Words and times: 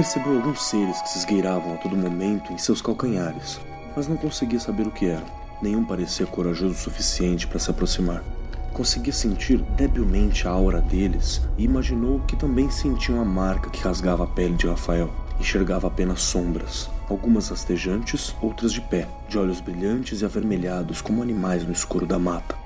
Percebeu 0.00 0.36
alguns 0.36 0.62
seres 0.62 0.98
que 1.02 1.10
se 1.10 1.18
esgueiravam 1.18 1.74
a 1.74 1.76
todo 1.76 1.94
momento 1.94 2.54
em 2.54 2.56
seus 2.56 2.80
calcanhares, 2.80 3.60
mas 3.94 4.08
não 4.08 4.16
conseguia 4.16 4.58
saber 4.58 4.86
o 4.86 4.90
que 4.90 5.04
eram. 5.04 5.26
Nenhum 5.60 5.84
parecia 5.84 6.24
corajoso 6.24 6.72
o 6.72 6.78
suficiente 6.78 7.46
para 7.46 7.58
se 7.58 7.70
aproximar. 7.70 8.24
Conseguia 8.72 9.12
sentir 9.12 9.58
debilmente 9.76 10.48
a 10.48 10.52
aura 10.52 10.80
deles 10.80 11.42
e 11.58 11.64
imaginou 11.64 12.18
que 12.20 12.34
também 12.34 12.70
sentiam 12.70 13.20
a 13.20 13.26
marca 13.26 13.68
que 13.68 13.82
rasgava 13.82 14.24
a 14.24 14.26
pele 14.26 14.54
de 14.54 14.66
Rafael. 14.66 15.10
Enxergava 15.38 15.88
apenas 15.88 16.22
sombras, 16.22 16.88
algumas 17.06 17.50
rastejantes, 17.50 18.34
outras 18.40 18.72
de 18.72 18.80
pé, 18.80 19.06
de 19.28 19.36
olhos 19.36 19.60
brilhantes 19.60 20.22
e 20.22 20.24
avermelhados 20.24 21.02
como 21.02 21.20
animais 21.22 21.62
no 21.62 21.72
escuro 21.72 22.06
da 22.06 22.18
mata. 22.18 22.56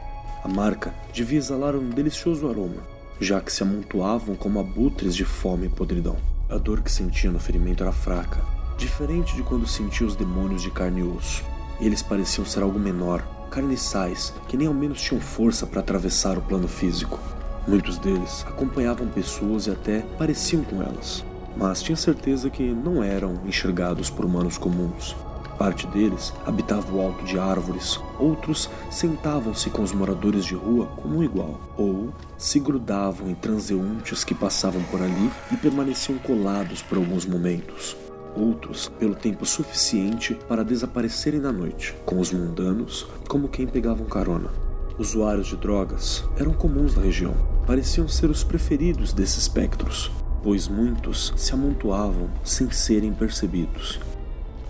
A 0.44 0.46
marca 0.46 0.94
devia 1.12 1.38
exalar 1.38 1.74
um 1.74 1.90
delicioso 1.90 2.48
aroma, 2.48 2.84
já 3.18 3.40
que 3.40 3.52
se 3.52 3.64
amontoavam 3.64 4.36
como 4.36 4.60
abutres 4.60 5.16
de 5.16 5.24
fome 5.24 5.66
e 5.66 5.70
podridão. 5.70 6.33
A 6.54 6.58
dor 6.58 6.82
que 6.82 6.92
sentia 6.92 7.32
no 7.32 7.40
ferimento 7.40 7.82
era 7.82 7.90
fraca, 7.90 8.40
diferente 8.78 9.34
de 9.34 9.42
quando 9.42 9.66
sentia 9.66 10.06
os 10.06 10.14
demônios 10.14 10.62
de 10.62 10.70
carne 10.70 11.00
e 11.00 11.02
osso. 11.02 11.42
Eles 11.80 12.00
pareciam 12.00 12.46
ser 12.46 12.62
algo 12.62 12.78
menor, 12.78 13.26
carniçais, 13.50 14.32
que 14.46 14.56
nem 14.56 14.68
ao 14.68 14.72
menos 14.72 15.02
tinham 15.02 15.20
força 15.20 15.66
para 15.66 15.80
atravessar 15.80 16.38
o 16.38 16.42
plano 16.42 16.68
físico. 16.68 17.18
Muitos 17.66 17.98
deles 17.98 18.46
acompanhavam 18.46 19.08
pessoas 19.08 19.66
e 19.66 19.72
até 19.72 20.02
pareciam 20.16 20.62
com 20.62 20.80
elas, 20.80 21.24
mas 21.56 21.82
tinha 21.82 21.96
certeza 21.96 22.48
que 22.48 22.62
não 22.62 23.02
eram 23.02 23.40
enxergados 23.44 24.08
por 24.08 24.24
humanos 24.24 24.56
comuns. 24.56 25.16
Parte 25.58 25.88
deles 25.88 26.32
habitava 26.46 26.92
o 26.92 27.00
alto 27.00 27.24
de 27.24 27.36
árvores, 27.36 27.98
outros 28.18 28.70
sentavam-se 28.90 29.70
com 29.70 29.82
os 29.82 29.92
moradores 29.92 30.44
de 30.44 30.54
rua 30.54 30.86
como 30.96 31.18
um 31.18 31.22
igual, 31.22 31.60
ou 31.76 32.12
se 32.38 32.58
grudavam 32.58 33.28
em 33.28 33.34
transeuntes 33.34 34.24
que 34.24 34.34
passavam 34.34 34.82
por 34.84 35.02
ali 35.02 35.30
e 35.52 35.56
permaneciam 35.56 36.18
colados 36.18 36.82
por 36.82 36.98
alguns 36.98 37.26
momentos. 37.26 37.96
Outros 38.36 38.88
pelo 38.98 39.14
tempo 39.14 39.46
suficiente 39.46 40.34
para 40.48 40.64
desaparecerem 40.64 41.40
na 41.40 41.52
noite, 41.52 41.94
com 42.04 42.18
os 42.18 42.32
mundanos 42.32 43.06
como 43.28 43.48
quem 43.48 43.66
pegavam 43.66 44.06
carona. 44.06 44.50
Usuários 44.98 45.46
de 45.46 45.56
drogas 45.56 46.24
eram 46.36 46.52
comuns 46.52 46.94
na 46.96 47.02
região, 47.02 47.34
pareciam 47.66 48.08
ser 48.08 48.30
os 48.30 48.44
preferidos 48.44 49.12
desses 49.12 49.38
espectros, 49.38 50.10
pois 50.42 50.68
muitos 50.68 51.32
se 51.36 51.52
amontoavam 51.52 52.28
sem 52.44 52.70
serem 52.70 53.12
percebidos 53.12 54.00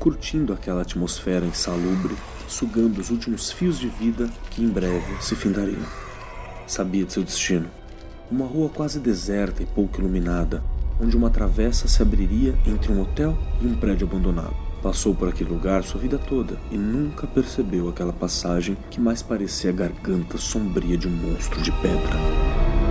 curtindo 0.05 0.53
aquela 0.53 0.83
atmosfera 0.83 1.47
insalubre, 1.47 2.15
sugando 2.49 3.01
os 3.01 3.11
últimos 3.11 3.51
fios 3.51 3.79
de 3.79 3.89
vida 3.89 4.29
que 4.51 4.63
em 4.63 4.69
breve 4.69 5.23
se 5.23 5.35
findariam. 5.35 5.83
Sabia 6.67 7.05
de 7.05 7.13
seu 7.13 7.23
destino. 7.23 7.69
Uma 8.31 8.47
rua 8.47 8.69
quase 8.69 8.99
deserta 8.99 9.63
e 9.63 9.67
pouco 9.67 10.01
iluminada, 10.01 10.63
onde 11.01 11.17
uma 11.17 11.31
travessa 11.31 11.89
se 11.89 12.01
abriria 12.03 12.55
entre 12.67 12.93
um 12.93 13.01
hotel 13.01 13.37
e 13.61 13.67
um 13.67 13.75
prédio 13.75 14.07
abandonado. 14.07 14.55
Passou 14.83 15.15
por 15.15 15.29
aquele 15.29 15.51
lugar 15.51 15.83
sua 15.83 16.01
vida 16.01 16.19
toda 16.19 16.59
e 16.71 16.77
nunca 16.77 17.27
percebeu 17.27 17.89
aquela 17.89 18.13
passagem 18.13 18.77
que 18.91 19.01
mais 19.01 19.23
parecia 19.23 19.71
a 19.71 19.73
garganta 19.73 20.37
sombria 20.37 20.97
de 20.97 21.09
um 21.09 21.11
monstro 21.11 21.63
de 21.63 21.73
pedra. 21.73 22.84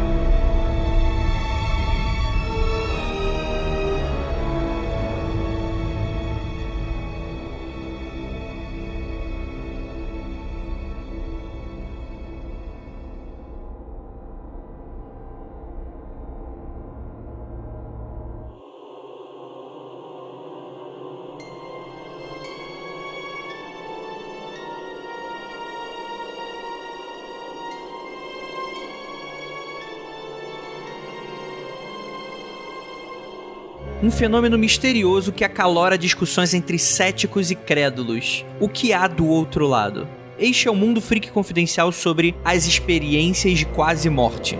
Um 34.04 34.12
fenômeno 34.12 34.58
misterioso 34.58 35.32
que 35.32 35.46
acalora 35.46 35.98
discussões 35.98 36.54
entre 36.54 36.78
céticos 36.78 37.50
e 37.52 37.56
crédulos. 37.56 38.46
O 38.60 38.68
que 38.68 38.92
há 38.92 39.08
do 39.08 39.26
outro 39.26 39.66
lado? 39.66 40.06
Este 40.38 40.68
é 40.68 40.72
o 40.72 40.76
Mundo 40.76 41.00
Freak 41.00 41.32
Confidencial 41.32 41.90
sobre 41.90 42.36
as 42.44 42.68
experiências 42.68 43.58
de 43.58 43.66
quase 43.66 44.10
morte. 44.10 44.60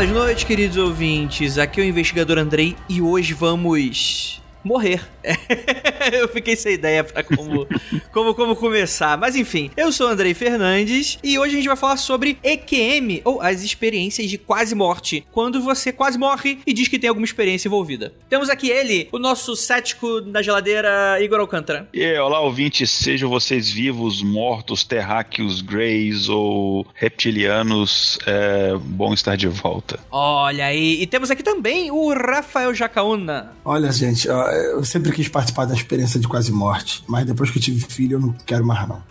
Boas 0.00 0.12
noites, 0.12 0.44
queridos 0.44 0.78
ouvintes. 0.78 1.58
Aqui 1.58 1.78
é 1.78 1.84
o 1.84 1.86
investigador 1.86 2.38
Andrei 2.38 2.74
e 2.88 3.02
hoje 3.02 3.34
vamos 3.34 4.40
morrer. 4.64 5.06
eu 6.12 6.28
fiquei 6.28 6.56
sem 6.56 6.74
ideia 6.74 7.04
pra 7.04 7.22
como, 7.22 7.66
como, 8.12 8.34
como 8.34 8.56
começar. 8.56 9.16
Mas 9.18 9.36
enfim, 9.36 9.70
eu 9.76 9.92
sou 9.92 10.08
o 10.08 10.10
Andrei 10.10 10.34
Fernandes 10.34 11.18
e 11.22 11.38
hoje 11.38 11.54
a 11.54 11.56
gente 11.56 11.68
vai 11.68 11.76
falar 11.76 11.96
sobre 11.96 12.38
EQM, 12.42 13.20
ou 13.24 13.40
as 13.40 13.62
experiências 13.62 14.30
de 14.30 14.38
quase 14.38 14.74
morte. 14.74 15.24
Quando 15.30 15.60
você 15.60 15.92
quase 15.92 16.18
morre 16.18 16.58
e 16.66 16.72
diz 16.72 16.88
que 16.88 16.98
tem 16.98 17.08
alguma 17.08 17.24
experiência 17.24 17.68
envolvida. 17.68 18.12
Temos 18.28 18.48
aqui 18.48 18.70
ele, 18.70 19.08
o 19.12 19.18
nosso 19.18 19.54
cético 19.56 20.20
da 20.20 20.42
geladeira, 20.42 21.18
Igor 21.22 21.40
Alcântara. 21.40 21.88
E 21.92 22.04
aí, 22.04 22.18
olá, 22.18 22.40
ouvintes, 22.40 22.90
sejam 22.90 23.28
vocês 23.28 23.70
vivos, 23.70 24.22
mortos, 24.22 24.84
terráqueos, 24.84 25.60
greys 25.60 26.28
ou 26.28 26.86
reptilianos, 26.94 28.18
é 28.26 28.74
bom 28.76 29.12
estar 29.12 29.36
de 29.36 29.48
volta. 29.48 29.98
Olha 30.10 30.66
aí, 30.66 31.02
e 31.02 31.06
temos 31.06 31.30
aqui 31.30 31.42
também 31.42 31.90
o 31.90 32.12
Rafael 32.12 32.74
Jacaúna. 32.74 33.52
Olha, 33.64 33.92
gente, 33.92 34.26
eu 34.28 34.84
sempre 34.84 35.12
quis 35.12 35.28
participar 35.28 35.66
da 35.66 35.74
experiência 35.90 36.20
de 36.20 36.28
quase 36.28 36.52
morte, 36.52 37.02
mas 37.08 37.26
depois 37.26 37.50
que 37.50 37.58
eu 37.58 37.62
tive 37.62 37.84
filho, 37.84 38.16
eu 38.16 38.20
não 38.20 38.32
quero 38.46 38.64
mais, 38.64 38.88
não. 38.88 39.02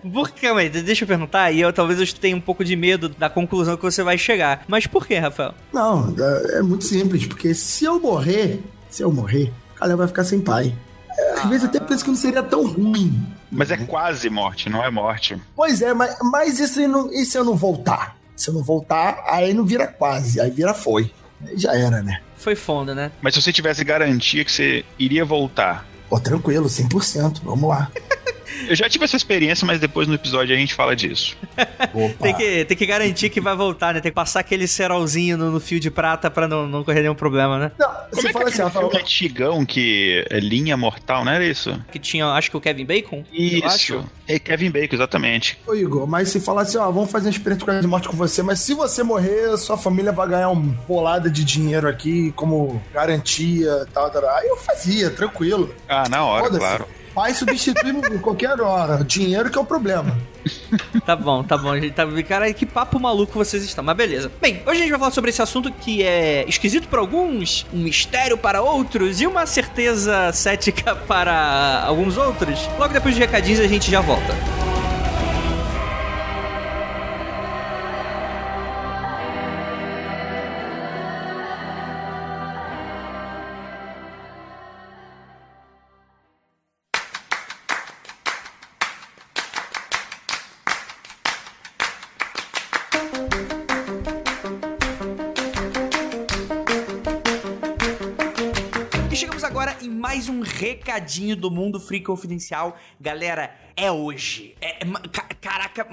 por 0.10 0.30
que, 0.30 0.46
aí, 0.46 0.70
deixa 0.70 1.04
eu 1.04 1.08
perguntar, 1.08 1.52
e 1.52 1.60
eu 1.60 1.70
talvez 1.72 2.00
eu 2.00 2.06
tenha 2.14 2.34
um 2.34 2.40
pouco 2.40 2.64
de 2.64 2.74
medo 2.74 3.10
da 3.10 3.28
conclusão 3.28 3.76
que 3.76 3.82
você 3.82 4.02
vai 4.02 4.16
chegar. 4.16 4.64
Mas 4.66 4.86
por 4.86 5.06
que, 5.06 5.14
Rafael? 5.16 5.54
Não, 5.72 6.14
é, 6.18 6.58
é 6.58 6.62
muito 6.62 6.84
simples, 6.84 7.26
porque 7.26 7.54
se 7.54 7.84
eu 7.84 8.00
morrer, 8.00 8.62
se 8.88 9.02
eu 9.02 9.12
morrer, 9.12 9.52
o 9.74 9.78
cara 9.78 9.94
vai 9.94 10.08
ficar 10.08 10.24
sem 10.24 10.40
pai. 10.40 10.74
É, 11.10 11.32
às 11.32 11.44
vezes 11.44 11.64
eu 11.64 11.68
até 11.68 11.80
penso 11.80 12.02
que 12.02 12.10
não 12.10 12.16
seria 12.16 12.42
tão 12.42 12.66
ruim. 12.66 13.22
Mas 13.52 13.70
é 13.70 13.76
quase 13.76 14.30
morte, 14.30 14.70
não 14.70 14.82
é 14.82 14.90
morte. 14.90 15.36
Pois 15.54 15.82
é, 15.82 15.92
mas, 15.92 16.16
mas 16.22 16.58
e, 16.58 16.66
se 16.66 16.88
não, 16.88 17.12
e 17.12 17.26
se 17.26 17.36
eu 17.36 17.44
não 17.44 17.54
voltar? 17.54 18.16
Se 18.34 18.48
eu 18.48 18.54
não 18.54 18.64
voltar, 18.64 19.22
aí 19.28 19.52
não 19.52 19.64
vira 19.64 19.86
quase, 19.86 20.40
aí 20.40 20.50
vira 20.50 20.72
foi. 20.72 21.12
Já 21.56 21.74
era, 21.76 22.02
né? 22.02 22.20
foi 22.44 22.54
fonda, 22.54 22.94
né? 22.94 23.10
Mas 23.22 23.34
se 23.34 23.40
você 23.40 23.50
tivesse 23.50 23.82
garantia 23.82 24.44
que 24.44 24.52
você 24.52 24.84
iria 24.98 25.24
voltar. 25.24 25.86
Pô, 26.10 26.20
tranquilo, 26.20 26.66
100%, 26.66 27.40
vamos 27.42 27.68
lá. 27.68 27.90
Eu 28.68 28.74
já 28.74 28.88
tive 28.88 29.04
essa 29.04 29.16
experiência, 29.16 29.66
mas 29.66 29.80
depois 29.80 30.08
no 30.08 30.14
episódio 30.14 30.54
a 30.54 30.58
gente 30.58 30.74
fala 30.74 30.94
disso. 30.94 31.36
tem, 32.20 32.34
que, 32.34 32.64
tem 32.64 32.76
que 32.76 32.86
garantir 32.86 33.30
que 33.30 33.40
vai 33.40 33.56
voltar, 33.56 33.94
né? 33.94 34.00
Tem 34.00 34.10
que 34.10 34.16
passar 34.16 34.40
aquele 34.40 34.66
cerolzinho 34.66 35.36
no, 35.36 35.50
no 35.50 35.60
fio 35.60 35.78
de 35.78 35.90
prata 35.90 36.30
pra 36.30 36.48
não, 36.48 36.66
não 36.66 36.84
correr 36.84 37.02
nenhum 37.02 37.14
problema, 37.14 37.58
né? 37.58 37.72
Não, 37.78 37.88
Como 37.88 38.22
você 38.22 38.28
é 38.28 38.32
fala 38.32 38.44
que 38.50 38.62
assim, 38.62 38.70
filme 38.70 38.98
antigão 38.98 39.66
que 39.66 40.24
é 40.30 40.40
linha 40.40 40.76
mortal, 40.76 41.24
não 41.24 41.32
era 41.32 41.44
isso? 41.44 41.78
Que 41.92 41.98
tinha, 41.98 42.26
acho 42.26 42.50
que 42.50 42.56
o 42.56 42.60
Kevin 42.60 42.84
Bacon? 42.84 43.24
Isso. 43.32 44.04
É 44.26 44.38
Kevin 44.38 44.70
Bacon, 44.70 44.94
exatamente. 44.94 45.58
Ô 45.66 45.74
Igor, 45.74 46.06
mas 46.06 46.28
se 46.30 46.40
falar 46.40 46.62
assim, 46.62 46.78
ó, 46.78 46.90
vamos 46.90 47.10
fazer 47.10 47.26
uma 47.26 47.32
experiência 47.32 47.80
de 47.80 47.86
morte 47.86 48.08
com 48.08 48.16
você, 48.16 48.42
mas 48.42 48.60
se 48.60 48.74
você 48.74 49.02
morrer, 49.02 49.56
sua 49.58 49.76
família 49.76 50.12
vai 50.12 50.28
ganhar 50.28 50.48
uma 50.48 50.74
bolada 50.86 51.30
de 51.30 51.44
dinheiro 51.44 51.88
aqui 51.88 52.32
como 52.32 52.82
garantia, 52.92 53.86
tal, 53.92 54.10
tal, 54.10 54.22
tal. 54.22 54.36
Aí 54.36 54.48
eu 54.48 54.56
fazia, 54.56 55.10
tranquilo. 55.10 55.74
Ah, 55.88 56.04
na 56.08 56.24
hora, 56.24 56.48
claro. 56.48 56.86
Pai 57.14 57.32
substitui 57.32 57.90
em 58.12 58.18
qualquer 58.18 58.60
hora. 58.60 59.04
Dinheiro 59.04 59.50
que 59.50 59.56
é 59.56 59.60
o 59.60 59.64
problema. 59.64 60.18
Tá 61.06 61.14
bom, 61.14 61.42
tá 61.42 61.56
bom, 61.56 61.74
gente. 61.78 61.92
Tá... 61.92 62.04
Cara, 62.26 62.52
que 62.52 62.66
papo 62.66 62.98
maluco 62.98 63.32
vocês 63.32 63.62
estão, 63.64 63.84
mas 63.84 63.96
beleza. 63.96 64.30
Bem, 64.40 64.62
hoje 64.66 64.78
a 64.78 64.82
gente 64.82 64.90
vai 64.90 64.98
falar 64.98 65.10
sobre 65.12 65.30
esse 65.30 65.40
assunto 65.40 65.72
que 65.72 66.02
é 66.02 66.44
esquisito 66.48 66.88
para 66.88 67.00
alguns, 67.00 67.64
um 67.72 67.78
mistério 67.78 68.36
para 68.36 68.60
outros 68.60 69.20
e 69.20 69.26
uma 69.26 69.46
certeza 69.46 70.32
cética 70.32 70.94
para 71.06 71.84
alguns 71.86 72.16
outros. 72.16 72.68
Logo 72.78 72.92
depois 72.92 73.14
de 73.14 73.20
recadinhos 73.20 73.60
a 73.60 73.66
gente 73.66 73.90
já 73.90 74.00
volta. 74.00 74.34
Recadinho 100.94 101.34
do 101.34 101.50
Mundo 101.50 101.80
Free 101.80 102.00
Confidencial. 102.00 102.76
Galera, 103.00 103.54
é 103.76 103.90
hoje. 103.90 104.54
É, 104.60 104.84
é 104.84 104.86
caraca, 105.40 105.86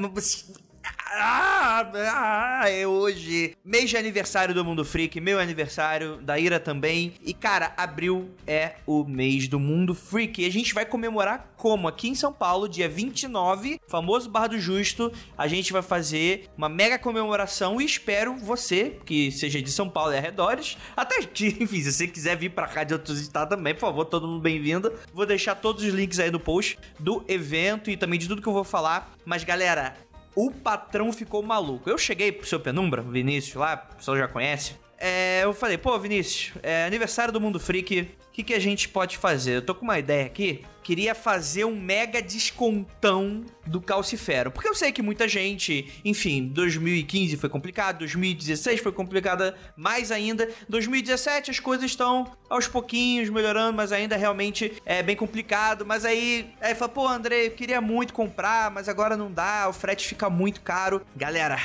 ah, 1.13 1.91
ah, 1.93 2.69
é 2.69 2.87
hoje. 2.87 3.55
Mês 3.65 3.89
de 3.89 3.97
aniversário 3.97 4.55
do 4.55 4.63
Mundo 4.63 4.85
Freak, 4.85 5.19
meu 5.19 5.39
aniversário, 5.39 6.17
da 6.21 6.39
Ira 6.39 6.59
também. 6.59 7.13
E 7.21 7.33
cara, 7.33 7.73
abril 7.75 8.29
é 8.47 8.75
o 8.85 9.03
mês 9.03 9.47
do 9.47 9.59
Mundo 9.59 9.93
Freak. 9.93 10.41
E 10.41 10.45
a 10.45 10.51
gente 10.51 10.73
vai 10.73 10.85
comemorar 10.85 11.51
como? 11.57 11.87
Aqui 11.87 12.07
em 12.07 12.15
São 12.15 12.31
Paulo, 12.31 12.67
dia 12.67 12.87
29, 12.87 13.79
famoso 13.87 14.29
Bar 14.29 14.47
do 14.47 14.59
Justo, 14.59 15.11
a 15.37 15.47
gente 15.47 15.73
vai 15.73 15.81
fazer 15.81 16.49
uma 16.57 16.69
mega 16.69 16.97
comemoração 16.97 17.81
e 17.81 17.85
espero 17.85 18.35
você, 18.37 18.97
que 19.05 19.31
seja 19.31 19.61
de 19.61 19.71
São 19.71 19.89
Paulo 19.89 20.13
e 20.13 20.17
arredores, 20.17 20.77
até 20.95 21.21
que, 21.21 21.47
enfim, 21.61 21.81
se 21.81 21.91
você 21.91 22.07
quiser 22.07 22.37
vir 22.37 22.49
pra 22.51 22.67
cá 22.67 22.83
de 22.83 22.93
outros 22.93 23.19
estados 23.19 23.55
também, 23.55 23.73
por 23.73 23.81
favor, 23.81 24.05
todo 24.05 24.27
mundo 24.27 24.41
bem-vindo. 24.41 24.93
Vou 25.13 25.25
deixar 25.25 25.55
todos 25.55 25.83
os 25.83 25.93
links 25.93 26.19
aí 26.19 26.31
no 26.31 26.39
post 26.39 26.79
do 26.97 27.23
evento 27.27 27.91
e 27.91 27.97
também 27.97 28.17
de 28.17 28.27
tudo 28.27 28.41
que 28.41 28.47
eu 28.47 28.53
vou 28.53 28.63
falar. 28.63 29.11
Mas 29.25 29.43
galera, 29.43 29.95
o 30.35 30.51
patrão 30.51 31.11
ficou 31.11 31.41
maluco. 31.43 31.89
Eu 31.89 31.97
cheguei 31.97 32.31
pro 32.31 32.47
seu 32.47 32.59
Penumbra, 32.59 33.01
Vinícius 33.01 33.55
lá, 33.55 33.89
o 33.91 33.95
pessoal 33.95 34.17
já 34.17 34.27
conhece. 34.27 34.75
É, 34.97 35.43
eu 35.43 35.53
falei, 35.53 35.77
pô, 35.77 35.97
Vinícius, 35.97 36.53
é 36.61 36.85
aniversário 36.85 37.33
do 37.33 37.41
Mundo 37.41 37.59
Freak, 37.59 38.01
o 38.01 38.31
que, 38.31 38.43
que 38.43 38.53
a 38.53 38.59
gente 38.59 38.87
pode 38.87 39.17
fazer? 39.17 39.55
Eu 39.55 39.61
tô 39.61 39.73
com 39.73 39.83
uma 39.83 39.97
ideia 39.97 40.25
aqui. 40.25 40.63
Queria 40.83 41.13
fazer 41.13 41.65
um 41.65 41.79
mega 41.79 42.21
descontão 42.21 43.43
do 43.65 43.79
Calcifero. 43.79 44.51
Porque 44.51 44.67
eu 44.67 44.73
sei 44.75 44.91
que 44.91 45.01
muita 45.01 45.27
gente, 45.27 45.91
enfim, 46.03 46.47
2015 46.47 47.37
foi 47.37 47.49
complicado, 47.49 47.99
2016 47.99 48.79
foi 48.81 48.91
complicada 48.91 49.55
mais 49.75 50.11
ainda. 50.11 50.49
2017 50.67 51.51
as 51.51 51.59
coisas 51.59 51.85
estão 51.91 52.31
aos 52.49 52.67
pouquinhos 52.67 53.29
melhorando, 53.29 53.77
mas 53.77 53.91
ainda 53.91 54.17
realmente 54.17 54.73
é 54.85 55.03
bem 55.03 55.15
complicado. 55.15 55.85
Mas 55.85 56.03
aí, 56.05 56.49
aí 56.59 56.73
fala, 56.75 56.89
pô, 56.89 57.07
André, 57.07 57.47
eu 57.47 57.51
queria 57.51 57.79
muito 57.81 58.13
comprar, 58.13 58.71
mas 58.71 58.89
agora 58.89 59.15
não 59.15 59.31
dá, 59.31 59.67
o 59.69 59.73
frete 59.73 60.07
fica 60.07 60.29
muito 60.29 60.61
caro. 60.61 61.01
Galera, 61.15 61.59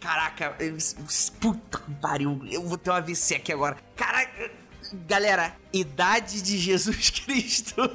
Caraca, 0.00 0.54
eu- 0.60 0.76
puta 1.40 1.78
que 1.78 1.90
pariu, 1.94 2.38
eu 2.50 2.62
vou 2.62 2.76
ter 2.76 2.90
uma 2.90 2.98
AVC 2.98 3.36
aqui 3.36 3.50
agora. 3.50 3.78
Caraca, 3.96 4.50
galera, 5.06 5.56
idade 5.72 6.42
de 6.42 6.58
Jesus 6.58 7.10
Cristo 7.24 7.90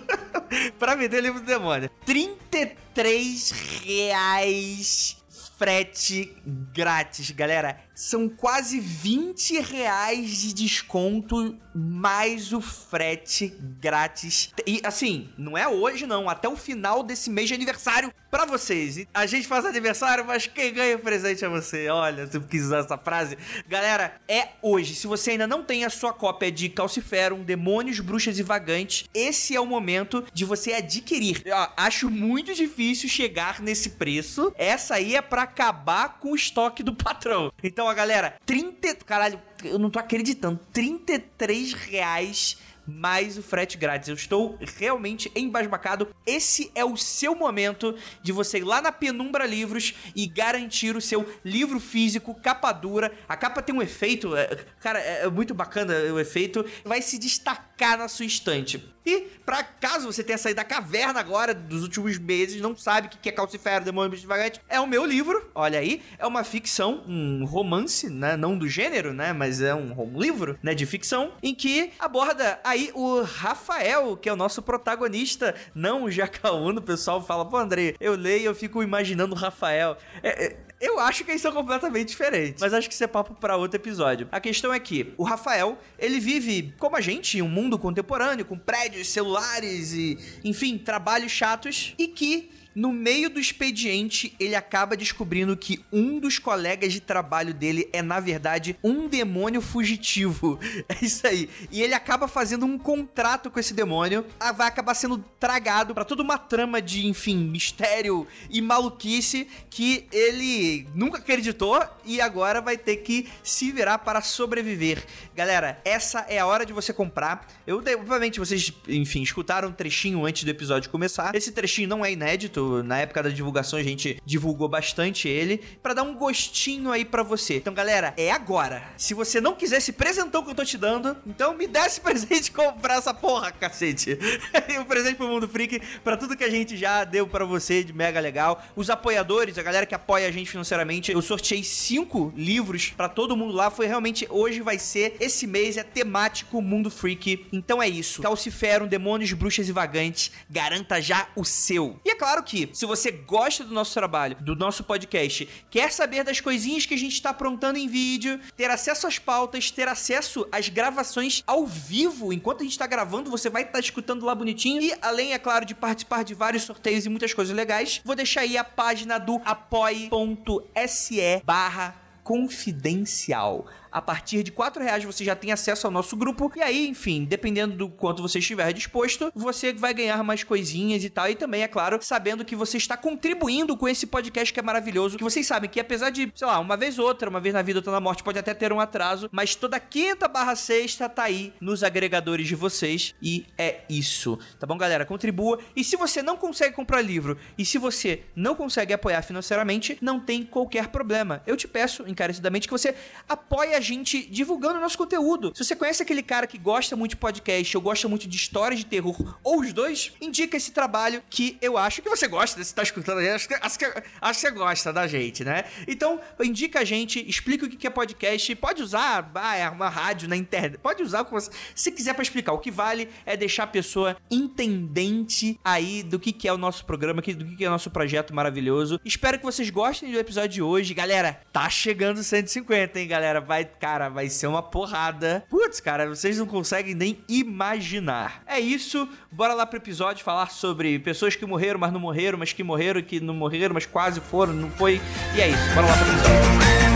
pra 0.78 0.96
vender 0.96 1.22
livro 1.22 1.40
do 1.40 1.46
demônio. 1.46 1.90
33 2.06 3.52
reais 3.86 5.18
frete 5.60 6.34
grátis, 6.74 7.32
galera. 7.32 7.78
São 8.00 8.30
quase 8.30 8.80
20 8.80 9.60
reais 9.60 10.38
de 10.38 10.54
desconto 10.54 11.58
mais 11.76 12.54
o 12.54 12.62
frete 12.62 13.54
grátis. 13.82 14.54
E 14.66 14.80
assim, 14.86 15.30
não 15.38 15.58
é 15.58 15.68
hoje 15.68 16.08
não, 16.08 16.30
até 16.30 16.48
o 16.48 16.56
final 16.56 17.04
desse 17.04 17.30
mês 17.30 17.50
de 17.50 17.56
aniversário 17.56 18.14
pra 18.32 18.46
vocês. 18.46 19.06
A 19.14 19.26
gente 19.26 19.48
faz 19.48 19.66
aniversário, 19.66 20.24
mas 20.26 20.48
quem 20.48 20.74
ganha 20.74 20.96
o 20.96 21.00
presente 21.00 21.44
é 21.44 21.50
você. 21.50 21.90
Olha, 21.90 22.26
se 22.26 22.38
eu 22.38 22.42
quis 22.42 22.64
usar 22.64 22.80
essa 22.80 22.98
frase. 22.98 23.38
Galera, 23.68 24.16
é 24.28 24.50
hoje. 24.62 24.96
Se 24.96 25.06
você 25.06 25.32
ainda 25.32 25.48
não 25.48 25.64
tem 25.64 25.84
a 25.84 25.90
sua 25.90 26.14
cópia 26.14 26.50
de 26.52 26.70
Calciferum, 26.70 27.44
Demônios, 27.44 28.00
Bruxas 28.00 28.40
e 28.40 28.44
Vagantes, 28.44 29.10
esse 29.14 29.56
é 29.56 29.60
o 29.60 29.66
momento 29.66 30.24
de 30.34 30.46
você 30.46 30.74
adquirir. 30.74 31.44
Ó, 31.52 31.70
acho 31.76 32.10
muito 32.10 32.54
difícil 32.54 33.10
chegar 33.10 33.62
nesse 33.62 33.92
preço. 33.92 34.54
Essa 34.56 34.96
aí 34.96 35.16
é 35.16 35.22
pra 35.22 35.44
acabar 35.44 36.20
com 36.20 36.32
o 36.32 36.36
estoque 36.36 36.82
do 36.82 36.96
patrão. 36.96 37.52
Então, 37.64 37.89
galera, 37.94 38.36
30... 38.46 38.96
Caralho, 39.06 39.42
eu 39.64 39.80
não 39.80 39.90
tô 39.90 40.00
acreditando. 40.00 40.60
33 40.72 41.74
reais 41.74 42.58
mais 42.90 43.38
o 43.38 43.44
frete 43.44 43.78
grátis. 43.78 44.10
Eu 44.10 44.16
estou 44.16 44.58
realmente 44.78 45.32
embasbacado. 45.36 46.08
Esse 46.26 46.72
é 46.74 46.84
o 46.84 46.98
seu 46.98 47.36
momento 47.36 47.96
de 48.24 48.32
você 48.32 48.58
ir 48.58 48.64
lá 48.64 48.82
na 48.82 48.92
Penumbra 48.92 49.46
Livros 49.46 49.94
e 50.16 50.26
garantir 50.26 50.96
o 50.96 51.02
seu 51.02 51.28
livro 51.46 51.80
físico, 51.80 52.34
capa 52.34 52.72
dura. 52.72 53.12
A 53.28 53.38
capa 53.38 53.62
tem 53.62 53.76
um 53.76 53.82
efeito, 53.82 54.36
é, 54.36 54.48
cara, 54.80 55.00
é 55.00 55.20
é 55.20 55.30
muito 55.30 55.54
bacana 55.54 55.94
o 56.14 56.20
efeito. 56.20 56.66
Vai 56.84 57.02
se 57.02 57.18
destacar 57.18 57.98
na 57.98 58.08
sua 58.08 58.26
estante. 58.26 58.84
E, 59.06 59.22
pra 59.46 59.64
caso 59.64 60.06
você 60.06 60.24
tenha 60.24 60.38
saído 60.38 60.58
da 60.58 60.64
caverna 60.64 61.20
agora, 61.20 61.54
dos 61.54 61.82
últimos 61.84 62.18
meses, 62.20 62.62
não 62.62 62.76
sabe 62.76 63.08
o 63.08 63.10
que 63.10 63.30
é 63.30 63.32
Calcifero, 63.32 63.84
Demônio 63.84 64.12
Bicho 64.12 64.28
Vagante, 64.28 64.62
é 64.70 64.80
o 64.80 64.86
meu 64.86 65.06
livro, 65.06 65.50
olha 65.56 65.80
aí. 65.80 66.02
É 66.18 66.28
uma 66.28 66.44
ficção, 66.44 67.04
um 67.08 67.46
romance, 67.46 68.10
né? 68.10 68.38
Não 68.38 68.58
do 68.58 68.68
gênero, 68.68 69.14
né? 69.14 69.34
Mas 69.34 69.62
é 69.62 69.74
um, 69.74 70.00
um 70.00 70.20
livro, 70.20 70.60
né? 70.62 70.76
De 70.76 70.86
ficção, 70.86 71.34
em 71.42 71.56
que 71.56 71.92
aborda 71.98 72.60
aí 72.80 72.92
o 72.94 73.22
Rafael, 73.22 74.16
que 74.16 74.30
é 74.30 74.34
o 74.34 74.36
nosso 74.36 74.62
protagonista, 74.62 75.54
não 75.76 76.04
o 76.04 76.12
Jacaúno. 76.12 76.80
O 76.80 76.84
pessoal 76.84 77.22
fala, 77.22 77.46
pô, 77.46 77.58
André, 77.58 77.96
eu 78.00 78.16
leio 78.16 78.42
e 78.42 78.46
eu 78.46 78.56
fico 78.56 78.82
imaginando 78.82 79.36
o 79.36 79.38
Rafael. 79.38 79.98
É, 80.24 80.46
é, 80.46 80.58
eu 80.80 80.98
acho 81.00 81.26
que 81.26 81.32
eles 81.32 81.42
são 81.42 81.52
completamente 81.52 82.08
diferentes, 82.08 82.62
mas 82.62 82.74
acho 82.74 82.88
que 82.88 82.94
isso 82.94 83.04
é 83.04 83.08
papo 83.08 83.36
pra 83.36 83.58
outro 83.58 83.78
episódio. 83.78 84.30
A 84.32 84.40
questão 84.40 84.74
é 84.74 84.80
que 84.80 85.14
o 85.18 85.24
Rafael, 85.24 85.78
ele 85.98 86.20
vive 86.20 86.74
como 86.80 86.96
a 86.96 87.02
gente, 87.02 87.38
em 87.38 87.42
um 87.42 87.50
mundo 87.50 87.78
contemporâneo, 87.78 88.46
com 88.46 88.58
prédios, 88.58 89.10
celulares 89.10 89.92
e, 89.92 90.18
enfim, 90.44 90.78
trabalhos 90.78 91.32
chatos, 91.32 91.94
e 91.98 92.08
que 92.08 92.50
no 92.76 92.94
meio 92.94 93.30
do 93.30 93.40
expediente, 93.40 94.36
ele 94.40 94.56
acaba 94.56 94.96
descobrindo 94.96 95.58
que 95.58 95.84
um 95.92 96.20
dos 96.20 96.38
colegas 96.40 96.94
de 96.94 97.00
trabalho 97.00 97.54
dele 97.54 97.90
é, 97.92 98.02
na 98.02 98.20
verdade, 98.20 98.78
um 98.84 99.08
demônio 99.08 99.62
fugitivo. 99.62 100.60
É 100.90 101.06
isso 101.06 101.28
aí. 101.28 101.50
E 101.72 101.82
ele 101.82 101.94
acaba 101.94 102.28
fazendo 102.28 102.66
um 102.66 102.78
contrato 102.78 103.52
com 103.52 103.60
esse 103.60 103.74
demônio, 103.74 104.26
vai 104.56 104.68
acabar 104.68 104.94
sendo 104.94 105.24
tragado 105.40 105.94
pra 105.94 106.04
toda 106.04 106.24
uma 106.24 106.38
trama 106.38 106.82
de, 106.82 107.06
enfim, 107.06 107.38
mistério 107.38 108.26
e 108.50 108.62
maluquice 108.62 109.48
que 109.70 110.08
ele 110.12 110.88
nunca 110.96 111.20
acreditou 111.20 111.82
e 112.06 112.20
agora 112.20 112.60
vai 112.60 112.78
ter 112.78 112.98
que 112.98 113.28
se 113.44 113.72
virar 113.72 114.00
para 114.00 114.22
sobreviver. 114.22 115.04
Galera, 115.36 115.80
essa 115.86 116.26
é 116.28 116.40
a 116.40 116.46
hora 116.46 116.66
de 116.66 116.74
você 116.74 116.92
comprar. 116.92 117.48
Eu, 117.68 117.78
obviamente, 117.78 118.40
vocês, 118.40 118.74
enfim, 118.88 119.22
escutaram 119.22 119.70
um 119.70 119.74
trechinho 119.74 120.26
antes 120.26 120.44
do 120.44 120.50
episódio 120.50 120.90
começar. 120.90 121.36
Esse 121.36 121.52
trechinho 121.52 121.88
não 121.88 122.04
é 122.04 122.12
inédito. 122.12 122.59
Na 122.84 123.00
época 123.00 123.24
da 123.24 123.30
divulgação, 123.30 123.80
a 123.80 123.84
gente 123.84 124.22
divulgou 124.26 124.68
bastante 124.68 125.28
ele 125.28 125.58
pra 125.82 125.94
dar 125.94 126.04
um 126.04 126.16
gostinho 126.16 126.92
aí 126.92 127.06
pra 127.06 127.24
você. 127.24 127.58
Então, 127.58 127.74
galera, 127.74 128.14
é 128.18 128.32
agora. 128.32 128.84
Se 128.98 129.14
você 129.14 129.40
não 129.42 129.56
quiser 129.56 129.78
esse 129.78 129.94
presentão 129.94 130.44
que 130.44 130.50
eu 130.52 130.56
tô 130.56 130.66
te 130.66 130.78
dando, 130.78 131.16
então 131.26 131.56
me 131.56 131.68
dá 131.68 131.86
esse 131.86 132.00
presente 132.02 132.52
comprar 132.52 132.96
essa 132.96 133.14
porra, 133.14 133.52
cacete. 133.52 134.18
um 134.80 134.86
presente 134.86 135.16
pro 135.16 135.28
Mundo 135.28 135.48
Freak, 135.48 135.82
pra 136.04 136.18
tudo 136.18 136.36
que 136.36 136.44
a 136.44 136.50
gente 136.50 136.78
já 136.78 137.04
deu 137.04 137.28
pra 137.28 137.46
você 137.46 137.84
de 137.84 137.94
mega 137.94 138.20
legal. 138.20 138.64
Os 138.76 138.90
apoiadores, 138.90 139.58
a 139.58 139.64
galera 139.64 139.86
que 139.86 139.96
apoia 139.96 140.28
a 140.28 140.32
gente 140.32 140.50
financeiramente, 140.50 141.12
eu 141.12 141.22
sorteei 141.22 141.64
cinco 141.64 142.34
livros 142.36 142.94
pra 142.96 143.10
todo 143.10 143.36
mundo 143.36 143.54
lá. 143.54 143.70
Foi 143.70 143.88
realmente, 143.88 144.28
hoje 144.30 144.62
vai 144.62 144.80
ser, 144.80 145.16
esse 145.20 145.46
mês 145.48 145.78
é 145.78 145.84
temático 145.84 146.62
Mundo 146.62 146.90
Freak. 146.90 147.48
Então 147.52 147.82
é 147.82 147.88
isso. 147.88 148.22
Calciferum, 148.22 148.88
Demônios, 148.88 149.34
Bruxas 149.34 149.70
e 149.70 149.72
Vagantes, 149.72 150.32
garanta 150.50 151.02
já 151.02 151.28
o 151.36 151.44
seu. 151.44 152.00
E 152.06 152.12
é 152.12 152.16
claro 152.16 152.44
que, 152.44 152.49
se 152.74 152.86
você 152.86 153.12
gosta 153.12 153.64
do 153.64 153.74
nosso 153.74 153.94
trabalho, 153.94 154.36
do 154.40 154.56
nosso 154.56 154.84
podcast, 154.84 155.48
quer 155.70 155.92
saber 155.92 156.24
das 156.24 156.42
coisinhas 156.42 156.86
que 156.86 156.94
a 156.94 156.98
gente 156.98 157.22
tá 157.22 157.30
aprontando 157.30 157.78
em 157.78 157.88
vídeo, 157.88 158.40
ter 158.56 158.70
acesso 158.70 159.08
às 159.08 159.20
pautas, 159.20 159.72
ter 159.72 159.88
acesso 159.88 160.48
às 160.52 160.70
gravações 160.70 161.44
ao 161.46 161.66
vivo, 161.66 162.34
enquanto 162.34 162.62
a 162.62 162.64
gente 162.64 162.78
tá 162.78 162.88
gravando, 162.88 163.30
você 163.30 163.50
vai 163.50 163.64
estar 163.64 163.80
escutando 163.80 164.26
lá 164.26 164.34
bonitinho. 164.34 164.82
E 164.82 164.94
além, 165.02 165.34
é 165.34 165.40
claro, 165.40 165.66
de 165.66 165.76
participar 165.76 166.24
de 166.24 166.34
vários 166.34 166.64
sorteios 166.64 167.06
e 167.06 167.10
muitas 167.10 167.34
coisas 167.34 167.56
legais, 167.56 168.02
vou 168.04 168.16
deixar 168.16 168.42
aí 168.42 168.58
a 168.58 168.64
página 168.64 169.18
do 169.18 169.42
apoie.se 169.46 171.20
barra 171.46 171.96
confidencial. 172.24 173.66
A 173.92 174.02
partir 174.02 174.44
de 174.44 174.52
4 174.52 174.84
reais 174.84 175.04
você 175.04 175.24
já 175.24 175.36
tem 175.36 175.52
acesso 175.52 175.88
ao 175.88 175.92
nosso 175.92 176.16
grupo. 176.16 176.52
E 176.56 176.62
aí, 176.62 176.88
enfim, 176.88 177.26
dependendo 177.26 177.76
do 177.76 177.90
quanto 177.90 178.22
você 178.22 178.40
estiver 178.40 178.72
disposto, 178.74 179.32
você 179.36 179.74
vai 179.74 179.94
ganhar 179.94 180.24
mais 180.24 180.44
coisinhas 180.44 181.04
e 181.04 181.10
tal. 181.10 181.30
E 181.30 181.36
também, 181.36 181.64
é 181.64 181.68
claro, 181.68 181.98
sabendo 182.02 182.46
que 182.46 182.56
você 182.56 182.78
está 182.78 182.96
contribuindo 182.96 183.76
com 183.76 183.88
esse 183.88 184.06
podcast 184.06 184.54
que 184.54 184.60
é 184.60 184.64
maravilhoso. 184.64 185.18
Que 185.18 185.24
vocês 185.24 185.46
sabem 185.46 185.70
que 185.70 185.80
apesar 185.80 186.10
de, 186.10 186.32
sei 186.36 186.48
lá, 186.48 186.60
uma 186.60 186.78
vez 186.78 187.00
ou 187.00 187.06
outra, 187.06 187.30
uma 187.30 187.40
vez 187.40 187.54
na 187.54 187.62
vida, 187.62 187.80
outra 187.80 187.92
na 187.92 188.00
morte, 188.00 188.24
pode 188.24 188.38
até 188.38 188.54
ter 188.54 188.72
um 188.72 188.80
atraso. 188.80 189.30
Mas 189.32 189.56
toda 189.56 189.80
quinta 189.80 190.28
barra 190.28 190.56
sexta 190.56 191.10
tá 191.10 191.24
aí 191.24 191.54
nos 191.60 191.84
agregadores 191.84 192.48
de 192.48 192.56
vocês. 192.56 193.16
E 193.22 193.46
é 193.58 193.82
isso. 193.90 194.38
Tá 194.60 194.68
bom, 194.68 194.78
galera? 194.78 195.06
Contribua. 195.06 195.60
E 195.76 195.84
se 195.84 195.96
você 195.96 196.22
não 196.22 196.38
consegue 196.38 196.76
comprar 196.76 197.02
livro 197.02 197.38
e 197.58 197.66
se 197.66 197.78
você 197.78 198.24
não 198.36 198.56
consegue 198.56 198.94
apoiar 198.94 199.22
financeiramente, 199.22 199.98
não 200.02 200.20
tem 200.20 200.44
qualquer 200.44 200.88
problema. 200.90 201.42
Eu 201.48 201.58
te 201.58 201.68
peço 201.68 202.08
encarecidamente 202.08 202.68
que 202.68 202.72
você 202.72 202.96
apoie 203.28 203.74
a 203.74 203.79
gente 203.82 204.26
divulgando 204.30 204.78
o 204.78 204.82
nosso 204.82 204.98
conteúdo. 204.98 205.52
Se 205.56 205.64
você 205.64 205.76
conhece 205.76 206.02
aquele 206.04 206.24
cara 206.24 206.48
que 206.48 206.58
gosta 206.58 206.96
muito 206.96 207.12
de 207.12 207.18
podcast 207.18 207.76
ou 207.76 207.84
gosta 207.84 208.08
muito 208.08 208.28
de 208.28 208.36
histórias 208.36 208.80
de 208.80 208.86
terror, 208.86 209.38
ou 209.44 209.62
os 209.62 209.74
dois, 209.74 210.12
indica 210.22 210.58
esse 210.58 210.72
trabalho 210.72 211.24
que 211.30 211.58
eu 211.62 211.78
acho 211.78 212.02
que 212.02 212.10
você 212.10 212.28
gosta. 212.28 212.64
Se 212.64 212.74
tá 212.74 212.84
escutando 212.84 213.20
acho 213.20 213.48
que, 213.48 213.54
acho, 213.54 213.80
que, 213.80 213.86
acho 213.86 214.40
que 214.40 214.48
você 214.48 214.52
gosta 214.52 214.94
da 214.94 215.08
gente, 215.08 215.44
né? 215.44 215.66
Então, 215.88 216.20
indica 216.42 216.80
a 216.80 216.84
gente, 216.84 217.28
explica 217.28 217.66
o 217.66 217.70
que 217.70 217.88
é 217.88 217.90
podcast. 217.90 218.56
Pode 218.56 218.82
usar 218.82 219.30
ah, 219.36 219.56
é 219.56 219.70
uma 219.70 219.90
rádio 219.90 220.28
na 220.28 220.36
internet, 220.36 220.78
pode 220.78 221.02
usar 221.04 221.22
o 221.22 221.26
que 221.26 221.32
você 221.32 221.52
se 221.74 221.92
quiser 221.92 222.14
para 222.14 222.24
explicar. 222.24 222.54
O 222.54 222.60
que 222.60 222.72
vale 222.72 223.10
é 223.26 223.36
deixar 223.36 223.64
a 223.64 223.68
pessoa 223.68 224.18
entendente 224.30 225.60
aí 225.64 226.04
do 226.04 226.20
que, 226.20 226.32
que 226.32 226.48
é 226.48 226.54
o 226.54 226.58
nosso 226.58 226.86
programa, 226.86 227.22
do 227.22 227.24
que, 227.24 227.56
que 227.56 227.66
é 227.66 227.68
o 227.68 227.72
nosso 227.72 227.90
projeto 227.90 228.34
maravilhoso. 228.34 229.00
Espero 229.04 229.38
que 229.38 229.46
vocês 229.46 229.70
gostem 229.70 230.12
do 230.12 230.20
episódio 230.20 230.50
de 230.50 230.62
hoje. 230.62 230.94
Galera, 230.94 231.42
tá 231.52 231.70
chegando 231.70 232.24
150, 232.24 233.00
hein, 233.00 233.08
galera? 233.08 233.40
Vai, 233.42 233.69
cara, 233.80 234.10
vai 234.10 234.30
ser 234.30 234.48
uma 234.48 234.62
porrada. 234.62 235.44
Putz, 235.50 235.80
cara, 235.80 236.08
vocês 236.08 236.38
não 236.38 236.46
conseguem 236.46 236.96
nem 236.96 237.24
imaginar. 237.28 238.44
É 238.48 238.60
isso, 238.60 239.08
bora 239.32 239.54
lá 239.54 239.66
pro 239.66 239.78
episódio 239.78 240.24
falar 240.24 240.52
sobre 240.52 241.00
pessoas 241.00 241.36
que 241.36 241.46
morreram, 241.46 241.80
mas 241.80 241.92
não 241.92 242.00
morreram, 242.00 242.38
mas 242.38 242.54
que 242.54 242.64
morreram, 242.64 243.02
que 243.02 243.20
não 243.20 243.34
morreram, 243.34 243.74
mas 243.74 243.86
quase 243.86 244.20
foram, 244.20 244.54
não 244.54 244.70
foi. 244.72 245.02
E 245.36 245.42
é 245.42 245.50
isso, 245.50 245.76
bora 245.76 245.88
lá 245.88 245.98
pro 245.98 246.08
episódio. 246.08 246.89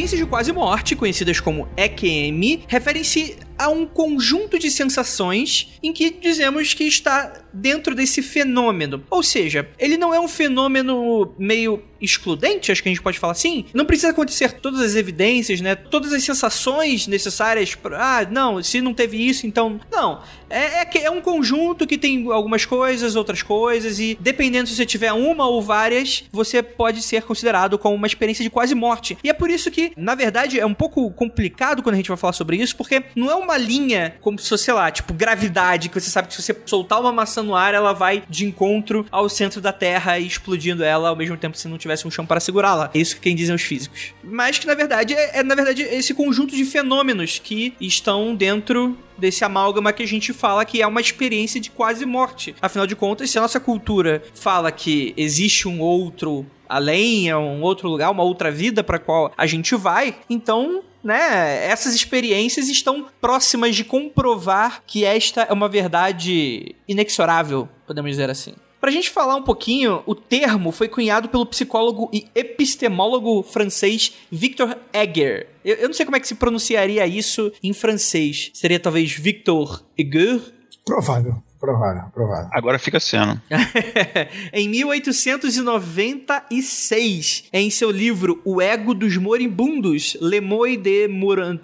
Experiências 0.00 0.20
de 0.20 0.26
quase 0.26 0.52
morte, 0.52 0.96
conhecidas 0.96 1.40
como 1.40 1.68
EQM, 1.76 2.64
referem-se 2.66 3.36
a 3.60 3.68
um 3.68 3.84
conjunto 3.84 4.58
de 4.58 4.70
sensações 4.70 5.68
em 5.82 5.92
que 5.92 6.10
dizemos 6.10 6.72
que 6.72 6.84
está 6.84 7.42
dentro 7.52 7.94
desse 7.94 8.22
fenômeno. 8.22 9.04
Ou 9.10 9.22
seja, 9.22 9.68
ele 9.78 9.98
não 9.98 10.14
é 10.14 10.18
um 10.18 10.28
fenômeno 10.28 11.34
meio 11.38 11.82
excludente, 12.00 12.72
acho 12.72 12.82
que 12.82 12.88
a 12.88 12.92
gente 12.92 13.02
pode 13.02 13.18
falar 13.18 13.32
assim. 13.32 13.66
Não 13.74 13.84
precisa 13.84 14.10
acontecer 14.10 14.52
todas 14.52 14.80
as 14.80 14.94
evidências, 14.94 15.60
né? 15.60 15.74
Todas 15.74 16.12
as 16.14 16.24
sensações 16.24 17.06
necessárias 17.06 17.74
para. 17.74 18.20
Ah, 18.20 18.24
não, 18.24 18.62
se 18.62 18.80
não 18.80 18.94
teve 18.94 19.18
isso, 19.18 19.46
então. 19.46 19.78
Não. 19.92 20.22
É, 20.48 20.82
é, 20.82 21.04
é 21.04 21.10
um 21.10 21.20
conjunto 21.20 21.86
que 21.86 21.98
tem 21.98 22.30
algumas 22.32 22.64
coisas, 22.64 23.14
outras 23.14 23.42
coisas, 23.42 24.00
e 24.00 24.16
dependendo 24.18 24.68
se 24.68 24.74
você 24.74 24.86
tiver 24.86 25.12
uma 25.12 25.46
ou 25.46 25.60
várias, 25.60 26.24
você 26.32 26.62
pode 26.62 27.02
ser 27.02 27.22
considerado 27.22 27.78
como 27.78 27.94
uma 27.94 28.06
experiência 28.06 28.42
de 28.42 28.50
quase 28.50 28.74
morte. 28.74 29.18
E 29.22 29.28
é 29.28 29.32
por 29.34 29.50
isso 29.50 29.70
que, 29.70 29.92
na 29.96 30.14
verdade, 30.14 30.58
é 30.58 30.66
um 30.66 30.74
pouco 30.74 31.10
complicado 31.10 31.82
quando 31.82 31.94
a 31.94 31.98
gente 31.98 32.08
vai 32.08 32.16
falar 32.16 32.32
sobre 32.32 32.56
isso, 32.56 32.74
porque 32.76 33.04
não 33.14 33.30
é 33.30 33.34
uma 33.34 33.49
linha 33.56 34.14
como 34.20 34.38
se 34.38 34.48
fosse, 34.48 34.64
sei 34.64 34.74
lá, 34.74 34.90
tipo, 34.90 35.12
gravidade, 35.12 35.88
que 35.88 36.00
você 36.00 36.10
sabe 36.10 36.28
que 36.28 36.34
se 36.34 36.42
você 36.42 36.56
soltar 36.66 37.00
uma 37.00 37.12
maçã 37.12 37.42
no 37.42 37.54
ar, 37.54 37.74
ela 37.74 37.92
vai 37.92 38.22
de 38.28 38.44
encontro 38.44 39.06
ao 39.10 39.28
centro 39.28 39.60
da 39.60 39.72
Terra 39.72 40.18
e 40.18 40.26
explodindo 40.26 40.84
ela 40.84 41.08
ao 41.08 41.16
mesmo 41.16 41.36
tempo 41.36 41.56
se 41.56 41.68
não 41.68 41.78
tivesse 41.78 42.06
um 42.06 42.10
chão 42.10 42.26
para 42.26 42.40
segurá-la. 42.40 42.90
É 42.94 42.98
isso 42.98 43.16
que 43.16 43.22
quem 43.22 43.36
dizem 43.36 43.54
os 43.54 43.62
físicos. 43.62 44.14
Mas 44.22 44.58
que, 44.58 44.66
na 44.66 44.74
verdade, 44.74 45.14
é, 45.14 45.38
é 45.38 45.42
na 45.42 45.54
verdade 45.54 45.82
esse 45.82 46.14
conjunto 46.14 46.54
de 46.54 46.64
fenômenos 46.64 47.38
que 47.38 47.74
estão 47.80 48.34
dentro 48.34 48.96
desse 49.16 49.44
amálgama 49.44 49.92
que 49.92 50.02
a 50.02 50.08
gente 50.08 50.32
fala 50.32 50.64
que 50.64 50.80
é 50.80 50.86
uma 50.86 51.00
experiência 51.00 51.60
de 51.60 51.70
quase 51.70 52.06
morte. 52.06 52.54
Afinal 52.60 52.86
de 52.86 52.96
contas, 52.96 53.30
se 53.30 53.38
a 53.38 53.42
nossa 53.42 53.60
cultura 53.60 54.22
fala 54.34 54.72
que 54.72 55.12
existe 55.16 55.68
um 55.68 55.80
outro 55.80 56.46
além, 56.68 57.28
é 57.28 57.36
um 57.36 57.60
outro 57.62 57.88
lugar, 57.88 58.10
uma 58.10 58.22
outra 58.22 58.50
vida 58.50 58.82
para 58.84 58.98
qual 58.98 59.32
a 59.36 59.44
gente 59.44 59.74
vai, 59.74 60.16
então 60.30 60.82
né, 61.02 61.66
essas 61.66 61.94
experiências 61.94 62.68
estão 62.68 63.06
próximas 63.20 63.74
de 63.74 63.84
comprovar 63.84 64.82
que 64.86 65.04
esta 65.04 65.42
é 65.42 65.52
uma 65.52 65.68
verdade 65.68 66.74
inexorável, 66.86 67.68
podemos 67.86 68.10
dizer 68.10 68.30
assim. 68.30 68.54
Pra 68.80 68.90
gente 68.90 69.10
falar 69.10 69.36
um 69.36 69.42
pouquinho, 69.42 70.02
o 70.06 70.14
termo 70.14 70.72
foi 70.72 70.88
cunhado 70.88 71.28
pelo 71.28 71.44
psicólogo 71.44 72.08
e 72.12 72.26
epistemólogo 72.34 73.42
francês 73.42 74.14
Victor 74.32 74.74
Egger. 74.90 75.48
Eu, 75.62 75.76
eu 75.76 75.88
não 75.88 75.94
sei 75.94 76.06
como 76.06 76.16
é 76.16 76.20
que 76.20 76.26
se 76.26 76.34
pronunciaria 76.34 77.06
isso 77.06 77.52
em 77.62 77.74
francês. 77.74 78.50
Seria 78.54 78.80
talvez 78.80 79.12
Victor 79.12 79.84
Egger? 79.98 80.40
Provável. 80.82 81.42
Provável, 81.60 82.04
provável. 82.14 82.48
Agora 82.52 82.78
fica 82.78 82.98
sendo. 82.98 83.38
em 84.50 84.66
1896, 84.66 87.44
em 87.52 87.68
seu 87.68 87.90
livro 87.90 88.40
O 88.46 88.62
Ego 88.62 88.94
dos 88.94 89.18
Moribundos, 89.18 90.16
Le 90.22 90.40
Moy 90.40 90.78
de 90.78 91.06
Mourant, 91.06 91.60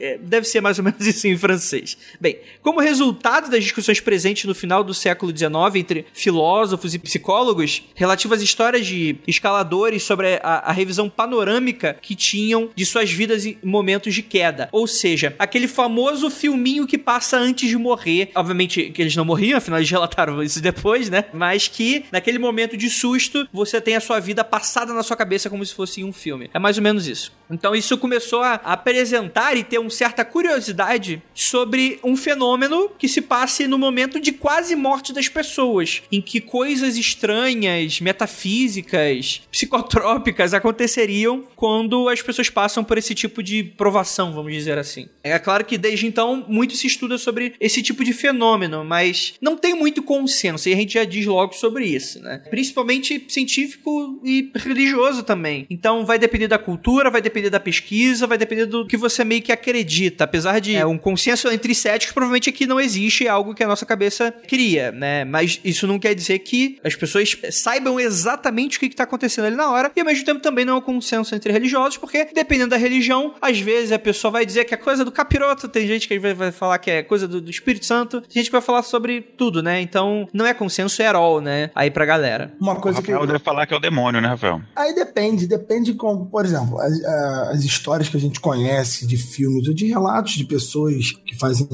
é, 0.00 0.16
deve 0.16 0.46
ser 0.46 0.62
mais 0.62 0.78
ou 0.78 0.84
menos 0.84 1.06
isso 1.06 1.28
em 1.28 1.36
francês. 1.36 1.98
Bem, 2.18 2.38
como 2.62 2.80
resultado 2.80 3.50
das 3.50 3.64
discussões 3.64 4.00
presentes 4.00 4.46
no 4.46 4.54
final 4.54 4.82
do 4.82 4.94
século 4.94 5.30
XIX 5.36 5.52
entre 5.76 6.06
filósofos 6.14 6.94
e 6.94 6.98
psicólogos 6.98 7.82
relativas 7.94 8.38
às 8.38 8.44
histórias 8.44 8.86
de 8.86 9.18
escaladores 9.26 10.04
sobre 10.04 10.40
a, 10.42 10.70
a 10.70 10.72
revisão 10.72 11.10
panorâmica 11.10 11.98
que 12.00 12.14
tinham 12.14 12.70
de 12.74 12.86
suas 12.86 13.10
vidas 13.10 13.44
em 13.44 13.58
momentos 13.62 14.14
de 14.14 14.22
queda. 14.22 14.70
Ou 14.72 14.86
seja, 14.86 15.36
aquele 15.38 15.68
famoso 15.68 16.30
filminho 16.30 16.86
que 16.86 16.96
passa 16.96 17.36
antes 17.36 17.68
de 17.68 17.76
morrer. 17.76 18.30
Obviamente 18.34 18.88
que 18.90 19.02
eles 19.02 19.17
não 19.18 19.24
morriam, 19.24 19.58
afinal 19.58 19.78
eles 19.78 19.90
relataram 19.90 20.40
isso 20.42 20.62
depois, 20.62 21.10
né? 21.10 21.24
Mas 21.32 21.68
que 21.68 22.06
naquele 22.10 22.38
momento 22.38 22.76
de 22.76 22.88
susto 22.88 23.46
você 23.52 23.80
tem 23.80 23.96
a 23.96 24.00
sua 24.00 24.20
vida 24.20 24.42
passada 24.42 24.94
na 24.94 25.02
sua 25.02 25.16
cabeça 25.16 25.50
como 25.50 25.64
se 25.64 25.74
fosse 25.74 26.02
um 26.02 26.12
filme. 26.12 26.48
É 26.54 26.58
mais 26.58 26.78
ou 26.78 26.82
menos 26.82 27.06
isso. 27.06 27.32
Então 27.50 27.74
isso 27.74 27.96
começou 27.98 28.42
a 28.42 28.54
apresentar 28.54 29.56
e 29.56 29.64
ter 29.64 29.78
uma 29.78 29.90
certa 29.90 30.24
curiosidade 30.24 31.22
sobre 31.34 31.98
um 32.04 32.16
fenômeno 32.16 32.90
que 32.98 33.08
se 33.08 33.20
passe 33.20 33.66
no 33.66 33.78
momento 33.78 34.20
de 34.20 34.32
quase 34.32 34.76
morte 34.76 35.12
das 35.12 35.28
pessoas, 35.28 36.02
em 36.12 36.20
que 36.20 36.40
coisas 36.40 36.96
estranhas, 36.96 38.00
metafísicas, 38.00 39.42
psicotrópicas 39.50 40.54
aconteceriam 40.54 41.44
quando 41.56 42.08
as 42.08 42.22
pessoas 42.22 42.50
passam 42.50 42.84
por 42.84 42.98
esse 42.98 43.14
tipo 43.14 43.42
de 43.42 43.64
provação, 43.64 44.32
vamos 44.32 44.52
dizer 44.52 44.78
assim. 44.78 45.08
É 45.22 45.38
claro 45.38 45.64
que 45.64 45.78
desde 45.78 46.06
então 46.06 46.44
muito 46.48 46.76
se 46.76 46.86
estuda 46.86 47.18
sobre 47.18 47.54
esse 47.60 47.82
tipo 47.82 48.04
de 48.04 48.12
fenômeno, 48.12 48.84
mas 48.84 49.07
mas 49.08 49.34
não 49.40 49.56
tem 49.56 49.74
muito 49.74 50.02
consenso, 50.02 50.68
e 50.68 50.72
a 50.72 50.76
gente 50.76 50.94
já 50.94 51.04
diz 51.04 51.26
logo 51.26 51.54
sobre 51.54 51.86
isso, 51.86 52.20
né? 52.20 52.42
Principalmente 52.50 53.24
científico 53.28 54.20
e 54.24 54.50
religioso 54.54 55.22
também. 55.22 55.66
Então 55.70 56.04
vai 56.04 56.18
depender 56.18 56.48
da 56.48 56.58
cultura, 56.58 57.10
vai 57.10 57.20
depender 57.20 57.50
da 57.50 57.60
pesquisa, 57.60 58.26
vai 58.26 58.38
depender 58.38 58.66
do 58.66 58.86
que 58.86 58.96
você 58.96 59.24
meio 59.24 59.42
que 59.42 59.52
acredita. 59.52 60.24
Apesar 60.24 60.60
de 60.60 60.76
é, 60.76 60.86
um 60.86 60.98
consenso 60.98 61.48
entre 61.48 61.74
céticos, 61.74 62.12
provavelmente 62.12 62.50
aqui 62.50 62.66
não 62.66 62.80
existe 62.80 63.26
algo 63.26 63.54
que 63.54 63.62
a 63.62 63.66
nossa 63.66 63.86
cabeça 63.86 64.32
cria, 64.46 64.92
né? 64.92 65.24
Mas 65.24 65.60
isso 65.64 65.86
não 65.86 65.98
quer 65.98 66.14
dizer 66.14 66.38
que 66.40 66.78
as 66.84 66.94
pessoas 66.94 67.36
saibam 67.50 67.98
exatamente 67.98 68.76
o 68.76 68.80
que 68.80 68.86
está 68.86 69.04
acontecendo 69.04 69.46
ali 69.46 69.56
na 69.56 69.70
hora, 69.70 69.90
e 69.94 70.00
ao 70.00 70.06
mesmo 70.06 70.24
tempo 70.24 70.40
também 70.40 70.64
não 70.64 70.74
é 70.74 70.76
um 70.76 70.82
consenso 70.82 71.34
entre 71.34 71.52
religiosos, 71.52 71.96
porque 71.96 72.26
dependendo 72.34 72.70
da 72.70 72.76
religião, 72.76 73.34
às 73.40 73.58
vezes 73.58 73.92
a 73.92 73.98
pessoa 73.98 74.30
vai 74.30 74.46
dizer 74.46 74.64
que 74.64 74.74
é 74.74 74.76
coisa 74.76 75.04
do 75.04 75.12
capiroto, 75.12 75.68
tem 75.68 75.86
gente 75.86 76.06
que 76.06 76.18
vai 76.18 76.52
falar 76.52 76.78
que 76.78 76.90
é 76.90 77.02
coisa 77.02 77.26
do, 77.26 77.40
do 77.40 77.50
Espírito 77.50 77.86
Santo, 77.86 78.20
tem 78.20 78.42
gente 78.42 78.46
que 78.46 78.52
vai 78.52 78.60
falar 78.60 78.82
sobre 78.82 78.97
sobre 78.98 79.20
tudo, 79.20 79.62
né? 79.62 79.80
Então 79.80 80.26
não 80.32 80.44
é 80.44 80.52
consenso 80.52 81.00
at 81.02 81.14
all, 81.14 81.40
né? 81.40 81.70
Aí 81.74 81.90
pra 81.90 82.04
galera. 82.04 82.52
Uma 82.60 82.76
coisa 82.76 82.98
o 82.98 83.00
Rafael 83.00 83.20
que. 83.20 83.26
deve 83.28 83.38
falar 83.38 83.66
que 83.66 83.72
é 83.72 83.76
o 83.76 83.80
demônio, 83.80 84.20
né, 84.20 84.28
Rafael? 84.28 84.60
Aí 84.74 84.94
depende, 84.94 85.46
depende 85.46 85.94
como, 85.94 86.26
por 86.26 86.44
exemplo, 86.44 86.80
as, 86.80 87.04
as 87.52 87.64
histórias 87.64 88.08
que 88.08 88.16
a 88.16 88.20
gente 88.20 88.40
conhece 88.40 89.06
de 89.06 89.16
filmes 89.16 89.68
ou 89.68 89.74
de 89.74 89.86
relatos 89.86 90.32
de 90.32 90.44
pessoas 90.44 91.12
que 91.12 91.38
fazem 91.38 91.68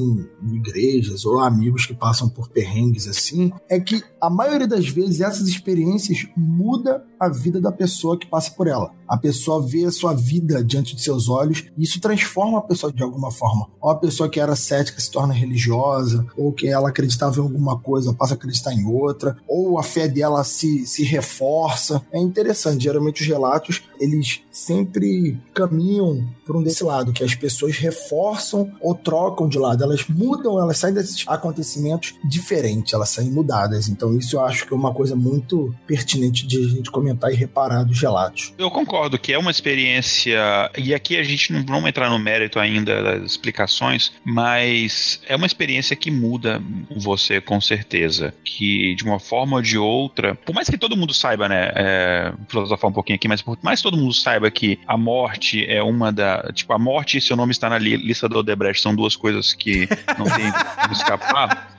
igrejas 0.53 1.25
ou 1.25 1.39
amigos 1.39 1.85
que 1.85 1.95
passam 1.95 2.29
por 2.29 2.49
perrengues 2.49 3.07
assim, 3.07 3.51
é 3.67 3.79
que 3.79 4.03
a 4.25 4.29
maioria 4.29 4.67
das 4.67 4.87
vezes 4.87 5.21
essas 5.21 5.47
experiências 5.47 6.27
muda 6.35 7.03
a 7.19 7.29
vida 7.29 7.59
da 7.59 7.71
pessoa 7.71 8.17
que 8.17 8.27
passa 8.27 8.51
por 8.51 8.67
ela. 8.67 8.91
A 9.07 9.17
pessoa 9.17 9.61
vê 9.61 9.85
a 9.85 9.91
sua 9.91 10.13
vida 10.13 10.63
diante 10.63 10.95
de 10.95 11.01
seus 11.01 11.29
olhos 11.29 11.65
e 11.77 11.83
isso 11.83 11.99
transforma 11.99 12.59
a 12.59 12.61
pessoa 12.61 12.91
de 12.91 13.03
alguma 13.03 13.31
forma. 13.31 13.67
Ou 13.79 13.89
a 13.89 13.95
pessoa 13.95 14.29
que 14.29 14.39
era 14.39 14.55
cética 14.55 14.99
se 14.99 15.11
torna 15.11 15.33
religiosa, 15.33 16.25
ou 16.37 16.51
que 16.51 16.67
ela 16.67 16.89
acredita 16.89 17.15
acreditava 17.15 17.37
em 17.37 17.43
alguma 17.43 17.79
coisa, 17.79 18.13
passa 18.13 18.33
a 18.33 18.37
acreditar 18.37 18.73
em 18.73 18.85
outra, 18.85 19.37
ou 19.47 19.79
a 19.79 19.83
fé 19.83 20.07
dela 20.07 20.43
se, 20.43 20.85
se 20.85 21.03
reforça. 21.03 22.01
É 22.11 22.19
interessante, 22.19 22.83
geralmente 22.83 23.21
os 23.21 23.27
relatos, 23.27 23.83
eles 23.99 24.41
sempre 24.51 25.39
caminham 25.53 26.27
por 26.45 26.55
um 26.55 26.63
desse 26.63 26.83
lado, 26.83 27.13
que 27.13 27.23
as 27.23 27.35
pessoas 27.35 27.77
reforçam 27.77 28.71
ou 28.79 28.93
trocam 28.93 29.47
de 29.47 29.57
lado, 29.57 29.83
elas 29.83 30.07
mudam, 30.07 30.59
elas 30.59 30.77
saem 30.77 30.93
desses 30.93 31.25
acontecimentos 31.27 32.15
diferentes, 32.23 32.93
elas 32.93 33.09
saem 33.09 33.31
mudadas. 33.31 33.87
Então 33.87 34.14
isso 34.17 34.35
eu 34.35 34.45
acho 34.45 34.65
que 34.65 34.73
é 34.73 34.75
uma 34.75 34.93
coisa 34.93 35.15
muito 35.15 35.73
pertinente 35.87 36.45
de 36.45 36.57
a 36.57 36.67
gente 36.67 36.91
comentar 36.91 37.31
e 37.31 37.35
reparar 37.35 37.83
dos 37.83 37.99
relatos. 37.99 38.53
Eu 38.57 38.69
concordo 38.71 39.17
que 39.17 39.33
é 39.33 39.37
uma 39.37 39.51
experiência, 39.51 40.39
e 40.77 40.93
aqui 40.93 41.17
a 41.17 41.23
gente 41.23 41.51
não 41.51 41.65
vamos 41.65 41.89
entrar 41.89 42.09
no 42.09 42.19
mérito 42.19 42.59
ainda 42.59 43.01
das 43.01 43.23
explicações, 43.23 44.11
mas 44.23 45.21
é 45.27 45.35
uma 45.35 45.45
experiência 45.45 45.95
que 45.95 46.11
muda 46.11 46.61
você 46.95 47.41
com 47.41 47.59
certeza, 47.59 48.33
que 48.43 48.95
de 48.95 49.03
uma 49.03 49.19
forma 49.19 49.57
ou 49.57 49.61
de 49.61 49.77
outra, 49.77 50.35
por 50.35 50.53
mais 50.53 50.69
que 50.69 50.77
todo 50.77 50.97
mundo 50.97 51.13
saiba, 51.13 51.47
né, 51.47 51.71
é, 51.75 52.33
filosofar 52.47 52.89
um 52.89 52.93
pouquinho 52.93 53.15
aqui, 53.15 53.27
mas 53.27 53.41
por 53.41 53.57
mais 53.61 53.79
que 53.79 53.83
todo 53.83 53.97
mundo 53.97 54.13
saiba 54.13 54.49
que 54.51 54.79
a 54.87 54.97
morte 54.97 55.65
é 55.65 55.81
uma 55.81 56.11
da, 56.11 56.51
tipo, 56.53 56.71
a 56.73 56.79
morte 56.79 57.17
e 57.17 57.21
seu 57.21 57.35
nome 57.35 57.51
está 57.51 57.69
na 57.69 57.77
lista 57.77 58.27
do 58.27 58.39
Odebrecht, 58.39 58.81
são 58.81 58.95
duas 58.95 59.15
coisas 59.15 59.53
que 59.53 59.87
não 60.17 60.25
tem 60.25 60.51
como 60.81 60.93
escapar. 60.93 61.75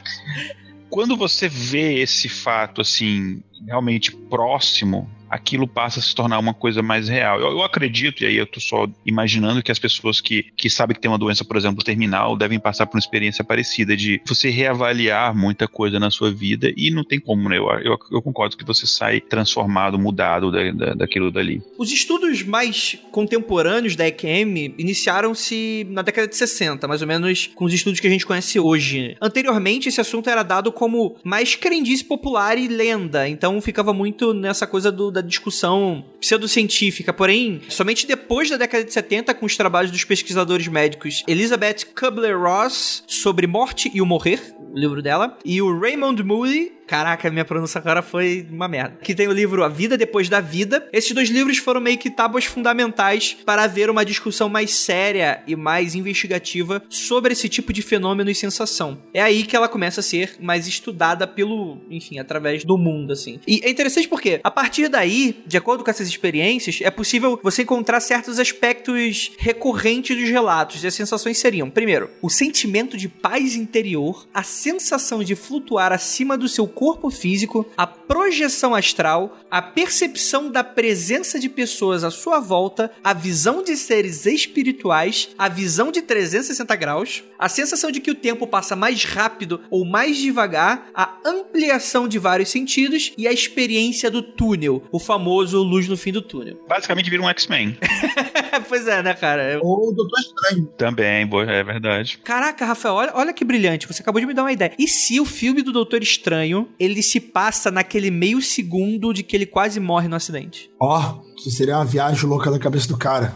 Quando 0.89 1.17
você 1.17 1.49
vê 1.49 2.01
esse 2.01 2.29
fato 2.29 2.81
assim 2.81 3.43
realmente 3.67 4.13
próximo 4.13 5.11
aquilo 5.31 5.67
passa 5.67 6.01
a 6.01 6.03
se 6.03 6.15
tornar 6.15 6.39
uma 6.39 6.55
coisa 6.55 6.83
mais 6.83 7.09
real. 7.09 7.41
Eu, 7.41 7.51
eu 7.53 7.63
acredito, 7.63 8.23
e 8.23 8.27
aí 8.27 8.37
eu 8.37 8.47
tô 8.47 8.61
só 8.61 8.87
imaginando 9.05 9.63
que 9.63 9.73
as 9.73 9.79
pessoas 9.79 10.21
que, 10.21 10.45
que 10.57 10.71
sabem 10.71 10.95
que 10.95 11.01
tem 11.01 11.11
uma 11.11 11.19
doença, 11.19 11.45
por 11.45 11.57
exemplo, 11.57 11.85
terminal, 11.85 12.37
devem 12.37 12.59
passar 12.59 12.87
por 12.87 12.97
uma 12.97 13.01
experiência 13.01 13.45
parecida 13.45 13.97
de 13.97 14.21
você 14.27 14.51
reavaliar 14.51 15.37
muita 15.37 15.67
coisa 15.69 15.99
na 15.99 16.11
sua 16.11 16.31
vida 16.31 16.73
e 16.77 16.91
não 16.91 17.05
tem 17.05 17.21
como, 17.21 17.49
né? 17.49 17.59
Eu, 17.59 17.69
eu, 17.81 17.99
eu 18.13 18.23
concordo 18.23 18.57
que 18.57 18.65
você 18.65 18.87
sai 18.87 19.21
transformado, 19.21 19.99
mudado 19.99 20.51
da, 20.51 20.71
da, 20.73 20.95
daquilo 20.95 21.31
dali. 21.31 21.63
Os 21.79 21.93
estudos 21.93 22.43
mais 22.43 22.99
contemporâneos 23.11 23.97
da 23.97 24.07
EQM 24.07 24.75
iniciaram-se 24.79 25.87
na 25.91 26.03
década 26.03 26.29
de 26.29 26.37
60, 26.37 26.87
mais 26.87 27.03
ou 27.03 27.09
menos 27.09 27.51
com 27.55 27.65
os 27.65 27.73
estudos 27.73 28.01
que 28.01 28.07
a 28.07 28.11
gente 28.11 28.27
conhece 28.27 28.59
hoje. 28.59 29.17
Anteriormente, 29.21 29.89
esse 29.89 30.01
assunto 30.01 30.29
era 30.29 30.43
dado 30.43 30.71
como 30.71 31.17
mais 31.25 31.55
crendice 31.55 32.05
popular 32.05 32.59
e 32.59 32.69
lenda, 32.69 33.29
então 33.29 33.61
ficava 33.61 33.93
muito 33.93 34.33
nessa 34.33 34.67
coisa 34.67 34.93
do 34.93 35.11
da 35.17 35.21
discussão 35.23 36.05
pseudocientífica, 36.21 37.13
porém, 37.13 37.63
somente 37.69 38.07
depois 38.07 38.51
da 38.51 38.57
década 38.57 38.85
de 38.85 38.93
70, 38.93 39.35
com 39.35 39.47
os 39.47 39.57
trabalhos 39.57 39.91
dos 39.91 40.05
pesquisadores 40.05 40.69
médicos 40.69 41.25
Elizabeth 41.27 41.87
Kubler-Ross 41.99 43.03
sobre 43.07 43.47
morte 43.47 43.91
e 43.95 44.03
o 44.03 44.07
morrer, 44.07 44.41
o 44.73 44.79
livro 44.79 45.03
dela, 45.03 45.39
e 45.45 45.63
o 45.63 45.79
Raymond 45.79 46.23
Moody 46.23 46.76
Caraca, 46.87 47.31
minha 47.31 47.45
pronúncia 47.45 47.79
agora 47.79 48.01
foi 48.01 48.47
uma 48.51 48.69
merda. 48.69 48.99
Que 49.03 49.15
tem 49.15 49.27
o 49.27 49.33
livro 49.33 49.65
A 49.65 49.69
Vida 49.69 49.99
Depois 49.99 50.29
da 50.29 50.41
Vida. 50.41 50.89
Esses 50.93 51.13
dois 51.13 51.29
livros 51.29 51.59
foram 51.59 51.81
meio 51.81 51.99
que 51.99 52.11
tábuas 52.11 52.45
fundamentais 52.45 53.37
para 53.45 53.65
haver 53.65 53.91
uma 53.91 54.05
discussão 54.05 54.49
mais 54.49 54.73
séria 54.75 55.43
e 55.47 55.57
mais 55.57 55.95
investigativa 55.95 56.83
sobre 56.89 57.33
esse 57.33 57.49
tipo 57.49 57.73
de 57.73 57.83
fenômeno 57.83 58.31
e 58.31 58.35
sensação. 58.35 58.99
É 59.13 59.21
aí 59.21 59.43
que 59.43 59.57
ela 59.57 59.69
começa 59.69 60.01
a 60.01 60.03
ser 60.03 60.37
mais 60.41 60.69
estudada 60.69 61.27
pelo, 61.27 61.79
enfim, 61.91 62.19
através 62.19 62.65
do 62.65 62.79
mundo, 62.79 63.13
assim. 63.13 63.41
E 63.47 63.61
é 63.65 63.71
interessante 63.71 64.09
porque, 64.09 64.41
a 64.45 64.51
partir 64.51 64.89
daí, 64.89 65.43
de 65.47 65.57
acordo 65.57 65.83
com 65.83 65.91
essas 65.91 66.09
experiências, 66.09 66.79
é 66.83 66.91
possível 66.91 67.41
você 67.43 67.63
encontrar 67.63 68.01
certos 68.01 68.39
aspectos 68.39 69.33
recorrentes 69.39 70.17
dos 70.17 70.29
relatos. 70.29 70.85
E 70.85 70.87
as 70.87 70.95
sensações 70.95 71.39
seriam, 71.39 71.69
primeiro, 71.69 72.11
o 72.23 72.31
sentimento 72.31 72.97
de 72.97 73.09
paz 73.09 73.57
interior, 73.57 74.29
a 74.33 74.43
sensação 74.43 75.25
de 75.25 75.35
flutuar 75.35 75.93
acima 75.93 76.39
do 76.39 76.49
seu 76.49 76.69
corpo 76.77 77.11
físico, 77.11 77.67
a 77.75 77.87
projeção 77.87 78.75
astral, 78.75 79.39
a 79.51 79.63
percepção 79.63 80.51
da 80.51 80.63
presença 80.63 81.41
de 81.41 81.49
pessoas 81.49 82.05
à 82.05 82.11
sua 82.11 82.39
volta, 82.39 82.93
a 83.03 83.15
visão 83.15 83.63
de 83.63 83.75
seres 83.79 84.27
espirituais, 84.27 85.31
a 85.39 85.49
visão 85.49 85.91
de 85.91 86.03
360 86.03 86.77
graus, 86.77 87.25
a 87.39 87.49
sensação 87.49 87.91
de 87.91 87.99
que 87.99 88.11
o 88.11 88.15
tempo 88.15 88.47
passa 88.47 88.77
mais 88.77 89.05
rápido 89.05 89.63
ou 89.71 89.87
mais 89.87 90.19
devagar, 90.19 90.91
a 90.95 91.17
ampliação 91.25 92.07
de 92.07 92.19
vários 92.19 92.51
sentidos 92.51 93.13
e 93.17 93.27
a 93.27 93.33
experiência 93.33 94.11
do 94.11 94.21
túnel, 94.21 94.83
o 94.93 94.99
famoso 94.99 95.63
luz 95.63 95.89
no 95.89 95.97
fim 95.97 96.13
do 96.13 96.21
túnel. 96.21 96.61
Basicamente 96.69 97.09
vira 97.09 97.23
um 97.23 97.29
X-Men. 97.31 97.79
pois 98.69 98.87
é, 98.87 99.03
né, 99.03 99.15
cara? 99.15 99.59
Ou 99.63 99.89
o 99.89 99.93
Doutor 99.93 100.21
Estranho. 100.21 100.67
Também, 100.77 101.27
é 101.49 101.65
verdade. 101.65 102.19
Caraca, 102.23 102.67
Rafael, 102.67 102.95
olha, 102.95 103.13
olha 103.15 103.33
que 103.33 103.45
brilhante. 103.45 103.87
Você 103.87 104.03
acabou 104.03 104.21
de 104.21 104.27
me 104.27 104.35
dar 104.35 104.43
uma 104.43 104.53
ideia. 104.53 104.73
E 104.79 104.87
se 104.87 105.19
o 105.19 105.25
filme 105.25 105.63
do 105.63 105.73
Doutor 105.73 106.03
Estranho 106.03 106.66
ele 106.79 107.03
se 107.03 107.21
passa 107.21 107.71
naquele 107.71 108.11
meio 108.11 108.41
segundo 108.43 109.13
de 109.13 109.23
que 109.23 109.37
ele 109.37 109.47
quase 109.47 109.81
morre 109.81 110.09
no 110.09 110.17
acidente. 110.17 110.71
Ó, 110.81 110.99
oh, 110.99 111.39
isso 111.39 111.51
seria 111.51 111.77
uma 111.77 111.85
viagem 111.85 112.25
louca 112.29 112.51
da 112.51 112.59
cabeça 112.59 112.89
do 112.89 112.97
cara. 112.97 113.35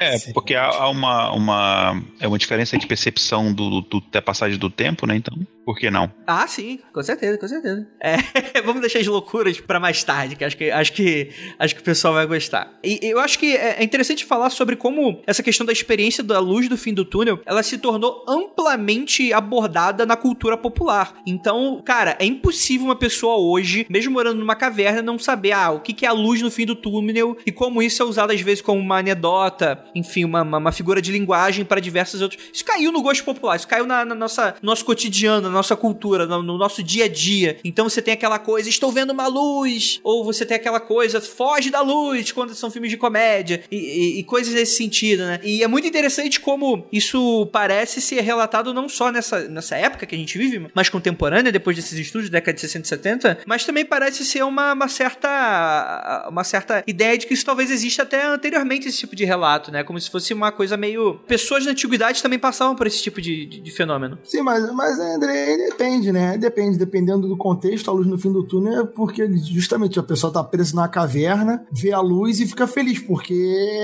É, 0.00 0.18
porque 0.32 0.54
há, 0.54 0.88
uma, 0.88 1.32
uma, 1.32 2.02
é 2.20 2.28
uma 2.28 2.38
diferença 2.38 2.78
de 2.78 2.86
percepção 2.86 3.52
do, 3.52 3.80
do, 3.80 4.00
da 4.12 4.22
passagem 4.22 4.56
do 4.56 4.70
tempo, 4.70 5.06
né? 5.06 5.16
Então, 5.16 5.36
por 5.68 5.78
que 5.78 5.90
não? 5.90 6.10
Ah, 6.26 6.48
sim, 6.48 6.78
com 6.94 7.02
certeza, 7.02 7.36
com 7.36 7.46
certeza. 7.46 7.86
É, 8.02 8.16
vamos 8.64 8.80
deixar 8.80 9.00
as 9.00 9.06
loucuras 9.06 9.60
para 9.60 9.78
mais 9.78 10.02
tarde, 10.02 10.34
que 10.34 10.42
acho 10.42 10.56
que, 10.56 10.70
acho 10.70 10.92
que 10.94 11.28
acho 11.58 11.74
que 11.74 11.82
o 11.82 11.84
pessoal 11.84 12.14
vai 12.14 12.26
gostar. 12.26 12.72
E 12.82 12.98
eu 13.02 13.18
acho 13.18 13.38
que 13.38 13.54
é, 13.54 13.76
é 13.78 13.84
interessante 13.84 14.24
falar 14.24 14.48
sobre 14.48 14.76
como 14.76 15.22
essa 15.26 15.42
questão 15.42 15.66
da 15.66 15.72
experiência 15.74 16.24
da 16.24 16.38
luz 16.38 16.70
do 16.70 16.78
fim 16.78 16.94
do 16.94 17.04
túnel, 17.04 17.42
ela 17.44 17.62
se 17.62 17.76
tornou 17.76 18.24
amplamente 18.26 19.30
abordada 19.30 20.06
na 20.06 20.16
cultura 20.16 20.56
popular. 20.56 21.20
Então, 21.26 21.82
cara, 21.84 22.16
é 22.18 22.24
impossível 22.24 22.86
uma 22.86 22.96
pessoa 22.96 23.36
hoje, 23.36 23.86
mesmo 23.90 24.14
morando 24.14 24.38
numa 24.38 24.56
caverna, 24.56 25.02
não 25.02 25.18
saber 25.18 25.52
ah, 25.52 25.72
o 25.72 25.80
que 25.80 26.06
é 26.06 26.08
a 26.08 26.12
luz 26.12 26.40
no 26.40 26.50
fim 26.50 26.64
do 26.64 26.74
túnel 26.74 27.36
e 27.44 27.52
como 27.52 27.82
isso 27.82 28.02
é 28.02 28.06
usado 28.06 28.32
às 28.32 28.40
vezes 28.40 28.62
como 28.62 28.80
uma 28.80 29.00
anedota 29.00 29.84
enfim, 29.94 30.24
uma, 30.24 30.40
uma, 30.40 30.72
figura 30.72 31.02
de 31.02 31.12
linguagem 31.12 31.62
para 31.62 31.78
diversos 31.78 32.22
outros. 32.22 32.42
Isso 32.54 32.64
caiu 32.64 32.90
no 32.90 33.02
gosto 33.02 33.22
popular, 33.22 33.56
isso 33.56 33.68
caiu 33.68 33.84
na, 33.84 34.02
na 34.02 34.14
nossa 34.14 34.54
nosso 34.62 34.82
cotidiano, 34.82 35.50
na 35.50 35.57
nossa 35.58 35.76
cultura, 35.76 36.26
no, 36.26 36.42
no, 36.42 36.58
nosso 36.58 36.82
dia 36.82 37.06
a 37.06 37.08
dia. 37.08 37.58
Então 37.64 37.88
você 37.88 38.02
tem 38.02 38.14
aquela 38.14 38.38
coisa, 38.38 38.68
estou 38.68 38.92
vendo 38.92 39.10
uma 39.10 39.26
luz, 39.26 40.00
ou 40.02 40.24
você 40.24 40.44
tem 40.44 40.56
aquela 40.56 40.80
coisa, 40.80 41.20
foge 41.20 41.70
da 41.70 41.80
luz, 41.80 42.30
quando 42.32 42.54
são 42.54 42.70
filmes 42.70 42.90
de 42.90 42.96
comédia, 42.96 43.62
e, 43.70 43.76
e, 43.76 44.18
e 44.20 44.24
coisas 44.24 44.52
nesse 44.52 44.76
sentido, 44.76 45.24
né? 45.24 45.40
E 45.42 45.62
é 45.62 45.68
muito 45.68 45.88
interessante 45.88 46.40
como 46.40 46.86
isso 46.92 47.46
parece 47.52 48.00
ser 48.00 48.20
relatado 48.20 48.74
não 48.74 48.88
só 48.88 49.10
nessa, 49.10 49.48
nessa 49.48 49.76
época 49.76 50.04
que 50.04 50.14
a 50.14 50.18
gente 50.18 50.36
vive, 50.36 50.68
mas 50.74 50.88
contemporânea, 50.88 51.50
depois 51.50 51.76
desses 51.76 51.98
estudos, 51.98 52.28
década 52.28 52.54
de 52.54 52.60
60 52.60 52.84
e 52.84 52.88
70, 52.88 53.38
mas 53.46 53.64
também 53.64 53.84
parece 53.84 54.24
ser 54.24 54.42
uma, 54.42 54.74
uma 54.74 54.88
certa 54.88 56.26
uma 56.28 56.44
certa 56.44 56.84
ideia 56.86 57.16
de 57.16 57.26
que 57.26 57.34
isso 57.34 57.44
talvez 57.44 57.70
exista 57.70 58.02
até 58.02 58.24
anteriormente 58.26 58.88
esse 58.88 58.98
tipo 58.98 59.16
de 59.16 59.24
relato, 59.24 59.70
né? 59.72 59.78
né? 59.78 59.84
Como 59.84 60.00
se 60.00 60.10
fosse 60.10 60.34
uma 60.34 60.52
coisa 60.52 60.76
meio. 60.76 61.14
Pessoas 61.26 61.64
na 61.64 61.70
antiguidade 61.70 62.22
também 62.22 62.38
passavam 62.38 62.74
por 62.74 62.86
esse 62.86 63.02
tipo 63.02 63.20
de, 63.20 63.46
de, 63.46 63.60
de 63.60 63.70
fenômeno. 63.70 64.18
Sim, 64.24 64.42
mas, 64.42 64.70
mas 64.72 64.98
André, 64.98 65.47
depende, 65.56 66.12
né? 66.12 66.36
Depende, 66.36 66.78
dependendo 66.78 67.28
do 67.28 67.36
contexto, 67.36 67.90
a 67.90 67.94
luz 67.94 68.06
no 68.06 68.18
fim 68.18 68.32
do 68.32 68.44
túnel 68.44 68.82
é 68.82 68.86
porque 68.86 69.28
justamente 69.36 69.98
a 69.98 70.02
pessoa 70.02 70.32
tá 70.32 70.42
presa 70.42 70.74
na 70.74 70.88
caverna, 70.88 71.64
vê 71.72 71.92
a 71.92 72.00
luz 72.00 72.40
e 72.40 72.46
fica 72.46 72.66
feliz, 72.66 72.98
porque 72.98 73.34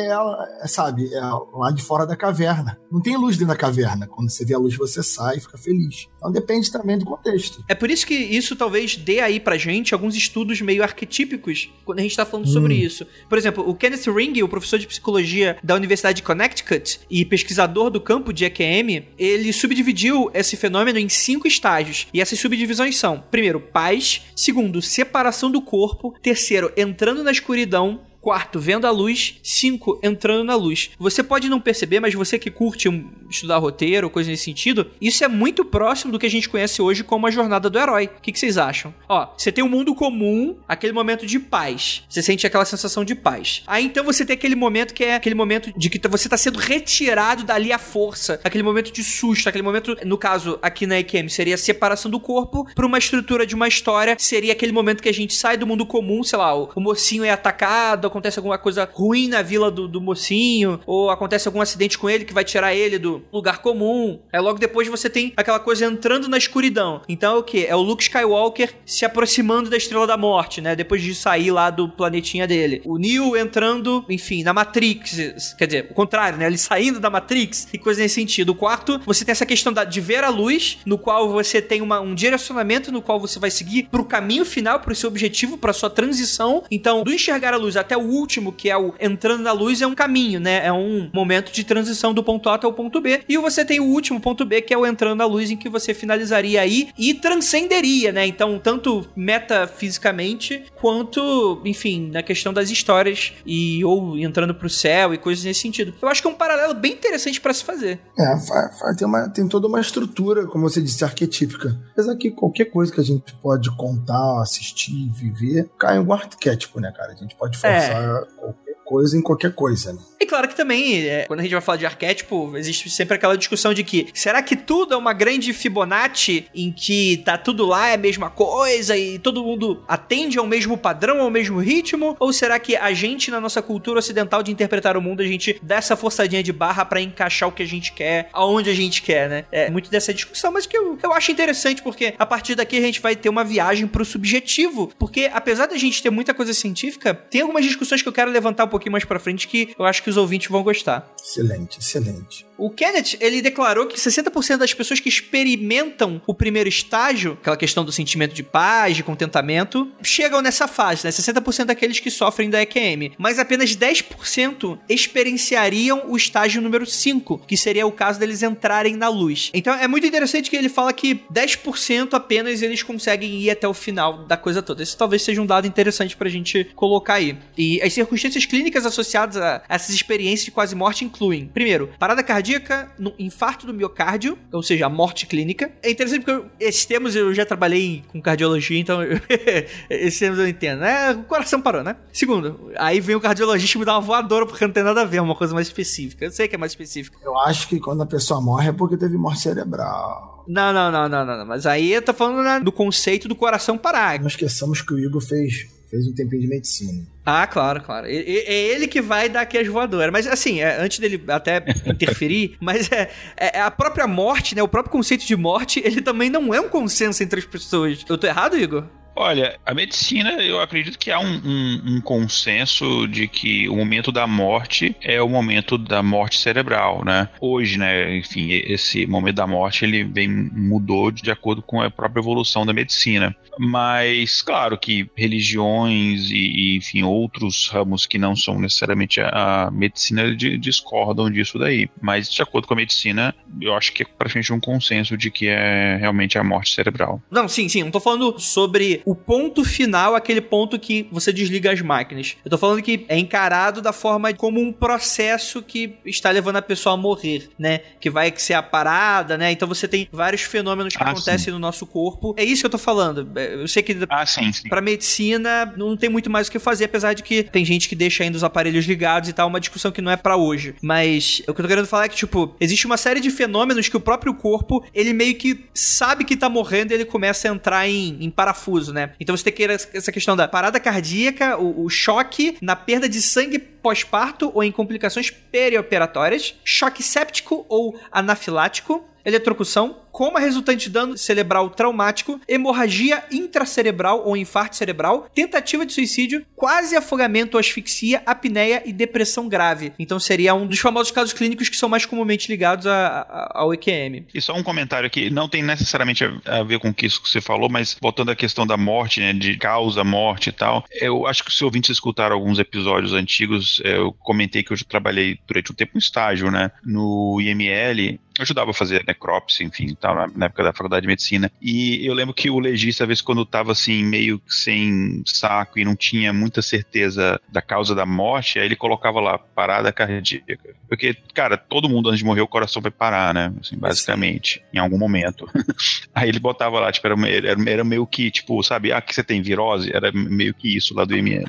ela, 0.07 0.47
sabe, 0.67 1.13
é 1.13 1.21
lá 1.53 1.71
de 1.71 1.83
fora 1.83 2.07
da 2.07 2.17
caverna. 2.17 2.79
Não 2.91 3.01
tem 3.01 3.17
luz 3.17 3.37
dentro 3.37 3.53
da 3.53 3.57
caverna. 3.57 4.07
Quando 4.07 4.31
você 4.31 4.45
vê 4.45 4.55
a 4.55 4.59
luz, 4.59 4.77
você 4.77 5.03
sai 5.03 5.37
e 5.37 5.41
fica 5.41 5.59
feliz. 5.59 6.09
Então 6.17 6.33
depende 6.33 6.71
também 6.71 6.99
do 6.99 7.05
contexto. 7.05 7.65
É 7.69 7.75
por 7.75 7.91
isso 7.91 8.07
que 8.07 8.15
isso 8.15 8.57
talvez 8.57 8.97
dê 8.97 9.21
aí 9.21 9.39
pra 9.39 9.57
gente 9.57 9.93
alguns 9.93 10.15
estudos 10.15 10.61
meio 10.61 10.83
arquetípicos 10.83 11.71
quando 11.85 11.99
a 11.99 12.03
gente 12.03 12.17
tá 12.17 12.25
falando 12.25 12.47
hum. 12.47 12.53
sobre 12.53 12.75
isso. 12.75 13.07
Por 13.29 13.39
exemplo, 13.39 13.69
o 13.69 13.75
Kenneth 13.75 14.11
Ring, 14.15 14.43
o 14.43 14.49
professor 14.49 14.79
de 14.79 14.87
psicologia 14.87 15.57
da 15.63 15.75
Universidade 15.75 16.17
de 16.17 16.23
Connecticut 16.23 17.01
e 17.11 17.25
pesquisador 17.25 17.91
do 17.91 18.01
campo 18.01 18.33
de 18.33 18.45
EQM, 18.45 19.07
ele 19.19 19.53
subdividiu 19.53 20.31
esse 20.33 20.57
fenômeno 20.57 20.99
em 20.99 21.09
cinco 21.09 21.47
estágios. 21.55 22.07
E 22.13 22.21
essas 22.21 22.39
subdivisões 22.39 22.97
são: 22.97 23.23
primeiro, 23.31 23.61
paz, 23.61 24.23
segundo, 24.37 24.83
separação 24.83 25.51
do 25.51 25.63
corpo, 25.63 26.15
terceiro, 26.23 26.73
entrando 26.77 27.25
na 27.25 27.33
escuridão, 27.33 28.01
Quarto, 28.25 28.59
vendo 28.59 28.87
a 28.87 28.91
luz. 28.91 29.35
Cinco, 29.43 30.01
entrando 30.03 30.45
na 30.45 30.57
luz. 30.57 30.93
Você 30.99 31.23
pode 31.23 31.47
não 31.47 31.61
perceber, 31.61 32.01
mas 32.01 32.15
você 32.15 32.39
que 32.39 32.51
curte 32.51 32.89
estudar 33.29 33.59
roteiro, 33.59 34.09
coisa 34.09 34.31
nesse 34.31 34.45
sentido, 34.45 34.91
isso 34.99 35.23
é 35.23 35.29
muito 35.29 35.63
próximo 35.63 36.11
do 36.11 36.19
que 36.19 36.25
a 36.25 36.31
gente 36.31 36.49
conhece 36.49 36.81
hoje 36.81 37.05
como 37.05 37.27
a 37.27 37.31
jornada 37.31 37.69
do 37.69 37.79
herói. 37.79 38.07
O 38.07 38.23
que, 38.23 38.33
que 38.33 38.39
vocês 38.39 38.57
acham? 38.57 38.95
Ó, 39.07 39.29
você 39.37 39.53
tem 39.53 39.63
um 39.63 39.69
mundo 39.69 39.95
comum, 39.95 40.57
aquele 40.67 40.95
momento 40.95 41.27
de 41.27 41.39
paz. 41.39 42.03
Você 42.09 42.23
sente 42.23 42.47
aquela 42.47 42.65
sensação 42.65 43.05
de 43.05 43.15
paz. 43.15 43.63
Aí 43.67 43.85
então 43.85 44.03
você 44.03 44.25
tem 44.25 44.33
aquele 44.33 44.57
momento 44.57 44.95
que 44.95 45.05
é 45.05 45.17
aquele 45.17 45.35
momento 45.35 45.71
de 45.77 45.91
que 45.91 46.09
você 46.09 46.27
tá 46.27 46.39
sendo 46.39 46.59
retirado 46.59 47.45
dali 47.45 47.73
à 47.75 47.79
força. 47.79 48.41
Aquele 48.43 48.65
momento 48.65 48.91
de 48.91 49.05
susto, 49.05 49.51
aquele 49.51 49.65
momento, 49.65 49.99
no 50.03 50.17
caso 50.17 50.59
aqui 50.63 50.87
na 50.87 50.99
EQM, 50.99 51.29
seria 51.29 51.57
a 51.57 51.59
separação 51.59 52.11
do 52.11 52.19
corpo 52.19 52.67
para 52.75 52.87
uma 52.87 52.97
estrutura 52.97 53.47
de 53.47 53.55
uma 53.55 53.69
história. 53.69 54.17
Seria 54.19 54.55
aquele 54.55 54.73
momento 54.73 55.03
que 55.03 55.11
a 55.11 55.15
gente 55.15 55.35
sai 55.35 55.59
do 55.59 55.67
mundo 55.67 55.85
comum, 55.85 56.25
sei 56.25 56.39
lá, 56.39 56.57
o, 56.57 56.71
o 56.75 56.81
mocinho 56.81 57.23
é 57.23 57.31
atacado, 57.31 58.14
acontece 58.15 58.39
alguma 58.39 58.57
coisa 58.59 58.89
ruim 58.91 59.29
na 59.29 59.43
vila 59.43 59.71
do, 59.71 59.89
do 59.89 60.01
mocinho, 60.01 60.81
ou 60.87 61.11
acontece 61.11 61.49
algum 61.49 61.61
acidente 61.61 61.99
com 61.99 62.09
ele 62.09 62.25
que 62.25 62.33
vai 62.33 62.45
tirar 62.45 62.75
ele 62.75 62.99
do 62.99 63.23
lugar 63.33 63.59
comum. 63.59 64.21
Aí 64.33 64.41
logo 64.41 64.59
depois 64.59 64.87
você 64.89 65.11
tem 65.11 65.33
aquela 65.37 65.59
coisa 65.59 65.85
entrando 65.85 66.29
na 66.29 66.39
escuridão. 66.39 67.03
Então 67.09 67.37
é 67.37 67.39
o 67.39 67.43
que? 67.43 67.67
É 67.67 67.75
o 67.75 67.83
Luke 67.83 68.03
Skywalker 68.03 68.73
se 68.87 69.05
aproximando 69.05 69.69
da 69.69 69.77
Estrela 69.77 70.07
da 70.07 70.17
Morte, 70.17 70.61
né? 70.61 70.77
Depois 70.77 71.03
de 71.03 71.15
sair 71.15 71.51
lá 71.51 71.71
do 71.71 71.89
planetinha 71.89 72.47
dele. 72.47 72.81
O 72.85 72.99
Neo 72.99 73.37
entrando, 73.37 74.05
enfim, 74.09 74.43
na 74.43 74.53
Matrix. 74.53 75.55
Quer 75.59 75.67
dizer, 75.67 75.89
o 75.91 75.95
contrário, 75.95 76.39
né? 76.39 76.47
Ele 76.47 76.59
saindo 76.59 77.01
da 77.01 77.11
Matrix 77.11 77.69
e 77.73 77.79
coisa 77.79 78.01
nesse 78.01 78.15
sentido. 78.15 78.51
O 78.51 78.55
quarto, 78.55 79.01
você 79.05 79.25
tem 79.25 79.33
essa 79.33 79.47
questão 79.47 79.73
da, 79.73 79.85
de 79.85 80.01
ver 80.01 80.23
a 80.23 80.29
luz, 80.29 80.79
no 80.87 80.99
qual 80.99 81.31
você 81.31 81.61
tem 81.61 81.83
uma, 81.83 82.01
um 82.01 82.15
direcionamento 82.15 82.93
no 82.93 83.03
qual 83.03 83.19
você 83.19 83.39
vai 83.39 83.51
seguir 83.51 83.89
pro 83.91 84.05
caminho 84.05 84.45
final, 84.45 84.81
pro 84.81 84.95
seu 84.95 85.09
objetivo, 85.09 85.59
pra 85.59 85.73
sua 85.73 85.91
transição. 85.91 86.63
Então, 86.71 87.03
do 87.03 87.13
enxergar 87.13 87.55
a 87.55 87.57
luz 87.57 87.77
até 87.77 87.97
o 87.97 88.04
último, 88.05 88.53
que 88.53 88.71
é 88.71 88.77
o 88.77 88.95
entrando 89.01 89.43
na 89.43 89.53
luz, 89.53 89.81
é 89.81 89.87
um 89.87 89.95
caminho, 89.95 90.41
né? 90.41 90.65
É 90.67 90.73
um 90.73 91.11
momento 91.13 91.53
de 91.53 91.65
transição 91.65 92.13
do 92.15 92.23
ponto 92.23 92.49
A 92.49 92.55
até 92.55 92.67
o 92.67 92.73
ponto 92.73 93.01
B. 93.01 93.23
E 93.29 93.37
você 93.39 93.65
tem 93.65 93.81
o 93.81 93.85
último 93.85 94.21
ponto 94.21 94.45
B, 94.45 94.61
que 94.63 94.73
é 94.73 94.79
o 94.79 94.87
entrando 94.87 95.19
na 95.19 95.27
luz, 95.27 95.51
em 95.51 95.57
que 95.57 95.69
você 95.69 95.95
finalizaria 95.95 96.61
aí 96.61 96.89
e 96.99 97.15
transcenderia, 97.15 98.13
né? 98.13 98.27
Então, 98.27 98.59
tanto 98.59 99.07
metafisicamente, 99.17 100.65
quanto, 100.81 101.61
enfim, 101.65 102.11
na 102.11 102.23
questão 102.23 102.53
das 102.53 102.71
histórias 102.71 103.33
e 103.47 103.85
ou 103.85 104.19
entrando 104.19 104.55
pro 104.55 104.69
céu 104.69 105.15
e 105.15 105.19
coisas 105.19 105.45
nesse 105.45 105.61
sentido. 105.61 105.95
Eu 106.01 106.09
acho 106.09 106.21
que 106.21 106.29
é 106.29 106.31
um 106.31 106.35
paralelo 106.35 106.75
bem 106.75 106.93
interessante 106.93 107.41
para 107.41 107.53
se 107.53 107.65
fazer. 107.65 108.01
É, 108.19 108.95
tem, 108.97 109.07
uma, 109.07 109.29
tem 109.29 109.49
toda 109.49 109.67
uma 109.67 109.81
estrutura, 109.81 110.47
como 110.47 110.69
você 110.69 110.81
disse, 110.81 111.05
arquetípica. 111.05 111.79
Apesar 111.93 112.17
que 112.17 112.31
qualquer 112.31 112.67
coisa 112.67 112.93
que 112.93 113.01
a 113.01 113.05
gente 113.05 113.35
pode 113.43 113.75
contar, 113.77 114.43
assistir, 114.43 115.11
viver, 115.11 115.71
cai 115.79 115.97
em 115.97 116.01
um 116.01 116.13
arquétipo, 116.13 116.81
né, 116.81 116.93
cara? 116.93 117.13
A 117.13 117.17
gente 117.17 117.35
pode 117.37 117.57
forçar 117.59 117.94
é. 117.95 118.64
Coisa 118.95 119.19
em 119.19 119.23
qualquer 119.23 119.53
coisa, 119.53 119.93
né? 119.93 119.99
E 120.21 120.27
claro 120.27 120.47
que 120.47 120.55
também, 120.55 121.05
é, 121.07 121.25
quando 121.27 121.41
a 121.41 121.43
gente 121.43 121.53
vai 121.53 121.61
falar 121.61 121.79
de 121.79 121.85
arquétipo, 121.85 122.57
existe 122.57 122.89
sempre 122.89 123.17
aquela 123.17 123.37
discussão 123.37 123.75
de 123.75 123.83
que 123.83 124.07
será 124.15 124.41
que 124.41 124.55
tudo 124.55 124.95
é 124.95 124.97
uma 124.97 125.13
grande 125.13 125.53
Fibonacci 125.53 126.47
em 126.55 126.71
que 126.71 127.21
tá 127.25 127.37
tudo 127.37 127.67
lá 127.67 127.89
é 127.89 127.95
a 127.95 127.99
mesma 127.99 128.31
coisa 128.31 128.97
e 128.97 129.19
todo 129.19 129.43
mundo 129.43 129.83
atende 129.89 130.39
ao 130.39 130.47
mesmo 130.47 130.79
padrão, 130.79 131.21
ao 131.21 131.31
mesmo 131.31 131.59
ritmo? 131.59 132.17
Ou 132.21 132.33
será 132.33 132.59
que 132.61 132.77
a 132.77 132.93
gente, 132.93 133.33
na 133.33 133.41
nossa 133.41 133.61
cultura 133.61 133.99
ocidental 133.99 134.45
de 134.45 134.53
interpretar 134.53 134.97
o 134.97 135.03
mundo, 135.03 135.21
a 135.21 135.27
gente 135.27 135.59
dá 135.61 135.77
essa 135.77 135.97
forçadinha 135.97 136.43
de 136.43 136.53
barra 136.53 136.85
para 136.85 137.01
encaixar 137.01 137.49
o 137.49 137.53
que 137.53 137.65
a 137.65 137.67
gente 137.67 137.93
quer, 137.93 138.29
aonde 138.33 138.71
a 138.71 138.75
gente 138.75 139.03
quer, 139.03 139.29
né? 139.29 139.45
É 139.51 139.69
muito 139.71 139.91
dessa 139.91 140.15
discussão, 140.15 140.53
mas 140.53 140.67
que 140.67 140.77
eu, 140.77 140.97
eu 141.03 141.13
acho 141.13 141.33
interessante 141.33 141.83
porque 141.83 142.15
a 142.17 142.25
partir 142.25 142.55
daqui 142.55 142.79
a 142.79 142.81
gente 142.81 143.01
vai 143.01 143.17
ter 143.17 143.29
uma 143.29 143.43
viagem 143.43 143.89
pro 143.89 144.05
subjetivo. 144.05 144.93
Porque 144.97 145.29
apesar 145.33 145.67
da 145.67 145.77
gente 145.77 146.01
ter 146.01 146.11
muita 146.11 146.33
coisa 146.33 146.55
científica, 146.55 147.13
tem 147.13 147.41
algumas 147.41 147.65
discussões 147.65 148.01
que 148.01 148.09
eu 148.09 148.13
quero 148.13 148.31
levantar 148.31 148.65
um 148.65 148.69
pouquinho 148.69 148.84
mais 148.91 149.05
pra 149.05 149.19
frente 149.19 149.49
que 149.49 149.75
eu 149.79 149.85
acho 149.85 150.03
que 150.03 150.11
os 150.11 150.17
ouvintes 150.17 150.49
vão 150.49 150.63
gostar. 150.63 151.14
Excelente, 151.25 151.79
excelente. 151.79 152.47
O 152.59 152.69
Kenneth, 152.71 153.17
ele 153.19 153.41
declarou 153.41 153.87
que 153.87 153.97
60% 153.97 154.59
das 154.59 154.75
pessoas 154.75 155.01
que 155.01 155.09
experimentam 155.09 156.21
o 156.27 156.35
primeiro 156.35 156.69
estágio, 156.69 157.33
aquela 157.41 157.57
questão 157.57 157.85
do 157.85 157.91
sentimento 157.91 158.35
de 158.35 158.43
paz, 158.43 158.95
de 158.95 159.03
contentamento, 159.03 159.91
chegam 160.03 160.43
nessa 160.43 160.69
fase, 160.69 161.05
né? 161.05 161.11
60% 161.11 161.65
daqueles 161.65 161.99
que 161.99 162.11
sofrem 162.11 162.51
da 162.51 162.63
EQM. 162.63 163.13
Mas 163.19 163.39
apenas 163.39 163.75
10% 163.75 164.79
experienciariam 164.89 166.05
o 166.09 166.17
estágio 166.17 166.61
número 166.61 166.87
5, 166.87 167.39
que 167.39 167.57
seria 167.57 167.87
o 167.87 167.93
caso 167.93 168.21
deles 168.21 168.43
entrarem 168.43 168.95
na 168.95 169.09
luz. 169.09 169.51
Então 169.55 169.75
é 169.75 169.89
muito 169.89 170.07
interessante 170.07 170.51
que 170.51 170.57
ele 170.57 170.69
fala 170.69 170.93
que 170.93 171.23
10% 171.33 172.13
apenas 172.13 172.61
eles 172.61 172.83
conseguem 172.83 173.41
ir 173.41 173.51
até 173.51 173.67
o 173.67 173.75
final 173.75 174.27
da 174.27 174.37
coisa 174.37 174.63
toda. 174.63 174.83
Esse 174.83 174.97
talvez 174.97 175.23
seja 175.23 175.41
um 175.41 175.47
dado 175.47 175.67
interessante 175.67 176.17
pra 176.17 176.29
gente 176.29 176.65
colocar 176.77 177.15
aí. 177.15 177.37
E 177.57 177.81
as 177.83 177.95
circunstâncias 177.95 178.45
clínicas 178.45 178.85
associadas 178.85 179.39
a 179.39 179.63
essas 179.69 179.95
experiências 179.95 180.45
de 180.45 180.51
quase 180.51 180.75
morte 180.75 181.05
incluem, 181.15 181.47
primeiro, 181.47 181.89
parada 181.99 182.23
cardíaca, 182.23 182.91
no 182.99 183.15
infarto 183.19 183.67
do 183.67 183.73
miocárdio, 183.73 184.37
ou 184.53 184.63
seja, 184.63 184.87
a 184.87 184.89
morte 184.89 185.27
clínica. 185.27 185.71
É 185.83 185.91
interessante 185.91 186.25
porque 186.25 186.49
esses 186.59 186.85
termos 186.85 187.15
eu 187.15 187.33
já 187.33 187.47
trabalhei 187.47 188.03
com 188.09 188.21
cardiologia, 188.21 188.79
então 188.79 189.01
esses 189.89 190.19
termos 190.19 190.39
eu 190.39 190.49
entendo. 190.49 190.85
É, 190.85 191.13
o 191.13 191.23
coração 191.25 191.61
parou, 191.61 191.85
né? 191.85 191.97
Segundo, 192.13 192.73
aí 192.77 193.01
vem 193.01 193.15
o 193.15 193.21
cardiologista 193.21 193.79
e 193.79 193.81
me 193.81 193.85
dá 193.85 193.95
uma 193.95 194.01
voadora 194.01 194.45
porque 194.45 194.67
não 194.67 194.73
tem 194.73 194.83
nada 194.83 195.03
a 195.03 195.05
ver, 195.05 195.19
é 195.19 195.23
uma 195.23 195.37
coisa 195.37 195.55
mais 195.55 195.69
específica. 195.69 196.25
Eu 196.25 196.33
sei 196.33 196.49
que 196.49 196.57
é 196.57 196.59
mais 196.59 196.73
específica. 196.73 197.17
Eu 197.23 197.39
acho 197.39 197.69
que 197.69 197.79
quando 197.79 198.03
a 198.03 198.07
pessoa 198.07 198.41
morre 198.41 198.69
é 198.69 198.73
porque 198.73 198.97
teve 198.97 199.17
morte 199.17 199.41
cerebral. 199.41 200.45
Não, 200.47 200.73
não, 200.73 200.91
não, 200.91 201.09
não, 201.09 201.25
não, 201.25 201.39
não. 201.39 201.47
Mas 201.47 201.65
aí 201.65 201.93
eu 201.93 202.03
tô 202.03 202.13
falando 202.13 202.43
né, 202.43 202.61
do 202.61 202.71
conceito 202.71 203.29
do 203.29 203.35
coração 203.35 203.79
parar. 203.79 204.19
Não 204.21 204.27
esqueçamos 204.27 204.83
que 204.83 204.93
o 204.93 204.99
Igor 204.99 205.23
fez, 205.23 205.67
fez 205.95 206.09
um 206.09 206.13
tempinho 206.13 206.43
de 206.43 206.49
medicina. 206.49 207.07
Ah, 207.25 207.47
claro, 207.47 207.81
claro. 207.81 208.07
É 208.07 208.11
ele 208.11 208.89
que 208.89 209.01
vai 209.01 209.29
dar 209.29 209.43
aqui 209.43 209.57
as 209.57 209.67
voadoras. 209.67 210.13
Mas 210.13 210.27
assim, 210.27 210.61
é, 210.61 210.77
antes 210.81 210.99
dele 210.99 211.23
até 211.29 211.65
interferir, 211.87 212.57
mas 212.61 212.91
é, 212.91 213.11
é, 213.37 213.61
a 213.61 213.71
própria 213.71 214.07
morte, 214.07 214.55
né? 214.55 214.63
O 214.63 214.69
próprio 214.69 214.93
conceito 214.93 215.25
de 215.25 215.37
morte, 215.37 215.81
ele 215.85 216.03
também 216.03 216.29
não 216.29 216.53
é 216.53 216.61
um 216.61 216.69
consenso 216.69 217.23
entre 217.23 217.41
as 217.41 217.47
pessoas. 217.47 218.05
Eu 218.09 218.19
tô 218.19 218.27
errado, 218.27 218.59
Igor? 218.59 218.85
Olha, 219.17 219.59
a 219.65 219.73
medicina, 219.73 220.33
eu 220.43 220.61
acredito 220.61 220.99
que 220.99 221.11
há 221.11 221.21
um, 221.21 221.41
um, 221.45 221.83
um, 221.87 222.01
consenso 222.01 223.07
de 223.07 223.29
que 223.29 223.69
o 223.69 223.77
momento 223.77 224.11
da 224.11 224.27
morte 224.27 224.97
é 225.01 225.23
o 225.23 225.29
momento 225.29 225.79
da 225.79 226.03
morte 226.03 226.39
cerebral, 226.39 227.05
né? 227.05 227.29
Hoje, 227.41 227.79
né, 227.79 228.17
enfim, 228.17 228.51
esse 228.51 229.07
momento 229.07 229.37
da 229.37 229.47
morte 229.47 229.85
ele 229.85 230.03
vem 230.03 230.29
mudou 230.29 231.11
de 231.11 231.31
acordo 231.31 231.63
com 231.63 231.81
a 231.81 231.91
própria 231.91 232.21
evolução 232.21 232.67
da 232.67 232.73
medicina. 232.73 233.35
Mas, 233.59 234.43
claro 234.43 234.77
que 234.77 235.09
religiões 235.17 236.31
e, 236.31 236.35
e 236.35 236.77
enfim, 236.77 237.03
outros 237.05 237.69
ramos 237.69 238.07
que 238.07 238.19
não 238.19 238.35
são 238.35 238.59
necessariamente 238.59 239.21
a, 239.21 239.67
a 239.67 239.71
medicina 239.71 240.35
de, 240.35 240.59
discordam 240.59 241.31
disso 241.31 241.59
daí. 241.59 241.89
Mas, 242.01 242.33
de 242.33 242.43
acordo 242.43 242.67
com 242.67 242.75
a 242.75 242.77
medicina, 242.77 243.35
eu 243.61 243.75
acho 243.75 243.93
que 243.93 244.03
é 244.03 244.07
praticamente 244.07 244.53
um 244.53 244.59
consenso 244.59 245.17
de 245.17 245.31
que 245.31 245.47
é 245.47 245.97
realmente 245.99 246.37
a 246.37 246.43
morte 246.43 246.75
cerebral. 246.75 247.23
Não, 247.31 247.49
sim, 247.49 247.69
sim. 247.69 247.85
Não 247.85 247.93
tô 247.93 248.01
falando 248.01 248.39
sobre 248.39 249.03
o 249.05 249.15
ponto 249.15 249.65
final, 249.65 250.15
aquele 250.15 250.41
ponto 250.41 250.79
que 250.79 251.07
você 251.11 251.33
desliga 251.33 251.73
as 251.73 251.81
máquinas. 251.81 252.37
Eu 252.45 252.51
tô 252.51 252.59
falando 252.59 252.83
que 252.83 253.05
é 253.09 253.19
encarado 253.19 253.83
da 253.83 253.93
forma 253.93 254.33
como 254.33 254.61
um 254.61 254.73
processo 254.73 255.63
que 255.63 255.97
está 256.05 256.31
levando 256.31 256.57
a 256.57 256.63
pessoa 256.63 256.95
a 256.95 256.97
morrer, 256.97 257.51
né? 257.59 257.81
Que 258.01 258.09
vai 258.09 258.33
ser 258.37 258.55
a 258.55 258.63
parada, 258.63 259.37
né? 259.37 259.53
Então 259.53 259.69
você 259.69 259.87
tem 259.87 260.09
vários 260.11 260.43
fenômenos 260.43 260.97
que 260.97 261.03
ah, 261.03 261.11
acontecem 261.11 261.47
sim. 261.47 261.51
no 261.51 261.59
nosso 261.59 261.87
corpo. 261.87 262.35
É 262.37 262.45
isso 262.45 262.63
que 262.63 262.67
eu 262.67 262.71
tô 262.71 262.79
falando. 262.79 263.29
É, 263.37 263.55
eu 263.55 263.69
sei 263.69 263.83
que 263.83 263.97
ah, 264.09 264.27
sim, 264.27 264.53
sim. 264.53 264.69
pra 264.69 264.81
medicina 264.81 265.73
não 265.77 265.97
tem 265.97 266.09
muito 266.09 266.31
mais 266.31 266.49
o 266.49 266.51
que 266.51 266.59
fazer, 266.59 266.87
apesar 266.87 267.13
de 267.13 267.23
que 267.23 267.43
tem 267.43 267.65
gente 267.65 267.89
que 267.89 267.95
deixa 267.95 268.25
ainda 268.25 268.37
os 268.37 268.45
aparelhos 268.45 268.87
ligados 268.87 269.29
e 269.29 269.33
tal, 269.33 269.49
uma 269.49 269.61
discussão 269.61 269.93
que 269.93 270.01
não 270.01 270.11
é 270.11 270.17
para 270.17 270.37
hoje. 270.37 270.75
Mas 270.83 271.43
o 271.47 271.55
que 271.55 271.61
eu 271.61 271.65
tô 271.65 271.69
querendo 271.69 271.87
falar 271.87 272.07
é 272.07 272.09
que, 272.09 272.17
tipo, 272.17 272.55
existe 272.61 272.87
uma 272.87 272.97
série 272.97 273.21
de 273.21 273.31
fenômenos 273.31 273.89
que 273.89 273.97
o 273.97 274.01
próprio 274.01 274.35
corpo, 274.35 274.85
ele 274.95 275.13
meio 275.13 275.35
que 275.35 275.65
sabe 275.75 276.25
que 276.25 276.37
tá 276.37 276.49
morrendo 276.49 276.93
e 276.93 276.95
ele 276.95 277.05
começa 277.05 277.49
a 277.49 277.53
entrar 277.53 277.89
em, 277.89 278.17
em 278.21 278.31
parafuso, 278.31 278.94
né? 278.95 279.11
Então 279.21 279.37
você 279.37 279.45
tem 279.45 279.53
que 279.53 279.65
essa 279.65 280.13
questão 280.13 280.37
da 280.37 280.49
parada 280.49 280.81
cardíaca, 280.81 281.59
o, 281.59 281.85
o 281.85 281.91
choque 281.91 282.57
na 282.63 282.75
perda 282.75 283.09
de 283.09 283.21
sangue 283.21 283.74
pós-parto 283.85 284.51
ou 284.55 284.65
em 284.65 284.73
complicações 284.73 285.29
perioperatórias, 285.31 286.55
choque 286.65 287.03
séptico 287.03 287.67
ou 287.69 288.01
anafilático, 288.11 289.05
eletrocução, 289.23 289.97
coma 290.15 290.39
resultante 290.39 290.85
de 290.85 290.91
dano 290.91 291.19
cerebral 291.19 291.69
traumático, 291.71 292.41
hemorragia 292.47 293.25
intracerebral 293.33 294.23
ou 294.25 294.37
infarto 294.37 294.77
cerebral, 294.77 295.29
tentativa 295.35 295.85
de 295.85 295.93
suicídio, 295.93 296.47
quase 296.55 296.95
afogamento 296.95 297.57
ou 297.57 297.61
asfixia, 297.61 298.23
apneia 298.25 298.83
e 298.87 298.93
depressão 298.93 299.49
grave. 299.49 299.93
Então 299.99 300.21
seria 300.21 300.55
um 300.55 300.69
dos 300.69 300.79
famosos 300.79 301.11
casos 301.11 301.33
clínicos 301.33 301.69
que 301.69 301.77
são 301.77 301.89
mais 301.89 302.07
comumente 302.07 302.49
ligados 302.49 302.87
a, 302.87 303.27
a, 303.29 303.61
ao 303.61 303.75
EQM. 303.75 304.27
E 304.33 304.41
só 304.41 304.55
um 304.55 304.63
comentário 304.63 305.07
aqui, 305.07 305.31
não 305.31 305.49
tem 305.49 305.65
necessariamente 305.65 306.25
a, 306.25 306.61
a 306.61 306.63
ver 306.63 306.79
com 306.79 306.95
isso 307.03 307.21
que 307.21 307.29
você 307.29 307.41
falou, 307.41 307.69
mas 307.69 307.97
voltando 308.01 308.31
à 308.31 308.37
questão 308.37 308.65
da 308.65 308.77
morte, 308.77 309.19
né, 309.19 309.33
de 309.33 309.57
causa, 309.57 310.05
morte 310.05 310.51
e 310.51 310.53
tal, 310.53 310.85
eu 310.93 311.27
acho 311.27 311.43
que 311.43 311.53
se 311.53 311.65
ouvintes 311.65 311.91
escutaram 311.91 312.37
alguns 312.37 312.61
episódios 312.61 313.13
antigos, 313.13 313.74
eu 313.83 314.13
comentei 314.13 314.63
que 314.63 314.73
eu 314.73 314.85
trabalhei 314.85 315.39
durante 315.47 315.73
um 315.73 315.75
tempo 315.75 315.93
em 315.95 315.99
estágio, 315.99 316.51
né, 316.51 316.71
no 316.85 317.41
IML, 317.41 318.19
ajudava 318.43 318.71
a 318.71 318.75
fazer 318.75 319.05
necrópsia, 319.07 319.65
enfim, 319.65 319.95
tal, 319.95 320.29
na 320.35 320.47
época 320.47 320.65
da 320.65 320.73
faculdade 320.73 321.03
de 321.03 321.09
medicina. 321.09 321.51
E 321.61 322.05
eu 322.05 322.15
lembro 322.15 322.35
que 322.35 322.51
o 322.51 322.59
legista, 322.59 323.05
às 323.05 323.09
vezes, 323.09 323.23
quando 323.23 323.45
tava 323.45 323.73
assim, 323.73 324.05
meio 324.05 324.41
sem 324.49 325.23
saco 325.25 325.79
e 325.79 325.85
não 325.85 325.95
tinha 325.95 326.33
muita 326.33 326.61
certeza 326.61 327.41
da 327.49 327.63
causa 327.63 327.95
da 327.95 328.05
morte, 328.05 328.59
aí 328.59 328.67
ele 328.67 328.77
colocava 328.77 329.21
lá, 329.21 329.39
parada 329.39 329.93
cardíaca. 329.93 330.75
Porque, 330.89 331.15
cara, 331.33 331.57
todo 331.57 331.89
mundo 331.89 332.09
antes 332.09 332.19
de 332.19 332.25
morrer, 332.25 332.41
o 332.41 332.49
coração 332.49 332.83
vai 332.83 332.91
parar, 332.91 333.33
né? 333.33 333.53
Assim, 333.61 333.77
basicamente, 333.77 334.55
Sim. 334.55 334.65
em 334.75 334.79
algum 334.79 334.99
momento. 334.99 335.49
aí 336.15 336.29
ele 336.29 336.41
botava 336.41 336.81
lá, 336.81 336.91
tipo, 336.91 337.07
era, 337.07 337.29
era, 337.29 337.71
era 337.71 337.85
meio 337.85 338.07
que, 338.07 338.31
tipo, 338.31 338.63
sabe, 338.63 338.93
ah, 338.93 339.01
que 339.01 339.15
você 339.15 339.23
tem 339.23 339.43
virose? 339.43 339.95
Era 339.95 340.11
meio 340.13 340.55
que 340.55 340.77
isso 340.77 340.95
lá 340.95 341.05
do 341.05 341.17
ML. 341.17 341.47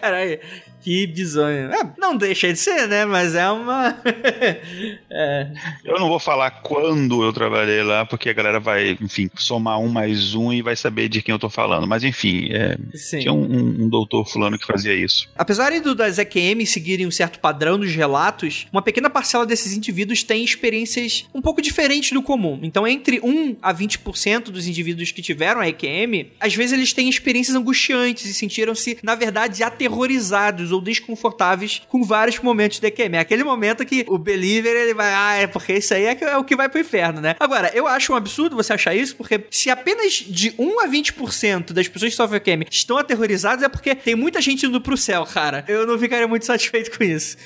Caralho, 0.00 0.38
que 0.86 1.06
bizonho. 1.06 1.72
É, 1.72 1.94
não 1.98 2.16
deixa 2.16 2.52
de 2.52 2.58
ser, 2.58 2.86
né? 2.86 3.04
Mas 3.04 3.34
é 3.34 3.50
uma. 3.50 4.00
é. 5.10 5.50
Eu 5.84 5.98
não 5.98 6.08
vou 6.08 6.20
falar 6.20 6.50
quando 6.62 7.24
eu 7.24 7.32
trabalhei 7.32 7.82
lá, 7.82 8.06
porque 8.06 8.28
a 8.28 8.32
galera 8.32 8.60
vai, 8.60 8.96
enfim, 9.00 9.28
somar 9.34 9.80
um 9.80 9.88
mais 9.88 10.34
um 10.34 10.52
e 10.52 10.62
vai 10.62 10.76
saber 10.76 11.08
de 11.08 11.20
quem 11.22 11.32
eu 11.32 11.38
tô 11.38 11.50
falando. 11.50 11.88
Mas 11.88 12.04
enfim, 12.04 12.50
é, 12.52 12.78
tinha 13.18 13.32
um, 13.32 13.42
um, 13.42 13.84
um, 13.84 13.88
doutor 13.88 14.24
fulano 14.28 14.56
que 14.56 14.64
fazia 14.64 14.94
isso. 14.94 15.28
Apesar 15.36 15.72
do, 15.80 15.92
das 15.92 16.18
EQM 16.18 16.64
seguirem 16.64 17.04
um 17.04 17.10
certo 17.10 17.40
padrão 17.40 17.78
dos 17.78 17.92
relatos, 17.92 18.68
uma 18.72 18.80
pequena 18.80 19.10
parcela 19.10 19.44
desses 19.44 19.76
indivíduos 19.76 20.22
tem 20.22 20.44
experiências 20.44 21.26
um 21.34 21.42
pouco 21.42 21.60
diferentes 21.60 22.12
do 22.12 22.22
comum. 22.22 22.60
Então, 22.62 22.86
entre 22.86 23.18
1 23.20 23.56
a 23.60 23.74
20% 23.74 24.44
dos 24.50 24.68
indivíduos 24.68 25.10
que 25.10 25.20
tiveram 25.20 25.60
a 25.60 25.68
EQM, 25.68 26.30
às 26.38 26.54
vezes 26.54 26.72
eles 26.72 26.92
têm 26.92 27.08
experiências 27.08 27.56
angustiantes 27.56 28.26
e 28.26 28.34
sentiram-se, 28.34 28.98
na 29.02 29.16
verdade, 29.16 29.56
aterrorizados 29.76 30.72
ou 30.72 30.80
desconfortáveis 30.80 31.82
com 31.88 32.02
vários 32.02 32.38
momentos 32.40 32.80
de 32.80 32.86
EQM. 32.86 33.16
É 33.16 33.18
aquele 33.20 33.44
momento 33.44 33.84
que 33.84 34.04
o 34.08 34.18
believer 34.18 34.74
ele 34.74 34.94
vai, 34.94 35.12
ah, 35.14 35.34
é 35.42 35.46
porque 35.46 35.74
isso 35.74 35.92
aí 35.92 36.06
é, 36.06 36.18
é 36.20 36.36
o 36.36 36.44
que 36.44 36.56
vai 36.56 36.68
pro 36.68 36.80
inferno, 36.80 37.20
né? 37.20 37.36
Agora, 37.38 37.70
eu 37.74 37.86
acho 37.86 38.12
um 38.12 38.16
absurdo 38.16 38.56
você 38.56 38.72
achar 38.72 38.94
isso, 38.94 39.14
porque 39.16 39.44
se 39.50 39.68
apenas 39.70 40.14
de 40.14 40.54
1 40.58 40.80
a 40.80 40.88
20% 40.88 41.72
das 41.72 41.86
pessoas 41.86 42.12
que 42.12 42.16
sofrem 42.16 42.38
EQM 42.38 42.66
estão 42.70 42.96
aterrorizadas, 42.96 43.62
é 43.62 43.68
porque 43.68 43.94
tem 43.94 44.14
muita 44.14 44.40
gente 44.40 44.64
indo 44.66 44.80
pro 44.80 44.96
céu, 44.96 45.24
cara. 45.26 45.64
Eu 45.68 45.86
não 45.86 45.98
ficaria 45.98 46.26
muito 46.26 46.46
satisfeito 46.46 46.96
com 46.96 47.04
isso. 47.04 47.36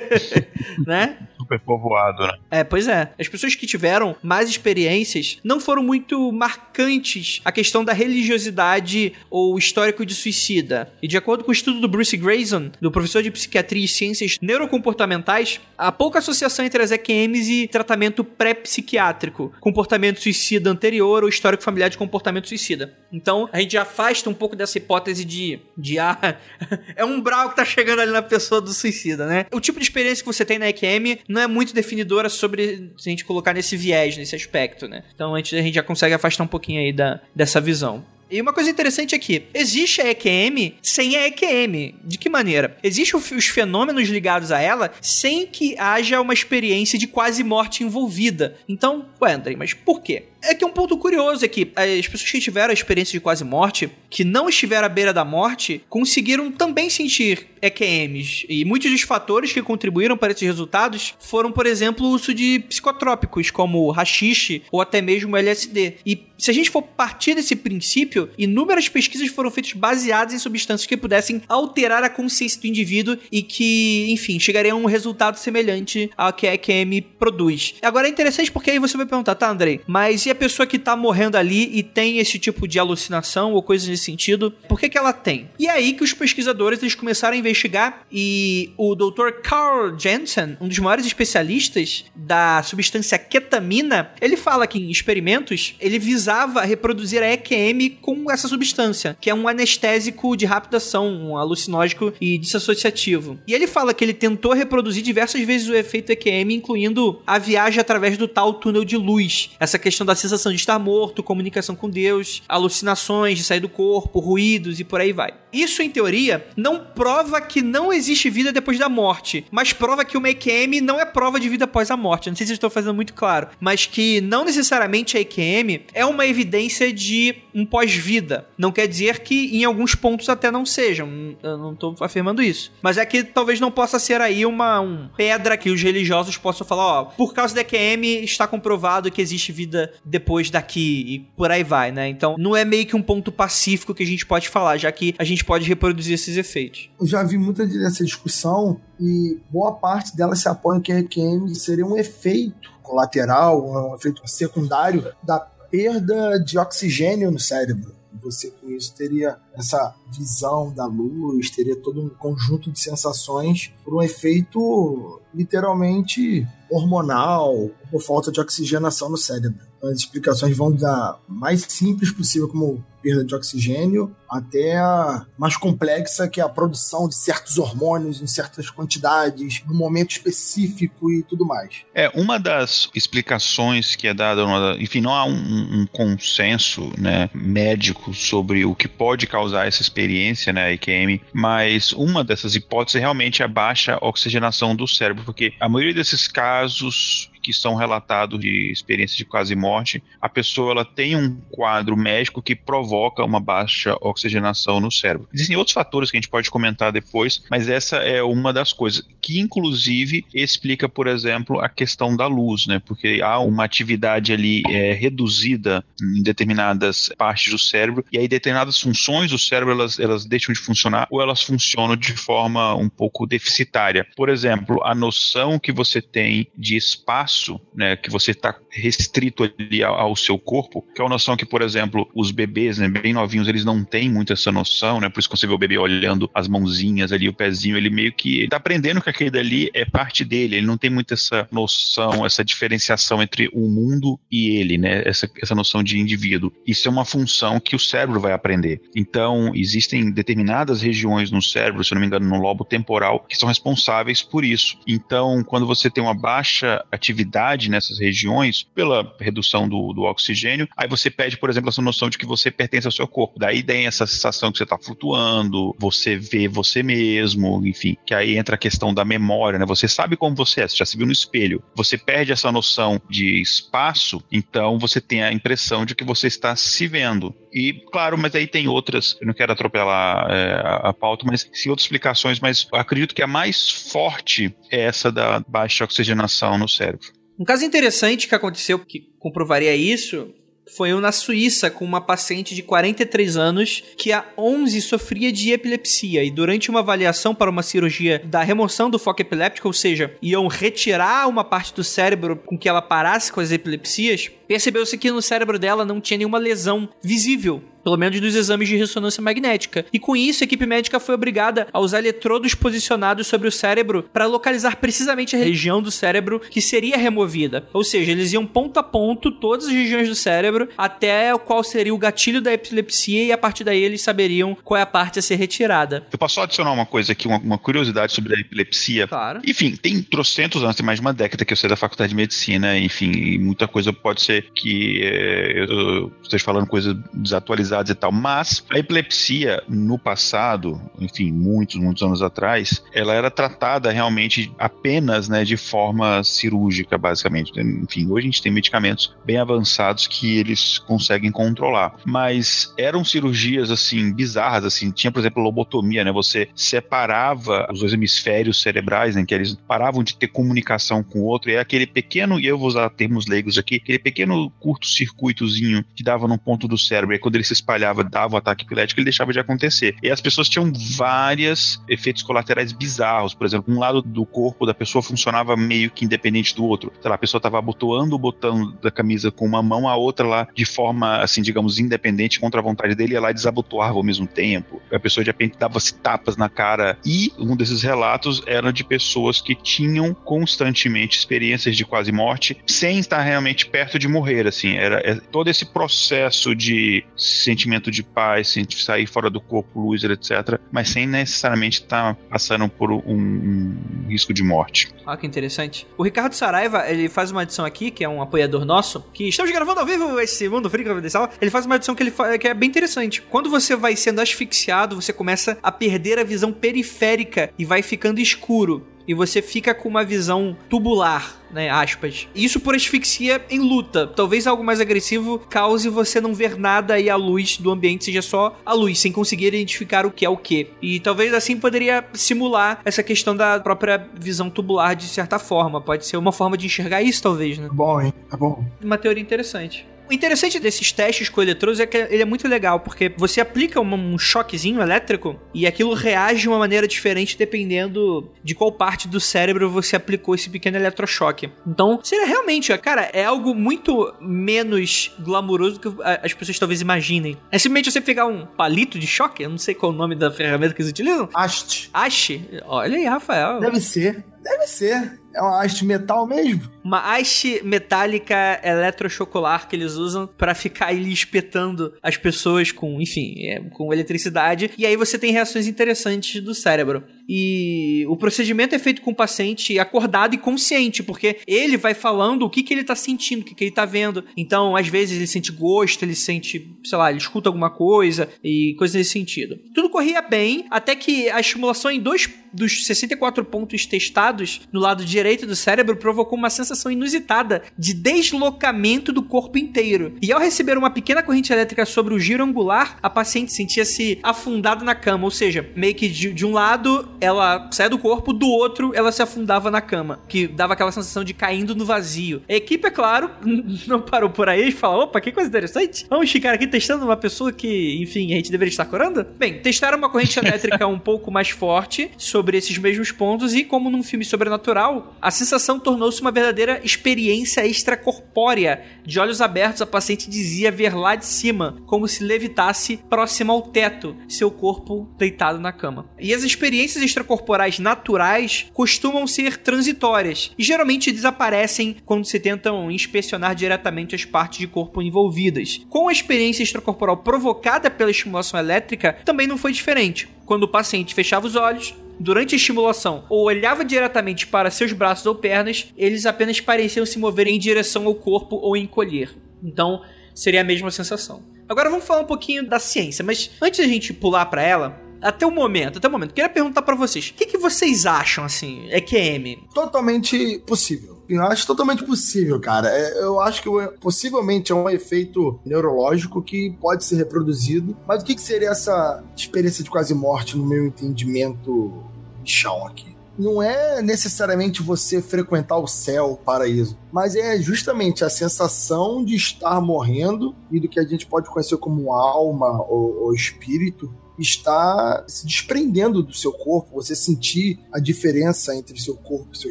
né? 0.86 1.18
super 1.42 1.58
povoado, 1.60 2.22
né? 2.22 2.34
É, 2.50 2.64
pois 2.64 2.88
é. 2.88 3.12
As 3.18 3.28
pessoas 3.28 3.54
que 3.54 3.66
tiveram 3.66 4.16
mais 4.22 4.48
experiências 4.48 5.38
não 5.44 5.60
foram 5.60 5.82
muito 5.82 6.32
marcantes 6.32 7.40
a 7.44 7.52
questão 7.52 7.84
da 7.84 7.92
religiosidade 7.92 9.12
ou 9.28 9.58
histórico 9.58 10.06
de 10.06 10.14
suicida. 10.14 10.92
E 11.02 11.08
de 11.08 11.16
acordo 11.16 11.41
com 11.42 11.50
o 11.50 11.52
estudo 11.52 11.80
do 11.80 11.88
Bruce 11.88 12.16
Grayson, 12.16 12.70
do 12.80 12.90
professor 12.90 13.22
de 13.22 13.30
psiquiatria 13.30 13.84
e 13.84 13.88
ciências 13.88 14.38
neurocomportamentais, 14.40 15.60
há 15.76 15.90
pouca 15.90 16.18
associação 16.18 16.64
entre 16.64 16.82
as 16.82 16.90
EQMs 16.90 17.50
e 17.50 17.68
tratamento 17.68 18.24
pré-psiquiátrico, 18.24 19.52
comportamento 19.60 20.20
suicida 20.20 20.70
anterior 20.70 21.22
ou 21.22 21.28
histórico 21.28 21.62
familiar 21.62 21.88
de 21.88 21.98
comportamento 21.98 22.48
suicida. 22.48 22.96
Então, 23.12 23.48
a 23.52 23.60
gente 23.60 23.76
afasta 23.76 24.28
um 24.28 24.34
pouco 24.34 24.56
dessa 24.56 24.78
hipótese 24.78 25.24
de, 25.24 25.60
de 25.76 25.98
ah, 25.98 26.36
é 26.96 27.04
um 27.04 27.20
brau 27.20 27.50
que 27.50 27.56
tá 27.56 27.64
chegando 27.64 28.00
ali 28.00 28.12
na 28.12 28.22
pessoa 28.22 28.60
do 28.60 28.72
suicida, 28.72 29.26
né? 29.26 29.46
O 29.52 29.60
tipo 29.60 29.78
de 29.78 29.84
experiência 29.84 30.22
que 30.24 30.32
você 30.32 30.44
tem 30.44 30.58
na 30.58 30.68
EQM 30.68 31.18
não 31.28 31.40
é 31.40 31.46
muito 31.46 31.74
definidora 31.74 32.28
sobre 32.28 32.90
se 32.96 33.08
a 33.08 33.10
gente 33.10 33.24
colocar 33.24 33.52
nesse 33.52 33.76
viés, 33.76 34.16
nesse 34.16 34.34
aspecto, 34.34 34.88
né? 34.88 35.02
Então 35.14 35.34
a 35.34 35.38
gente, 35.38 35.56
a 35.56 35.62
gente 35.62 35.74
já 35.74 35.82
consegue 35.82 36.14
afastar 36.14 36.44
um 36.44 36.48
pouquinho 36.48 36.80
aí 36.80 36.92
da, 36.92 37.20
dessa 37.34 37.60
visão. 37.60 38.04
E 38.32 38.40
uma 38.40 38.54
coisa 38.54 38.70
interessante 38.70 39.14
aqui, 39.14 39.42
existe 39.52 40.00
a 40.00 40.08
EQM 40.08 40.76
sem 40.82 41.16
a 41.16 41.26
EQM. 41.26 41.96
De 42.02 42.16
que 42.16 42.30
maneira? 42.30 42.78
Existem 42.82 43.20
os 43.20 43.46
fenômenos 43.46 44.08
ligados 44.08 44.50
a 44.50 44.58
ela 44.58 44.90
sem 45.02 45.46
que 45.46 45.78
haja 45.78 46.18
uma 46.18 46.32
experiência 46.32 46.98
de 46.98 47.06
quase 47.06 47.44
morte 47.44 47.84
envolvida. 47.84 48.56
Então, 48.66 49.04
ué, 49.20 49.38
mas 49.54 49.74
por 49.74 50.00
quê? 50.00 50.24
É 50.42 50.54
que 50.54 50.64
um 50.64 50.70
ponto 50.70 50.96
curioso 50.96 51.44
é 51.44 51.48
que 51.48 51.72
as 51.76 52.08
pessoas 52.08 52.30
que 52.30 52.40
tiveram 52.40 52.70
a 52.70 52.74
experiência 52.74 53.12
de 53.12 53.20
quase 53.20 53.44
morte, 53.44 53.88
que 54.10 54.24
não 54.24 54.48
estiveram 54.48 54.86
à 54.86 54.88
beira 54.88 55.12
da 55.12 55.24
morte, 55.24 55.82
conseguiram 55.88 56.50
também 56.50 56.90
sentir 56.90 57.46
EQMs. 57.62 58.44
E 58.48 58.64
muitos 58.64 58.90
dos 58.90 59.02
fatores 59.02 59.52
que 59.52 59.62
contribuíram 59.62 60.16
para 60.16 60.32
esses 60.32 60.42
resultados 60.42 61.14
foram, 61.20 61.52
por 61.52 61.64
exemplo, 61.64 62.06
o 62.06 62.10
uso 62.10 62.34
de 62.34 62.58
psicotrópicos, 62.68 63.50
como 63.50 63.90
rachixe 63.92 64.62
ou 64.70 64.80
até 64.80 65.00
mesmo 65.00 65.36
LSD. 65.36 65.94
E 66.04 66.26
se 66.36 66.50
a 66.50 66.54
gente 66.54 66.70
for 66.70 66.82
partir 66.82 67.36
desse 67.36 67.54
princípio, 67.54 68.28
inúmeras 68.36 68.88
pesquisas 68.88 69.28
foram 69.28 69.48
feitas 69.48 69.74
baseadas 69.74 70.34
em 70.34 70.38
substâncias 70.40 70.88
que 70.88 70.96
pudessem 70.96 71.40
alterar 71.48 72.02
a 72.02 72.10
consciência 72.10 72.60
do 72.60 72.66
indivíduo 72.66 73.16
e 73.30 73.42
que, 73.42 74.10
enfim, 74.10 74.40
chegariam 74.40 74.78
a 74.78 74.80
um 74.80 74.86
resultado 74.86 75.36
semelhante 75.36 76.10
ao 76.16 76.32
que 76.32 76.48
a 76.48 76.54
EQM 76.54 77.00
produz. 77.16 77.74
Agora 77.80 78.08
é 78.08 78.10
interessante 78.10 78.50
porque 78.50 78.72
aí 78.72 78.80
você 78.80 78.96
vai 78.96 79.06
perguntar, 79.06 79.36
tá, 79.36 79.48
Andrei, 79.48 79.80
mas 79.86 80.26
e 80.26 80.30
a 80.32 80.34
pessoa 80.34 80.66
que 80.66 80.78
tá 80.78 80.96
morrendo 80.96 81.36
ali 81.36 81.70
e 81.76 81.82
tem 81.82 82.18
esse 82.18 82.38
tipo 82.38 82.66
de 82.66 82.78
alucinação 82.78 83.52
ou 83.52 83.62
coisas 83.62 83.88
nesse 83.88 84.04
sentido, 84.04 84.50
por 84.68 84.78
que 84.78 84.88
que 84.88 84.98
ela 84.98 85.12
tem? 85.12 85.50
E 85.58 85.66
é 85.66 85.70
aí 85.70 85.92
que 85.92 86.04
os 86.04 86.12
pesquisadores 86.12 86.80
eles 86.82 86.94
começaram 86.94 87.34
a 87.34 87.38
investigar 87.38 88.04
e 88.10 88.72
o 88.76 88.94
Dr. 88.94 89.40
Carl 89.42 89.98
Jensen, 89.98 90.56
um 90.60 90.68
dos 90.68 90.78
maiores 90.78 91.06
especialistas 91.06 92.04
da 92.14 92.62
substância 92.62 93.18
ketamina, 93.18 94.12
ele 94.20 94.36
fala 94.36 94.66
que 94.66 94.78
em 94.78 94.90
experimentos 94.90 95.74
ele 95.80 95.98
visava 95.98 96.62
reproduzir 96.62 97.22
a 97.22 97.32
EQM 97.32 97.98
com 98.00 98.30
essa 98.30 98.48
substância, 98.48 99.16
que 99.20 99.30
é 99.30 99.34
um 99.34 99.46
anestésico 99.46 100.36
de 100.36 100.46
rápida 100.46 100.78
ação, 100.78 101.08
um 101.08 101.36
alucinógico 101.36 102.12
e 102.20 102.38
dissociativo. 102.38 103.38
E 103.46 103.54
ele 103.54 103.66
fala 103.66 103.94
que 103.94 104.04
ele 104.04 104.14
tentou 104.14 104.52
reproduzir 104.52 105.02
diversas 105.02 105.40
vezes 105.42 105.68
o 105.68 105.74
efeito 105.74 106.10
EQM, 106.10 106.54
incluindo 106.54 107.20
a 107.26 107.38
viagem 107.38 107.80
através 107.80 108.16
do 108.16 108.28
tal 108.28 108.54
túnel 108.54 108.84
de 108.84 108.96
luz, 108.96 109.50
essa 109.58 109.78
questão 109.78 110.06
da 110.06 110.14
sensação 110.22 110.52
de 110.52 110.58
estar 110.58 110.78
morto, 110.78 111.22
comunicação 111.22 111.76
com 111.76 111.90
Deus, 111.90 112.42
alucinações 112.48 113.38
de 113.38 113.44
sair 113.44 113.60
do 113.60 113.68
corpo, 113.68 114.20
ruídos 114.20 114.80
e 114.80 114.84
por 114.84 115.00
aí 115.00 115.12
vai. 115.12 115.34
Isso, 115.52 115.82
em 115.82 115.90
teoria, 115.90 116.46
não 116.56 116.78
prova 116.80 117.40
que 117.40 117.60
não 117.60 117.92
existe 117.92 118.30
vida 118.30 118.50
depois 118.50 118.78
da 118.78 118.88
morte, 118.88 119.44
mas 119.50 119.72
prova 119.72 120.04
que 120.04 120.16
o 120.16 120.26
EQM 120.26 120.80
não 120.80 120.98
é 120.98 121.04
prova 121.04 121.38
de 121.38 121.48
vida 121.48 121.64
após 121.64 121.90
a 121.90 121.96
morte. 121.96 122.30
Não 122.30 122.36
sei 122.36 122.46
se 122.46 122.54
estou 122.54 122.70
fazendo 122.70 122.94
muito 122.94 123.12
claro, 123.12 123.48
mas 123.60 123.84
que 123.84 124.20
não 124.22 124.44
necessariamente 124.44 125.16
a 125.16 125.20
EQM 125.20 125.82
é 125.92 126.06
uma 126.06 126.26
evidência 126.26 126.90
de 126.92 127.34
um 127.54 127.66
pós-vida. 127.66 128.46
Não 128.56 128.72
quer 128.72 128.86
dizer 128.86 129.20
que 129.20 129.56
em 129.56 129.64
alguns 129.64 129.94
pontos 129.94 130.28
até 130.28 130.50
não 130.50 130.64
sejam. 130.64 131.36
Eu 131.42 131.58
não 131.58 131.74
estou 131.74 131.94
afirmando 132.00 132.42
isso. 132.42 132.72
Mas 132.80 132.96
é 132.96 133.04
que 133.04 133.22
talvez 133.22 133.60
não 133.60 133.70
possa 133.70 133.98
ser 133.98 134.20
aí 134.20 134.46
uma 134.46 134.80
um 134.80 135.08
pedra 135.16 135.56
que 135.56 135.70
os 135.70 135.82
religiosos 135.82 136.38
possam 136.38 136.66
falar, 136.66 137.00
ó, 137.00 137.04
por 137.04 137.34
causa 137.34 137.54
da 137.54 137.60
EQM 137.60 138.24
está 138.24 138.46
comprovado 138.46 139.10
que 139.10 139.20
existe 139.20 139.52
vida 139.52 139.92
depois 140.12 140.50
daqui 140.50 141.04
e 141.08 141.18
por 141.34 141.50
aí 141.50 141.64
vai, 141.64 141.90
né? 141.90 142.06
Então 142.06 142.36
não 142.38 142.54
é 142.54 142.66
meio 142.66 142.86
que 142.86 142.94
um 142.94 143.02
ponto 143.02 143.32
pacífico 143.32 143.94
que 143.94 144.02
a 144.02 144.06
gente 144.06 144.26
pode 144.26 144.50
falar, 144.50 144.76
já 144.76 144.92
que 144.92 145.14
a 145.18 145.24
gente 145.24 145.42
pode 145.42 145.66
reproduzir 145.66 146.12
esses 146.12 146.36
efeitos. 146.36 146.90
Eu 147.00 147.06
já 147.06 147.22
vi 147.22 147.38
muita 147.38 147.66
dessa 147.66 148.04
discussão 148.04 148.78
e 149.00 149.40
boa 149.50 149.72
parte 149.72 150.14
dela 150.14 150.36
se 150.36 150.46
apoia 150.46 150.80
que 150.80 150.92
a 150.92 151.00
EQM 151.00 151.54
seria 151.54 151.86
um 151.86 151.96
efeito 151.96 152.70
colateral, 152.82 153.90
um 153.90 153.94
efeito 153.94 154.20
secundário 154.26 155.10
da 155.22 155.40
perda 155.40 156.38
de 156.38 156.58
oxigênio 156.58 157.30
no 157.30 157.38
cérebro. 157.38 158.01
Você 158.22 158.50
com 158.50 158.70
isso 158.70 158.94
teria 158.94 159.36
essa 159.54 159.94
visão 160.16 160.72
da 160.72 160.86
luz, 160.86 161.50
teria 161.50 161.76
todo 161.76 162.00
um 162.00 162.08
conjunto 162.08 162.70
de 162.70 162.78
sensações 162.78 163.72
por 163.84 163.94
um 163.94 164.02
efeito 164.02 165.20
literalmente 165.34 166.46
hormonal, 166.70 167.70
por 167.90 168.00
falta 168.00 168.30
de 168.30 168.40
oxigenação 168.40 169.08
no 169.08 169.16
cérebro. 169.16 169.60
As 169.82 169.98
explicações 169.98 170.56
vão 170.56 170.72
da 170.72 171.18
mais 171.28 171.62
simples 171.68 172.12
possível, 172.12 172.48
como 172.48 172.84
perda 173.02 173.24
de 173.24 173.34
oxigênio, 173.34 174.14
até 174.30 174.78
a 174.78 175.26
mais 175.36 175.56
complexa, 175.56 176.28
que 176.28 176.40
é 176.40 176.44
a 176.44 176.48
produção 176.48 177.08
de 177.08 177.14
certos 177.14 177.58
hormônios 177.58 178.22
em 178.22 178.26
certas 178.26 178.70
quantidades, 178.70 179.62
no 179.66 179.74
momento 179.74 180.12
específico 180.12 181.10
e 181.10 181.22
tudo 181.22 181.44
mais. 181.44 181.82
É, 181.94 182.10
uma 182.14 182.38
das 182.38 182.88
explicações 182.94 183.94
que 183.94 184.08
é 184.08 184.14
dada, 184.14 184.42
enfim, 184.78 185.00
não 185.00 185.12
há 185.12 185.24
um, 185.24 185.82
um 185.82 185.86
consenso 185.86 186.90
né, 186.96 187.28
médico 187.34 188.14
sobre 188.14 188.64
o 188.64 188.74
que 188.74 188.88
pode 188.88 189.26
causar 189.26 189.66
essa 189.66 189.82
experiência, 189.82 190.52
né, 190.52 190.72
IQM, 190.74 191.20
mas 191.32 191.92
uma 191.92 192.24
dessas 192.24 192.54
hipóteses 192.54 192.96
é 192.96 193.00
realmente 193.00 193.42
a 193.42 193.48
baixa 193.48 193.98
oxigenação 194.00 194.74
do 194.74 194.86
cérebro, 194.86 195.24
porque 195.24 195.52
a 195.60 195.68
maioria 195.68 195.94
desses 195.94 196.28
casos 196.28 197.31
que 197.42 197.52
são 197.52 197.74
relatados 197.74 198.38
de 198.40 198.70
experiência 198.70 199.16
de 199.16 199.24
quase 199.24 199.54
morte, 199.54 200.02
a 200.20 200.28
pessoa 200.28 200.72
ela 200.72 200.84
tem 200.84 201.16
um 201.16 201.36
quadro 201.50 201.96
médico 201.96 202.42
que 202.42 202.54
provoca 202.54 203.24
uma 203.24 203.40
baixa 203.40 203.96
oxigenação 204.00 204.80
no 204.80 204.90
cérebro. 204.90 205.28
Existem 205.32 205.56
outros 205.56 205.74
fatores 205.74 206.10
que 206.10 206.16
a 206.16 206.20
gente 206.20 206.30
pode 206.30 206.50
comentar 206.50 206.92
depois, 206.92 207.42
mas 207.50 207.68
essa 207.68 207.96
é 207.96 208.22
uma 208.22 208.52
das 208.52 208.72
coisas 208.72 209.06
que 209.20 209.40
inclusive 209.40 210.24
explica, 210.32 210.88
por 210.88 211.06
exemplo, 211.06 211.60
a 211.60 211.68
questão 211.68 212.16
da 212.16 212.26
luz, 212.26 212.66
né? 212.66 212.80
Porque 212.84 213.20
há 213.22 213.38
uma 213.38 213.64
atividade 213.64 214.32
ali 214.32 214.62
é, 214.68 214.92
reduzida 214.92 215.84
em 216.00 216.22
determinadas 216.22 217.10
partes 217.16 217.52
do 217.52 217.58
cérebro 217.58 218.04
e 218.12 218.18
aí 218.18 218.28
determinadas 218.28 218.78
funções 218.80 219.30
do 219.30 219.38
cérebro 219.38 219.72
elas, 219.72 219.98
elas 219.98 220.24
deixam 220.24 220.52
de 220.52 220.60
funcionar 220.60 221.06
ou 221.10 221.20
elas 221.20 221.42
funcionam 221.42 221.96
de 221.96 222.12
forma 222.12 222.74
um 222.74 222.88
pouco 222.88 223.26
deficitária. 223.26 224.06
Por 224.16 224.28
exemplo, 224.28 224.80
a 224.84 224.94
noção 224.94 225.58
que 225.58 225.72
você 225.72 226.00
tem 226.00 226.46
de 226.56 226.76
espaço 226.76 227.31
espaço, 227.32 227.60
né, 227.74 227.96
que 227.96 228.10
você 228.10 228.32
está 228.32 228.54
restrito 228.70 229.42
ali 229.44 229.82
ao, 229.82 229.94
ao, 229.94 230.16
seu 230.16 230.38
corpo, 230.38 230.84
que 230.94 231.00
é 231.00 231.04
uma 231.04 231.10
noção 231.10 231.36
que, 231.36 231.46
por 231.46 231.62
exemplo, 231.62 232.08
os 232.14 232.30
bebês, 232.30 232.78
né, 232.78 232.88
bem 232.88 233.12
novinhos, 233.12 233.48
eles 233.48 233.64
não 233.64 233.82
têm 233.84 234.10
muito 234.10 234.32
essa 234.32 234.52
noção, 234.52 235.00
né, 235.00 235.08
por 235.08 235.20
isso 235.20 235.28
que 235.28 235.36
você 235.36 235.46
vê 235.46 235.54
o 235.54 235.58
bebê 235.58 235.78
olhando 235.78 236.30
as 236.34 236.46
mãozinhas 236.46 237.12
ali, 237.12 237.28
o 237.28 237.32
pezinho, 237.32 237.76
ele 237.76 237.90
meio 237.90 238.12
que 238.12 238.44
está 238.44 238.56
aprendendo 238.56 239.00
que 239.00 239.10
aquele 239.10 239.30
dali 239.30 239.70
é 239.74 239.84
parte 239.84 240.24
dele, 240.24 240.56
ele 240.56 240.66
não 240.66 240.76
tem 240.76 240.90
muito 240.90 241.14
essa 241.14 241.48
noção, 241.50 242.24
essa 242.26 242.44
diferenciação 242.44 243.22
entre 243.22 243.48
o 243.52 243.68
mundo 243.68 244.20
e 244.30 244.56
ele, 244.56 244.76
né, 244.76 245.02
essa, 245.06 245.28
essa 245.40 245.54
noção 245.54 245.82
de 245.82 245.98
indivíduo. 245.98 246.52
Isso 246.66 246.86
é 246.86 246.90
uma 246.90 247.04
função 247.04 247.58
que 247.58 247.74
o 247.74 247.78
cérebro 247.78 248.20
vai 248.20 248.32
aprender. 248.32 248.80
Então, 248.94 249.52
existem 249.54 250.10
determinadas 250.10 250.82
regiões 250.82 251.30
no 251.30 251.40
cérebro, 251.40 251.82
se 251.82 251.92
eu 251.92 251.96
não 251.96 252.00
me 252.00 252.06
engano, 252.06 252.28
no 252.28 252.40
lobo 252.40 252.64
temporal, 252.64 253.24
que 253.28 253.36
são 253.36 253.48
responsáveis 253.48 254.22
por 254.22 254.44
isso. 254.44 254.78
Então, 254.86 255.42
quando 255.44 255.66
você 255.66 255.90
tem 255.90 256.02
uma 256.02 256.14
baixa 256.14 256.84
atividade 256.90 257.21
nessas 257.68 257.98
regiões, 257.98 258.66
pela 258.74 259.14
redução 259.20 259.68
do, 259.68 259.92
do 259.92 260.02
oxigênio, 260.02 260.68
aí 260.76 260.88
você 260.88 261.10
perde, 261.10 261.36
por 261.36 261.50
exemplo, 261.50 261.68
essa 261.68 261.82
noção 261.82 262.08
de 262.08 262.18
que 262.18 262.26
você 262.26 262.50
pertence 262.50 262.86
ao 262.86 262.92
seu 262.92 263.06
corpo. 263.06 263.38
Daí 263.38 263.62
tem 263.62 263.86
essa 263.86 264.06
sensação 264.06 264.50
que 264.50 264.58
você 264.58 264.64
está 264.64 264.78
flutuando, 264.78 265.74
você 265.78 266.16
vê 266.16 266.48
você 266.48 266.82
mesmo, 266.82 267.64
enfim, 267.66 267.96
que 268.06 268.14
aí 268.14 268.36
entra 268.36 268.54
a 268.54 268.58
questão 268.58 268.92
da 268.92 269.04
memória, 269.04 269.58
né? 269.58 269.66
Você 269.66 269.88
sabe 269.88 270.16
como 270.16 270.36
você 270.36 270.62
é, 270.62 270.68
você 270.68 270.76
já 270.76 270.86
se 270.86 270.96
viu 270.96 271.06
no 271.06 271.12
espelho. 271.12 271.62
Você 271.74 271.96
perde 271.96 272.32
essa 272.32 272.50
noção 272.50 273.00
de 273.08 273.40
espaço, 273.40 274.22
então 274.30 274.78
você 274.78 275.00
tem 275.00 275.22
a 275.22 275.32
impressão 275.32 275.84
de 275.84 275.94
que 275.94 276.04
você 276.04 276.26
está 276.26 276.54
se 276.56 276.86
vendo. 276.86 277.34
E, 277.52 277.74
claro, 277.92 278.16
mas 278.16 278.34
aí 278.34 278.46
tem 278.46 278.66
outras, 278.66 279.16
eu 279.20 279.26
não 279.26 279.34
quero 279.34 279.52
atropelar 279.52 280.30
é, 280.30 280.54
a, 280.54 280.76
a 280.88 280.92
pauta, 280.92 281.26
mas 281.26 281.48
sim 281.52 281.68
outras 281.68 281.84
explicações, 281.84 282.40
mas 282.40 282.66
acredito 282.72 283.14
que 283.14 283.22
a 283.22 283.26
mais 283.26 283.70
forte 283.70 284.54
é 284.70 284.80
essa 284.80 285.12
da 285.12 285.40
baixa 285.40 285.84
oxigenação 285.84 286.56
no 286.56 286.68
cérebro. 286.68 287.11
Um 287.38 287.44
caso 287.44 287.64
interessante 287.64 288.28
que 288.28 288.34
aconteceu 288.34 288.78
que 288.78 289.08
comprovaria 289.18 289.74
isso 289.74 290.34
foi 290.76 290.94
um 290.94 291.00
na 291.00 291.12
Suíça 291.12 291.70
com 291.70 291.84
uma 291.84 292.00
paciente 292.00 292.54
de 292.54 292.62
43 292.62 293.36
anos 293.36 293.82
que 293.96 294.12
há 294.12 294.24
11 294.38 294.80
sofria 294.80 295.32
de 295.32 295.52
epilepsia. 295.52 296.24
E 296.24 296.30
durante 296.30 296.70
uma 296.70 296.80
avaliação 296.80 297.34
para 297.34 297.50
uma 297.50 297.62
cirurgia 297.62 298.22
da 298.24 298.42
remoção 298.42 298.88
do 298.88 298.98
foco 298.98 299.20
epiléptico, 299.20 299.68
ou 299.68 299.74
seja, 299.74 300.14
iam 300.22 300.46
retirar 300.46 301.28
uma 301.28 301.44
parte 301.44 301.74
do 301.74 301.84
cérebro 301.84 302.36
com 302.36 302.56
que 302.56 302.68
ela 302.68 302.80
parasse 302.80 303.32
com 303.32 303.40
as 303.40 303.50
epilepsias, 303.50 304.30
percebeu-se 304.46 304.96
que 304.96 305.10
no 305.10 305.20
cérebro 305.20 305.58
dela 305.58 305.84
não 305.84 306.00
tinha 306.00 306.18
nenhuma 306.18 306.38
lesão 306.38 306.88
visível 307.02 307.62
pelo 307.82 307.96
menos 307.96 308.20
dos 308.20 308.34
exames 308.34 308.68
de 308.68 308.76
ressonância 308.76 309.22
magnética. 309.22 309.84
E 309.92 309.98
com 309.98 310.16
isso, 310.16 310.42
a 310.42 310.46
equipe 310.46 310.66
médica 310.66 311.00
foi 311.00 311.14
obrigada 311.14 311.66
a 311.72 311.80
usar 311.80 311.98
eletrodos 311.98 312.54
posicionados 312.54 313.26
sobre 313.26 313.48
o 313.48 313.52
cérebro 313.52 314.04
para 314.12 314.26
localizar 314.26 314.76
precisamente 314.76 315.34
a 315.34 315.38
região 315.38 315.82
do 315.82 315.90
cérebro 315.90 316.40
que 316.50 316.60
seria 316.60 316.96
removida. 316.96 317.66
Ou 317.72 317.84
seja, 317.84 318.12
eles 318.12 318.32
iam 318.32 318.46
ponto 318.46 318.78
a 318.78 318.82
ponto 318.82 319.30
todas 319.30 319.66
as 319.66 319.72
regiões 319.72 320.08
do 320.08 320.14
cérebro 320.14 320.68
até 320.76 321.36
qual 321.38 321.62
seria 321.64 321.94
o 321.94 321.98
gatilho 321.98 322.40
da 322.40 322.52
epilepsia 322.52 323.24
e 323.24 323.32
a 323.32 323.38
partir 323.38 323.64
daí 323.64 323.82
eles 323.82 324.02
saberiam 324.02 324.56
qual 324.62 324.78
é 324.78 324.82
a 324.82 324.86
parte 324.86 325.18
a 325.18 325.22
ser 325.22 325.36
retirada. 325.36 326.06
Eu 326.12 326.18
posso 326.18 326.40
adicionar 326.40 326.72
uma 326.72 326.86
coisa 326.86 327.12
aqui, 327.12 327.26
uma, 327.26 327.38
uma 327.38 327.58
curiosidade 327.58 328.12
sobre 328.12 328.34
a 328.34 328.38
epilepsia. 328.38 329.06
Claro. 329.06 329.40
Enfim, 329.44 329.76
tem 329.76 330.02
trocentos 330.02 330.62
anos, 330.62 330.76
tem 330.76 330.84
mais 330.84 330.98
de 330.98 331.00
uma 331.00 331.12
década 331.12 331.44
que 331.44 331.52
eu 331.52 331.56
saí 331.56 331.68
da 331.68 331.76
faculdade 331.76 332.10
de 332.10 332.16
medicina, 332.16 332.78
enfim, 332.78 333.38
muita 333.38 333.66
coisa 333.66 333.92
pode 333.92 334.22
ser 334.22 334.50
que 334.54 335.00
é, 335.02 335.64
eu 335.68 336.12
esteja 336.22 336.44
falando 336.44 336.66
coisa 336.66 336.94
desatualizada 337.12 337.71
e 337.72 337.94
tal. 337.94 338.12
Mas 338.12 338.64
a 338.70 338.78
epilepsia, 338.78 339.62
no 339.68 339.98
passado, 339.98 340.80
enfim, 340.98 341.32
muitos, 341.32 341.76
muitos 341.76 342.02
anos 342.02 342.22
atrás, 342.22 342.82
ela 342.92 343.14
era 343.14 343.30
tratada 343.30 343.90
realmente 343.90 344.52
apenas 344.58 345.28
né, 345.28 345.44
de 345.44 345.56
forma 345.56 346.22
cirúrgica, 346.24 346.98
basicamente. 346.98 347.52
Enfim, 347.58 348.08
hoje 348.10 348.26
a 348.26 348.30
gente 348.30 348.42
tem 348.42 348.52
medicamentos 348.52 349.14
bem 349.24 349.38
avançados 349.38 350.06
que 350.06 350.38
eles 350.38 350.78
conseguem 350.78 351.30
controlar. 351.30 351.96
Mas 352.04 352.72
eram 352.78 353.04
cirurgias, 353.04 353.70
assim, 353.70 354.12
bizarras, 354.12 354.64
assim. 354.64 354.90
Tinha, 354.90 355.10
por 355.10 355.20
exemplo, 355.20 355.42
lobotomia, 355.42 356.04
né? 356.04 356.12
Você 356.12 356.48
separava 356.54 357.68
os 357.72 357.80
dois 357.80 357.92
hemisférios 357.92 358.60
cerebrais, 358.60 359.16
né? 359.16 359.24
Que 359.24 359.34
eles 359.34 359.56
paravam 359.66 360.02
de 360.02 360.16
ter 360.16 360.28
comunicação 360.28 361.02
com 361.02 361.20
o 361.20 361.24
outro. 361.24 361.50
E 361.50 361.54
é 361.54 361.60
aquele 361.60 361.86
pequeno, 361.86 362.38
e 362.38 362.46
eu 362.46 362.58
vou 362.58 362.68
usar 362.68 362.88
termos 362.90 363.26
leigos 363.26 363.58
aqui, 363.58 363.76
aquele 363.76 363.98
pequeno 363.98 364.50
curto-circuitozinho 364.60 365.84
que 365.94 366.02
dava 366.02 366.28
num 366.28 366.38
ponto 366.38 366.68
do 366.68 366.78
cérebro. 366.78 367.14
E 367.14 367.18
quando 367.18 367.36
ele 367.36 367.44
se 367.44 367.52
espalhava, 367.62 368.04
dava 368.04 368.34
o 368.34 368.38
ataque 368.38 368.64
epilético, 368.64 369.00
ele 369.00 369.06
deixava 369.06 369.32
de 369.32 369.40
acontecer. 369.40 369.96
E 370.02 370.10
as 370.10 370.20
pessoas 370.20 370.48
tinham 370.48 370.70
vários 370.96 371.80
efeitos 371.88 372.22
colaterais 372.22 372.72
bizarros. 372.72 373.34
Por 373.34 373.46
exemplo, 373.46 373.72
um 373.72 373.78
lado 373.78 374.02
do 374.02 374.26
corpo 374.26 374.66
da 374.66 374.74
pessoa 374.74 375.02
funcionava 375.02 375.56
meio 375.56 375.90
que 375.90 376.04
independente 376.04 376.54
do 376.54 376.64
outro. 376.64 376.92
Sei 377.00 377.08
lá, 377.08 377.14
a 377.14 377.18
pessoa 377.18 377.38
estava 377.38 377.58
abotoando 377.58 378.14
o 378.14 378.18
botão 378.18 378.72
da 378.82 378.90
camisa 378.90 379.30
com 379.30 379.46
uma 379.46 379.62
mão, 379.62 379.88
a 379.88 379.96
outra 379.96 380.26
lá 380.26 380.48
de 380.54 380.64
forma, 380.64 381.18
assim, 381.18 381.40
digamos, 381.40 381.78
independente, 381.78 382.40
contra 382.40 382.60
a 382.60 382.62
vontade 382.62 382.94
dele, 382.94 383.14
ia 383.14 383.20
lá 383.20 383.30
e 383.30 383.34
desabotoava 383.34 383.96
ao 383.96 384.02
mesmo 384.02 384.26
tempo. 384.26 384.82
A 384.92 384.98
pessoa 384.98 385.24
de 385.24 385.30
repente 385.30 385.56
dava-se 385.58 385.94
tapas 385.94 386.36
na 386.36 386.48
cara. 386.48 386.98
E 387.04 387.32
um 387.38 387.56
desses 387.56 387.82
relatos 387.82 388.42
era 388.46 388.72
de 388.72 388.84
pessoas 388.84 389.40
que 389.40 389.54
tinham 389.54 390.12
constantemente 390.14 391.18
experiências 391.18 391.76
de 391.76 391.84
quase 391.84 392.12
morte 392.12 392.56
sem 392.66 392.98
estar 392.98 393.20
realmente 393.22 393.66
perto 393.66 393.98
de 393.98 394.08
morrer, 394.08 394.46
assim. 394.46 394.76
Era 394.76 395.00
é, 395.04 395.14
todo 395.14 395.48
esse 395.48 395.64
processo 395.64 396.54
de 396.54 397.04
sentimento 397.52 397.90
de 397.90 398.02
paz, 398.02 398.54
sair 398.76 399.06
fora 399.06 399.28
do 399.28 399.40
corpo, 399.40 399.80
luz, 399.80 400.02
etc., 400.02 400.58
mas 400.70 400.88
sem 400.88 401.06
necessariamente 401.06 401.80
estar 401.80 402.14
tá 402.14 402.20
passando 402.30 402.68
por 402.68 402.90
um, 402.90 403.00
um, 403.06 404.06
risco 404.08 404.32
de 404.32 404.42
morte. 404.42 404.92
Ah, 405.06 405.16
que 405.16 405.26
interessante. 405.26 405.86
O 405.96 406.02
Ricardo 406.02 406.32
Saraiva, 406.32 406.88
ele 406.88 407.08
faz 407.08 407.30
uma 407.30 407.42
edição 407.42 407.64
aqui, 407.64 407.90
que 407.90 408.04
é 408.04 408.08
um 408.08 408.22
apoiador 408.22 408.64
nosso, 408.64 409.04
que 409.12 409.28
estamos 409.28 409.52
gravando 409.52 409.80
ao 409.80 409.86
vivo 409.86 410.18
esse 410.20 410.48
Mundo 410.48 410.70
Frio 410.70 410.86
Confidencial, 410.86 411.30
ele 411.40 411.50
faz 411.50 411.66
uma 411.66 411.76
edição 411.76 411.94
que, 411.94 412.02
ele 412.02 412.12
que 412.38 412.48
é 412.48 412.54
bem 412.54 412.68
interessante. 412.68 413.22
Quando 413.22 413.50
você 413.50 413.76
vai 413.76 413.96
sendo 413.96 414.20
asfixiado, 414.20 414.96
você 414.96 415.12
começa 415.12 415.58
a 415.62 415.70
perder 415.70 416.18
a 416.18 416.24
visão 416.24 416.52
periférica 416.52 417.52
e 417.58 417.64
vai 417.64 417.82
ficando 417.82 418.20
escuro 418.20 418.86
e 419.06 419.14
você 419.14 419.42
fica 419.42 419.74
com 419.74 419.88
uma 419.88 420.04
visão 420.04 420.56
tubular, 420.68 421.36
né, 421.50 421.68
aspas. 421.68 422.28
Isso 422.34 422.60
por 422.60 422.74
asfixia 422.74 423.44
em 423.50 423.58
luta. 423.58 424.06
Talvez 424.06 424.46
algo 424.46 424.64
mais 424.64 424.80
agressivo 424.80 425.38
cause 425.50 425.88
você 425.88 426.20
não 426.20 426.34
ver 426.34 426.58
nada 426.58 426.98
e 426.98 427.10
a 427.10 427.16
luz 427.16 427.58
do 427.58 427.70
ambiente 427.70 428.04
seja 428.04 428.22
só 428.22 428.58
a 428.64 428.72
luz, 428.72 428.98
sem 428.98 429.12
conseguir 429.12 429.48
identificar 429.48 430.06
o 430.06 430.10
que 430.10 430.24
é 430.24 430.28
o 430.28 430.36
que. 430.36 430.70
E 430.80 431.00
talvez 431.00 431.34
assim 431.34 431.58
poderia 431.58 432.04
simular 432.12 432.80
essa 432.84 433.02
questão 433.02 433.36
da 433.36 433.60
própria 433.60 434.08
visão 434.14 434.48
tubular 434.48 434.94
de 434.94 435.06
certa 435.06 435.38
forma. 435.38 435.80
Pode 435.80 436.06
ser 436.06 436.16
uma 436.16 436.32
forma 436.32 436.56
de 436.56 436.66
enxergar 436.66 437.02
isso, 437.02 437.22
talvez, 437.22 437.58
né? 437.58 437.68
Bom, 437.72 438.00
hein? 438.00 438.12
Tá 438.30 438.36
bom. 438.36 438.64
Uma 438.82 438.98
teoria 438.98 439.22
interessante. 439.22 439.86
O 440.08 440.12
interessante 440.12 440.58
desses 440.60 440.92
testes 440.92 441.28
com 441.28 441.40
eletrodos 441.42 441.80
é 441.80 441.86
que 441.86 441.96
ele 441.96 442.22
é 442.22 442.24
muito 442.24 442.46
legal, 442.46 442.80
porque 442.80 443.12
você 443.16 443.40
aplica 443.40 443.80
um, 443.80 444.18
choquezinho 444.18 444.80
elétrico 444.80 445.40
e 445.54 445.66
aquilo 445.66 445.94
reage 445.94 446.42
de 446.42 446.48
uma 446.48 446.58
maneira 446.58 446.86
diferente 446.86 447.36
dependendo 447.36 448.30
de 448.42 448.54
qual 448.54 448.70
parte 448.72 449.08
do 449.08 449.20
cérebro 449.20 449.70
você 449.70 449.96
aplicou 449.96 450.34
esse 450.34 450.50
pequeno 450.50 450.76
eletrochoque. 450.76 451.50
Então, 451.66 452.00
seria 452.02 452.26
realmente, 452.26 452.76
cara, 452.78 453.10
é 453.12 453.24
algo 453.24 453.54
muito 453.54 454.12
menos 454.20 455.12
glamuroso 455.20 455.78
do 455.78 455.92
que 455.92 456.02
as 456.02 456.34
pessoas 456.34 456.58
talvez 456.58 456.80
imaginem. 456.80 457.36
É 457.50 457.58
simplesmente 457.58 457.90
você 457.90 458.00
pegar 458.00 458.26
um 458.26 458.44
palito 458.44 458.98
de 458.98 459.06
choque, 459.06 459.42
eu 459.42 459.50
não 459.50 459.58
sei 459.58 459.74
qual 459.74 459.92
é 459.92 459.94
o 459.94 459.98
nome 459.98 460.14
da 460.14 460.30
ferramenta 460.30 460.74
que 460.74 460.82
eles 460.82 460.90
utilizam. 460.90 461.28
Haste. 461.34 461.90
Haste? 461.92 462.48
Olha 462.66 462.96
aí, 462.96 463.04
Rafael. 463.04 463.60
Deve 463.60 463.80
ser. 463.80 464.24
Deve 464.42 464.66
ser. 464.66 465.20
É 465.34 465.40
uma 465.40 465.62
haste 465.62 465.84
metal 465.84 466.26
mesmo? 466.26 466.70
Uma 466.84 467.14
haste 467.14 467.62
metálica 467.64 468.60
eletrochocular 468.62 469.68
que 469.68 469.76
eles 469.76 469.94
usam 469.94 470.26
para 470.26 470.54
ficar 470.54 470.88
ali 470.88 471.12
espetando 471.12 471.94
as 472.02 472.16
pessoas 472.16 472.70
com, 472.70 473.00
enfim, 473.00 473.46
é, 473.46 473.60
com 473.70 473.92
eletricidade. 473.92 474.70
E 474.76 474.84
aí 474.84 474.96
você 474.96 475.18
tem 475.18 475.32
reações 475.32 475.66
interessantes 475.66 476.42
do 476.42 476.54
cérebro. 476.54 477.04
E 477.28 478.04
o 478.08 478.16
procedimento 478.16 478.74
é 478.74 478.78
feito 478.78 479.02
com 479.02 479.10
o 479.10 479.14
paciente 479.14 479.78
acordado 479.78 480.34
e 480.34 480.38
consciente, 480.38 481.02
porque 481.02 481.38
ele 481.46 481.76
vai 481.76 481.94
falando 481.94 482.42
o 482.42 482.50
que, 482.50 482.62
que 482.62 482.74
ele 482.74 482.84
tá 482.84 482.94
sentindo, 482.94 483.42
o 483.42 483.44
que, 483.44 483.54
que 483.54 483.64
ele 483.64 483.70
tá 483.70 483.84
vendo. 483.84 484.24
Então, 484.36 484.76
às 484.76 484.88
vezes, 484.88 485.16
ele 485.16 485.26
sente 485.26 485.52
gosto, 485.52 486.02
ele 486.02 486.14
sente, 486.14 486.76
sei 486.84 486.98
lá, 486.98 487.10
ele 487.10 487.18
escuta 487.18 487.48
alguma 487.48 487.70
coisa 487.70 488.28
e 488.42 488.74
coisas 488.78 488.96
nesse 488.96 489.10
sentido. 489.10 489.58
Tudo 489.74 489.90
corria 489.90 490.22
bem, 490.22 490.66
até 490.70 490.94
que 490.94 491.30
a 491.30 491.40
estimulação 491.40 491.90
em 491.90 492.00
dois 492.00 492.28
dos 492.52 492.84
64 492.86 493.44
pontos 493.44 493.86
testados 493.86 494.60
no 494.72 494.80
lado 494.80 495.04
direito 495.04 495.46
do 495.46 495.56
cérebro 495.56 495.96
provocou 495.96 496.38
uma 496.38 496.50
sensação 496.50 496.92
inusitada 496.92 497.62
de 497.78 497.94
deslocamento 497.94 499.12
do 499.12 499.22
corpo 499.22 499.58
inteiro. 499.58 500.16
E 500.20 500.32
ao 500.32 500.40
receber 500.40 500.76
uma 500.76 500.90
pequena 500.90 501.22
corrente 501.22 501.52
elétrica 501.52 501.86
sobre 501.86 502.14
o 502.14 502.18
giro 502.18 502.44
angular, 502.44 502.98
a 503.02 503.08
paciente 503.08 503.52
sentia-se 503.52 504.18
afundada 504.22 504.84
na 504.84 504.94
cama, 504.94 505.24
ou 505.24 505.30
seja, 505.30 505.68
meio 505.74 505.94
que 505.94 506.08
de, 506.08 506.32
de 506.32 506.44
um 506.44 506.52
lado 506.52 507.08
ela 507.22 507.68
saia 507.70 507.90
do 507.90 507.98
corpo, 507.98 508.32
do 508.32 508.48
outro 508.48 508.92
ela 508.94 509.12
se 509.12 509.22
afundava 509.22 509.70
na 509.70 509.80
cama, 509.80 510.20
que 510.28 510.46
dava 510.46 510.72
aquela 510.72 510.90
sensação 510.90 511.22
de 511.22 511.34
caindo 511.34 511.74
no 511.74 511.84
vazio. 511.84 512.42
A 512.48 512.54
equipe, 512.54 512.86
é 512.86 512.90
claro, 512.90 513.30
não 513.86 514.00
parou 514.00 514.30
por 514.30 514.48
aí 514.48 514.68
e 514.68 514.72
falou: 514.72 515.04
opa, 515.04 515.20
que 515.20 515.30
coisa 515.30 515.48
interessante. 515.48 516.06
Vamos 516.08 516.30
ficar 516.30 516.54
aqui 516.54 516.66
testando 516.66 517.04
uma 517.04 517.16
pessoa 517.16 517.52
que, 517.52 518.02
enfim, 518.02 518.32
a 518.32 518.36
gente 518.36 518.50
deveria 518.50 518.70
estar 518.70 518.86
curando? 518.86 519.24
Bem, 519.38 519.60
testaram 519.60 519.98
uma 519.98 520.08
corrente 520.08 520.38
elétrica 520.38 520.86
um 520.86 520.98
pouco 520.98 521.30
mais 521.30 521.50
forte 521.50 522.10
sobre 522.16 522.56
esses 522.56 522.76
mesmos 522.78 523.12
pontos 523.12 523.54
e, 523.54 523.64
como 523.64 523.90
num 523.90 524.02
filme 524.02 524.22
filme 524.22 524.24
sobrenatural, 524.24 525.16
a 525.20 525.30
sensação 525.30 525.78
tornou-se 525.78 526.20
uma 526.20 526.30
verdadeira 526.30 526.80
experiência 526.84 527.66
extracorpórea. 527.66 528.84
De 529.04 529.18
olhos 529.18 529.40
abertos, 529.40 529.82
a 529.82 529.86
paciente 529.86 530.30
dizia 530.30 530.70
ver 530.70 530.94
lá 530.94 531.14
de 531.14 531.26
cima, 531.26 531.76
como 531.86 532.06
se 532.08 532.22
levitasse 532.24 532.96
próximo 532.96 533.52
ao 533.52 533.62
teto, 533.62 534.16
seu 534.28 534.50
corpo 534.50 535.08
deitado 535.18 535.58
na 535.58 535.72
cama. 535.72 536.06
E 536.18 536.32
as 536.32 536.42
experiências 536.42 537.02
extracorporais 537.12 537.78
naturais 537.78 538.66
costumam 538.72 539.26
ser 539.26 539.58
transitórias 539.58 540.50
e 540.58 540.62
geralmente 540.62 541.12
desaparecem 541.12 541.96
quando 542.04 542.24
se 542.24 542.40
tentam 542.40 542.90
inspecionar 542.90 543.54
diretamente 543.54 544.14
as 544.14 544.24
partes 544.24 544.58
de 544.58 544.66
corpo 544.66 545.02
envolvidas. 545.02 545.80
Com 545.88 546.08
a 546.08 546.12
experiência 546.12 546.62
extracorporal 546.62 547.18
provocada 547.18 547.90
pela 547.90 548.10
estimulação 548.10 548.58
elétrica, 548.58 549.16
também 549.24 549.46
não 549.46 549.58
foi 549.58 549.72
diferente. 549.72 550.28
Quando 550.46 550.64
o 550.64 550.68
paciente 550.68 551.14
fechava 551.14 551.46
os 551.46 551.54
olhos, 551.54 551.94
durante 552.18 552.54
a 552.54 552.56
estimulação 552.56 553.24
ou 553.28 553.44
olhava 553.44 553.84
diretamente 553.84 554.46
para 554.46 554.70
seus 554.70 554.92
braços 554.92 555.26
ou 555.26 555.34
pernas, 555.34 555.92
eles 555.96 556.26
apenas 556.26 556.60
pareciam 556.60 557.04
se 557.04 557.18
mover 557.18 557.46
em 557.46 557.58
direção 557.58 558.06
ao 558.06 558.14
corpo 558.14 558.56
ou 558.56 558.76
encolher. 558.76 559.30
Então, 559.62 560.02
seria 560.34 560.60
a 560.60 560.64
mesma 560.64 560.90
sensação. 560.90 561.42
Agora 561.68 561.90
vamos 561.90 562.04
falar 562.04 562.22
um 562.22 562.26
pouquinho 562.26 562.66
da 562.66 562.78
ciência, 562.78 563.24
mas 563.24 563.50
antes 563.60 563.80
da 563.80 563.86
gente 563.86 564.12
pular 564.12 564.46
para 564.46 564.62
ela, 564.62 565.00
até 565.22 565.46
o 565.46 565.50
momento, 565.50 565.98
até 565.98 566.08
o 566.08 566.10
momento, 566.10 566.34
queria 566.34 566.50
perguntar 566.50 566.82
para 566.82 566.94
vocês, 566.94 567.28
o 567.28 567.34
que, 567.34 567.46
que, 567.46 567.58
vocês 567.58 568.04
acham, 568.06 568.44
assim, 568.44 568.88
EQM? 568.90 569.68
Totalmente 569.72 570.58
possível. 570.66 571.22
Eu 571.28 571.42
acho 571.44 571.66
totalmente 571.66 572.04
possível, 572.04 572.60
cara. 572.60 572.88
É, 572.88 573.22
eu 573.22 573.40
acho 573.40 573.62
que 573.62 573.70
possivelmente 574.00 574.72
é 574.72 574.74
um 574.74 574.90
efeito 574.90 575.58
neurológico 575.64 576.42
que 576.42 576.76
pode 576.80 577.04
ser 577.04 577.16
reproduzido. 577.16 577.96
Mas 578.06 578.22
o 578.22 578.26
que, 578.26 578.34
que 578.34 578.42
seria 578.42 578.70
essa 578.70 579.22
experiência 579.36 579.82
de 579.82 579.88
quase 579.88 580.14
morte 580.14 580.56
no 580.56 580.66
meu 580.66 580.86
entendimento 580.86 582.02
de 582.42 582.52
chão 582.52 582.86
aqui? 582.86 583.12
não 583.38 583.62
é 583.62 584.02
necessariamente 584.02 584.82
você 584.82 585.22
frequentar 585.22 585.78
o 585.78 585.86
céu, 585.86 586.32
o 586.32 586.36
paraíso, 586.36 586.98
mas 587.10 587.34
é 587.34 587.58
justamente 587.58 588.24
a 588.24 588.30
sensação 588.30 589.24
de 589.24 589.34
estar 589.34 589.80
morrendo 589.80 590.54
e 590.70 590.78
do 590.78 590.88
que 590.88 591.00
a 591.00 591.04
gente 591.04 591.26
pode 591.26 591.48
conhecer 591.48 591.76
como 591.78 592.12
alma 592.12 592.82
ou, 592.82 593.24
ou 593.24 593.34
espírito 593.34 594.12
está 594.42 595.24
se 595.26 595.46
desprendendo 595.46 596.22
do 596.22 596.34
seu 596.34 596.52
corpo, 596.52 596.94
você 596.94 597.14
sentir 597.14 597.78
a 597.92 597.98
diferença 597.98 598.74
entre 598.74 599.00
seu 599.00 599.16
corpo 599.16 599.48
e 599.52 599.58
seu 599.58 599.70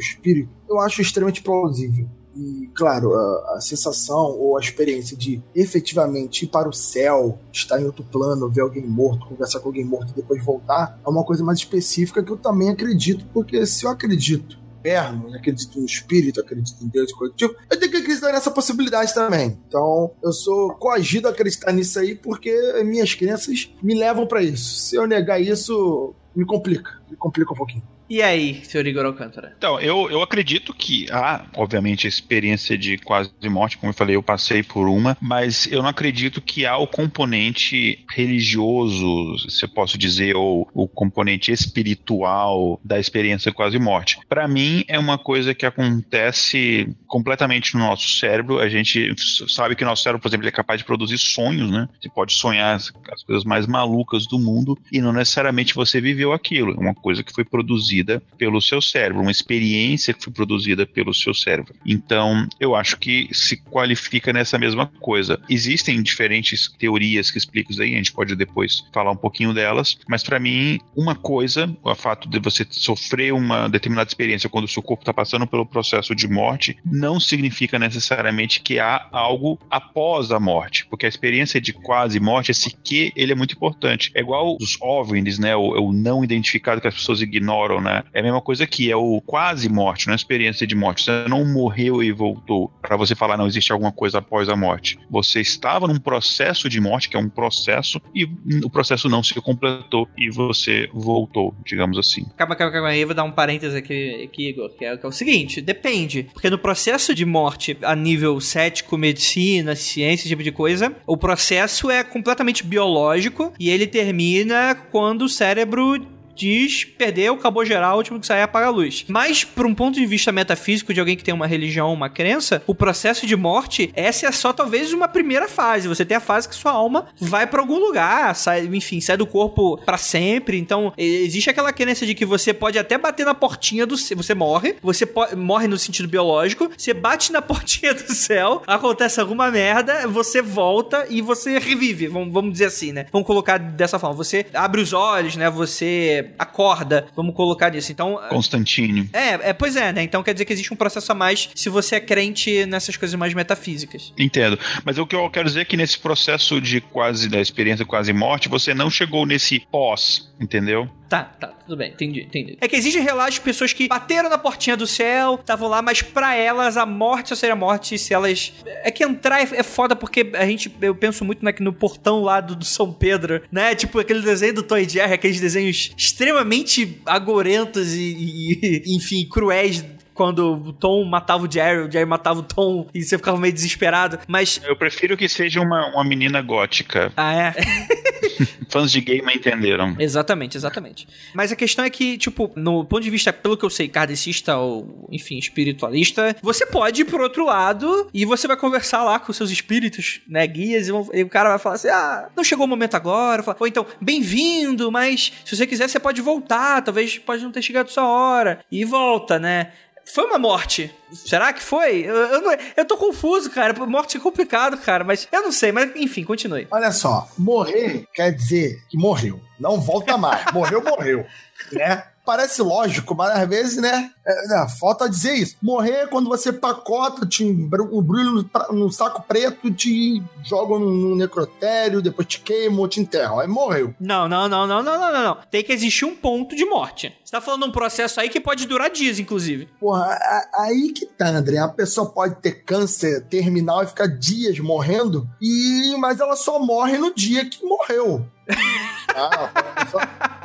espírito, 0.00 0.50
eu 0.68 0.80
acho 0.80 1.00
extremamente 1.00 1.42
plausível. 1.42 2.08
E, 2.34 2.70
claro, 2.74 3.12
a, 3.12 3.56
a, 3.56 3.60
sensação 3.60 4.38
ou 4.38 4.56
a 4.56 4.60
experiência 4.60 5.14
de 5.14 5.42
efetivamente 5.54 6.44
ir 6.44 6.48
para 6.48 6.68
o 6.68 6.72
céu, 6.72 7.38
estar 7.52 7.78
em 7.78 7.84
outro 7.84 8.02
plano, 8.04 8.50
ver 8.50 8.62
alguém 8.62 8.86
morto, 8.86 9.26
conversar 9.26 9.60
com 9.60 9.68
alguém 9.68 9.84
morto 9.84 10.12
e 10.12 10.16
depois 10.16 10.42
voltar, 10.42 10.98
é 11.04 11.08
uma 11.10 11.24
coisa 11.24 11.44
mais 11.44 11.58
específica 11.58 12.22
que 12.22 12.32
eu 12.32 12.38
também 12.38 12.70
acredito, 12.70 13.26
porque 13.34 13.66
se 13.66 13.84
eu 13.84 13.90
acredito 13.90 14.61
inferno, 14.82 15.34
acredito 15.34 15.78
no 15.78 15.86
espírito, 15.86 16.40
acredito 16.40 16.84
em 16.84 16.88
Deus, 16.88 17.12
coisa 17.12 17.32
tipo, 17.34 17.54
eu 17.70 17.78
tenho 17.78 17.90
que 17.90 17.98
acreditar 17.98 18.32
nessa 18.32 18.50
possibilidade 18.50 19.14
também. 19.14 19.58
Então, 19.68 20.10
eu 20.22 20.32
sou 20.32 20.74
coagido 20.74 21.28
a 21.28 21.30
acreditar 21.30 21.72
nisso 21.72 21.98
aí 21.98 22.14
porque 22.14 22.52
minhas 22.84 23.14
crenças 23.14 23.72
me 23.82 23.94
levam 23.94 24.26
para 24.26 24.42
isso. 24.42 24.80
Se 24.80 24.96
eu 24.96 25.06
negar 25.06 25.40
isso, 25.40 26.14
me 26.34 26.44
complica, 26.44 27.00
me 27.10 27.16
complica 27.16 27.52
um 27.52 27.56
pouquinho. 27.56 27.82
E 28.12 28.20
aí, 28.20 28.62
senhor 28.62 28.86
Igor 28.86 29.06
Alcântara? 29.06 29.54
Então, 29.56 29.80
eu, 29.80 30.10
eu 30.10 30.20
acredito 30.20 30.74
que 30.74 31.06
há, 31.10 31.46
obviamente, 31.56 32.06
a 32.06 32.10
experiência 32.10 32.76
de 32.76 32.98
quase 32.98 33.30
morte, 33.44 33.78
como 33.78 33.88
eu 33.88 33.96
falei, 33.96 34.16
eu 34.16 34.22
passei 34.22 34.62
por 34.62 34.86
uma, 34.86 35.16
mas 35.18 35.66
eu 35.72 35.80
não 35.80 35.88
acredito 35.88 36.42
que 36.42 36.66
há 36.66 36.76
o 36.76 36.86
componente 36.86 38.04
religioso, 38.14 39.38
se 39.48 39.64
eu 39.64 39.68
posso 39.70 39.96
dizer, 39.96 40.36
ou 40.36 40.68
o 40.74 40.86
componente 40.86 41.50
espiritual 41.50 42.78
da 42.84 43.00
experiência 43.00 43.50
de 43.50 43.56
quase 43.56 43.78
morte. 43.78 44.18
Para 44.28 44.46
mim, 44.46 44.84
é 44.88 44.98
uma 44.98 45.16
coisa 45.16 45.54
que 45.54 45.64
acontece 45.64 46.94
completamente 47.06 47.72
no 47.72 47.80
nosso 47.80 48.06
cérebro. 48.18 48.58
A 48.58 48.68
gente 48.68 49.14
sabe 49.48 49.74
que 49.74 49.84
o 49.84 49.86
nosso 49.86 50.02
cérebro, 50.02 50.20
por 50.20 50.28
exemplo, 50.28 50.46
é 50.46 50.50
capaz 50.52 50.78
de 50.78 50.84
produzir 50.84 51.16
sonhos, 51.16 51.70
né? 51.70 51.88
Você 51.98 52.10
pode 52.10 52.34
sonhar 52.34 52.76
as, 52.76 52.92
as 53.10 53.22
coisas 53.22 53.42
mais 53.42 53.66
malucas 53.66 54.26
do 54.26 54.38
mundo 54.38 54.76
e 54.92 55.00
não 55.00 55.14
necessariamente 55.14 55.74
você 55.74 55.98
viveu 55.98 56.34
aquilo. 56.34 56.74
É 56.74 56.78
uma 56.78 56.94
coisa 56.94 57.22
que 57.22 57.32
foi 57.32 57.42
produzida 57.42 58.01
produzida 58.02 58.22
pelo 58.36 58.60
seu 58.60 58.82
cérebro, 58.82 59.22
uma 59.22 59.30
experiência 59.30 60.12
que 60.12 60.24
foi 60.24 60.32
produzida 60.32 60.86
pelo 60.86 61.14
seu 61.14 61.32
cérebro. 61.32 61.74
Então, 61.86 62.46
eu 62.58 62.74
acho 62.74 62.98
que 62.98 63.28
se 63.32 63.56
qualifica 63.56 64.32
nessa 64.32 64.58
mesma 64.58 64.86
coisa. 64.86 65.40
Existem 65.48 66.02
diferentes 66.02 66.70
teorias 66.78 67.30
que 67.30 67.38
explicam 67.38 67.70
isso 67.70 67.82
aí, 67.82 67.94
a 67.94 67.96
gente 67.96 68.12
pode 68.12 68.34
depois 68.34 68.84
falar 68.92 69.12
um 69.12 69.16
pouquinho 69.16 69.54
delas, 69.54 69.98
mas 70.08 70.22
para 70.22 70.38
mim, 70.38 70.78
uma 70.96 71.14
coisa, 71.14 71.74
o 71.82 71.94
fato 71.94 72.28
de 72.28 72.38
você 72.38 72.66
sofrer 72.70 73.32
uma 73.32 73.68
determinada 73.68 74.08
experiência 74.08 74.48
quando 74.48 74.64
o 74.64 74.68
seu 74.68 74.82
corpo 74.82 75.02
está 75.02 75.12
passando 75.12 75.46
pelo 75.46 75.66
processo 75.66 76.14
de 76.14 76.26
morte, 76.28 76.76
não 76.84 77.20
significa 77.20 77.78
necessariamente 77.78 78.60
que 78.60 78.78
há 78.78 79.08
algo 79.12 79.58
após 79.70 80.30
a 80.30 80.40
morte, 80.40 80.86
porque 80.86 81.06
a 81.06 81.08
experiência 81.08 81.60
de 81.60 81.72
quase 81.72 82.18
morte, 82.18 82.50
esse 82.50 82.70
que, 82.82 83.12
ele 83.14 83.32
é 83.32 83.34
muito 83.34 83.54
importante. 83.54 84.10
É 84.14 84.20
igual 84.20 84.56
os 84.60 84.76
OVNIs, 84.80 85.38
né, 85.38 85.54
o, 85.54 85.88
o 85.88 85.92
não 85.92 86.24
identificado 86.24 86.80
que 86.80 86.88
as 86.88 86.94
pessoas 86.94 87.20
ignoram 87.20 87.80
né? 87.80 87.91
É 88.12 88.20
a 88.20 88.22
mesma 88.22 88.40
coisa 88.40 88.66
que 88.66 88.90
é 88.90 88.96
o 88.96 89.20
quase 89.20 89.68
morte, 89.68 90.06
não 90.06 90.12
é 90.12 90.16
experiência 90.16 90.66
de 90.66 90.74
morte. 90.74 91.04
Você 91.04 91.28
não 91.28 91.44
morreu 91.44 92.02
e 92.02 92.10
voltou 92.12 92.72
para 92.80 92.96
você 92.96 93.14
falar 93.14 93.36
não 93.36 93.46
existe 93.46 93.72
alguma 93.72 93.92
coisa 93.92 94.18
após 94.18 94.48
a 94.48 94.56
morte. 94.56 94.98
Você 95.10 95.40
estava 95.40 95.86
num 95.86 95.98
processo 95.98 96.68
de 96.68 96.80
morte, 96.80 97.08
que 97.08 97.16
é 97.16 97.20
um 97.20 97.28
processo, 97.28 98.00
e 98.14 98.24
o 98.64 98.70
processo 98.70 99.08
não 99.08 99.22
se 99.22 99.34
completou 99.40 100.08
e 100.16 100.30
você 100.30 100.88
voltou, 100.92 101.54
digamos 101.64 101.98
assim. 101.98 102.24
Calma, 102.36 102.56
calma, 102.56 102.72
calma 102.72 102.88
aí, 102.88 103.04
vou 103.04 103.14
dar 103.14 103.24
um 103.24 103.32
parênteses 103.32 103.74
aqui, 103.74 104.24
aqui 104.24 104.50
Igor, 104.50 104.70
que 104.76 104.84
é, 104.84 104.96
que 104.96 105.04
é 105.04 105.08
o 105.08 105.12
seguinte, 105.12 105.60
depende, 105.60 106.28
porque 106.32 106.50
no 106.50 106.58
processo 106.58 107.14
de 107.14 107.24
morte 107.24 107.76
a 107.82 107.94
nível 107.94 108.40
cético, 108.40 108.96
medicina, 108.96 109.74
ciência, 109.74 110.22
esse 110.22 110.28
tipo 110.28 110.42
de 110.42 110.52
coisa, 110.52 110.94
o 111.06 111.16
processo 111.16 111.90
é 111.90 112.04
completamente 112.04 112.64
biológico 112.64 113.52
e 113.58 113.70
ele 113.70 113.86
termina 113.86 114.74
quando 114.74 115.22
o 115.22 115.28
cérebro 115.28 116.06
diz 116.34 116.84
perdeu, 116.84 117.34
acabou 117.34 117.64
geral, 117.64 117.94
o 117.94 117.98
último 117.98 118.20
que 118.20 118.26
sair 118.26 118.42
apaga 118.42 118.66
a 118.66 118.70
luz. 118.70 119.04
Mas, 119.08 119.44
por 119.44 119.66
um 119.66 119.74
ponto 119.74 119.94
de 119.94 120.06
vista 120.06 120.32
metafísico 120.32 120.92
de 120.92 121.00
alguém 121.00 121.16
que 121.16 121.24
tem 121.24 121.34
uma 121.34 121.46
religião, 121.46 121.92
uma 121.92 122.08
crença, 122.08 122.62
o 122.66 122.74
processo 122.74 123.26
de 123.26 123.36
morte, 123.36 123.90
essa 123.94 124.26
é 124.26 124.32
só 124.32 124.52
talvez 124.52 124.92
uma 124.92 125.08
primeira 125.08 125.48
fase. 125.48 125.88
Você 125.88 126.04
tem 126.04 126.16
a 126.16 126.20
fase 126.20 126.48
que 126.48 126.54
sua 126.54 126.72
alma 126.72 127.06
vai 127.18 127.46
para 127.46 127.60
algum 127.60 127.78
lugar, 127.78 128.34
sai, 128.34 128.68
enfim, 128.72 129.00
sai 129.00 129.16
do 129.16 129.26
corpo 129.26 129.78
para 129.78 129.98
sempre. 129.98 130.58
Então, 130.58 130.92
existe 130.96 131.50
aquela 131.50 131.72
crença 131.72 132.06
de 132.06 132.14
que 132.14 132.24
você 132.24 132.52
pode 132.52 132.78
até 132.78 132.96
bater 132.96 133.26
na 133.26 133.34
portinha 133.34 133.86
do 133.86 133.96
céu. 133.96 134.16
Você 134.16 134.34
morre, 134.34 134.76
você 134.82 135.08
morre 135.36 135.66
no 135.66 135.78
sentido 135.78 136.08
biológico, 136.08 136.70
você 136.76 136.94
bate 136.94 137.32
na 137.32 137.40
portinha 137.42 137.94
do 137.94 138.14
céu, 138.14 138.62
acontece 138.66 139.20
alguma 139.20 139.50
merda, 139.50 140.06
você 140.08 140.40
volta 140.40 141.06
e 141.08 141.20
você 141.20 141.58
revive, 141.58 142.06
vamos, 142.08 142.32
vamos 142.32 142.52
dizer 142.52 142.66
assim, 142.66 142.92
né? 142.92 143.06
Vamos 143.12 143.26
colocar 143.26 143.58
dessa 143.58 143.98
forma. 143.98 144.16
Você 144.16 144.46
abre 144.54 144.80
os 144.80 144.92
olhos, 144.92 145.36
né? 145.36 145.50
Você 145.50 146.31
acorda, 146.38 147.06
vamos 147.14 147.34
colocar 147.34 147.70
nisso. 147.70 147.92
Então. 147.92 148.20
Constantino. 148.28 149.08
É, 149.12 149.50
é, 149.50 149.52
pois 149.52 149.76
é, 149.76 149.92
né? 149.92 150.02
Então 150.02 150.22
quer 150.22 150.32
dizer 150.32 150.44
que 150.44 150.52
existe 150.52 150.72
um 150.72 150.76
processo 150.76 151.10
a 151.12 151.14
mais 151.14 151.50
se 151.54 151.68
você 151.68 151.96
é 151.96 152.00
crente 152.00 152.66
nessas 152.66 152.96
coisas 152.96 153.18
mais 153.18 153.34
metafísicas. 153.34 154.12
Entendo. 154.18 154.58
Mas 154.84 154.98
o 154.98 155.06
que 155.06 155.16
eu 155.16 155.28
quero 155.30 155.48
dizer 155.48 155.60
é 155.60 155.64
que 155.64 155.76
nesse 155.76 155.98
processo 155.98 156.60
de 156.60 156.80
quase, 156.80 157.28
da 157.28 157.40
experiência 157.40 157.84
quase 157.84 158.12
morte, 158.12 158.48
você 158.48 158.74
não 158.74 158.90
chegou 158.90 159.26
nesse 159.26 159.60
pós, 159.70 160.32
entendeu? 160.40 160.88
Tá, 161.12 161.24
tá, 161.24 161.48
tudo 161.48 161.76
bem, 161.76 161.90
entendi, 161.90 162.22
entendi. 162.22 162.56
É 162.58 162.66
que 162.66 162.74
existe 162.74 162.98
relatos 162.98 163.34
de 163.34 163.42
pessoas 163.42 163.70
que 163.74 163.86
bateram 163.86 164.30
na 164.30 164.38
portinha 164.38 164.74
do 164.74 164.86
céu, 164.86 165.34
estavam 165.34 165.68
lá, 165.68 165.82
mas 165.82 166.00
para 166.00 166.34
elas 166.34 166.78
a 166.78 166.86
morte 166.86 167.28
só 167.28 167.34
seria 167.34 167.54
morte 167.54 167.98
se 167.98 168.14
elas. 168.14 168.54
É 168.82 168.90
que 168.90 169.04
entrar 169.04 169.42
é, 169.42 169.42
é 169.42 169.62
foda 169.62 169.94
porque 169.94 170.30
a 170.32 170.46
gente. 170.46 170.74
Eu 170.80 170.94
penso 170.94 171.22
muito 171.22 171.44
né, 171.44 171.52
no 171.60 171.70
portão 171.70 172.22
lá 172.22 172.40
do, 172.40 172.56
do, 172.56 172.64
São 172.64 172.90
Pedro, 172.90 173.42
né? 173.52 173.74
Tipo 173.74 173.98
aquele 173.98 174.22
desenho 174.22 174.54
do 174.54 174.62
Toy 174.62 174.88
Jerry, 174.88 175.12
aqueles 175.12 175.38
desenhos 175.38 175.92
extremamente 176.12 176.98
agorentos 177.06 177.94
e, 177.94 178.00
e 178.00 178.82
enfim, 178.94 179.26
cruéis 179.28 179.84
quando 180.14 180.54
o 180.54 180.72
Tom 180.72 181.04
matava 181.04 181.44
o 181.44 181.50
Jerry, 181.50 181.88
o 181.88 181.90
Jerry 181.90 182.06
matava 182.06 182.40
o 182.40 182.42
Tom 182.42 182.86
e 182.94 183.02
você 183.02 183.16
ficava 183.16 183.38
meio 183.38 183.52
desesperado. 183.52 184.18
Mas. 184.26 184.60
Eu 184.64 184.76
prefiro 184.76 185.16
que 185.16 185.28
seja 185.28 185.60
uma, 185.60 185.86
uma 185.88 186.04
menina 186.04 186.40
gótica. 186.40 187.12
Ah, 187.16 187.34
é? 187.34 187.54
Fãs 188.68 188.90
de 188.90 189.00
game 189.00 189.32
entenderam. 189.34 189.96
Exatamente, 189.98 190.56
exatamente. 190.56 191.08
Mas 191.34 191.52
a 191.52 191.56
questão 191.56 191.84
é 191.84 191.90
que, 191.90 192.16
tipo, 192.16 192.50
no 192.56 192.84
ponto 192.84 193.02
de 193.02 193.10
vista, 193.10 193.32
pelo 193.32 193.56
que 193.56 193.64
eu 193.64 193.70
sei, 193.70 193.88
kardecista 193.88 194.56
ou, 194.56 195.08
enfim, 195.10 195.38
espiritualista, 195.38 196.36
você 196.42 196.66
pode 196.66 197.02
ir 197.02 197.04
pro 197.04 197.22
outro 197.22 197.44
lado 197.44 198.08
e 198.12 198.24
você 198.24 198.46
vai 198.46 198.56
conversar 198.56 199.04
lá 199.04 199.18
com 199.18 199.32
seus 199.32 199.50
espíritos, 199.50 200.20
né, 200.28 200.46
guias, 200.46 200.88
e, 200.88 200.92
e 201.14 201.22
o 201.22 201.28
cara 201.28 201.50
vai 201.50 201.58
falar 201.58 201.74
assim: 201.76 201.88
ah, 201.88 202.28
não 202.36 202.44
chegou 202.44 202.66
o 202.66 202.68
momento 202.68 202.94
agora. 202.94 203.42
Ou 203.58 203.66
então, 203.66 203.86
bem-vindo, 204.00 204.90
mas 204.90 205.32
se 205.44 205.56
você 205.56 205.66
quiser, 205.66 205.88
você 205.88 206.00
pode 206.00 206.20
voltar, 206.20 206.82
talvez 206.82 207.18
pode 207.18 207.42
não 207.42 207.52
ter 207.52 207.62
chegado 207.62 207.90
sua 207.90 208.06
hora. 208.06 208.60
E 208.70 208.84
volta, 208.84 209.38
né? 209.38 209.72
Foi 210.04 210.24
uma 210.24 210.38
morte. 210.38 210.92
Será 211.12 211.52
que 211.52 211.62
foi? 211.62 212.00
Eu, 212.00 212.14
eu, 212.14 212.58
eu 212.76 212.84
tô 212.84 212.96
confuso, 212.96 213.50
cara. 213.50 213.72
Morte 213.86 214.16
é 214.16 214.20
complicado, 214.20 214.76
cara. 214.78 215.04
Mas 215.04 215.28
eu 215.30 215.42
não 215.42 215.52
sei. 215.52 215.72
Mas 215.72 215.90
enfim, 215.96 216.24
continue. 216.24 216.66
Olha 216.70 216.90
só. 216.92 217.28
Morrer 217.38 218.06
quer 218.14 218.32
dizer 218.32 218.82
que 218.88 218.98
morreu. 218.98 219.40
Não 219.58 219.80
volta 219.80 220.16
mais. 220.16 220.52
Morreu, 220.52 220.82
morreu. 220.82 221.26
Né? 221.72 222.04
Parece 222.24 222.62
lógico, 222.62 223.14
mas 223.14 223.30
às 223.30 223.48
vezes, 223.48 223.76
né, 223.76 224.10
é, 224.24 224.48
né, 224.48 224.66
falta 224.78 225.08
dizer 225.08 225.34
isso. 225.34 225.56
Morrer 225.62 225.92
é 225.92 226.06
quando 226.06 226.28
você 226.28 226.52
pacota, 226.52 227.26
te 227.26 227.44
um 227.44 227.68
brulho 227.68 228.32
no, 228.32 228.72
no, 228.72 228.92
saco 228.92 229.22
preto, 229.26 229.70
te 229.70 230.22
jogam 230.44 230.78
no, 230.78 231.16
necrotério, 231.16 232.02
depois 232.02 232.26
te 232.28 232.40
queimam, 232.40 232.88
te 232.88 233.00
enterram. 233.00 233.40
Aí 233.40 233.48
morreu. 233.48 233.94
Não, 234.00 234.28
não, 234.28 234.48
não, 234.48 234.66
não, 234.66 234.82
não, 234.82 234.98
não, 234.98 235.12
não. 235.12 235.38
Tem 235.50 235.62
que 235.62 235.72
existir 235.72 236.04
um 236.04 236.14
ponto 236.14 236.54
de 236.54 236.64
morte. 236.64 237.14
Você 237.24 237.32
tá 237.32 237.40
falando 237.40 237.64
de 237.64 237.68
um 237.68 237.72
processo 237.72 238.20
aí 238.20 238.28
que 238.28 238.40
pode 238.40 238.66
durar 238.66 238.90
dias, 238.90 239.18
inclusive. 239.18 239.68
Porra, 239.80 240.18
aí 240.54 240.92
que 240.92 241.06
tá, 241.06 241.28
André. 241.28 241.58
A 241.58 241.68
pessoa 241.68 242.10
pode 242.10 242.36
ter 242.36 242.62
câncer 242.64 243.24
terminal 243.26 243.82
e 243.82 243.86
ficar 243.86 244.06
dias 244.06 244.58
morrendo, 244.58 245.28
e 245.40 245.96
mas 245.98 246.20
ela 246.20 246.36
só 246.36 246.58
morre 246.58 246.98
no 246.98 247.14
dia 247.14 247.48
que 247.48 247.64
morreu. 247.64 248.24
Ah, 249.14 249.86
só, 249.90 249.98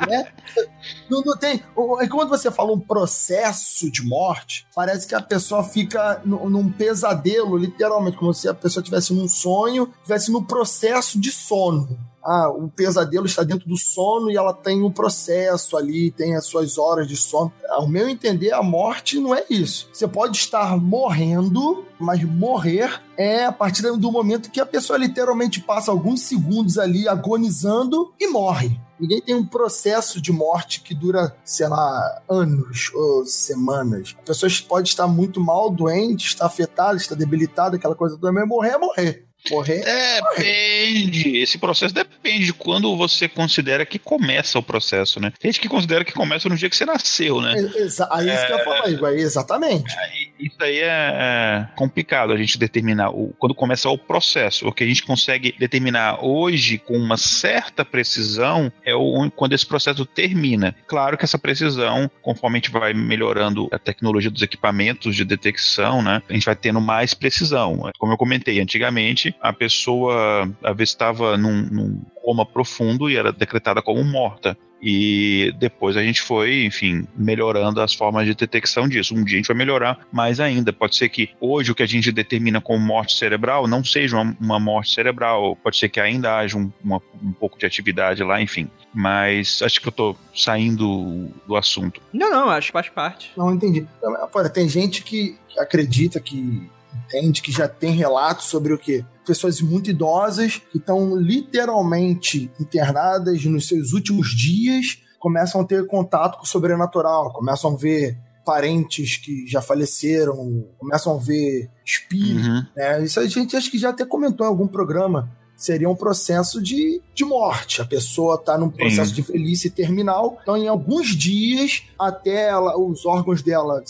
né? 0.06 0.30
não, 1.10 1.22
não 1.22 1.36
tem. 1.36 1.62
Quando 1.74 2.28
você 2.28 2.50
fala 2.50 2.72
um 2.72 2.80
processo 2.80 3.90
de 3.90 4.02
morte, 4.02 4.66
parece 4.74 5.06
que 5.06 5.14
a 5.14 5.22
pessoa 5.22 5.64
fica 5.64 6.20
num 6.24 6.70
pesadelo, 6.70 7.56
literalmente, 7.56 8.16
como 8.16 8.32
se 8.34 8.48
a 8.48 8.54
pessoa 8.54 8.82
estivesse 8.82 9.12
num 9.12 9.28
sonho, 9.28 9.92
estivesse 10.02 10.30
no 10.30 10.44
processo 10.44 11.20
de 11.20 11.30
sono 11.30 11.98
ah, 12.28 12.50
o 12.50 12.68
pesadelo 12.68 13.24
está 13.24 13.42
dentro 13.42 13.66
do 13.66 13.78
sono 13.78 14.30
e 14.30 14.36
ela 14.36 14.52
tem 14.52 14.82
um 14.82 14.90
processo 14.90 15.78
ali, 15.78 16.10
tem 16.10 16.36
as 16.36 16.46
suas 16.46 16.76
horas 16.76 17.08
de 17.08 17.16
sono. 17.16 17.50
Ao 17.70 17.88
meu 17.88 18.06
entender, 18.06 18.52
a 18.52 18.62
morte 18.62 19.18
não 19.18 19.34
é 19.34 19.44
isso. 19.48 19.88
Você 19.90 20.06
pode 20.06 20.36
estar 20.36 20.76
morrendo, 20.76 21.86
mas 21.98 22.22
morrer 22.22 23.00
é 23.16 23.46
a 23.46 23.52
partir 23.52 23.80
do 23.82 24.12
momento 24.12 24.50
que 24.50 24.60
a 24.60 24.66
pessoa 24.66 24.98
literalmente 24.98 25.60
passa 25.60 25.90
alguns 25.90 26.20
segundos 26.20 26.76
ali 26.76 27.08
agonizando 27.08 28.12
e 28.20 28.28
morre. 28.28 28.78
Ninguém 29.00 29.22
tem 29.22 29.34
um 29.34 29.46
processo 29.46 30.20
de 30.20 30.32
morte 30.38 30.80
que 30.80 30.94
dura, 30.94 31.36
sei 31.44 31.68
lá, 31.68 32.22
anos 32.28 32.92
ou 32.94 33.26
semanas. 33.26 34.14
A 34.18 34.22
pessoa 34.22 34.50
pode 34.68 34.88
estar 34.88 35.06
muito 35.06 35.40
mal, 35.40 35.70
doente, 35.70 36.28
está 36.28 36.46
afetada, 36.46 36.96
está 36.96 37.14
debilitada, 37.14 37.76
aquela 37.76 37.94
coisa 37.94 38.16
toda, 38.16 38.32
mas 38.32 38.46
morrer 38.46 38.70
é 38.70 38.78
morrer. 38.78 39.28
Morrer? 39.50 39.84
Depende. 39.84 41.38
Esse 41.38 41.58
processo 41.58 41.94
depende 41.94 42.46
de 42.46 42.52
quando 42.52 42.94
você 42.96 43.28
considera 43.28 43.86
que 43.86 43.98
começa 43.98 44.58
o 44.58 44.62
processo, 44.62 45.20
né? 45.20 45.32
Tem 45.38 45.50
gente 45.50 45.60
que 45.60 45.68
considera 45.68 46.04
que 46.04 46.12
começa 46.12 46.48
no 46.48 46.56
dia 46.56 46.68
que 46.68 46.76
você 46.76 46.84
nasceu, 46.84 47.40
né? 47.40 47.54
Exa 47.76 48.08
aí 48.10 48.28
é, 48.28 48.34
isso 48.34 48.46
que 48.46 48.52
eu 48.52 48.64
falar, 48.64 48.90
Igor. 48.90 49.08
Exatamente. 49.10 49.94
Isso 50.38 50.47
aí 50.64 50.78
é, 50.78 50.86
é 50.86 51.68
complicado 51.76 52.32
a 52.32 52.36
gente 52.36 52.58
determinar 52.58 53.10
o, 53.10 53.34
quando 53.38 53.54
começa 53.54 53.88
o 53.88 53.98
processo. 53.98 54.66
O 54.66 54.72
que 54.72 54.84
a 54.84 54.86
gente 54.86 55.04
consegue 55.04 55.54
determinar 55.58 56.24
hoje 56.24 56.78
com 56.78 56.96
uma 56.96 57.16
certa 57.16 57.84
precisão 57.84 58.72
é 58.84 58.94
o, 58.94 59.30
quando 59.30 59.52
esse 59.52 59.66
processo 59.66 60.04
termina. 60.04 60.74
Claro 60.86 61.16
que 61.16 61.24
essa 61.24 61.38
precisão, 61.38 62.10
conforme 62.22 62.56
a 62.56 62.60
gente 62.60 62.70
vai 62.70 62.92
melhorando 62.92 63.68
a 63.72 63.78
tecnologia 63.78 64.30
dos 64.30 64.42
equipamentos 64.42 65.14
de 65.14 65.24
detecção, 65.24 66.02
né? 66.02 66.22
A 66.28 66.32
gente 66.32 66.44
vai 66.44 66.56
tendo 66.56 66.80
mais 66.80 67.14
precisão. 67.14 67.90
Como 67.98 68.12
eu 68.12 68.16
comentei, 68.16 68.60
antigamente 68.60 69.34
a 69.40 69.52
pessoa 69.52 70.50
estava 70.78 71.36
num, 71.36 71.62
num 71.62 72.02
coma 72.22 72.44
profundo 72.44 73.08
e 73.08 73.16
era 73.16 73.32
decretada 73.32 73.80
como 73.82 74.02
morta. 74.04 74.56
E 74.80 75.52
depois 75.58 75.96
a 75.96 76.02
gente 76.02 76.22
foi, 76.22 76.64
enfim, 76.64 77.06
melhorando 77.16 77.80
as 77.80 77.94
formas 77.94 78.26
de 78.26 78.34
detecção 78.34 78.88
disso. 78.88 79.14
Um 79.14 79.24
dia 79.24 79.36
a 79.36 79.38
gente 79.38 79.48
vai 79.48 79.56
melhorar 79.56 80.06
mais 80.12 80.38
ainda. 80.38 80.47
Pode 80.72 80.96
ser 80.96 81.08
que 81.08 81.30
hoje 81.40 81.72
o 81.72 81.74
que 81.74 81.82
a 81.82 81.86
gente 81.86 82.10
determina 82.12 82.60
como 82.60 82.78
morte 82.78 83.16
cerebral 83.16 83.66
não 83.66 83.84
seja 83.84 84.16
uma, 84.16 84.36
uma 84.40 84.60
morte 84.60 84.94
cerebral. 84.94 85.56
Pode 85.56 85.76
ser 85.76 85.88
que 85.88 86.00
ainda 86.00 86.36
haja 86.36 86.56
um, 86.56 86.70
uma, 86.82 87.00
um 87.22 87.32
pouco 87.32 87.58
de 87.58 87.66
atividade 87.66 88.22
lá, 88.22 88.40
enfim. 88.40 88.70
Mas 88.94 89.60
acho 89.62 89.80
que 89.80 89.88
eu 89.88 89.92
tô 89.92 90.16
saindo 90.34 91.28
do 91.46 91.56
assunto. 91.56 92.00
Não, 92.12 92.30
não, 92.30 92.50
acho 92.50 92.68
que 92.68 92.72
faz 92.72 92.88
parte. 92.88 93.32
Não, 93.36 93.52
entendi. 93.52 93.86
Olha, 94.34 94.48
tem 94.48 94.68
gente 94.68 95.02
que 95.02 95.36
acredita 95.58 96.20
que 96.20 96.68
entende 97.06 97.42
que 97.42 97.52
já 97.52 97.68
tem 97.68 97.92
relatos 97.92 98.46
sobre 98.46 98.72
o 98.72 98.78
que 98.78 99.04
pessoas 99.26 99.60
muito 99.60 99.90
idosas 99.90 100.56
que 100.56 100.78
estão 100.78 101.16
literalmente 101.16 102.50
internadas 102.58 103.44
nos 103.44 103.68
seus 103.68 103.92
últimos 103.92 104.28
dias, 104.34 105.02
começam 105.18 105.60
a 105.60 105.64
ter 105.64 105.86
contato 105.86 106.38
com 106.38 106.44
o 106.44 106.46
sobrenatural, 106.46 107.32
começam 107.32 107.74
a 107.74 107.76
ver 107.76 108.16
parentes 108.48 109.18
que 109.18 109.46
já 109.46 109.60
faleceram, 109.60 110.66
começam 110.78 111.14
a 111.14 111.18
ver 111.18 111.68
espíritos. 111.84 112.46
Uhum. 112.46 112.66
Né? 112.74 113.04
Isso 113.04 113.20
a 113.20 113.26
gente 113.26 113.54
acho 113.54 113.70
que 113.70 113.76
já 113.76 113.90
até 113.90 114.06
comentou 114.06 114.46
em 114.46 114.48
algum 114.48 114.66
programa. 114.66 115.30
Seria 115.54 115.90
um 115.90 115.94
processo 115.94 116.62
de, 116.62 117.02
de 117.14 117.26
morte. 117.26 117.82
A 117.82 117.84
pessoa 117.84 118.36
está 118.36 118.56
num 118.56 118.70
processo 118.70 119.10
Sim. 119.10 119.16
de 119.16 119.20
velhice 119.20 119.68
terminal. 119.68 120.38
Então, 120.40 120.56
em 120.56 120.66
alguns 120.66 121.08
dias, 121.08 121.82
até 121.98 122.48
ela, 122.48 122.78
os 122.78 123.04
órgãos 123.04 123.42
dela 123.42 123.84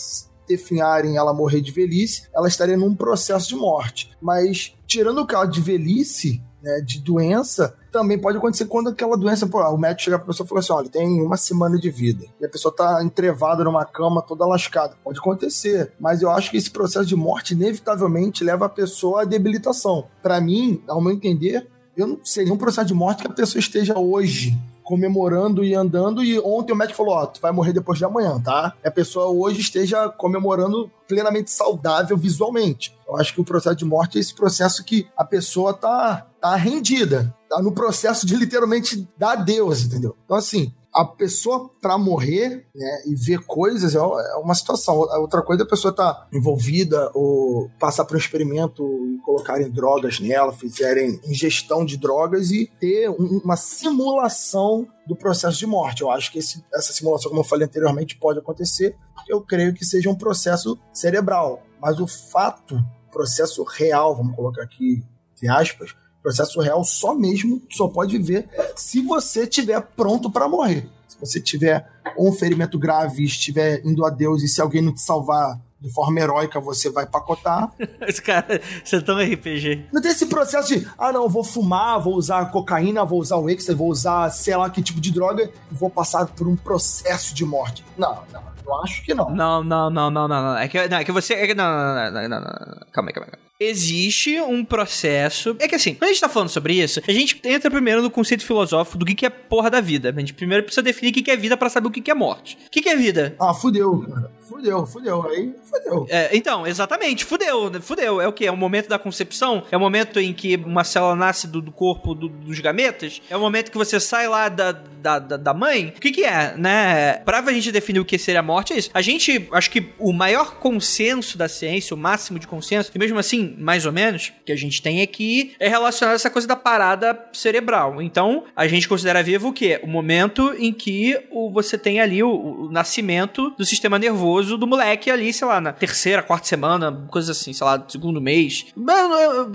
definharem 0.48 1.16
ela 1.16 1.32
morrer 1.32 1.60
de 1.60 1.70
velhice, 1.70 2.22
ela 2.34 2.48
estaria 2.48 2.76
num 2.76 2.96
processo 2.96 3.50
de 3.50 3.54
morte. 3.54 4.10
Mas, 4.20 4.74
tirando 4.88 5.20
o 5.20 5.26
caso 5.26 5.52
de 5.52 5.60
velhice, 5.60 6.42
né, 6.62 6.80
de 6.80 7.00
doença, 7.00 7.74
também 7.90 8.18
pode 8.18 8.38
acontecer 8.38 8.66
quando 8.66 8.90
aquela 8.90 9.16
doença, 9.16 9.46
pô, 9.46 9.62
o 9.62 9.78
médico 9.78 10.02
chega 10.02 10.18
pra 10.18 10.26
pessoa 10.26 10.44
e 10.44 10.48
fala 10.48 10.60
assim: 10.60 10.72
olha, 10.72 10.88
tem 10.88 11.20
uma 11.20 11.36
semana 11.36 11.78
de 11.78 11.90
vida. 11.90 12.26
E 12.40 12.44
a 12.44 12.48
pessoa 12.48 12.74
tá 12.74 13.02
entrevada 13.02 13.64
numa 13.64 13.84
cama 13.84 14.22
toda 14.22 14.46
lascada. 14.46 14.96
Pode 15.02 15.18
acontecer. 15.18 15.92
Mas 15.98 16.22
eu 16.22 16.30
acho 16.30 16.50
que 16.50 16.56
esse 16.56 16.70
processo 16.70 17.06
de 17.06 17.16
morte, 17.16 17.54
inevitavelmente, 17.54 18.44
leva 18.44 18.66
a 18.66 18.68
pessoa 18.68 19.22
à 19.22 19.24
debilitação. 19.24 20.06
Para 20.22 20.40
mim, 20.40 20.82
ao 20.86 21.00
meu 21.00 21.12
entender, 21.12 21.66
eu 21.96 22.06
não 22.06 22.20
seria 22.24 22.52
um 22.52 22.58
processo 22.58 22.88
de 22.88 22.94
morte 22.94 23.22
que 23.22 23.28
a 23.28 23.34
pessoa 23.34 23.60
esteja 23.60 23.98
hoje 23.98 24.56
comemorando 24.88 25.62
e 25.62 25.74
andando. 25.74 26.24
E 26.24 26.40
ontem 26.40 26.72
o 26.72 26.76
médico 26.76 26.96
falou: 26.96 27.14
Ó, 27.14 27.26
tu 27.26 27.42
vai 27.42 27.52
morrer 27.52 27.74
depois 27.74 27.98
de 27.98 28.06
amanhã, 28.06 28.40
tá? 28.40 28.72
E 28.82 28.88
a 28.88 28.90
pessoa 28.90 29.26
hoje 29.26 29.60
esteja 29.60 30.08
comemorando 30.08 30.90
plenamente 31.06 31.50
saudável 31.50 32.16
visualmente. 32.16 32.96
Eu 33.06 33.16
acho 33.16 33.34
que 33.34 33.40
o 33.40 33.44
processo 33.44 33.76
de 33.76 33.84
morte 33.84 34.16
é 34.16 34.20
esse 34.20 34.34
processo 34.34 34.82
que 34.82 35.06
a 35.14 35.24
pessoa 35.24 35.74
tá, 35.74 36.26
tá 36.40 36.56
rendida, 36.56 37.34
tá 37.50 37.60
no 37.60 37.72
processo 37.72 38.26
de 38.26 38.34
literalmente 38.34 39.06
dar 39.18 39.32
adeus, 39.32 39.84
entendeu? 39.84 40.16
Então, 40.24 40.38
assim, 40.38 40.72
a 40.98 41.04
pessoa 41.04 41.70
para 41.80 41.96
morrer 41.96 42.66
né, 42.74 43.02
e 43.06 43.14
ver 43.14 43.38
coisas 43.46 43.94
é, 43.94 43.98
é 43.98 44.36
uma 44.36 44.54
situação. 44.54 44.96
Outra 44.96 45.42
coisa 45.42 45.62
é 45.62 45.64
a 45.64 45.68
pessoa 45.68 45.92
estar 45.92 46.12
tá 46.12 46.28
envolvida 46.32 47.10
ou 47.14 47.70
passar 47.78 48.04
por 48.04 48.16
um 48.16 48.18
experimento 48.18 48.82
e 48.82 49.18
colocarem 49.24 49.70
drogas 49.70 50.18
nela, 50.18 50.52
fizerem 50.52 51.20
ingestão 51.24 51.84
de 51.84 51.96
drogas 51.96 52.50
e 52.50 52.70
ter 52.80 53.08
uma 53.08 53.56
simulação 53.56 54.88
do 55.06 55.14
processo 55.14 55.56
de 55.58 55.66
morte. 55.66 56.02
Eu 56.02 56.10
acho 56.10 56.32
que 56.32 56.40
esse, 56.40 56.64
essa 56.74 56.92
simulação, 56.92 57.30
como 57.30 57.42
eu 57.42 57.44
falei 57.44 57.66
anteriormente, 57.66 58.16
pode 58.16 58.40
acontecer. 58.40 58.96
Eu 59.28 59.40
creio 59.40 59.72
que 59.72 59.84
seja 59.84 60.10
um 60.10 60.16
processo 60.16 60.76
cerebral. 60.92 61.62
Mas 61.80 62.00
o 62.00 62.08
fato, 62.08 62.76
processo 63.12 63.62
real, 63.62 64.16
vamos 64.16 64.34
colocar 64.34 64.62
aqui 64.62 65.04
entre 65.38 65.48
aspas, 65.48 65.94
processo 66.22 66.60
real 66.60 66.84
só 66.84 67.14
mesmo 67.14 67.62
só 67.70 67.88
pode 67.88 68.18
ver 68.18 68.48
se 68.76 69.00
você 69.02 69.42
estiver 69.42 69.80
pronto 69.96 70.30
para 70.30 70.48
morrer. 70.48 70.88
Se 71.06 71.18
você 71.18 71.40
tiver 71.40 71.88
um 72.18 72.32
ferimento 72.32 72.78
grave, 72.78 73.24
estiver 73.24 73.80
indo 73.84 74.04
a 74.04 74.10
Deus 74.10 74.42
e 74.42 74.48
se 74.48 74.60
alguém 74.60 74.82
não 74.82 74.94
te 74.94 75.00
salvar 75.00 75.58
de 75.80 75.92
forma 75.92 76.18
heróica, 76.18 76.60
você 76.60 76.90
vai 76.90 77.06
pacotar. 77.06 77.70
Esse 78.02 78.20
cara, 78.20 78.60
você 78.84 78.96
é 78.96 79.00
tão 79.00 79.16
RPG. 79.18 79.86
Não 79.92 80.02
tem 80.02 80.10
esse 80.10 80.26
processo 80.26 80.74
de, 80.74 80.88
ah, 80.98 81.12
não, 81.12 81.28
vou 81.28 81.44
fumar, 81.44 82.00
vou 82.00 82.14
usar 82.14 82.50
cocaína, 82.50 83.04
vou 83.04 83.20
usar 83.20 83.36
o 83.36 83.48
Extra, 83.48 83.74
vou 83.74 83.88
usar 83.88 84.28
sei 84.30 84.56
lá 84.56 84.68
que 84.68 84.82
tipo 84.82 85.00
de 85.00 85.12
droga 85.12 85.44
e 85.44 85.74
vou 85.74 85.88
passar 85.88 86.26
por 86.26 86.48
um 86.48 86.56
processo 86.56 87.34
de 87.34 87.44
morte. 87.44 87.84
Não, 87.96 88.22
não. 88.32 88.42
Eu 88.66 88.74
acho 88.82 89.02
que 89.02 89.14
não. 89.14 89.30
Não, 89.30 89.64
não, 89.64 89.88
não, 89.88 90.10
não, 90.10 90.28
não. 90.28 90.56
É 90.56 90.68
que, 90.68 90.88
não, 90.88 90.98
é 90.98 91.04
que 91.04 91.12
você. 91.12 91.34
É 91.34 91.46
que, 91.46 91.54
não, 91.54 91.64
não, 91.64 91.94
não, 91.94 92.28
não, 92.28 92.28
não, 92.28 92.40
não. 92.40 92.86
Calma 92.92 93.10
aí, 93.10 93.14
calma 93.14 93.28
aí 93.32 93.47
existe 93.60 94.40
um 94.40 94.64
processo. 94.64 95.56
É 95.58 95.66
que 95.66 95.74
assim, 95.74 95.94
quando 95.94 96.10
a 96.10 96.12
gente 96.12 96.20
tá 96.20 96.28
falando 96.28 96.48
sobre 96.48 96.74
isso, 96.74 97.00
a 97.06 97.12
gente 97.12 97.40
entra 97.44 97.70
primeiro 97.70 98.02
no 98.02 98.10
conceito 98.10 98.44
filosófico 98.44 98.98
do 98.98 99.04
que, 99.04 99.14
que 99.14 99.26
é 99.26 99.30
porra 99.30 99.70
da 99.70 99.80
vida. 99.80 100.14
A 100.14 100.20
gente 100.20 100.32
primeiro 100.32 100.62
precisa 100.62 100.82
definir 100.82 101.10
o 101.10 101.14
que, 101.14 101.22
que 101.22 101.30
é 101.30 101.36
vida 101.36 101.56
para 101.56 101.68
saber 101.68 101.88
o 101.88 101.90
que, 101.90 102.00
que 102.00 102.10
é 102.10 102.14
morte. 102.14 102.56
O 102.66 102.70
que, 102.70 102.80
que 102.80 102.88
é 102.88 102.96
vida? 102.96 103.34
Ah, 103.40 103.52
fudeu, 103.52 103.98
cara. 103.98 104.30
Fudeu, 104.48 104.86
fudeu. 104.86 105.28
Aí, 105.28 105.52
fudeu. 105.62 106.06
É, 106.08 106.34
então, 106.36 106.66
exatamente, 106.66 107.24
fudeu. 107.24 107.70
Fudeu. 107.82 108.20
É 108.20 108.28
o 108.28 108.32
que? 108.32 108.46
É 108.46 108.50
o 108.50 108.56
momento 108.56 108.88
da 108.88 108.98
concepção? 108.98 109.64
É 109.70 109.76
o 109.76 109.80
momento 109.80 110.18
em 110.20 110.32
que 110.32 110.56
uma 110.56 110.84
célula 110.84 111.16
nasce 111.16 111.46
do, 111.46 111.60
do 111.60 111.72
corpo 111.72 112.14
do, 112.14 112.28
dos 112.28 112.58
gametas? 112.60 113.20
É 113.28 113.36
o 113.36 113.40
momento 113.40 113.70
que 113.70 113.76
você 113.76 114.00
sai 114.00 114.28
lá 114.28 114.48
da, 114.48 114.72
da, 114.72 115.18
da, 115.18 115.36
da 115.36 115.54
mãe? 115.54 115.92
O 115.96 116.00
que, 116.00 116.10
que 116.10 116.24
é, 116.24 116.56
né? 116.56 117.14
Pra 117.24 117.38
a 117.38 117.52
gente 117.52 117.72
definir 117.72 118.00
o 118.00 118.04
que 118.04 118.18
seria 118.18 118.40
a 118.40 118.42
morte, 118.42 118.72
é 118.72 118.78
isso. 118.78 118.90
A 118.92 119.00
gente, 119.00 119.48
acho 119.52 119.70
que 119.70 119.92
o 119.98 120.12
maior 120.12 120.56
consenso 120.56 121.38
da 121.38 121.48
ciência, 121.48 121.94
o 121.94 121.98
máximo 121.98 122.38
de 122.38 122.46
consenso, 122.46 122.90
e 122.94 122.98
mesmo 122.98 123.18
assim, 123.18 123.47
mais 123.56 123.86
ou 123.86 123.92
menos, 123.92 124.32
que 124.44 124.52
a 124.52 124.56
gente 124.56 124.82
tem 124.82 125.02
aqui, 125.02 125.52
é 125.58 125.68
relacionado 125.68 126.12
a 126.12 126.16
essa 126.16 126.30
coisa 126.30 126.46
da 126.46 126.56
parada 126.56 127.18
cerebral. 127.32 128.00
Então, 128.02 128.44
a 128.54 128.66
gente 128.66 128.88
considera 128.88 129.22
vivo 129.22 129.48
o 129.48 129.52
quê? 129.52 129.80
O 129.82 129.86
momento 129.86 130.54
em 130.58 130.72
que 130.72 131.18
o, 131.30 131.50
você 131.50 131.78
tem 131.78 132.00
ali 132.00 132.22
o, 132.22 132.30
o 132.30 132.70
nascimento 132.70 133.50
do 133.50 133.64
sistema 133.64 133.98
nervoso 133.98 134.56
do 134.56 134.66
moleque 134.66 135.10
ali, 135.10 135.32
sei 135.32 135.46
lá, 135.46 135.60
na 135.60 135.72
terceira, 135.72 136.22
quarta 136.22 136.46
semana, 136.46 137.06
coisa 137.10 137.32
assim, 137.32 137.52
sei 137.52 137.64
lá, 137.64 137.84
segundo 137.88 138.20
mês. 138.20 138.66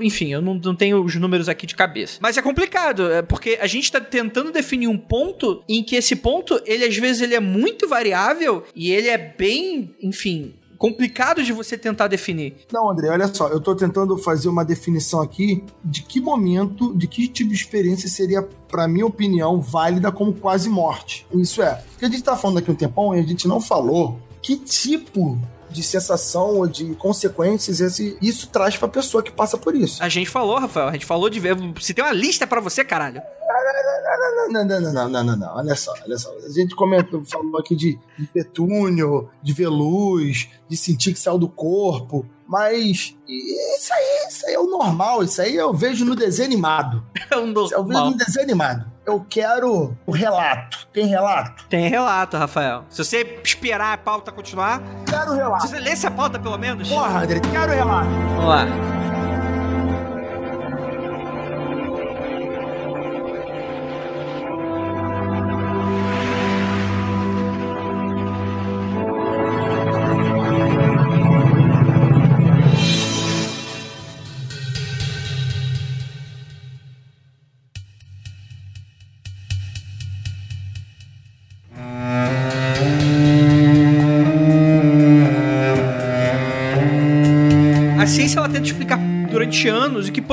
Enfim, 0.01 0.33
eu 0.33 0.41
não, 0.41 0.55
não 0.55 0.75
tenho 0.75 1.03
os 1.03 1.15
números 1.15 1.49
aqui 1.49 1.65
de 1.65 1.75
cabeça. 1.75 2.19
Mas 2.21 2.37
é 2.37 2.41
complicado, 2.41 3.11
é 3.11 3.21
porque 3.21 3.57
a 3.61 3.67
gente 3.67 3.91
tá 3.91 3.99
tentando 3.99 4.51
definir 4.51 4.87
um 4.87 4.97
ponto 4.97 5.63
em 5.67 5.83
que 5.83 5.95
esse 5.95 6.15
ponto, 6.15 6.61
ele 6.65 6.85
às 6.85 6.95
vezes 6.97 7.21
ele 7.21 7.35
é 7.35 7.39
muito 7.39 7.87
variável 7.87 8.63
e 8.75 8.91
ele 8.91 9.07
é 9.07 9.17
bem, 9.17 9.95
enfim, 10.01 10.53
complicado 10.84 11.41
de 11.41 11.53
você 11.53 11.77
tentar 11.77 12.09
definir. 12.09 12.57
Não, 12.69 12.91
André, 12.91 13.07
olha 13.07 13.34
só, 13.34 13.47
eu 13.47 13.61
tô 13.61 13.73
tentando 13.73 14.17
fazer 14.17 14.49
uma 14.49 14.65
definição 14.65 15.21
aqui 15.21 15.63
de 15.81 16.01
que 16.01 16.19
momento, 16.19 16.93
de 16.93 17.07
que 17.07 17.25
tipo 17.29 17.51
de 17.51 17.55
experiência 17.55 18.09
seria, 18.09 18.41
para 18.67 18.86
minha 18.86 19.05
opinião, 19.05 19.61
válida 19.61 20.11
como 20.11 20.34
quase 20.34 20.67
morte. 20.67 21.25
Isso 21.34 21.61
é, 21.61 21.75
porque 21.91 22.03
a 22.03 22.09
gente 22.09 22.21
tá 22.21 22.36
falando 22.36 22.57
aqui 22.57 22.69
um 22.69 22.75
tempão 22.75 23.15
e 23.15 23.19
a 23.21 23.23
gente 23.23 23.47
não 23.47 23.61
falou 23.61 24.19
que 24.41 24.57
tipo 24.57 25.39
de 25.74 25.84
sensação 25.84 26.57
ou 26.57 26.67
de 26.67 26.95
consequências 26.95 27.80
esse, 27.80 28.17
isso 28.21 28.47
traz 28.47 28.78
pra 28.78 28.88
pessoa 28.88 29.24
que 29.24 29.32
passa 29.32 29.57
por 29.57 29.76
isso. 29.76 30.01
A 30.01 30.07
gente 30.07 30.30
falou, 30.30 30.59
Rafael, 30.59 30.88
a 30.88 30.93
gente 30.93 31.05
falou 31.05 31.30
de 31.30 31.39
ver. 31.39 31.57
Se 31.82 31.93
tem 31.93 32.03
uma 32.03 32.13
lista 32.13 32.45
para 32.45 32.61
você, 32.61 32.86
caralho. 32.86 33.21
Não, 34.49 34.65
não, 34.65 34.80
não, 34.80 34.93
não, 34.93 35.09
não, 35.09 35.24
não, 35.24 35.36
não, 35.38 35.55
olha 35.55 35.76
só, 35.76 35.93
olha 36.05 36.17
só. 36.17 36.32
A 36.45 36.49
gente 36.49 36.76
comentou, 36.76 37.24
falou 37.26 37.57
aqui 37.59 37.76
de, 37.76 37.97
de 38.17 38.28
petúnio, 38.28 39.30
de 39.41 39.53
ver 39.53 39.67
luz, 39.67 40.49
de 40.69 40.78
sentir 40.78 41.13
que 41.13 41.19
saiu 41.19 41.38
do 41.38 41.49
corpo, 41.49 42.26
mas 42.47 43.15
isso 43.27 43.93
aí, 43.93 44.27
isso 44.29 44.45
aí 44.47 44.53
é 44.53 44.59
o 44.59 44.65
normal, 44.69 45.23
isso 45.23 45.41
aí 45.41 45.55
eu 45.55 45.73
vejo 45.73 46.05
no 46.05 46.15
desenho 46.15 46.47
animado. 46.47 47.03
É 47.31 47.37
um 47.37 47.47
normal. 47.47 47.69
Eu 47.71 47.83
vejo 47.85 48.03
no 48.05 48.17
desenho 48.17 48.45
animado. 48.45 48.91
Eu 49.05 49.25
quero 49.27 49.97
o 50.05 50.11
relato. 50.11 50.87
Tem 50.93 51.05
relato? 51.07 51.65
Tem 51.67 51.89
relato, 51.89 52.37
Rafael. 52.37 52.85
Se 52.89 53.03
você 53.03 53.39
esperar 53.43 53.93
a 53.93 53.97
pauta 53.97 54.31
continuar, 54.31 54.81
Quero 55.09 55.31
o 55.31 55.35
relato. 55.35 55.63
se 55.63 55.69
você 55.69 55.79
lesse 55.79 56.05
a 56.05 56.11
pauta 56.11 56.37
pelo 56.39 56.57
menos. 56.57 56.87
Porra, 56.87 57.23
André, 57.23 57.39
quero 57.39 57.71
o 57.71 57.75
relato. 57.75 58.09
Vamos 58.09 58.45
lá. 58.45 59.12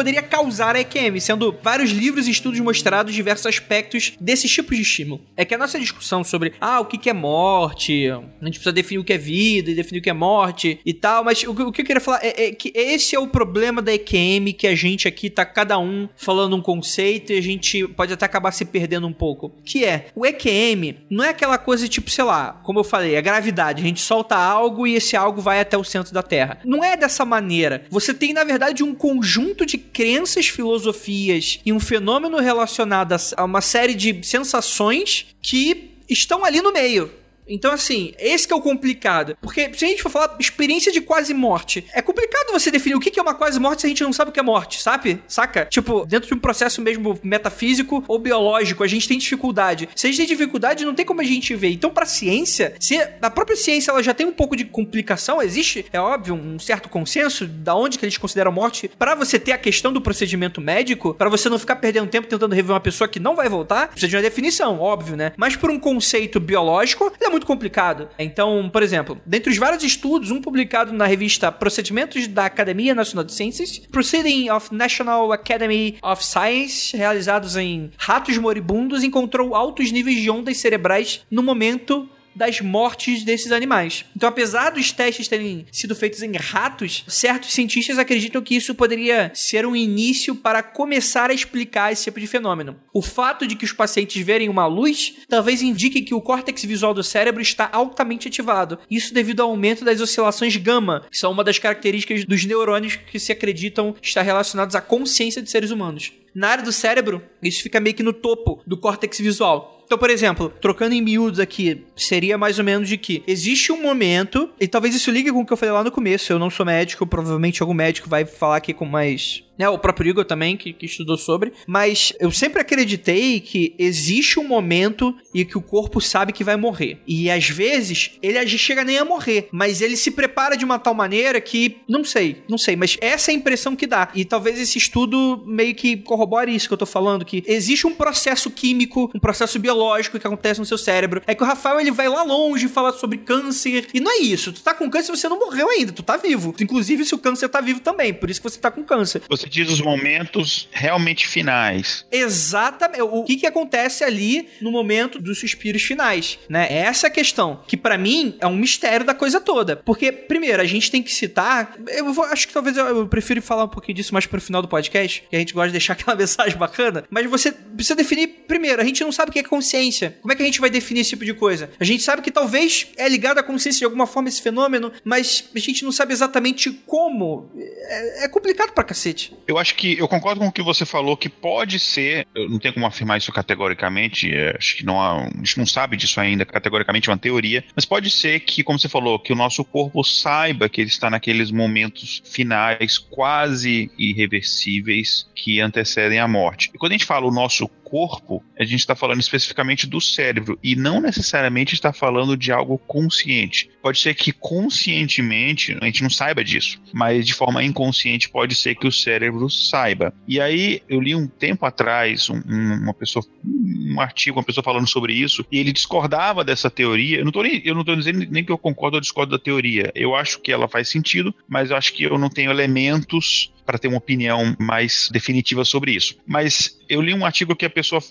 Poderia 0.01 0.23
causar 0.23 0.77
a 0.77 0.81
EQM, 0.81 1.21
sendo 1.21 1.55
vários 1.63 1.91
livros 1.91 2.27
e 2.27 2.31
estudos 2.31 2.59
mostrados 2.61 3.13
diversos 3.15 3.45
aspectos 3.45 4.13
desses 4.19 4.51
tipos 4.51 4.75
de 4.75 4.83
estímulo. 4.83 5.21
É 5.37 5.45
que 5.45 5.55
a 5.55 5.59
nossa 5.59 5.79
discussão 5.79 6.25
sobre 6.25 6.55
ah, 6.59 6.81
o 6.81 6.87
que 6.87 7.11
é 7.11 7.13
morte, 7.13 8.09
a 8.09 8.45
gente 8.47 8.55
precisa 8.55 8.73
definir 8.73 8.99
o 8.99 9.05
que 9.05 9.13
é 9.13 9.19
vida 9.19 9.71
e 9.71 9.75
definir 9.75 9.99
o 9.99 10.03
que 10.03 10.09
é 10.09 10.15
morte 10.15 10.81
e 10.87 10.95
tal, 10.95 11.23
mas 11.23 11.43
o, 11.43 11.55
que- 11.55 11.63
o 11.63 11.71
que 11.71 11.83
eu 11.83 11.85
queria 11.85 12.01
falar 12.01 12.21
é, 12.23 12.47
é 12.47 12.53
que 12.53 12.73
esse 12.75 13.15
é 13.15 13.19
o 13.19 13.27
problema 13.29 13.83
da 13.83 13.93
EQM, 13.93 14.55
que 14.57 14.67
a 14.67 14.75
gente 14.75 15.07
aqui 15.07 15.29
tá 15.29 15.45
cada 15.45 15.79
um 15.79 16.09
falando 16.17 16.57
um 16.57 16.63
conceito 16.63 17.33
e 17.35 17.37
a 17.39 17.43
gente 17.43 17.87
pode 17.89 18.13
até 18.15 18.25
acabar 18.25 18.53
se 18.53 18.65
perdendo 18.65 19.07
um 19.07 19.13
pouco. 19.13 19.53
Que 19.67 19.85
é, 19.85 20.07
o 20.15 20.25
EQM 20.25 20.97
não 21.11 21.23
é 21.25 21.29
aquela 21.29 21.59
coisa 21.59 21.87
tipo, 21.87 22.11
sei 22.11 22.25
lá, 22.25 22.59
como 22.65 22.79
eu 22.79 22.85
falei, 22.85 23.19
a 23.19 23.21
gravidade, 23.21 23.83
a 23.83 23.87
gente 23.87 24.01
solta 24.01 24.35
algo 24.35 24.87
e 24.87 24.95
esse 24.95 25.15
algo 25.15 25.43
vai 25.43 25.61
até 25.61 25.77
o 25.77 25.85
centro 25.85 26.15
da 26.15 26.23
Terra. 26.23 26.59
Não 26.65 26.83
é 26.83 26.97
dessa 26.97 27.25
maneira. 27.27 27.85
Você 27.91 28.15
tem, 28.15 28.33
na 28.33 28.45
verdade, 28.45 28.83
um 28.83 28.95
conjunto 28.95 29.67
de 29.67 29.77
crenças, 29.93 30.47
filosofias 30.49 31.61
e 31.65 31.73
um 31.73 31.81
fenômeno 31.81 32.39
relacionado 32.39 33.13
a- 33.37 33.45
uma 33.45 33.61
série 33.61 33.95
de 33.95 34.21
sensações 34.23 35.27
que 35.43 35.91
estão 36.09 36.45
ali 36.45 36.61
no 36.61 36.73
meio. 36.73 37.11
Então, 37.51 37.73
assim, 37.73 38.15
esse 38.19 38.47
que 38.47 38.53
é 38.53 38.57
o 38.57 38.61
complicado. 38.61 39.37
Porque 39.41 39.71
se 39.75 39.85
a 39.85 39.89
gente 39.89 40.03
for 40.03 40.11
falar 40.11 40.37
experiência 40.39 40.93
de 40.93 41.01
quase 41.01 41.35
morte, 41.35 41.85
é 41.93 42.01
complicado 42.01 42.53
você 42.53 42.71
definir 42.71 42.95
o 42.95 43.01
que 43.01 43.19
é 43.19 43.23
uma 43.23 43.35
quase 43.35 43.59
morte 43.59 43.81
se 43.81 43.87
a 43.87 43.89
gente 43.89 44.03
não 44.03 44.13
sabe 44.13 44.31
o 44.31 44.33
que 44.33 44.41
é 44.41 44.43
morte, 44.43 44.81
sabe? 44.81 45.21
Saca? 45.27 45.67
Tipo, 45.67 46.07
dentro 46.07 46.29
de 46.29 46.35
um 46.35 46.39
processo 46.39 46.81
mesmo 46.81 47.19
metafísico 47.23 48.05
ou 48.07 48.19
biológico, 48.19 48.85
a 48.85 48.87
gente 48.87 49.09
tem 49.09 49.19
dificuldade. 49.19 49.89
Se 49.95 50.07
a 50.07 50.11
gente 50.11 50.19
tem 50.19 50.27
dificuldade, 50.27 50.85
não 50.85 50.95
tem 50.95 51.05
como 51.05 51.21
a 51.21 51.25
gente 51.25 51.55
ver. 51.55 51.71
Então, 51.71 51.91
pra 51.91 52.07
ciência, 52.07 52.75
se 52.79 53.01
a 53.21 53.31
própria 53.31 53.57
ciência 53.57 53.91
ela 53.91 54.03
já 54.03 54.15
tem 54.15 54.27
um 54.27 54.33
pouco 54.33 54.55
de 54.57 54.65
complicação, 54.65 55.43
existe, 55.43 55.85
é 55.93 56.01
óbvio, 56.01 56.35
um 56.35 56.59
certo 56.59 56.89
consenso 56.89 57.47
da 57.47 57.75
onde 57.75 57.99
que 57.99 58.05
eles 58.05 58.17
consideram 58.17 58.53
morte, 58.53 58.91
Pra 58.99 59.15
você 59.15 59.39
ter 59.39 59.53
a 59.53 59.59
questão 59.59 59.93
do 59.93 60.01
procedimento 60.01 60.61
médico, 60.61 61.15
pra 61.15 61.29
você 61.29 61.49
não 61.49 61.59
ficar 61.59 61.77
perdendo 61.77 62.07
tempo 62.07 62.29
tentando 62.29 62.55
rever 62.55 62.73
uma 62.73 62.81
pessoa 62.81 63.09
que 63.09 63.19
não 63.19 63.35
vai 63.35 63.49
voltar, 63.49 63.89
precisa 63.89 64.09
de 64.09 64.17
uma 64.17 64.23
definição, 64.23 64.79
óbvio, 64.79 65.17
né? 65.17 65.33
Mas 65.37 65.57
por 65.57 65.71
um 65.71 65.79
conceito 65.79 66.39
biológico, 66.39 67.13
ele 67.19 67.27
é 67.27 67.31
muito 67.31 67.40
complicado. 67.47 68.09
Então, 68.19 68.69
por 68.73 68.83
exemplo, 68.83 69.21
dentre 69.25 69.51
os 69.51 69.59
vários 69.59 69.83
estudos, 69.83 70.31
um 70.31 70.41
publicado 70.41 70.93
na 70.93 71.07
revista 71.07 71.51
Procedimentos 71.53 72.27
da 72.27 72.47
Academia 72.47 72.95
Nacional 72.95 73.25
de 73.25 73.33
Ciências, 73.33 73.79
Proceeding 73.91 74.51
of 74.51 74.75
National 74.75 75.33
Academy 75.33 75.97
of 76.03 76.25
Science, 76.25 76.97
realizados 76.97 77.57
em 77.57 77.91
ratos 77.97 78.37
moribundos, 78.39 79.03
encontrou 79.03 79.55
altos 79.55 79.91
níveis 79.91 80.21
de 80.21 80.31
ondas 80.31 80.59
cerebrais 80.59 81.25
no 81.31 81.43
momento 81.43 82.09
das 82.35 82.61
mortes 82.61 83.25
desses 83.25 83.53
animais. 83.53 84.05
Então, 84.17 84.29
apesar 84.29 84.71
dos 84.71 84.93
testes 84.93 85.29
terem 85.29 85.67
sido 85.73 85.95
feitos 85.95 86.23
em 86.23 86.33
ratos, 86.37 87.05
certos 87.09 87.53
cientistas 87.53 87.99
acreditam 87.99 88.43
que 88.43 88.55
isso 88.55 88.75
poderia 88.75 89.31
ser 89.35 89.67
um 89.67 89.77
início 89.77 90.35
para 90.35 90.63
começar 90.63 91.31
a 91.31 91.35
explicar 91.35 91.93
esse 91.93 92.05
tipo 92.05 92.21
de 92.21 92.27
fenômeno. 92.27 92.77
O 92.93 93.03
fato 93.03 93.47
de 93.47 93.57
que 93.57 93.65
os 93.65 93.73
pacientes 93.73 94.25
verem 94.25 94.49
uma 94.49 94.67
luz 94.67 95.15
talvez 95.29 95.63
indique 95.63 96.03
que 96.03 96.15
o 96.15 96.21
córtex 96.21 96.65
visual 96.65 96.95
do 96.95 97.03
cérebro 97.03 97.43
está 97.43 97.69
altamente 97.73 98.29
ativado. 98.29 98.79
Isso 98.91 99.15
devido 99.15 99.41
ao 99.41 99.51
aumento 99.51 99.85
das 99.85 100.01
oscilações 100.01 100.57
gama, 100.57 101.07
que 101.11 101.19
são 101.19 101.33
uma 101.33 101.45
das 101.45 101.59
características 101.59 102.25
dos 102.25 102.45
neurônios 102.45 102.97
que 102.97 103.19
se 103.19 103.33
acreditam 103.33 103.95
estar 104.03 104.23
relacionados 104.23 104.75
à 104.75 104.81
consciência 104.81 105.43
de 105.43 105.51
seres 105.51 105.71
humanos. 105.71 106.13
Na 106.35 106.49
área 106.49 106.65
do 106.65 106.73
cérebro, 106.73 107.23
isso 107.43 107.63
fica 107.63 107.81
meio 107.81 107.95
que 107.95 108.03
no 108.03 108.13
topo 108.13 108.63
do 108.67 108.77
córtex 108.77 109.19
visual. 109.19 109.81
Então, 109.85 109.99
por 109.99 110.09
exemplo, 110.09 110.53
trocando 110.61 110.95
em 110.95 111.03
miúdos 111.03 111.41
aqui, 111.41 111.85
seria 111.97 112.39
mais 112.39 112.61
ou 112.61 112.65
menos 112.65 112.89
de 112.89 112.97
que 112.97 113.25
existe 113.27 113.73
um 113.73 113.83
momento, 113.83 114.49
e 114.61 114.69
talvez 114.69 114.95
isso 114.95 115.11
ligue 115.11 115.33
com 115.33 115.41
o 115.41 115.45
que 115.45 115.53
eu 115.53 115.57
falei 115.57 115.73
lá 115.73 115.83
no 115.83 115.91
começo. 115.91 116.33
Eu 116.33 116.39
não 116.39 116.49
sou 116.49 116.65
médico, 116.65 117.05
provavelmente 117.05 117.61
algum 117.61 117.75
médico 117.75 118.09
vai 118.09 118.25
falar 118.25 118.57
aqui 118.57 118.73
com 118.73 118.85
mais. 118.85 119.43
Né, 119.61 119.69
o 119.69 119.77
próprio 119.77 120.09
Igor 120.09 120.25
também, 120.25 120.57
que, 120.57 120.73
que 120.73 120.87
estudou 120.87 121.19
sobre. 121.19 121.53
Mas 121.67 122.15
eu 122.19 122.33
sempre 122.33 122.63
acreditei 122.63 123.41
que 123.41 123.75
existe 123.79 124.41
um 124.41 124.49
momento 124.49 125.15
e 125.35 125.45
que 125.45 125.59
o 125.59 125.61
corpo 125.61 126.01
sabe 126.01 126.33
que 126.33 126.43
vai 126.43 126.57
morrer. 126.57 127.03
E 127.07 127.31
às 127.31 127.47
vezes, 127.51 128.13
ele 128.23 128.39
chega 128.57 128.83
nem 128.83 128.97
a 128.97 129.05
morrer, 129.05 129.51
mas 129.53 129.83
ele 129.83 129.99
se 129.99 130.13
prepara 130.13 130.57
de 130.57 130.65
uma 130.65 130.79
tal 130.79 130.95
maneira 130.95 131.43
que. 131.43 131.77
Não 131.87 132.03
sei, 132.03 132.43
não 132.49 132.57
sei, 132.57 132.75
mas 132.75 132.97
essa 133.03 133.31
é 133.31 133.35
a 133.35 133.37
impressão 133.37 133.77
que 133.77 133.87
dá. 133.87 134.09
E 134.15 134.25
talvez 134.25 134.59
esse 134.59 134.79
estudo 134.79 135.45
meio 135.47 135.75
que 135.75 135.99
corrobore 135.99 136.55
isso 136.55 136.67
que 136.67 136.73
eu 136.73 136.79
tô 136.79 136.87
falando, 136.87 137.23
que 137.23 137.45
existe 137.47 137.87
um 137.87 137.95
processo 137.95 138.51
químico, 138.51 139.11
um 139.15 139.21
processo 139.21 139.59
biológico 139.59 140.19
que 140.19 140.27
acontece 140.27 140.59
no 140.59 140.65
seu 140.65 140.79
cérebro. 140.79 141.21
É 141.27 141.35
que 141.35 141.43
o 141.43 141.47
Rafael 141.47 141.79
ele 141.79 141.91
vai 141.91 142.09
lá 142.09 142.23
longe 142.23 142.67
falar 142.67 142.95
sobre 142.95 143.19
câncer. 143.19 143.89
E 143.93 144.01
não 144.01 144.11
é 144.11 144.21
isso. 144.21 144.55
Tu 144.55 144.63
tá 144.63 144.73
com 144.73 144.89
câncer 144.89 145.15
você 145.15 145.29
não 145.29 145.39
morreu 145.39 145.69
ainda, 145.69 145.93
tu 145.93 146.03
tá 146.03 146.17
vivo. 146.17 146.55
Inclusive, 146.59 147.05
se 147.05 147.15
o 147.15 147.19
câncer 147.19 147.51
tá 147.51 147.61
vivo 147.61 147.81
também, 147.81 148.15
por 148.15 148.31
isso 148.31 148.41
que 148.41 148.49
você 148.49 148.59
tá 148.59 148.71
com 148.71 148.83
câncer. 148.83 149.21
Você 149.29 149.50
diz 149.51 149.69
os 149.71 149.81
momentos 149.81 150.69
realmente 150.71 151.27
finais. 151.27 152.05
Exatamente. 152.11 153.03
O 153.03 153.25
que 153.25 153.37
que 153.37 153.47
acontece 153.47 154.05
ali 154.05 154.49
no 154.61 154.71
momento 154.71 155.19
dos 155.19 155.39
suspiros 155.39 155.83
finais, 155.83 156.39
né? 156.49 156.67
Essa 156.71 157.07
é 157.07 157.09
a 157.09 157.13
questão, 157.13 157.63
que 157.67 157.77
pra 157.77 157.99
mim 157.99 158.37
é 158.41 158.47
um 158.47 158.57
mistério 158.57 159.05
da 159.05 159.15
coisa 159.15 159.41
toda. 159.41 159.77
Porque, 159.77 160.11
primeiro, 160.13 160.63
a 160.63 160.65
gente 160.65 160.91
tem 160.91 161.03
que 161.03 161.13
citar, 161.13 161.75
eu 161.89 162.13
vou- 162.13 162.25
acho 162.27 162.47
que 162.49 162.55
talvez 162.55 162.77
eu, 162.77 162.87
eu 162.87 163.07
prefiro 163.09 163.43
falar 163.43 163.65
um 163.65 163.69
pouquinho 163.69 163.97
disso 163.97 164.13
mais 164.15 164.27
pro 164.27 164.41
final 164.41 164.63
do 164.63 164.69
podcast, 164.69 165.25
que 165.29 165.37
a 165.37 165.39
gente 165.39 165.53
gosta 165.53 165.69
de 165.69 165.73
deixar 165.73 165.95
aquela 165.95 166.17
mensagem 166.17 166.57
bacana, 166.57 167.05
mas 167.11 167.29
você 167.29 167.53
precisa 167.53 167.95
definir, 167.97 168.29
primeiro, 168.47 168.81
a 168.81 168.85
gente 168.85 169.03
não 169.03 169.13
sabe 169.13 169.31
o 169.31 169.33
que 169.33 169.39
é 169.39 169.43
consciência. 169.43 170.17
Como 170.23 170.33
é 170.33 170.37
que 170.37 170.43
a 170.43 170.47
gente 170.47 170.61
vai 170.61 170.71
definir 170.71 171.01
esse 171.01 171.11
tipo 171.11 171.25
de 171.25 171.35
coisa? 171.35 171.71
A 171.79 171.85
gente 171.85 172.03
sabe 172.03 172.23
que 172.23 172.31
talvez 172.31 172.89
é 172.97 173.09
ligado 173.09 173.39
à 173.39 173.43
consciência 173.43 173.81
de 173.81 173.85
alguma 173.85 174.07
forma 174.07 174.29
esse 174.29 174.41
fenômeno, 174.43 174.93
mas 175.05 175.45
a 175.55 175.59
gente 175.59 175.85
não 175.85 175.93
sabe 175.93 176.13
exatamente 176.13 176.71
como. 176.87 177.51
É, 177.57 178.25
é 178.25 178.29
complicado 178.29 178.73
pra 178.73 178.85
cacete. 178.85 179.33
Eu 179.47 179.59
acho 179.59 179.75
que 179.75 179.99
eu 179.99 180.09
concordo 180.09 180.41
com 180.41 180.47
o 180.47 180.53
que 180.53 180.63
você 180.63 180.85
falou, 180.85 181.17
que 181.17 181.29
pode 181.29 181.79
ser, 181.79 182.27
eu 182.35 182.49
não 182.49 182.59
tenho 182.59 182.75
como 182.75 182.87
afirmar 182.87 183.19
isso 183.19 183.33
categoricamente, 183.33 184.33
é, 184.33 184.57
acho 184.57 184.77
que 184.77 184.85
não 184.85 185.01
há, 185.01 185.25
a 185.25 185.29
gente 185.39 185.59
não 185.59 185.67
sabe 185.67 185.97
disso 185.97 186.21
ainda, 186.21 186.45
categoricamente 186.45 187.09
é 187.09 187.13
uma 187.13 187.19
teoria, 187.19 187.65
mas 187.75 187.85
pode 187.85 188.11
ser 188.11 188.41
que, 188.41 188.63
como 188.63 188.79
você 188.79 188.89
falou, 188.89 189.19
que 189.19 189.33
o 189.33 189.37
nosso 189.37 189.65
corpo 189.65 190.05
saiba 190.05 190.69
que 190.69 190.81
ele 190.81 190.91
está 190.91 191.11
naqueles 191.11 191.51
momentos 191.51 192.23
finais 192.25 192.99
quase 192.99 193.91
irreversíveis 193.99 195.29
que 195.35 195.61
antecedem 195.61 196.19
a 196.19 196.29
morte. 196.29 196.71
E 196.75 196.79
quando 196.79 196.93
a 196.93 196.95
gente 196.95 197.07
fala 197.07 197.27
o 197.27 197.33
nosso 197.33 197.69
corpo, 197.91 198.43
a 198.59 198.65
gente 198.65 198.79
está 198.79 198.95
falando 198.95 199.21
especificamente 199.21 199.87
do 199.87 200.01
cérebro 200.01 200.59
e 200.63 200.77
não 200.77 201.01
necessariamente 201.01 201.75
está 201.75 201.93
falando 201.93 202.37
de 202.37 202.53
algo 202.53 202.79
consciente. 202.79 203.69
Pode 203.83 203.99
ser 203.99 204.15
que 204.15 204.33
conscientemente 204.33 205.77
a 205.81 205.85
gente 205.87 206.03
não 206.03 206.11
saiba 206.11 206.45
disso, 206.45 206.81
mas 206.93 207.27
de 207.27 207.35
forma 207.35 207.65
inconsciente 207.65 208.29
pode 208.29 208.55
ser 208.55 208.77
que 208.77 208.87
o 208.87 208.93
cérebro 208.93 209.51
saiba. 209.51 210.15
E 210.29 210.41
aí 210.41 210.83
eu 210.89 211.01
li 211.01 211.15
um 211.15 211.27
tempo 211.27 211.67
atrás 211.67 212.31
um, 212.31 212.41
uma 212.47 212.95
pessoa, 212.95 213.25
um 213.45 214.01
artigo, 214.01 214.39
uma 214.39 214.45
pessoa 214.45 214.63
falando 214.63 214.87
sobre 214.87 215.13
isso 215.13 215.45
e 215.51 215.59
ele 215.59 215.73
discordava 215.73 216.45
dessa 216.45 216.71
teoria. 216.71 217.19
Eu 217.19 217.25
não 217.25 217.31
estou 217.31 217.45
eu 217.45 217.75
não 217.75 217.83
dizendo 217.97 218.25
nem 218.31 218.45
que 218.45 218.53
eu 218.53 218.59
concordo 218.59 218.97
ou 218.97 219.01
discordo 219.01 219.37
da 219.37 219.43
teoria. 219.43 219.91
Eu 219.95 220.15
acho 220.15 220.41
que 220.41 220.53
ela 220.53 220.69
faz 220.69 220.89
sentido, 220.89 221.35
mas 221.49 221.71
eu 221.71 221.77
acho 221.77 221.93
que 221.93 222.05
eu 222.05 222.19
não 222.19 222.29
tenho 222.29 222.51
elementos 222.51 223.53
para 223.71 223.79
ter 223.79 223.87
uma 223.87 223.99
opinião 223.99 224.57
mais 224.59 225.09
definitiva 225.13 225.65
sobre 225.65 225.93
isso. 225.93 226.17
Mas 226.27 226.77
eu 226.89 227.01
li 227.01 227.15
um 227.15 227.25
artigo 227.25 227.55
que 227.55 227.65
a 227.65 227.71
pessoa, 227.71 228.03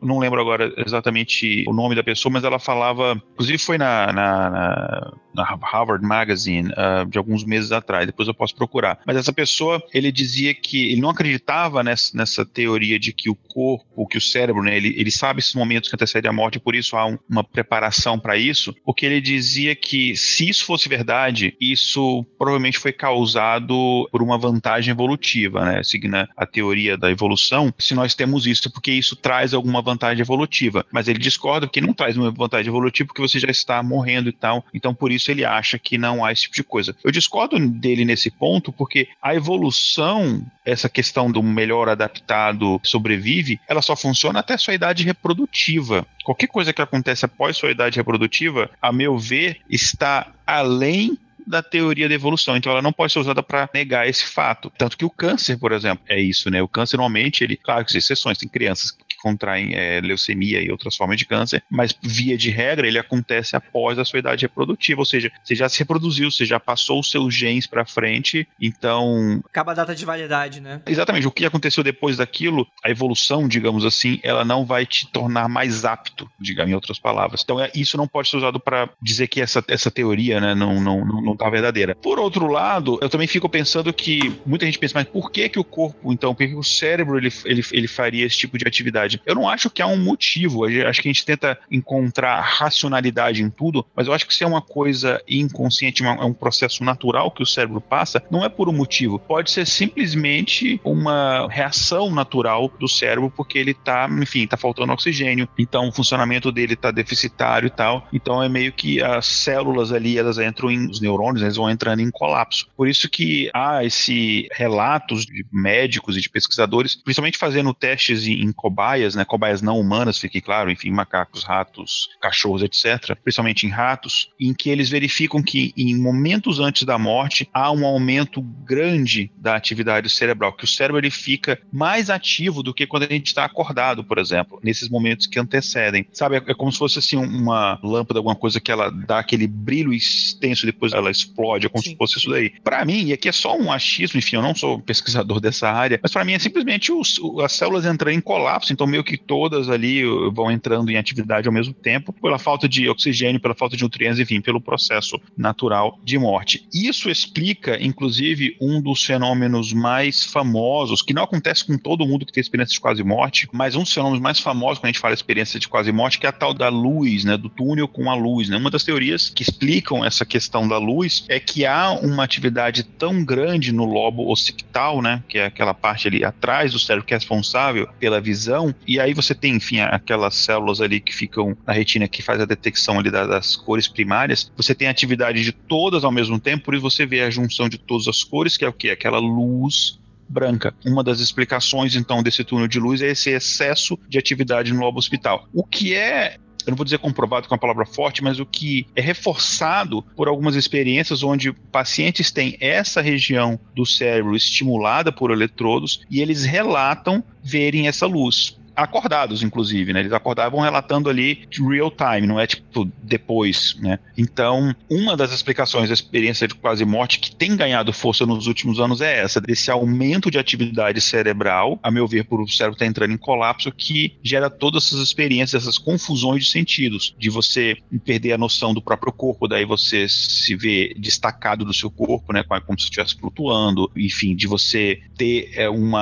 não 0.00 0.18
lembro 0.18 0.40
agora 0.40 0.72
exatamente 0.78 1.64
o 1.68 1.72
nome 1.74 1.94
da 1.94 2.02
pessoa, 2.02 2.32
mas 2.32 2.44
ela 2.44 2.58
falava, 2.58 3.22
inclusive 3.34 3.58
foi 3.58 3.76
na, 3.76 4.10
na, 4.10 5.12
na, 5.34 5.58
Harvard 5.62 6.02
Magazine 6.02 6.70
uh, 6.70 7.06
de 7.06 7.18
alguns 7.18 7.44
meses 7.44 7.72
atrás, 7.72 8.06
depois 8.06 8.26
eu 8.26 8.32
posso 8.32 8.54
procurar. 8.54 9.00
Mas 9.06 9.18
essa 9.18 9.34
pessoa, 9.34 9.82
ele 9.92 10.10
dizia 10.10 10.54
que 10.54 10.92
ele 10.92 11.02
não 11.02 11.10
acreditava 11.10 11.82
nessa, 11.82 12.16
nessa 12.16 12.46
teoria 12.46 12.98
de 12.98 13.12
que 13.12 13.28
o 13.28 13.34
corpo, 13.34 14.08
que 14.08 14.16
o 14.16 14.20
cérebro, 14.20 14.62
né, 14.62 14.74
ele, 14.74 14.94
ele 14.96 15.10
sabe 15.10 15.40
esses 15.40 15.54
momentos 15.54 15.90
que 15.90 15.96
antecedem 15.96 16.30
a 16.30 16.32
morte, 16.32 16.56
e 16.56 16.60
por 16.60 16.74
isso 16.74 16.96
há 16.96 17.04
um, 17.04 17.18
uma 17.28 17.44
preparação 17.44 18.18
para 18.18 18.34
isso, 18.34 18.74
porque 18.82 19.04
ele 19.04 19.20
dizia 19.20 19.76
que 19.76 20.16
se 20.16 20.48
isso 20.48 20.64
fosse 20.64 20.88
verdade, 20.88 21.54
isso 21.60 22.24
provavelmente 22.38 22.78
foi 22.78 22.92
causado 22.94 24.08
por 24.10 24.22
uma 24.22 24.38
vantagem 24.38 24.94
evolutiva, 25.02 25.64
né? 25.64 25.82
Seguindo 25.82 26.16
a 26.36 26.46
teoria 26.46 26.96
da 26.96 27.10
evolução, 27.10 27.72
se 27.78 27.94
nós 27.94 28.14
temos 28.14 28.46
isso, 28.46 28.70
porque 28.70 28.92
isso 28.92 29.16
traz 29.16 29.52
alguma 29.52 29.82
vantagem 29.82 30.20
evolutiva. 30.20 30.86
Mas 30.92 31.08
ele 31.08 31.18
discorda 31.18 31.66
porque 31.66 31.80
não 31.80 31.92
traz 31.92 32.16
uma 32.16 32.30
vantagem 32.30 32.68
evolutiva 32.68 33.08
porque 33.08 33.20
você 33.20 33.38
já 33.38 33.50
está 33.50 33.82
morrendo 33.82 34.28
e 34.28 34.32
tal. 34.32 34.64
Então, 34.72 34.94
por 34.94 35.10
isso 35.10 35.30
ele 35.30 35.44
acha 35.44 35.78
que 35.78 35.98
não 35.98 36.24
há 36.24 36.32
esse 36.32 36.42
tipo 36.42 36.54
de 36.54 36.64
coisa. 36.64 36.94
Eu 37.02 37.10
discordo 37.10 37.58
dele 37.58 38.04
nesse 38.04 38.30
ponto 38.30 38.72
porque 38.72 39.08
a 39.20 39.34
evolução, 39.34 40.44
essa 40.64 40.88
questão 40.88 41.30
do 41.30 41.42
melhor 41.42 41.88
adaptado 41.88 42.80
sobrevive, 42.82 43.60
ela 43.68 43.82
só 43.82 43.96
funciona 43.96 44.40
até 44.40 44.56
sua 44.56 44.74
idade 44.74 45.04
reprodutiva. 45.04 46.06
Qualquer 46.24 46.46
coisa 46.46 46.72
que 46.72 46.80
acontece 46.80 47.24
após 47.24 47.56
sua 47.56 47.70
idade 47.70 47.96
reprodutiva, 47.96 48.70
a 48.80 48.92
meu 48.92 49.18
ver, 49.18 49.58
está 49.68 50.32
além 50.46 51.18
da 51.46 51.62
teoria 51.62 52.08
da 52.08 52.14
evolução. 52.14 52.56
Então 52.56 52.72
ela 52.72 52.82
não 52.82 52.92
pode 52.92 53.12
ser 53.12 53.18
usada 53.18 53.42
para 53.42 53.68
negar 53.72 54.08
esse 54.08 54.24
fato. 54.24 54.72
Tanto 54.76 54.96
que 54.96 55.04
o 55.04 55.10
câncer, 55.10 55.58
por 55.58 55.72
exemplo, 55.72 56.04
é 56.08 56.20
isso, 56.20 56.50
né? 56.50 56.62
O 56.62 56.68
câncer 56.68 56.96
normalmente, 56.96 57.44
ele, 57.44 57.56
claro 57.56 57.84
que 57.84 57.96
exceções, 57.96 58.38
tem 58.38 58.48
crianças 58.48 58.96
contraem 59.22 59.74
é, 59.74 60.00
leucemia 60.00 60.60
e 60.60 60.70
outras 60.70 60.96
formas 60.96 61.16
de 61.16 61.24
câncer, 61.24 61.62
mas 61.70 61.96
via 62.02 62.36
de 62.36 62.50
regra 62.50 62.86
ele 62.86 62.98
acontece 62.98 63.54
após 63.54 63.98
a 63.98 64.04
sua 64.04 64.18
idade 64.18 64.44
reprodutiva, 64.44 65.00
ou 65.00 65.04
seja, 65.04 65.30
você 65.42 65.54
já 65.54 65.68
se 65.68 65.78
reproduziu, 65.78 66.30
você 66.30 66.44
já 66.44 66.58
passou 66.58 67.00
os 67.00 67.10
seus 67.10 67.34
genes 67.34 67.66
para 67.66 67.84
frente, 67.84 68.46
então 68.60 69.42
acaba 69.48 69.72
a 69.72 69.74
data 69.74 69.94
de 69.94 70.04
validade, 70.04 70.60
né? 70.60 70.80
Exatamente. 70.86 71.26
O 71.26 71.30
que 71.30 71.46
aconteceu 71.46 71.84
depois 71.84 72.16
daquilo, 72.16 72.66
a 72.84 72.90
evolução, 72.90 73.46
digamos 73.46 73.84
assim, 73.84 74.18
ela 74.22 74.44
não 74.44 74.64
vai 74.64 74.84
te 74.84 75.06
tornar 75.06 75.48
mais 75.48 75.84
apto, 75.84 76.28
digamos 76.40 76.72
em 76.72 76.74
outras 76.74 76.98
palavras. 76.98 77.42
Então 77.44 77.60
é, 77.60 77.70
isso 77.74 77.96
não 77.96 78.08
pode 78.08 78.28
ser 78.28 78.36
usado 78.36 78.58
para 78.58 78.88
dizer 79.00 79.28
que 79.28 79.40
essa, 79.40 79.62
essa 79.68 79.90
teoria, 79.90 80.40
né, 80.40 80.54
não 80.54 80.80
não 80.80 81.04
não, 81.04 81.22
não 81.22 81.36
tá 81.36 81.48
verdadeira. 81.48 81.94
Por 81.94 82.18
outro 82.18 82.46
lado, 82.46 82.98
eu 83.00 83.08
também 83.08 83.26
fico 83.26 83.48
pensando 83.48 83.92
que 83.92 84.32
muita 84.44 84.64
gente 84.64 84.78
pensa, 84.78 84.94
mas 84.94 85.06
por 85.06 85.30
que 85.30 85.48
que 85.48 85.58
o 85.58 85.64
corpo, 85.64 86.12
então, 86.12 86.34
por 86.34 86.38
que, 86.38 86.48
que 86.48 86.54
o 86.54 86.62
cérebro 86.62 87.18
ele, 87.18 87.32
ele, 87.44 87.62
ele 87.72 87.88
faria 87.88 88.24
esse 88.24 88.36
tipo 88.36 88.58
de 88.58 88.66
atividade? 88.66 89.11
Eu 89.24 89.34
não 89.34 89.48
acho 89.48 89.70
que 89.70 89.82
há 89.82 89.86
um 89.86 89.96
motivo, 89.96 90.64
acho 90.64 91.02
que 91.02 91.08
a 91.08 91.12
gente 91.12 91.24
tenta 91.24 91.58
encontrar 91.70 92.40
racionalidade 92.40 93.42
em 93.42 93.50
tudo, 93.50 93.84
mas 93.94 94.06
eu 94.06 94.12
acho 94.12 94.26
que 94.26 94.34
se 94.34 94.44
é 94.44 94.46
uma 94.46 94.62
coisa 94.62 95.20
inconsciente, 95.28 96.04
é 96.04 96.10
um 96.10 96.32
processo 96.32 96.84
natural 96.84 97.30
que 97.30 97.42
o 97.42 97.46
cérebro 97.46 97.80
passa, 97.80 98.22
não 98.30 98.44
é 98.44 98.48
por 98.48 98.68
um 98.68 98.72
motivo. 98.72 99.18
Pode 99.18 99.50
ser 99.50 99.66
simplesmente 99.66 100.80
uma 100.84 101.48
reação 101.48 102.10
natural 102.10 102.72
do 102.78 102.88
cérebro, 102.88 103.32
porque 103.34 103.58
ele 103.58 103.74
tá, 103.74 104.08
enfim, 104.10 104.46
tá 104.46 104.56
faltando 104.56 104.92
oxigênio, 104.92 105.48
então 105.58 105.88
o 105.88 105.92
funcionamento 105.92 106.50
dele 106.50 106.76
tá 106.76 106.90
deficitário 106.90 107.66
e 107.66 107.70
tal. 107.70 108.06
Então 108.12 108.42
é 108.42 108.48
meio 108.48 108.72
que 108.72 109.02
as 109.02 109.26
células 109.26 109.92
ali, 109.92 110.18
elas 110.18 110.38
entram 110.38 110.70
em, 110.70 110.88
os 110.88 111.00
neurônios, 111.00 111.42
eles 111.42 111.56
vão 111.56 111.70
entrando 111.70 112.00
em 112.00 112.10
colapso. 112.10 112.66
Por 112.76 112.88
isso 112.88 113.08
que 113.08 113.50
há 113.54 113.84
esse 113.84 114.48
relatos 114.52 115.24
de 115.24 115.44
médicos 115.52 116.16
e 116.16 116.20
de 116.20 116.28
pesquisadores, 116.28 116.94
principalmente 116.94 117.38
fazendo 117.38 117.74
testes 117.74 118.26
em 118.26 118.52
cobaia 118.52 119.01
cobaias, 119.02 119.14
né, 119.14 119.24
cobaias 119.24 119.62
não 119.62 119.78
humanas, 119.78 120.18
fique 120.18 120.40
claro, 120.40 120.70
enfim, 120.70 120.90
macacos, 120.90 121.42
ratos, 121.42 122.08
cachorros, 122.20 122.62
etc., 122.62 123.16
principalmente 123.22 123.66
em 123.66 123.70
ratos, 123.70 124.30
em 124.38 124.54
que 124.54 124.70
eles 124.70 124.88
verificam 124.88 125.42
que 125.42 125.72
em 125.76 125.96
momentos 125.96 126.60
antes 126.60 126.84
da 126.84 126.98
morte 126.98 127.48
há 127.52 127.70
um 127.72 127.84
aumento 127.84 128.40
grande 128.40 129.30
da 129.36 129.56
atividade 129.56 130.08
cerebral, 130.08 130.52
que 130.52 130.64
o 130.64 130.68
cérebro 130.68 131.00
ele 131.00 131.10
fica 131.10 131.60
mais 131.72 132.10
ativo 132.10 132.62
do 132.62 132.74
que 132.74 132.86
quando 132.86 133.04
a 133.04 133.08
gente 133.08 133.26
está 133.26 133.44
acordado, 133.44 134.04
por 134.04 134.18
exemplo, 134.18 134.60
nesses 134.62 134.88
momentos 134.88 135.26
que 135.26 135.38
antecedem. 135.38 136.06
Sabe, 136.12 136.36
é 136.36 136.54
como 136.54 136.70
se 136.70 136.78
fosse 136.78 136.98
assim 136.98 137.16
uma 137.16 137.78
lâmpada, 137.82 138.18
alguma 138.18 138.36
coisa 138.36 138.60
que 138.60 138.70
ela 138.70 138.90
dá 138.90 139.18
aquele 139.18 139.46
brilho 139.46 139.92
extenso, 139.92 140.66
depois 140.66 140.92
ela 140.92 141.10
explode, 141.10 141.66
é 141.66 141.68
como 141.68 141.82
Sim. 141.82 141.90
se 141.90 141.96
fosse 141.96 142.18
isso 142.18 142.30
daí. 142.30 142.50
Para 142.62 142.84
mim, 142.84 143.06
e 143.06 143.12
aqui 143.12 143.28
é 143.28 143.32
só 143.32 143.56
um 143.56 143.72
achismo, 143.72 144.18
enfim, 144.18 144.36
eu 144.36 144.42
não 144.42 144.54
sou 144.54 144.80
pesquisador 144.80 145.40
dessa 145.40 145.70
área, 145.70 145.98
mas 146.02 146.12
para 146.12 146.24
mim 146.24 146.34
é 146.34 146.38
simplesmente 146.38 146.92
os, 146.92 147.20
as 147.42 147.52
células 147.52 147.84
entrando 147.84 148.14
em 148.14 148.20
colapso, 148.20 148.72
então 148.72 148.86
meio 148.92 149.02
que 149.02 149.16
todas 149.16 149.68
ali 149.68 150.04
uh, 150.04 150.30
vão 150.30 150.50
entrando 150.50 150.90
em 150.90 150.96
atividade 150.96 151.48
ao 151.48 151.54
mesmo 151.54 151.72
tempo, 151.72 152.12
pela 152.12 152.38
falta 152.38 152.68
de 152.68 152.88
oxigênio, 152.88 153.40
pela 153.40 153.54
falta 153.54 153.76
de 153.76 153.82
nutrientes, 153.82 154.20
enfim, 154.20 154.40
pelo 154.40 154.60
processo 154.60 155.18
natural 155.36 155.98
de 156.04 156.18
morte. 156.18 156.66
Isso 156.72 157.10
explica, 157.10 157.82
inclusive, 157.82 158.56
um 158.60 158.80
dos 158.80 159.02
fenômenos 159.02 159.72
mais 159.72 160.24
famosos, 160.24 161.02
que 161.02 161.14
não 161.14 161.24
acontece 161.24 161.64
com 161.64 161.78
todo 161.78 162.06
mundo 162.06 162.26
que 162.26 162.32
tem 162.32 162.40
experiência 162.40 162.74
de 162.74 162.80
quase 162.80 163.02
morte, 163.02 163.48
mas 163.52 163.74
um 163.74 163.82
dos 163.82 163.92
fenômenos 163.92 164.20
mais 164.20 164.38
famosos 164.38 164.78
quando 164.78 164.86
a 164.86 164.92
gente 164.92 165.00
fala 165.00 165.14
experiência 165.14 165.58
de 165.58 165.68
quase 165.68 165.90
morte, 165.90 166.18
que 166.18 166.26
é 166.26 166.28
a 166.28 166.32
tal 166.32 166.52
da 166.52 166.68
luz, 166.68 167.24
né, 167.24 167.36
do 167.36 167.48
túnel 167.48 167.88
com 167.88 168.10
a 168.10 168.14
luz. 168.14 168.48
Né? 168.48 168.56
Uma 168.56 168.70
das 168.70 168.84
teorias 168.84 169.30
que 169.30 169.42
explicam 169.42 170.04
essa 170.04 170.24
questão 170.24 170.68
da 170.68 170.78
luz 170.78 171.24
é 171.28 171.40
que 171.40 171.64
há 171.64 171.92
uma 171.92 172.24
atividade 172.24 172.82
tão 172.82 173.24
grande 173.24 173.72
no 173.72 173.84
lobo 173.84 174.30
occipital, 174.30 175.00
né, 175.00 175.22
que 175.28 175.38
é 175.38 175.46
aquela 175.46 175.72
parte 175.72 176.08
ali 176.08 176.24
atrás 176.24 176.72
do 176.72 176.78
cérebro 176.78 177.06
que 177.06 177.14
é 177.14 177.16
responsável 177.16 177.88
pela 177.98 178.20
visão, 178.20 178.74
e 178.86 178.98
aí 178.98 179.14
você 179.14 179.34
tem, 179.34 179.54
enfim, 179.56 179.80
aquelas 179.80 180.34
células 180.34 180.80
ali 180.80 181.00
que 181.00 181.14
ficam 181.14 181.56
na 181.66 181.72
retina 181.72 182.08
que 182.08 182.22
faz 182.22 182.40
a 182.40 182.44
detecção 182.44 182.98
ali 182.98 183.10
das, 183.10 183.56
cores 183.56 183.88
primárias. 183.88 184.50
Você 184.56 184.74
tem 184.74 184.88
atividade 184.88 185.42
de 185.42 185.52
todas 185.52 186.04
ao 186.04 186.12
mesmo 186.12 186.38
tempo, 186.38 186.64
por 186.64 186.74
isso 186.74 186.82
você 186.82 187.06
vê 187.06 187.22
a 187.22 187.30
junção 187.30 187.68
de 187.68 187.78
todas 187.78 188.08
as 188.08 188.22
cores, 188.22 188.56
que 188.56 188.64
é 188.64 188.68
o 188.68 188.72
que? 188.72 188.90
Aquela 188.90 189.18
luz 189.18 189.98
branca. 190.28 190.74
Uma 190.84 191.04
das 191.04 191.20
explicações, 191.20 191.94
então, 191.94 192.22
desse 192.22 192.42
túnel 192.42 192.66
de 192.66 192.80
luz 192.80 193.02
é 193.02 193.10
esse 193.10 193.30
excesso 193.30 193.98
de 194.08 194.18
atividade 194.18 194.72
no 194.72 194.80
lobo 194.80 194.98
hospital. 194.98 195.46
O 195.52 195.64
que 195.64 195.94
é 195.94 196.36
eu 196.64 196.70
não 196.70 196.76
vou 196.76 196.84
dizer 196.84 196.98
comprovado 196.98 197.48
com 197.48 197.54
a 197.54 197.58
palavra 197.58 197.84
forte, 197.84 198.22
mas 198.22 198.38
o 198.38 198.46
que 198.46 198.86
é 198.94 199.00
reforçado 199.00 200.02
por 200.16 200.28
algumas 200.28 200.54
experiências 200.54 201.22
onde 201.22 201.52
pacientes 201.52 202.30
têm 202.30 202.56
essa 202.60 203.00
região 203.00 203.58
do 203.74 203.84
cérebro 203.84 204.36
estimulada 204.36 205.10
por 205.10 205.32
eletrodos 205.32 206.02
e 206.08 206.20
eles 206.20 206.44
relatam 206.44 207.24
verem 207.42 207.88
essa 207.88 208.06
luz 208.06 208.61
acordados, 208.74 209.42
inclusive, 209.42 209.92
né? 209.92 210.00
Eles 210.00 210.12
acordavam 210.12 210.60
relatando 210.60 211.08
ali 211.08 211.46
real 211.70 211.90
time, 211.90 212.26
não 212.26 212.40
é 212.40 212.46
tipo 212.46 212.90
depois, 213.02 213.76
né? 213.80 213.98
Então, 214.16 214.74
uma 214.90 215.16
das 215.16 215.32
explicações 215.32 215.88
da 215.88 215.94
experiência 215.94 216.48
de 216.48 216.54
quase 216.54 216.84
morte 216.84 217.18
que 217.18 217.34
tem 217.34 217.56
ganhado 217.56 217.92
força 217.92 218.26
nos 218.26 218.46
últimos 218.46 218.80
anos 218.80 219.00
é 219.00 219.20
essa, 219.20 219.40
desse 219.40 219.70
aumento 219.70 220.30
de 220.30 220.38
atividade 220.38 221.00
cerebral, 221.00 221.78
a 221.82 221.90
meu 221.90 222.06
ver, 222.06 222.24
por 222.24 222.40
o 222.40 222.48
cérebro 222.48 222.74
estar 222.74 222.84
tá 222.84 222.88
entrando 222.88 223.12
em 223.12 223.18
colapso, 223.18 223.70
que 223.70 224.16
gera 224.22 224.50
todas 224.50 224.86
essas 224.86 225.00
experiências, 225.00 225.62
essas 225.62 225.78
confusões 225.78 226.44
de 226.44 226.50
sentidos, 226.50 227.14
de 227.18 227.30
você 227.30 227.76
perder 228.04 228.32
a 228.32 228.38
noção 228.38 228.74
do 228.74 228.82
próprio 228.82 229.12
corpo, 229.12 229.48
daí 229.48 229.64
você 229.64 230.08
se 230.08 230.56
vê 230.56 230.94
destacado 230.98 231.64
do 231.64 231.74
seu 231.74 231.90
corpo, 231.90 232.32
né? 232.32 232.42
Como 232.42 232.78
se 232.78 232.84
estivesse 232.84 233.14
flutuando, 233.16 233.90
enfim, 233.96 234.34
de 234.34 234.46
você 234.46 235.00
ter 235.16 235.50
é, 235.54 235.68
um 235.70 235.92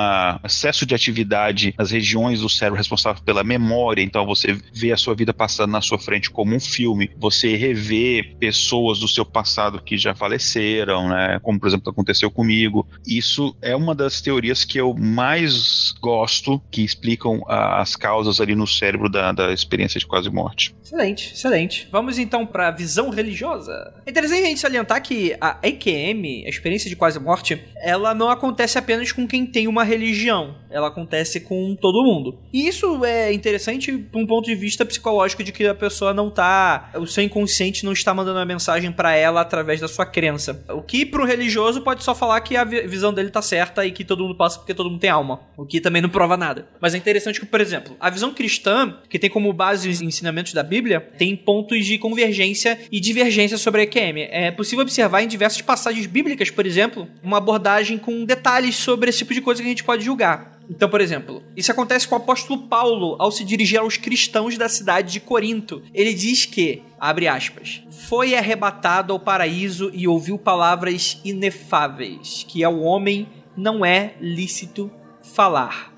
excesso 0.43 0.85
de 0.85 0.95
atividade 0.95 1.73
nas 1.77 1.91
regiões 1.91 2.41
do 2.41 2.49
responsável 2.69 3.21
pela 3.23 3.43
memória, 3.43 4.01
então 4.01 4.25
você 4.25 4.57
vê 4.73 4.91
a 4.91 4.97
sua 4.97 5.15
vida 5.15 5.33
passando 5.33 5.71
na 5.71 5.81
sua 5.81 5.97
frente 5.97 6.29
como 6.29 6.55
um 6.55 6.59
filme, 6.59 7.11
você 7.17 7.55
revê 7.55 8.35
pessoas 8.39 8.99
do 8.99 9.07
seu 9.07 9.25
passado 9.25 9.81
que 9.81 9.97
já 9.97 10.13
faleceram, 10.13 11.09
né? 11.09 11.39
Como 11.41 11.59
por 11.59 11.67
exemplo 11.67 11.91
aconteceu 11.91 12.29
comigo. 12.29 12.87
Isso 13.05 13.55
é 13.61 13.75
uma 13.75 13.95
das 13.95 14.21
teorias 14.21 14.63
que 14.63 14.77
eu 14.77 14.93
mais 14.93 15.93
gosto, 16.01 16.61
que 16.71 16.83
explicam 16.83 17.41
as 17.47 17.95
causas 17.95 18.39
ali 18.39 18.55
no 18.55 18.67
cérebro 18.67 19.09
da, 19.09 19.31
da 19.31 19.53
experiência 19.53 19.99
de 19.99 20.05
quase 20.05 20.29
morte. 20.29 20.75
Excelente, 20.83 21.33
excelente. 21.33 21.87
Vamos 21.91 22.19
então 22.19 22.45
para 22.45 22.67
a 22.67 22.71
visão 22.71 23.09
religiosa. 23.09 23.93
É 24.05 24.09
interessante 24.09 24.43
a 24.43 24.45
gente 24.47 24.59
salientar 24.59 25.01
que 25.01 25.35
a 25.39 25.57
EQM, 25.63 26.45
a 26.45 26.49
experiência 26.49 26.89
de 26.89 26.95
quase 26.95 27.19
morte, 27.19 27.61
ela 27.77 28.13
não 28.13 28.29
acontece 28.29 28.77
apenas 28.77 29.11
com 29.11 29.27
quem 29.27 29.45
tem 29.45 29.67
uma 29.67 29.83
religião, 29.83 30.55
ela 30.69 30.87
acontece 30.87 31.39
com 31.39 31.75
todo 31.75 32.03
mundo. 32.03 32.37
E 32.53 32.67
isso 32.67 33.03
é 33.05 33.31
interessante 33.33 33.91
por 33.91 34.21
um 34.21 34.25
ponto 34.25 34.45
de 34.45 34.55
vista 34.55 34.85
psicológico 34.85 35.43
de 35.43 35.51
que 35.51 35.65
a 35.65 35.75
pessoa 35.75 36.13
não 36.13 36.29
tá. 36.29 36.91
O 36.95 37.07
seu 37.07 37.23
inconsciente 37.23 37.85
não 37.85 37.93
está 37.93 38.13
mandando 38.13 38.39
uma 38.39 38.45
mensagem 38.45 38.91
para 38.91 39.15
ela 39.15 39.41
através 39.41 39.79
da 39.79 39.87
sua 39.87 40.05
crença. 40.05 40.63
O 40.69 40.81
que 40.81 41.05
pro 41.05 41.25
religioso 41.25 41.81
pode 41.81 42.03
só 42.03 42.13
falar 42.13 42.41
que 42.41 42.57
a 42.57 42.63
visão 42.63 43.13
dele 43.13 43.29
tá 43.29 43.41
certa 43.41 43.85
e 43.85 43.91
que 43.91 44.03
todo 44.03 44.23
mundo 44.23 44.35
passa 44.35 44.59
porque 44.59 44.73
todo 44.73 44.89
mundo 44.89 44.99
tem 44.99 45.09
alma. 45.09 45.39
O 45.55 45.65
que 45.65 45.79
também 45.79 46.01
não 46.01 46.09
prova 46.09 46.35
nada. 46.35 46.67
Mas 46.79 46.93
é 46.93 46.97
interessante 46.97 47.39
que, 47.39 47.45
por 47.45 47.61
exemplo, 47.61 47.95
a 47.99 48.09
visão 48.09 48.33
cristã, 48.33 48.97
que 49.09 49.19
tem 49.19 49.29
como 49.29 49.51
base 49.53 49.89
os 49.89 50.01
ensinamentos 50.01 50.53
da 50.53 50.63
Bíblia, 50.63 50.99
tem 51.17 51.35
pontos 51.35 51.85
de 51.85 51.97
convergência 51.97 52.79
e 52.91 52.99
divergência 52.99 53.57
sobre 53.57 53.81
a 53.81 53.83
EQM. 53.83 54.27
É 54.29 54.51
possível 54.51 54.83
observar 54.83 55.21
em 55.21 55.27
diversas 55.27 55.61
passagens 55.61 56.05
bíblicas, 56.05 56.49
por 56.49 56.65
exemplo, 56.65 57.07
uma 57.23 57.37
abordagem 57.37 57.97
com 57.97 58.25
detalhes 58.25 58.75
sobre 58.75 59.09
esse 59.09 59.19
tipo 59.19 59.33
de 59.33 59.41
coisa 59.41 59.61
que 59.61 59.67
a 59.67 59.69
gente 59.69 59.83
pode 59.83 60.03
julgar. 60.03 60.60
Então, 60.71 60.87
por 60.87 61.01
exemplo, 61.01 61.43
isso 61.53 61.69
acontece 61.69 62.07
com 62.07 62.15
o 62.15 62.17
apóstolo 62.17 62.61
Paulo 62.61 63.17
ao 63.19 63.29
se 63.29 63.43
dirigir 63.43 63.77
aos 63.77 63.97
cristãos 63.97 64.57
da 64.57 64.69
cidade 64.69 65.11
de 65.11 65.19
Corinto. 65.19 65.83
Ele 65.93 66.13
diz 66.13 66.45
que, 66.45 66.81
abre 66.97 67.27
aspas, 67.27 67.83
foi 68.07 68.35
arrebatado 68.35 69.11
ao 69.11 69.19
paraíso 69.19 69.91
e 69.93 70.07
ouviu 70.07 70.37
palavras 70.37 71.19
inefáveis, 71.25 72.45
que 72.47 72.63
ao 72.63 72.79
homem 72.79 73.27
não 73.55 73.85
é 73.85 74.13
lícito 74.21 74.89
falar. 75.21 75.90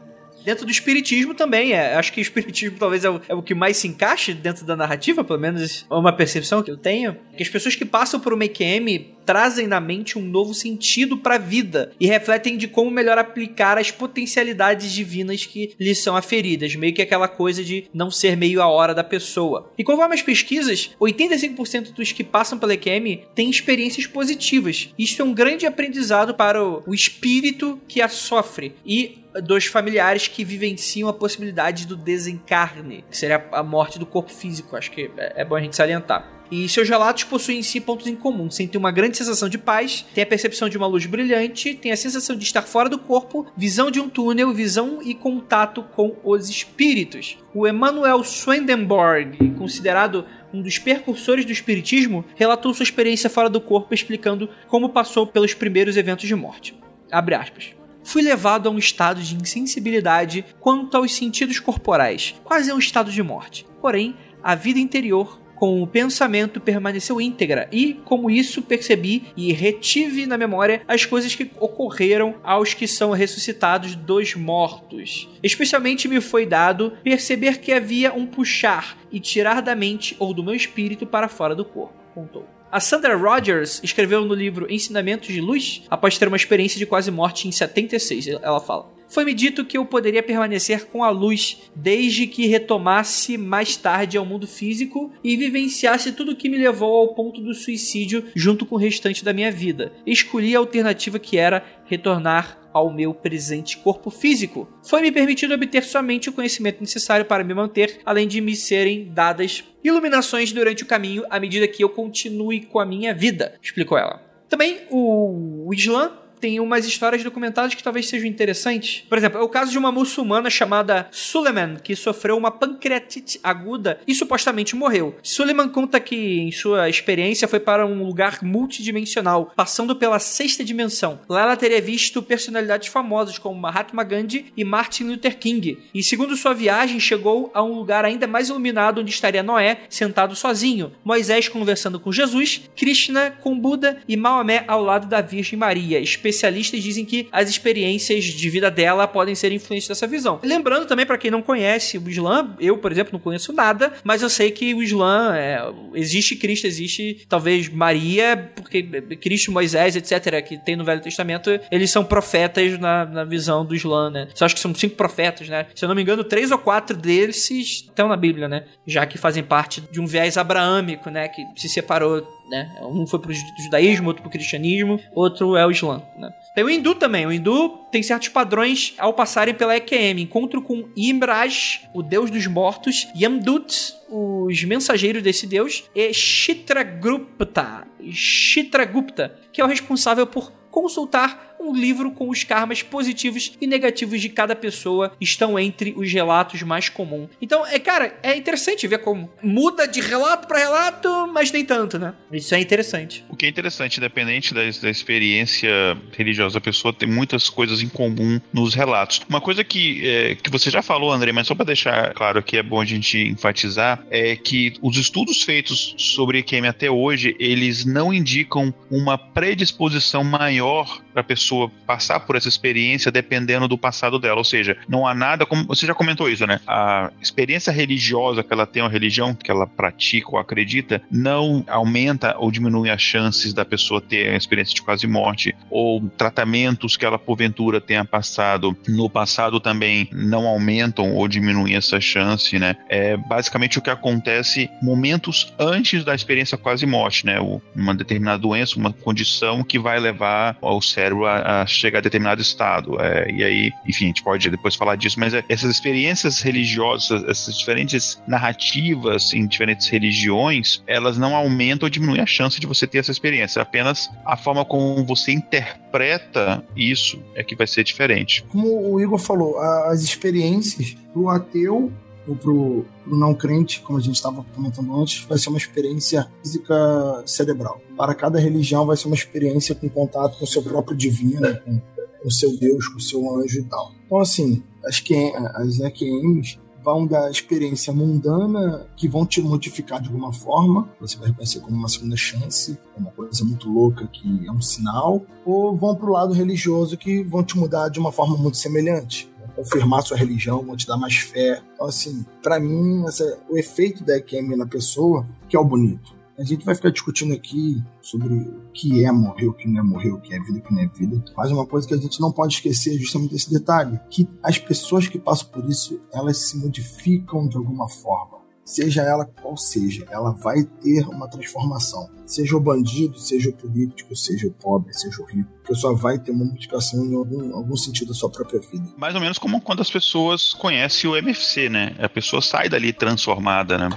Dentro 0.43 0.65
do 0.65 0.71
espiritismo 0.71 1.33
também, 1.33 1.73
é. 1.73 1.95
Acho 1.95 2.11
que 2.11 2.19
o 2.19 2.21
espiritismo 2.21 2.77
talvez 2.77 3.03
é 3.03 3.09
o, 3.09 3.21
é 3.27 3.33
o, 3.33 3.41
que 3.41 3.55
mais 3.55 3.77
se 3.77 3.87
encaixe 3.87 4.33
dentro 4.33 4.65
da 4.65 4.75
narrativa, 4.75 5.23
pelo 5.23 5.39
menos 5.39 5.85
é 5.89 5.93
uma 5.93 6.13
percepção 6.13 6.61
que 6.61 6.71
eu 6.71 6.77
tenho. 6.77 7.15
Que 7.35 7.43
as 7.43 7.49
pessoas 7.49 7.75
que 7.75 7.85
passam 7.85 8.19
por 8.19 8.33
uma 8.33 8.45
EQM 8.45 9.13
trazem 9.25 9.67
na 9.67 9.79
mente 9.79 10.17
um 10.19 10.21
novo 10.21 10.53
sentido 10.53 11.17
para 11.17 11.35
a 11.35 11.39
vida 11.39 11.91
e 11.99 12.05
refletem 12.07 12.57
de 12.57 12.67
como 12.67 12.91
melhor 12.91 13.17
aplicar 13.17 13.77
as 13.77 13.89
potencialidades 13.89 14.91
divinas 14.91 15.45
que 15.45 15.73
lhes 15.79 15.99
são 15.99 16.15
aferidas, 16.15 16.75
meio 16.75 16.93
que 16.93 17.01
aquela 17.01 17.27
coisa 17.27 17.63
de 17.63 17.85
não 17.93 18.11
ser 18.11 18.35
meio 18.35 18.61
a 18.61 18.67
hora 18.67 18.93
da 18.93 19.03
pessoa. 19.03 19.71
E 19.77 19.83
conforme 19.83 20.15
as 20.15 20.21
pesquisas, 20.21 20.91
85% 20.99 21.93
dos 21.93 22.11
que 22.11 22.23
passam 22.23 22.59
pela 22.59 22.73
EQM 22.73 23.21
têm 23.33 23.49
experiências 23.49 24.05
positivas. 24.05 24.89
Isso 24.97 25.21
é 25.21 25.25
um 25.25 25.33
grande 25.33 25.65
aprendizado 25.65 26.33
para 26.33 26.63
o, 26.63 26.83
o 26.85 26.93
espírito 26.93 27.79
que 27.87 28.01
a 28.01 28.09
sofre 28.09 28.75
e 28.85 29.22
dos 29.41 29.65
familiares 29.65 30.27
que 30.27 30.43
vivenciam 30.43 31.09
a 31.09 31.13
possibilidade 31.13 31.87
do 31.87 31.95
desencarne, 31.95 33.03
que 33.09 33.17
seria 33.17 33.45
a 33.51 33.63
morte 33.63 33.97
do 33.97 34.05
corpo 34.05 34.31
físico. 34.31 34.75
Acho 34.75 34.91
que 34.91 35.11
é, 35.17 35.41
é 35.41 35.45
bom 35.45 35.55
a 35.55 35.61
gente 35.61 35.75
salientar. 35.75 36.33
E 36.51 36.69
seus 36.69 36.87
relatos 36.87 37.23
possuem 37.23 37.59
em 37.59 37.63
si 37.63 37.79
pontos 37.79 38.05
em 38.05 38.15
comum. 38.15 38.51
Sentem 38.51 38.77
uma 38.77 38.91
grande 38.91 39.17
sensação 39.17 39.49
de 39.49 39.57
paz, 39.57 40.05
tem 40.13 40.23
a 40.23 40.27
percepção 40.27 40.69
de 40.69 40.77
uma 40.77 40.85
luz 40.85 41.05
brilhante, 41.07 41.73
tem 41.73 41.91
a 41.91 41.97
sensação 41.97 42.35
de 42.35 42.43
estar 42.43 42.61
fora 42.61 42.87
do 42.87 42.99
corpo, 42.99 43.47
visão 43.57 43.89
de 43.89 43.99
um 43.99 44.07
túnel, 44.07 44.53
visão 44.53 44.99
e 45.01 45.15
contato 45.15 45.81
com 45.81 46.15
os 46.23 46.49
espíritos. 46.49 47.39
O 47.55 47.65
Emanuel 47.65 48.23
Swedenborg, 48.23 49.55
considerado 49.57 50.27
um 50.53 50.61
dos 50.61 50.77
percursores 50.77 51.43
do 51.43 51.51
espiritismo, 51.51 52.23
relatou 52.35 52.71
sua 52.71 52.83
experiência 52.83 53.31
fora 53.31 53.49
do 53.49 53.59
corpo, 53.59 53.91
explicando 53.91 54.47
como 54.67 54.89
passou 54.89 55.25
pelos 55.25 55.55
primeiros 55.55 55.97
eventos 55.97 56.27
de 56.27 56.35
morte. 56.35 56.77
Abre 57.11 57.33
aspas 57.33 57.73
fui 58.03 58.21
levado 58.21 58.67
a 58.67 58.71
um 58.71 58.77
estado 58.77 59.21
de 59.21 59.35
insensibilidade 59.35 60.45
quanto 60.59 60.97
aos 60.97 61.13
sentidos 61.15 61.59
corporais, 61.59 62.35
quase 62.43 62.71
a 62.71 62.75
um 62.75 62.79
estado 62.79 63.11
de 63.11 63.23
morte. 63.23 63.65
Porém, 63.81 64.15
a 64.43 64.55
vida 64.55 64.79
interior 64.79 65.41
com 65.55 65.81
o 65.81 65.87
pensamento 65.87 66.59
permaneceu 66.59 67.21
íntegra 67.21 67.69
e, 67.71 67.93
como 68.03 68.29
isso, 68.29 68.61
percebi 68.61 69.27
e 69.37 69.53
retive 69.53 70.25
na 70.25 70.37
memória 70.37 70.81
as 70.85 71.05
coisas 71.05 71.33
que 71.35 71.49
ocorreram 71.57 72.35
aos 72.43 72.73
que 72.73 72.85
são 72.85 73.11
ressuscitados 73.11 73.95
dos 73.95 74.35
mortos. 74.35 75.29
Especialmente 75.41 76.07
me 76.07 76.19
foi 76.19 76.45
dado 76.45 76.91
perceber 77.01 77.59
que 77.59 77.71
havia 77.71 78.13
um 78.13 78.25
puxar 78.25 78.97
e 79.09 79.21
tirar 79.21 79.61
da 79.61 79.73
mente 79.73 80.17
ou 80.19 80.33
do 80.33 80.43
meu 80.43 80.53
espírito 80.53 81.05
para 81.05 81.29
fora 81.29 81.55
do 81.55 81.63
corpo, 81.63 81.95
contou. 82.13 82.45
A 82.73 82.79
Sandra 82.79 83.15
Rogers 83.15 83.79
escreveu 83.83 84.25
no 84.25 84.33
livro 84.33 84.65
Ensinamentos 84.67 85.27
de 85.27 85.39
Luz, 85.39 85.83
após 85.91 86.17
ter 86.17 86.27
uma 86.27 86.35
experiência 86.35 86.79
de 86.79 86.87
quase 86.87 87.11
morte 87.11 87.47
em 87.47 87.51
76. 87.51 88.29
Ela 88.41 88.59
fala: 88.59 88.91
Foi-me 89.13 89.31
dito 89.31 89.63
que 89.63 89.77
eu 89.77 89.85
poderia 89.85 90.23
permanecer 90.23 90.87
com 90.87 91.03
a 91.03 91.11
luz 91.11 91.61
desde 91.75 92.25
que 92.25 92.47
retomasse 92.47 93.37
mais 93.37 93.77
tarde 93.77 94.17
ao 94.17 94.25
mundo 94.25 94.47
físico 94.47 95.13
e 95.23 95.37
vivenciasse 95.37 96.13
tudo 96.13 96.31
o 96.31 96.35
que 96.35 96.49
me 96.49 96.57
levou 96.57 96.97
ao 96.97 97.13
ponto 97.13 97.39
do 97.39 97.53
suicídio 97.53 98.25
junto 98.35 98.65
com 98.65 98.73
o 98.73 98.79
restante 98.79 99.23
da 99.23 99.31
minha 99.31 99.51
vida. 99.51 99.93
Escolhi 100.03 100.55
a 100.55 100.59
alternativa 100.59 101.19
que 101.19 101.37
era 101.37 101.63
retornar 101.85 102.59
ao 102.73 102.91
meu 102.91 103.13
presente 103.13 103.77
corpo 103.77 104.09
físico. 104.09 104.67
Foi-me 104.81 105.11
permitido 105.11 105.53
obter 105.53 105.83
somente 105.83 106.29
o 106.29 106.33
conhecimento 106.33 106.81
necessário 106.81 107.25
para 107.25 107.43
me 107.43 107.53
manter, 107.53 107.99
além 108.03 108.27
de 108.27 108.41
me 108.41 108.55
serem 108.55 109.11
dadas 109.13 109.63
iluminações 109.83 110.51
durante 110.51 110.81
o 110.81 110.87
caminho 110.87 111.23
à 111.29 111.39
medida 111.39 111.67
que 111.67 111.83
eu 111.83 111.89
continue 111.89 112.61
com 112.61 112.79
a 112.79 112.85
minha 112.85 113.13
vida, 113.13 113.59
explicou 113.61 113.95
ela. 113.95 114.23
Também 114.49 114.81
o 114.89 115.69
Islã 115.71 116.22
tem 116.43 116.59
umas 116.59 116.85
histórias 116.85 117.23
documentadas 117.23 117.73
que 117.73 117.81
talvez 117.81 118.09
sejam 118.09 118.27
interessantes. 118.27 119.05
Por 119.07 119.17
exemplo, 119.17 119.39
é 119.39 119.41
o 119.41 119.47
caso 119.47 119.71
de 119.71 119.77
uma 119.77 119.93
muçulmana 119.93 120.49
chamada 120.49 121.07
Suleiman, 121.09 121.77
que 121.81 121.95
sofreu 121.95 122.35
uma 122.35 122.51
pancreatite 122.51 123.39
aguda 123.41 124.01
e 124.05 124.13
supostamente 124.13 124.75
morreu. 124.75 125.15
Suleiman 125.23 125.69
conta 125.69 126.01
que, 126.01 126.41
em 126.41 126.51
sua 126.51 126.89
experiência, 126.89 127.47
foi 127.47 127.61
para 127.61 127.85
um 127.87 128.03
lugar 128.03 128.39
multidimensional, 128.43 129.53
passando 129.55 129.95
pela 129.95 130.19
sexta 130.19 130.65
dimensão. 130.65 131.21
Lá 131.29 131.43
ela 131.43 131.55
teria 131.55 131.81
visto 131.81 132.21
personalidades 132.21 132.89
famosas 132.89 133.37
como 133.37 133.57
Mahatma 133.57 134.03
Gandhi 134.03 134.47
e 134.57 134.65
Martin 134.65 135.05
Luther 135.05 135.37
King. 135.37 135.79
E 135.93 136.03
segundo 136.03 136.35
sua 136.35 136.53
viagem, 136.53 136.99
chegou 136.99 137.51
a 137.53 137.63
um 137.63 137.73
lugar 137.73 138.03
ainda 138.03 138.27
mais 138.27 138.49
iluminado 138.49 138.99
onde 138.99 139.11
estaria 139.11 139.41
Noé 139.41 139.83
sentado 139.87 140.35
sozinho, 140.35 140.91
Moisés 141.05 141.47
conversando 141.47 142.01
com 142.01 142.11
Jesus, 142.11 142.69
Krishna 142.75 143.31
com 143.31 143.57
Buda 143.57 144.01
e 144.09 144.17
Maomé 144.17 144.65
ao 144.67 144.83
lado 144.83 145.07
da 145.07 145.21
Virgem 145.21 145.57
Maria, 145.57 146.01
especialistas 146.35 146.81
dizem 146.83 147.05
que 147.05 147.27
as 147.31 147.49
experiências 147.49 148.25
de 148.25 148.49
vida 148.49 148.69
dela 148.69 149.07
podem 149.07 149.35
ser 149.35 149.51
influentes 149.51 149.87
dessa 149.87 150.07
visão. 150.07 150.39
Lembrando 150.43 150.85
também, 150.85 151.05
para 151.05 151.17
quem 151.17 151.31
não 151.31 151.41
conhece 151.41 151.97
o 151.97 152.09
Islã, 152.09 152.55
eu, 152.59 152.77
por 152.77 152.91
exemplo, 152.91 153.13
não 153.13 153.19
conheço 153.19 153.53
nada, 153.53 153.93
mas 154.03 154.21
eu 154.21 154.29
sei 154.29 154.51
que 154.51 154.73
o 154.73 154.81
Islã 154.81 155.35
é, 155.35 155.61
existe 155.93 156.35
Cristo, 156.35 156.67
existe 156.67 157.25
talvez 157.29 157.69
Maria, 157.69 158.51
porque 158.55 158.83
Cristo, 159.21 159.51
Moisés, 159.51 159.95
etc., 159.95 160.43
que 160.43 160.57
tem 160.57 160.75
no 160.75 160.83
Velho 160.83 161.01
Testamento, 161.01 161.49
eles 161.71 161.91
são 161.91 162.03
profetas 162.03 162.79
na, 162.79 163.05
na 163.05 163.23
visão 163.23 163.65
do 163.65 163.75
Islã, 163.75 164.09
né? 164.09 164.27
Só 164.33 164.45
acho 164.45 164.55
que 164.55 164.61
são 164.61 164.73
cinco 164.73 164.95
profetas, 164.95 165.47
né? 165.49 165.67
Se 165.75 165.85
eu 165.85 165.89
não 165.89 165.95
me 165.95 166.01
engano, 166.01 166.23
três 166.23 166.51
ou 166.51 166.57
quatro 166.57 166.95
deles 166.95 167.49
estão 167.51 168.07
na 168.07 168.17
Bíblia, 168.17 168.47
né? 168.47 168.65
Já 168.85 169.05
que 169.05 169.17
fazem 169.17 169.43
parte 169.43 169.81
de 169.81 169.99
um 169.99 170.05
viés 170.05 170.37
abraâmico, 170.37 171.09
né? 171.09 171.27
Que 171.27 171.43
se 171.55 171.69
separou 171.69 172.21
né? 172.49 172.75
Um 172.81 173.05
foi 173.07 173.19
pro 173.19 173.33
judaísmo, 173.33 174.07
outro 174.07 174.21
pro 174.21 174.31
cristianismo, 174.31 174.99
outro 175.13 175.55
é 175.55 175.65
o 175.65 175.71
islã, 175.71 176.01
né? 176.17 176.29
Tem 176.53 176.63
o 176.63 176.69
hindu 176.69 176.95
também. 176.95 177.25
O 177.25 177.31
hindu 177.31 177.69
tem 177.91 178.03
certos 178.03 178.29
padrões 178.29 178.93
ao 178.97 179.13
passarem 179.13 179.53
pela 179.53 179.75
EQM. 179.75 180.21
Encontro 180.21 180.61
com 180.61 180.87
Imraj, 180.95 181.81
o 181.93 182.03
deus 182.03 182.29
dos 182.29 182.45
mortos, 182.47 183.07
Yamdut, 183.15 183.95
os 184.09 184.63
mensageiros 184.63 185.23
desse 185.23 185.47
deus, 185.47 185.83
e 185.95 186.13
Chitragupta, 186.13 187.87
Chitragupta, 188.11 189.35
que 189.51 189.61
é 189.61 189.63
o 189.65 189.67
responsável 189.67 190.27
por 190.27 190.51
consultar 190.69 191.52
um 191.59 191.75
livro 191.75 192.11
com 192.11 192.29
os 192.29 192.43
karmas 192.43 192.81
positivos 192.81 193.53
e 193.59 193.67
negativos 193.67 194.21
de 194.21 194.29
cada 194.29 194.55
pessoa 194.55 195.13
estão 195.19 195.57
entre 195.57 195.93
os 195.95 196.11
relatos 196.11 196.61
mais 196.61 196.89
comuns. 196.89 197.29
Então, 197.41 197.65
é 197.65 197.79
cara, 197.79 198.17
é 198.21 198.35
interessante 198.35 198.87
ver 198.87 198.99
como 198.99 199.29
muda 199.41 199.87
de 199.87 200.01
relato 200.01 200.47
para 200.47 200.59
relato, 200.59 201.27
mas 201.33 201.51
nem 201.51 201.65
tanto, 201.65 201.97
né? 201.97 202.13
Isso 202.31 202.53
é 202.53 202.59
interessante. 202.59 203.23
O 203.29 203.35
que 203.35 203.45
é 203.45 203.49
interessante, 203.49 203.97
independente 203.97 204.53
da, 204.53 204.61
da 204.61 204.89
experiência 204.89 205.71
religiosa, 206.15 206.57
a 206.57 206.61
pessoa 206.61 206.93
tem 206.93 207.07
muitas 207.07 207.49
coisas 207.49 207.81
em 207.81 207.89
comum 207.89 208.39
nos 208.51 208.73
relatos. 208.73 209.21
Uma 209.27 209.41
coisa 209.41 209.63
que, 209.63 210.07
é, 210.07 210.35
que 210.35 210.49
você 210.49 210.69
já 210.69 210.81
falou, 210.81 211.11
André, 211.11 211.31
mas 211.31 211.47
só 211.47 211.55
para 211.55 211.65
deixar 211.65 212.13
claro 212.13 212.41
que 212.43 212.57
é 212.57 212.63
bom 212.63 212.81
a 212.81 212.85
gente 212.85 213.17
enfatizar, 213.17 214.05
é 214.09 214.35
que 214.35 214.73
os 214.81 214.97
estudos 214.97 215.43
feitos 215.43 215.95
sobre 215.97 216.39
EQM 216.39 216.67
até 216.67 216.89
hoje, 216.89 217.35
eles 217.39 217.85
não 217.85 218.13
indicam 218.13 218.73
uma 218.89 219.17
predisposição 219.17 220.23
maior 220.23 221.01
a 221.15 221.23
pessoa 221.23 221.53
pessoa 221.53 221.71
passar 221.85 222.19
por 222.21 222.35
essa 222.35 222.47
experiência 222.47 223.11
dependendo 223.11 223.67
do 223.67 223.77
passado 223.77 224.17
dela. 224.17 224.37
Ou 224.37 224.43
seja, 224.43 224.77
não 224.87 225.05
há 225.05 225.13
nada, 225.13 225.45
como 225.45 225.65
você 225.65 225.85
já 225.85 225.93
comentou 225.93 226.29
isso, 226.29 226.47
né? 226.47 226.59
A 226.67 227.11
experiência 227.21 227.71
religiosa 227.71 228.43
que 228.43 228.53
ela 228.53 228.65
tem, 228.65 228.81
a 228.81 228.87
religião 228.87 229.35
que 229.35 229.51
ela 229.51 229.67
pratica 229.67 230.29
ou 230.31 230.37
acredita, 230.37 231.01
não 231.11 231.63
aumenta 231.67 232.35
ou 232.37 232.51
diminui 232.51 232.89
as 232.89 233.01
chances 233.01 233.53
da 233.53 233.65
pessoa 233.65 234.01
ter 234.01 234.29
a 234.29 234.37
experiência 234.37 234.73
de 234.73 234.81
quase 234.81 235.05
morte, 235.05 235.55
ou 235.69 236.01
tratamentos 236.17 236.97
que 236.97 237.05
ela 237.05 237.19
porventura 237.19 237.81
tenha 237.81 238.05
passado 238.05 238.75
no 238.87 239.09
passado 239.09 239.59
também 239.59 240.07
não 240.11 240.47
aumentam 240.47 241.13
ou 241.13 241.27
diminuem 241.27 241.75
essa 241.75 241.99
chance, 241.99 242.57
né? 242.57 242.75
É 242.89 243.17
basicamente 243.17 243.77
o 243.77 243.81
que 243.81 243.89
acontece 243.89 244.69
momentos 244.81 245.53
antes 245.59 246.03
da 246.03 246.15
experiência 246.15 246.57
quase 246.57 246.85
morte, 246.85 247.25
né? 247.25 247.37
Uma 247.75 247.93
determinada 247.93 248.37
doença, 248.37 248.77
uma 248.77 248.93
condição 248.93 249.63
que 249.63 249.77
vai 249.77 249.99
levar 249.99 250.57
ao 250.61 250.81
cérebro 250.81 251.02
cérebro 251.03 251.25
a, 251.25 251.61
a 251.61 251.65
chegar 251.65 251.99
a 251.99 252.01
determinado 252.01 252.41
estado. 252.41 252.99
É, 252.99 253.29
e 253.31 253.43
aí, 253.43 253.71
enfim, 253.87 254.05
a 254.05 254.07
gente 254.07 254.23
pode 254.23 254.49
depois 254.49 254.75
falar 254.75 254.95
disso, 254.95 255.19
mas 255.19 255.33
é, 255.33 255.43
essas 255.49 255.69
experiências 255.69 256.41
religiosas, 256.41 257.23
essas 257.25 257.57
diferentes 257.57 258.21
narrativas 258.27 259.33
em 259.33 259.45
diferentes 259.45 259.87
religiões, 259.89 260.81
elas 260.87 261.17
não 261.17 261.35
aumentam 261.35 261.85
ou 261.85 261.89
diminuem 261.89 262.21
a 262.21 262.25
chance 262.25 262.59
de 262.59 262.67
você 262.67 262.87
ter 262.87 262.99
essa 262.99 263.11
experiência. 263.11 263.61
Apenas 263.61 264.09
a 264.25 264.37
forma 264.37 264.63
como 264.63 265.03
você 265.05 265.31
interpreta 265.31 266.63
isso 266.75 267.21
é 267.35 267.43
que 267.43 267.55
vai 267.55 267.67
ser 267.67 267.83
diferente. 267.83 268.43
Como 268.49 268.93
o 268.93 268.99
Igor 268.99 269.19
falou, 269.19 269.59
as 269.59 270.01
experiências 270.01 270.95
do 271.13 271.29
ateu 271.29 271.91
ou 272.27 272.35
pro, 272.35 272.85
pro 273.03 273.17
não 273.17 273.33
crente, 273.33 273.81
como 273.81 273.97
a 273.97 274.01
gente 274.01 274.15
estava 274.15 274.45
comentando 274.55 274.95
antes, 274.95 275.25
vai 275.25 275.37
ser 275.37 275.49
uma 275.49 275.57
experiência 275.57 276.27
física 276.41 277.23
cerebral. 277.25 277.81
Para 277.97 278.15
cada 278.15 278.39
religião 278.39 278.85
vai 278.85 278.97
ser 278.97 279.07
uma 279.07 279.15
experiência 279.15 279.75
com 279.75 279.89
contato 279.89 280.37
com 280.37 280.45
o 280.45 280.47
seu 280.47 280.63
próprio 280.63 280.95
divino, 280.95 281.41
com, 281.61 281.79
com 281.79 282.27
o 282.27 282.31
seu 282.31 282.57
Deus, 282.57 282.87
com 282.87 282.97
o 282.97 283.01
seu 283.01 283.39
anjo 283.39 283.59
e 283.59 283.63
tal. 283.63 283.91
Então, 284.05 284.19
assim, 284.19 284.63
as, 284.85 284.99
que, 284.99 285.33
as 285.55 285.79
EQMs 285.79 286.59
vão 286.83 287.07
da 287.07 287.31
experiência 287.31 287.93
mundana 287.93 288.87
que 288.97 289.07
vão 289.07 289.25
te 289.25 289.41
modificar 289.41 290.01
de 290.01 290.09
alguma 290.09 290.33
forma, 290.33 290.89
você 290.99 291.17
vai 291.17 291.29
reconhecer 291.29 291.61
como 291.61 291.77
uma 291.77 291.87
segunda 291.87 292.17
chance, 292.17 292.77
uma 292.97 293.09
coisa 293.11 293.45
muito 293.45 293.71
louca 293.71 294.05
que 294.07 294.45
é 294.45 294.51
um 294.51 294.61
sinal, 294.61 295.21
ou 295.45 295.75
vão 295.75 295.95
para 295.95 296.05
o 296.05 296.11
lado 296.11 296.33
religioso 296.33 296.97
que 296.97 297.23
vão 297.23 297.41
te 297.41 297.57
mudar 297.57 297.87
de 297.87 297.99
uma 297.99 298.11
forma 298.11 298.35
muito 298.37 298.57
semelhante 298.57 299.32
confirmar 299.55 300.03
sua 300.03 300.17
religião, 300.17 300.63
vão 300.63 300.75
te 300.75 300.87
dar 300.87 300.97
mais 300.97 301.15
fé. 301.15 301.61
Então, 301.73 301.87
assim, 301.87 302.25
para 302.41 302.59
mim, 302.59 303.03
essa, 303.05 303.39
o 303.49 303.57
efeito 303.57 304.03
da 304.03 304.17
EQM 304.17 304.55
na 304.55 304.65
pessoa 304.65 305.25
que 305.47 305.55
é 305.55 305.59
o 305.59 305.65
bonito. 305.65 306.13
A 306.37 306.43
gente 306.43 306.65
vai 306.65 306.73
ficar 306.73 306.89
discutindo 306.89 307.31
aqui 307.31 307.81
sobre 308.01 308.33
o 308.33 308.71
que 308.73 309.05
é 309.05 309.11
morrer, 309.11 309.47
o 309.47 309.53
que 309.53 309.67
não 309.67 309.81
é 309.81 309.83
morrer, 309.83 310.09
o 310.09 310.19
que 310.19 310.33
é 310.33 310.39
vida, 310.39 310.57
o 310.57 310.61
que 310.61 310.73
não 310.73 310.81
é 310.81 310.87
vida. 310.87 311.23
Mas 311.37 311.51
uma 311.51 311.65
coisa 311.65 311.87
que 311.87 311.93
a 311.93 311.97
gente 311.97 312.19
não 312.19 312.31
pode 312.31 312.55
esquecer 312.55 312.95
é 312.95 312.97
justamente 312.97 313.35
esse 313.35 313.51
detalhe, 313.51 313.99
que 314.09 314.27
as 314.41 314.57
pessoas 314.57 315.07
que 315.07 315.19
passam 315.19 315.49
por 315.49 315.63
isso, 315.69 316.01
elas 316.11 316.37
se 316.49 316.57
modificam 316.57 317.47
de 317.47 317.55
alguma 317.55 317.87
forma. 317.87 318.39
Seja 318.65 319.03
ela 319.03 319.25
qual 319.25 319.55
seja, 319.57 320.07
ela 320.09 320.31
vai 320.31 320.63
ter 320.63 321.07
uma 321.07 321.27
transformação. 321.27 322.09
Seja 322.25 322.55
o 322.55 322.61
bandido, 322.61 323.19
seja 323.19 323.49
o 323.49 323.53
político, 323.53 324.15
seja 324.15 324.47
o 324.47 324.51
pobre, 324.51 324.93
seja 324.93 325.21
o 325.21 325.25
rico 325.25 325.51
que 325.65 325.73
só 325.75 325.93
vai 325.93 326.19
ter 326.19 326.31
uma 326.31 326.45
modificação 326.45 327.05
em 327.05 327.15
algum, 327.15 327.55
algum 327.55 327.75
sentido 327.75 328.09
da 328.09 328.13
sua 328.13 328.29
própria 328.29 328.59
vida. 328.59 328.83
Mais 328.97 329.15
ou 329.15 329.21
menos 329.21 329.37
como 329.37 329.61
quando 329.61 329.81
as 329.81 329.89
pessoas 329.89 330.53
conhecem 330.53 331.09
o 331.09 331.15
MFC, 331.15 331.69
né? 331.69 331.95
A 331.99 332.09
pessoa 332.09 332.41
sai 332.41 332.67
dali 332.67 332.91
transformada, 332.91 333.77
né? 333.77 333.89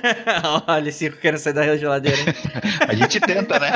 Olha, 0.66 0.92
Cico 0.92 1.16
querendo 1.16 1.38
sair 1.38 1.54
da 1.54 1.76
geladeira. 1.76 2.18
a 2.86 2.94
gente 2.94 3.18
tenta, 3.20 3.58
né? 3.58 3.72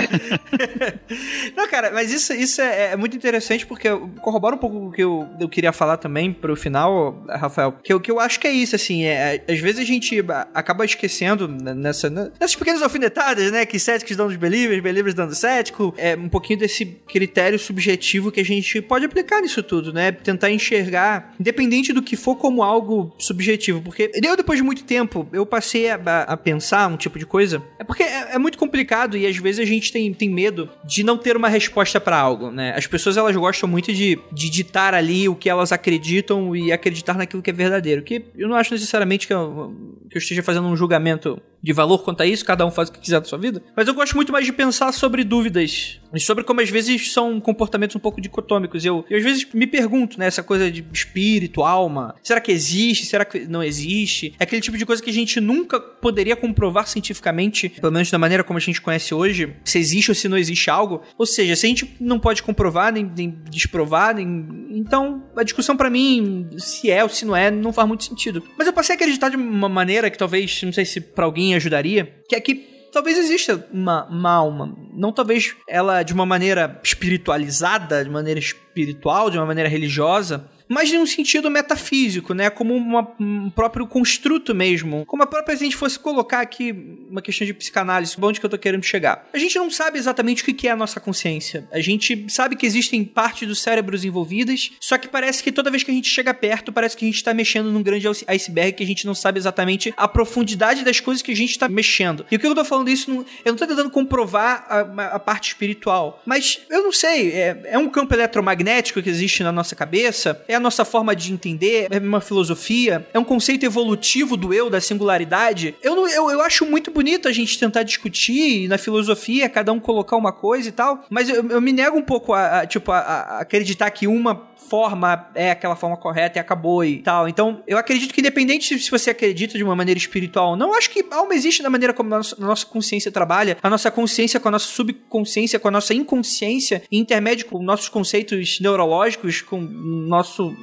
Não, 1.57 1.69
cara, 1.69 1.91
mas 1.93 2.13
isso, 2.13 2.33
isso 2.35 2.61
é, 2.61 2.93
é, 2.93 2.97
muito 2.97 3.17
interessante 3.17 3.67
porque 3.67 3.89
corrobora 4.21 4.57
um 4.57 4.59
pouco 4.59 4.89
o 4.89 4.93
que 4.93 5.03
eu, 5.03 5.27
eu 5.41 5.49
queria 5.49 5.73
falar 5.73 5.97
também 5.97 6.33
pro 6.33 6.55
final, 6.55 7.25
Rafael. 7.29 7.73
Que, 7.83 7.99
que 8.01 8.11
eu 8.11 8.21
acho 8.21 8.39
que 8.39 8.47
é 8.47 8.53
isso, 8.53 8.77
assim, 8.77 9.05
é, 9.05 9.43
às 9.49 9.59
vezes 9.59 9.81
a 9.81 9.85
gente 9.85 10.23
acaba 10.55 10.85
esquecendo 10.85 11.49
nessa, 11.49 12.11
nessas 12.11 12.55
pequenas 12.55 12.83
alfinetadas, 12.83 13.51
né? 13.51 13.65
Que 13.65 13.79
céticos 13.79 14.17
dão 14.17 14.27
dos 14.27 14.37
believers, 14.37 14.83
believers 14.83 15.15
dando 15.15 15.35
cético, 15.35 15.95
é 15.97 16.15
um 16.15 16.29
pouquinho 16.29 16.59
desse 16.59 16.85
critério 16.85 17.30
critério 17.31 17.59
subjetivo 17.59 18.33
que 18.33 18.41
a 18.41 18.45
gente 18.45 18.83
pode 18.83 19.05
aplicar 19.05 19.41
nisso 19.41 19.63
tudo, 19.63 19.93
né? 19.93 20.11
Tentar 20.11 20.51
enxergar, 20.51 21.33
independente 21.39 21.93
do 21.93 22.03
que 22.03 22.17
for, 22.17 22.35
como 22.35 22.61
algo 22.63 23.15
subjetivo. 23.19 23.81
Porque 23.81 24.11
eu, 24.13 24.37
depois 24.37 24.59
de 24.59 24.65
muito 24.65 24.83
tempo, 24.83 25.29
eu 25.33 25.47
passei 25.47 25.89
a, 25.91 25.95
a 26.23 26.37
pensar 26.37 26.89
um 26.89 26.97
tipo 26.97 27.19
de 27.21 27.25
coisa. 27.25 27.63
É 27.79 27.85
porque 27.85 28.03
é, 28.03 28.35
é, 28.35 28.39
muito 28.39 28.59
complicado 28.59 29.17
e 29.17 29.27
às 29.27 29.37
vezes 29.37 29.61
a 29.61 29.65
gente 29.65 29.93
tem, 29.93 30.13
tem 30.13 30.29
medo 30.29 30.69
de 30.85 31.05
não 31.05 31.17
ter 31.17 31.37
uma 31.37 31.49
resposta 31.49 32.01
para 32.01 32.19
algo, 32.19 32.51
né? 32.51 32.75
As 32.77 32.89
pessoas 32.89 33.17
elas 33.17 33.37
gostam 33.37 33.69
muito 33.69 33.93
de, 33.93 34.19
de 34.33 34.51
ditar 34.51 34.93
ali 34.93 35.29
o 35.29 35.37
que 35.37 35.49
elas 35.49 35.71
acreditam 35.71 36.57
e 36.57 36.73
acreditar 36.73 37.15
naquilo 37.15 37.43
que 37.43 37.51
é 37.51 37.53
verdadeiro. 37.53 38.03
Que 38.03 38.25
eu 38.37 38.49
não 38.49 38.57
acho 38.57 38.75
necessariamente 38.75 39.29
que 39.29 39.33
eu, 39.33 39.73
que 40.11 40.17
eu 40.17 40.21
esteja 40.21 40.43
fazendo 40.43 40.67
um 40.67 40.77
julgamento 40.77 41.41
de 41.63 41.73
valor 41.73 41.99
quanto 41.99 42.23
a 42.23 42.27
isso, 42.27 42.45
cada 42.45 42.65
um 42.67 42.71
faz 42.71 42.89
o 42.89 42.93
que 42.93 43.01
quiser 43.01 43.21
da 43.21 43.27
sua 43.27 43.39
vida. 43.39 43.63
Mas 43.77 43.87
eu 43.87 43.95
gosto 43.95 44.17
muito 44.17 44.33
mais 44.33 44.47
de 44.47 44.53
pensar 44.53 44.93
sobre 44.93 45.25
dúvidas 45.25 46.01
e 46.15 46.21
sobre 46.21 46.43
como 46.43 46.61
às 46.61 46.71
vezes 46.71 47.13
são 47.13 47.41
comportamentos 47.41 47.95
um 47.95 48.01
pouco 48.01 48.21
dicotômicos. 48.21 48.85
Eu, 48.85 49.05
eu 49.09 49.19
às 49.19 49.25
vezes 49.25 49.47
me 49.53 49.67
pergunto, 49.67 50.19
né, 50.19 50.27
essa 50.27 50.43
coisa 50.43 50.71
de 50.71 50.85
espírito, 50.93 51.63
alma, 51.63 52.15
será 52.23 52.41
que 52.41 52.51
existe? 52.51 53.07
Será 53.07 53.25
que 53.25 53.41
não 53.41 53.63
existe? 53.63 54.35
É 54.39 54.45
aquele 54.45 54.61
tipo 54.61 54.77
de 54.77 54.87
coisa 54.87 55.03
que 55.03 55.11
a 55.11 55.13
gente 55.13 55.41
nunca 55.41 55.79
poderia 55.79 56.35
comprovar 56.35 56.89
cientificamente, 56.89 57.69
pelo 57.69 57.93
menos 57.93 58.11
da 58.11 58.19
maneira 58.19 58.43
como 58.43 58.57
a 58.57 58.61
gente 58.61 58.81
conhece 58.81 59.15
hoje, 59.15 59.55
se 59.65 59.79
existe 59.79 60.11
ou 60.11 60.15
se 60.15 60.29
não 60.29 60.39
existe 60.39 60.71
algo. 60.71 61.03
Ou 61.17 61.27
seja, 61.27 61.55
se 61.55 61.67
a 61.67 61.69
gente 61.69 61.97
não 62.01 62.19
pode 62.19 62.43
comprovar, 62.43 62.93
nem, 62.93 63.05
nem 63.05 63.39
desprovar, 63.51 64.15
nem... 64.15 64.47
então 64.71 65.23
a 65.37 65.43
discussão 65.43 65.77
para 65.77 65.91
mim, 65.91 66.49
se 66.57 66.91
é 66.91 67.03
ou 67.03 67.09
se 67.09 67.25
não 67.25 67.37
é, 67.37 67.51
não 67.51 67.73
faz 67.73 67.87
muito 67.87 68.05
sentido. 68.05 68.43
Mas 68.57 68.67
eu 68.67 68.73
passei 68.73 68.95
a 68.95 68.97
acreditar 68.97 69.29
de 69.29 69.37
uma 69.37 69.69
maneira 69.69 70.11
que 70.11 70.19
talvez, 70.19 70.63
não 70.63 70.73
sei 70.73 70.85
se 70.85 71.01
para 71.01 71.25
alguém 71.25 71.50
ajudaria, 71.57 72.23
que 72.29 72.35
é 72.35 72.41
que 72.41 72.55
talvez 72.93 73.19
exista 73.19 73.67
uma, 73.73 74.05
uma 74.07 74.33
alma. 74.33 74.77
Não 74.93 75.13
talvez 75.13 75.55
ela 75.69 76.03
de 76.03 76.13
uma 76.13 76.27
maneira 76.27 76.81
espiritualizada, 76.83 78.05
de 78.05 78.11
maneira 78.11 78.41
espiritual, 78.41 79.31
de 79.31 79.39
uma 79.39 79.47
maneira 79.47 79.69
religiosa, 79.69 80.45
mas 80.71 80.93
em 80.93 80.99
um 80.99 81.07
sentido 81.07 81.51
metafísico, 81.51 82.33
né? 82.33 82.49
Como 82.49 82.75
uma, 82.77 83.13
um 83.19 83.51
próprio 83.51 83.89
construto 83.89 84.55
mesmo. 84.55 85.05
Como 85.05 85.21
a 85.25 85.27
própria 85.27 85.57
gente 85.57 85.75
fosse 85.75 85.99
colocar 85.99 86.41
aqui 86.41 86.73
uma 87.11 87.21
questão 87.21 87.45
de 87.45 87.53
psicanálise, 87.53 88.17
onde 88.23 88.39
que 88.39 88.47
eu 88.47 88.51
tô 88.51 88.57
querendo 88.57 88.85
chegar. 88.85 89.29
A 89.33 89.39
gente 89.39 89.59
não 89.59 89.69
sabe 89.69 89.99
exatamente 89.99 90.43
o 90.43 90.55
que 90.55 90.69
é 90.69 90.71
a 90.71 90.77
nossa 90.77 91.01
consciência. 91.01 91.67
A 91.73 91.81
gente 91.81 92.27
sabe 92.29 92.55
que 92.55 92.65
existem 92.65 93.05
partes 93.05 93.49
dos 93.49 93.61
cérebros 93.61 94.05
envolvidas, 94.05 94.71
só 94.79 94.97
que 94.97 95.09
parece 95.09 95.43
que 95.43 95.51
toda 95.51 95.71
vez 95.71 95.83
que 95.83 95.91
a 95.91 95.95
gente 95.95 96.09
chega 96.09 96.33
perto, 96.33 96.73
parece 96.73 96.97
que 96.97 97.05
a 97.05 97.09
gente 97.09 97.25
tá 97.25 97.35
mexendo 97.35 97.73
num 97.73 97.83
grande 97.83 98.07
iceberg 98.29 98.75
que 98.75 98.85
a 98.85 98.87
gente 98.87 99.07
não 99.07 99.15
sabe 99.15 99.41
exatamente 99.41 99.93
a 99.97 100.07
profundidade 100.07 100.85
das 100.85 101.01
coisas 101.01 101.21
que 101.21 101.33
a 101.33 101.37
gente 101.37 101.59
tá 101.59 101.69
mexendo. 101.69 102.25
E 102.31 102.37
o 102.37 102.39
que 102.39 102.47
eu 102.47 102.55
tô 102.55 102.65
falando 102.65 102.89
isso, 102.89 103.27
eu 103.45 103.53
não 103.53 103.57
tô 103.57 103.67
tentando 103.67 103.91
comprovar 103.91 104.67
a, 104.69 105.17
a 105.17 105.19
parte 105.19 105.49
espiritual, 105.49 106.23
mas 106.25 106.61
eu 106.71 106.85
não 106.85 106.93
sei, 106.93 107.33
é, 107.33 107.61
é 107.65 107.79
um 107.79 107.89
campo 107.89 108.15
eletromagnético 108.15 109.03
que 109.03 109.11
existe 109.11 109.43
na 109.43 109.51
nossa 109.51 109.75
cabeça, 109.75 110.45
é 110.47 110.60
a 110.61 110.63
nossa 110.63 110.85
forma 110.85 111.17
de 111.17 111.33
entender, 111.33 111.89
é 111.91 111.99
uma 111.99 112.21
filosofia, 112.21 113.09
é 113.13 113.19
um 113.19 113.25
conceito 113.25 113.65
evolutivo 113.65 114.37
do 114.37 114.53
eu, 114.55 114.71
da 114.71 114.81
singularidade. 114.81 115.75
Eu, 115.83 115.97
não, 115.97 116.09
eu, 116.09 116.31
eu 116.31 116.41
acho 116.43 116.67
muito 116.67 116.91
bonito 116.91 117.27
a 117.27 117.33
gente 117.33 117.59
tentar 117.59 117.83
discutir 117.83 118.69
na 118.69 118.79
filosofia, 118.79 119.49
cada 119.49 119.73
um 119.73 119.81
colocar 119.81 120.17
uma 120.17 120.33
coisa 120.33 120.69
e 120.69 120.73
tal, 120.73 121.05
mas 121.11 121.29
eu, 121.29 121.49
eu 121.49 121.61
me 121.61 121.73
nego 121.73 121.97
um 121.97 122.03
pouco 122.03 122.33
a, 122.33 122.61
a 122.61 122.67
tipo, 122.67 122.93
a, 122.93 122.99
a 122.99 123.41
acreditar 123.41 123.91
que 123.91 124.07
uma 124.07 124.51
forma 124.71 125.29
é 125.35 125.51
aquela 125.51 125.75
forma 125.75 125.97
correta 125.97 126.39
e 126.39 126.41
acabou 126.41 126.85
e 126.85 126.99
tal. 126.99 127.29
Então, 127.29 127.61
eu 127.67 127.77
acredito 127.77 128.15
que 128.15 128.21
independente 128.21 128.79
se 128.79 128.91
você 128.91 129.11
acredita 129.11 129.59
de 129.59 129.65
uma 129.65 129.75
maneira 129.75 129.99
espiritual 129.99 130.51
ou 130.51 130.57
não, 130.57 130.73
acho 130.75 130.91
que 130.91 131.05
alma 131.11 131.35
existe 131.35 131.61
da 131.61 131.69
maneira 131.69 131.93
como 131.93 132.15
a 132.15 132.21
nossa, 132.39 132.67
consciência 132.67 133.11
trabalha, 133.11 133.59
a 133.61 133.69
nossa 133.69 133.91
consciência 133.91 134.39
com 134.39 134.47
a 134.47 134.53
nossa 134.53 134.67
subconsciência, 134.67 135.59
com 135.59 135.67
a 135.67 135.71
nossa 135.73 135.93
inconsciência, 135.93 136.85
intermédio 136.91 137.47
com 137.47 137.61
nossos 137.61 137.89
conceitos 137.89 138.61
neurológicos, 138.61 139.41
com 139.41 139.59
o 139.59 140.09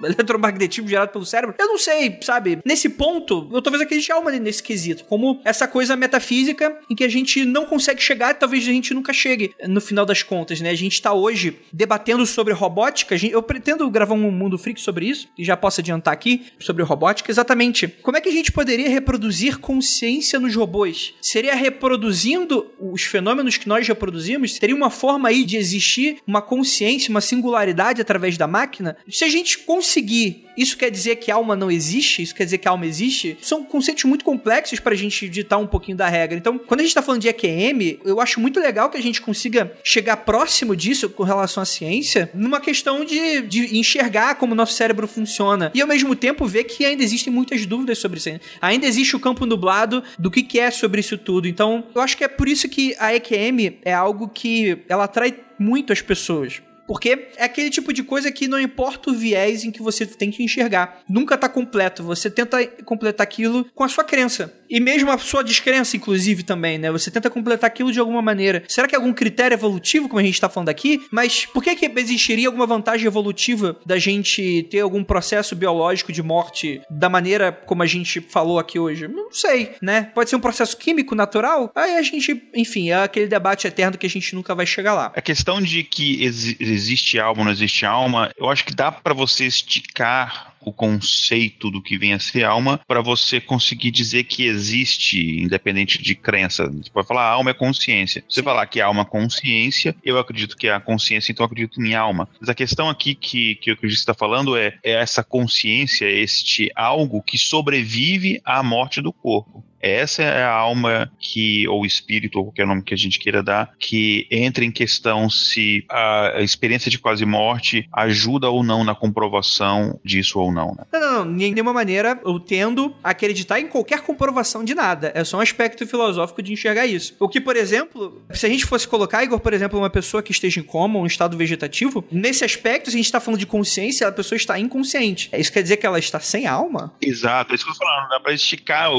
eletromagnetismo 0.03 0.87
gerado 0.87 1.11
pelo 1.11 1.25
cérebro. 1.25 1.55
Eu 1.57 1.67
não 1.67 1.77
sei, 1.77 2.17
sabe? 2.21 2.59
Nesse 2.65 2.89
ponto, 2.89 3.49
eu 3.51 3.61
talvez 3.61 3.81
acredite 3.81 4.11
alma 4.11 4.31
nesse 4.31 4.63
quesito, 4.63 5.05
como 5.05 5.41
essa 5.43 5.67
coisa 5.67 5.95
metafísica 5.95 6.77
em 6.89 6.95
que 6.95 7.03
a 7.03 7.09
gente 7.09 7.43
não 7.45 7.65
consegue 7.65 8.01
chegar 8.01 8.33
talvez 8.33 8.63
a 8.63 8.71
gente 8.71 8.93
nunca 8.93 9.13
chegue 9.13 9.53
no 9.67 9.81
final 9.81 10.05
das 10.05 10.23
contas, 10.23 10.61
né? 10.61 10.69
A 10.69 10.75
gente 10.75 11.01
tá 11.01 11.13
hoje 11.13 11.59
debatendo 11.71 12.25
sobre 12.25 12.53
robótica, 12.53 13.15
eu 13.29 13.41
pretendo 13.41 13.89
gravar 13.89 14.13
um 14.13 14.31
Mundo 14.31 14.57
Freak 14.57 14.79
sobre 14.79 15.07
isso, 15.07 15.27
e 15.37 15.43
já 15.43 15.57
posso 15.57 15.81
adiantar 15.81 16.13
aqui, 16.13 16.45
sobre 16.59 16.83
robótica, 16.83 17.31
exatamente. 17.31 17.87
Como 17.87 18.17
é 18.17 18.21
que 18.21 18.29
a 18.29 18.31
gente 18.31 18.51
poderia 18.51 18.89
reproduzir 18.89 19.59
consciência 19.59 20.39
nos 20.39 20.55
robôs? 20.55 21.13
Seria 21.21 21.55
reproduzindo 21.55 22.67
os 22.79 23.03
fenômenos 23.03 23.57
que 23.57 23.67
nós 23.67 23.87
reproduzimos? 23.87 24.55
Seria 24.55 24.75
uma 24.75 24.89
forma 24.89 25.29
aí 25.29 25.43
de 25.43 25.57
existir 25.57 26.17
uma 26.25 26.41
consciência, 26.41 27.09
uma 27.09 27.21
singularidade 27.21 28.01
através 28.01 28.37
da 28.37 28.47
máquina? 28.47 28.97
Se 29.09 29.23
a 29.23 29.29
gente 29.29 29.59
conseguir 29.77 30.47
isso 30.57 30.75
quer 30.75 30.89
dizer 30.89 31.17
que 31.17 31.29
alma 31.29 31.55
não 31.55 31.69
existe? 31.69 32.23
Isso 32.23 32.33
quer 32.33 32.43
dizer 32.43 32.57
que 32.57 32.67
alma 32.67 32.83
existe? 32.83 33.37
São 33.39 33.63
conceitos 33.63 34.03
muito 34.05 34.25
complexos 34.25 34.79
para 34.79 34.93
a 34.93 34.97
gente 34.97 35.29
ditar 35.29 35.59
um 35.59 35.67
pouquinho 35.67 35.95
da 35.95 36.09
regra. 36.09 36.35
Então, 36.35 36.57
quando 36.57 36.79
a 36.79 36.83
gente 36.83 36.89
está 36.89 37.01
falando 37.03 37.21
de 37.21 37.27
EQM, 37.27 37.99
eu 38.03 38.19
acho 38.19 38.39
muito 38.39 38.59
legal 38.59 38.89
que 38.89 38.97
a 38.97 39.01
gente 39.01 39.21
consiga 39.21 39.71
chegar 39.83 40.17
próximo 40.17 40.75
disso 40.75 41.09
com 41.09 41.21
relação 41.21 41.61
à 41.61 41.65
ciência, 41.65 42.31
numa 42.33 42.59
questão 42.59 43.05
de, 43.05 43.41
de 43.41 43.77
enxergar 43.77 44.33
como 44.35 44.53
o 44.53 44.55
nosso 44.55 44.73
cérebro 44.73 45.07
funciona. 45.07 45.71
E 45.75 45.81
ao 45.81 45.87
mesmo 45.87 46.15
tempo 46.15 46.47
ver 46.47 46.63
que 46.63 46.83
ainda 46.83 47.03
existem 47.03 47.31
muitas 47.31 47.63
dúvidas 47.67 47.99
sobre 47.99 48.17
isso. 48.17 48.27
Ainda 48.59 48.87
existe 48.87 49.15
o 49.15 49.19
campo 49.19 49.45
nublado 49.45 50.03
do 50.17 50.31
que, 50.31 50.41
que 50.41 50.59
é 50.59 50.71
sobre 50.71 51.01
isso 51.01 51.19
tudo. 51.19 51.47
Então, 51.47 51.85
eu 51.93 52.01
acho 52.01 52.17
que 52.17 52.23
é 52.23 52.27
por 52.27 52.49
isso 52.49 52.67
que 52.67 52.95
a 52.97 53.13
EQM 53.13 53.77
é 53.83 53.93
algo 53.93 54.27
que 54.27 54.79
ela 54.89 55.03
atrai 55.03 55.35
muito 55.59 55.93
as 55.93 56.01
pessoas. 56.01 56.61
Porque 56.87 57.27
é 57.35 57.43
aquele 57.43 57.69
tipo 57.69 57.91
de 57.91 58.01
coisa 58.01 58.31
que 58.31 58.47
não 58.47 58.59
importa 58.59 59.11
o 59.11 59.13
viés 59.13 59.65
em 59.65 59.71
que 59.71 59.81
você 59.81 60.05
tem 60.05 60.31
que 60.31 60.41
enxergar. 60.41 61.01
Nunca 61.07 61.37
tá 61.37 61.49
completo. 61.49 62.01
Você 62.03 62.29
tenta 62.29 62.65
completar 62.85 63.25
aquilo 63.25 63.65
com 63.75 63.83
a 63.83 63.89
sua 63.89 64.05
crença. 64.05 64.53
E 64.69 64.79
mesmo 64.79 65.11
a 65.11 65.17
sua 65.17 65.43
descrença, 65.43 65.95
inclusive, 65.95 66.43
também, 66.43 66.77
né? 66.77 66.91
Você 66.91 67.09
tenta 67.09 67.29
completar 67.29 67.67
aquilo 67.67 67.91
de 67.91 67.99
alguma 67.99 68.21
maneira. 68.21 68.63
Será 68.67 68.87
que 68.87 68.95
é 68.95 68.97
algum 68.97 69.13
critério 69.13 69.55
evolutivo, 69.55 70.07
como 70.07 70.19
a 70.19 70.23
gente 70.23 70.39
tá 70.39 70.49
falando 70.49 70.69
aqui? 70.69 71.05
Mas 71.11 71.45
por 71.45 71.63
que, 71.63 71.75
que 71.75 71.85
existiria 71.99 72.47
alguma 72.47 72.65
vantagem 72.65 73.07
evolutiva 73.07 73.77
da 73.85 73.97
gente 73.97 74.67
ter 74.69 74.79
algum 74.79 75.03
processo 75.03 75.55
biológico 75.55 76.11
de 76.11 76.21
morte 76.21 76.81
da 76.89 77.09
maneira 77.09 77.51
como 77.51 77.83
a 77.83 77.85
gente 77.85 78.19
falou 78.21 78.59
aqui 78.59 78.79
hoje? 78.79 79.07
Não 79.07 79.31
sei, 79.31 79.75
né? 79.81 80.11
Pode 80.13 80.29
ser 80.29 80.35
um 80.35 80.41
processo 80.41 80.77
químico 80.77 81.15
natural? 81.15 81.71
Aí 81.75 81.95
a 81.95 82.01
gente, 82.01 82.43
enfim, 82.53 82.89
é 82.89 83.03
aquele 83.03 83.27
debate 83.27 83.67
eterno 83.67 83.97
que 83.97 84.05
a 84.05 84.09
gente 84.09 84.35
nunca 84.35 84.53
vai 84.53 84.65
chegar 84.65 84.93
lá. 84.93 85.11
A 85.15 85.21
questão 85.21 85.61
de 85.61 85.83
que 85.83 86.23
ex 86.23 86.55
existe 86.59 87.19
alma 87.19 87.41
ou 87.41 87.45
não 87.45 87.51
existe 87.51 87.85
alma, 87.85 88.31
eu 88.37 88.49
acho 88.49 88.65
que 88.65 88.73
dá 88.73 88.91
para 88.91 89.13
você 89.13 89.45
esticar 89.45 90.46
o 90.67 90.73
conceito 90.73 91.71
do 91.71 91.81
que 91.81 91.97
vem 91.97 92.11
a 92.11 92.19
ser 92.19 92.43
alma 92.43 92.77
para 92.85 93.01
você 93.01 93.39
conseguir 93.39 93.89
dizer 93.89 94.25
que 94.25 94.45
existe, 94.45 95.41
independente 95.41 96.01
de 96.01 96.13
crença. 96.13 96.67
Você 96.67 96.89
pode 96.91 97.07
falar 97.07 97.23
alma 97.23 97.51
é 97.51 97.53
consciência. 97.53 98.21
Você 98.27 98.43
falar 98.43 98.67
que 98.67 98.81
alma 98.81 99.03
é 99.03 99.05
consciência, 99.05 99.95
eu 100.03 100.19
acredito 100.19 100.57
que 100.57 100.67
é 100.67 100.73
a 100.73 100.79
consciência, 100.81 101.31
então 101.31 101.45
eu 101.45 101.47
acredito 101.47 101.81
em 101.81 101.95
alma. 101.95 102.27
Mas 102.37 102.49
a 102.49 102.53
questão 102.53 102.89
aqui 102.89 103.15
que, 103.15 103.55
que 103.55 103.71
acredito 103.71 103.95
que 103.95 104.01
está 104.01 104.13
falando 104.13 104.57
é, 104.57 104.77
é 104.83 104.91
essa 104.91 105.23
consciência, 105.23 106.05
este 106.05 106.69
algo 106.75 107.21
que 107.21 107.37
sobrevive 107.37 108.41
à 108.43 108.61
morte 108.61 109.01
do 109.01 109.13
corpo. 109.13 109.63
Essa 109.81 110.23
é 110.23 110.43
a 110.43 110.51
alma 110.51 111.11
que, 111.19 111.67
ou 111.67 111.85
espírito, 111.85 112.37
ou 112.39 112.45
qualquer 112.45 112.65
nome 112.65 112.83
que 112.83 112.93
a 112.93 112.97
gente 112.97 113.19
queira 113.19 113.43
dar, 113.43 113.71
que 113.79 114.27
entra 114.31 114.63
em 114.63 114.71
questão 114.71 115.29
se 115.29 115.85
a 115.89 116.41
experiência 116.41 116.89
de 116.89 116.99
quase 116.99 117.25
morte 117.25 117.87
ajuda 117.91 118.49
ou 118.49 118.63
não 118.63 118.83
na 118.83 118.95
comprovação 118.95 119.99
disso 120.03 120.39
ou 120.39 120.51
não. 120.51 120.75
Né? 120.75 120.83
Não, 120.91 120.99
não, 120.99 121.25
não. 121.25 121.37
De 121.37 121.51
nenhuma 121.51 121.73
maneira 121.73 122.19
eu 122.25 122.39
tendo 122.39 122.93
a 123.03 123.11
acreditar 123.11 123.59
em 123.59 123.67
qualquer 123.67 124.01
comprovação 124.01 124.63
de 124.63 124.73
nada. 124.73 125.11
É 125.15 125.23
só 125.23 125.37
um 125.37 125.41
aspecto 125.41 125.85
filosófico 125.85 126.41
de 126.41 126.53
enxergar 126.53 126.85
isso. 126.85 127.15
O 127.19 127.29
que, 127.29 127.39
por 127.39 127.55
exemplo, 127.55 128.21
se 128.31 128.45
a 128.45 128.49
gente 128.49 128.65
fosse 128.65 128.87
colocar, 128.87 129.23
Igor, 129.23 129.39
por 129.39 129.53
exemplo, 129.53 129.79
uma 129.79 129.89
pessoa 129.89 130.21
que 130.23 130.31
esteja 130.31 130.59
em 130.59 130.63
coma, 130.63 130.99
um 130.99 131.05
estado 131.05 131.37
vegetativo, 131.37 132.05
nesse 132.11 132.43
aspecto, 132.43 132.89
se 132.89 132.95
a 132.95 132.99
gente 132.99 133.05
está 133.05 133.19
falando 133.19 133.39
de 133.39 133.45
consciência, 133.45 134.07
a 134.07 134.11
pessoa 134.11 134.37
está 134.37 134.59
inconsciente. 134.59 135.29
Isso 135.33 135.51
quer 135.51 135.63
dizer 135.63 135.77
que 135.77 135.85
ela 135.85 135.99
está 135.99 136.19
sem 136.19 136.47
alma? 136.47 136.93
Exato, 137.01 137.51
é 137.51 137.55
isso 137.55 137.65
que 137.65 137.71
eu 137.71 137.75
tô 137.75 137.85
falando. 137.85 138.09
Dá 138.09 138.19
pra 138.19 138.33
esticar 138.33 138.89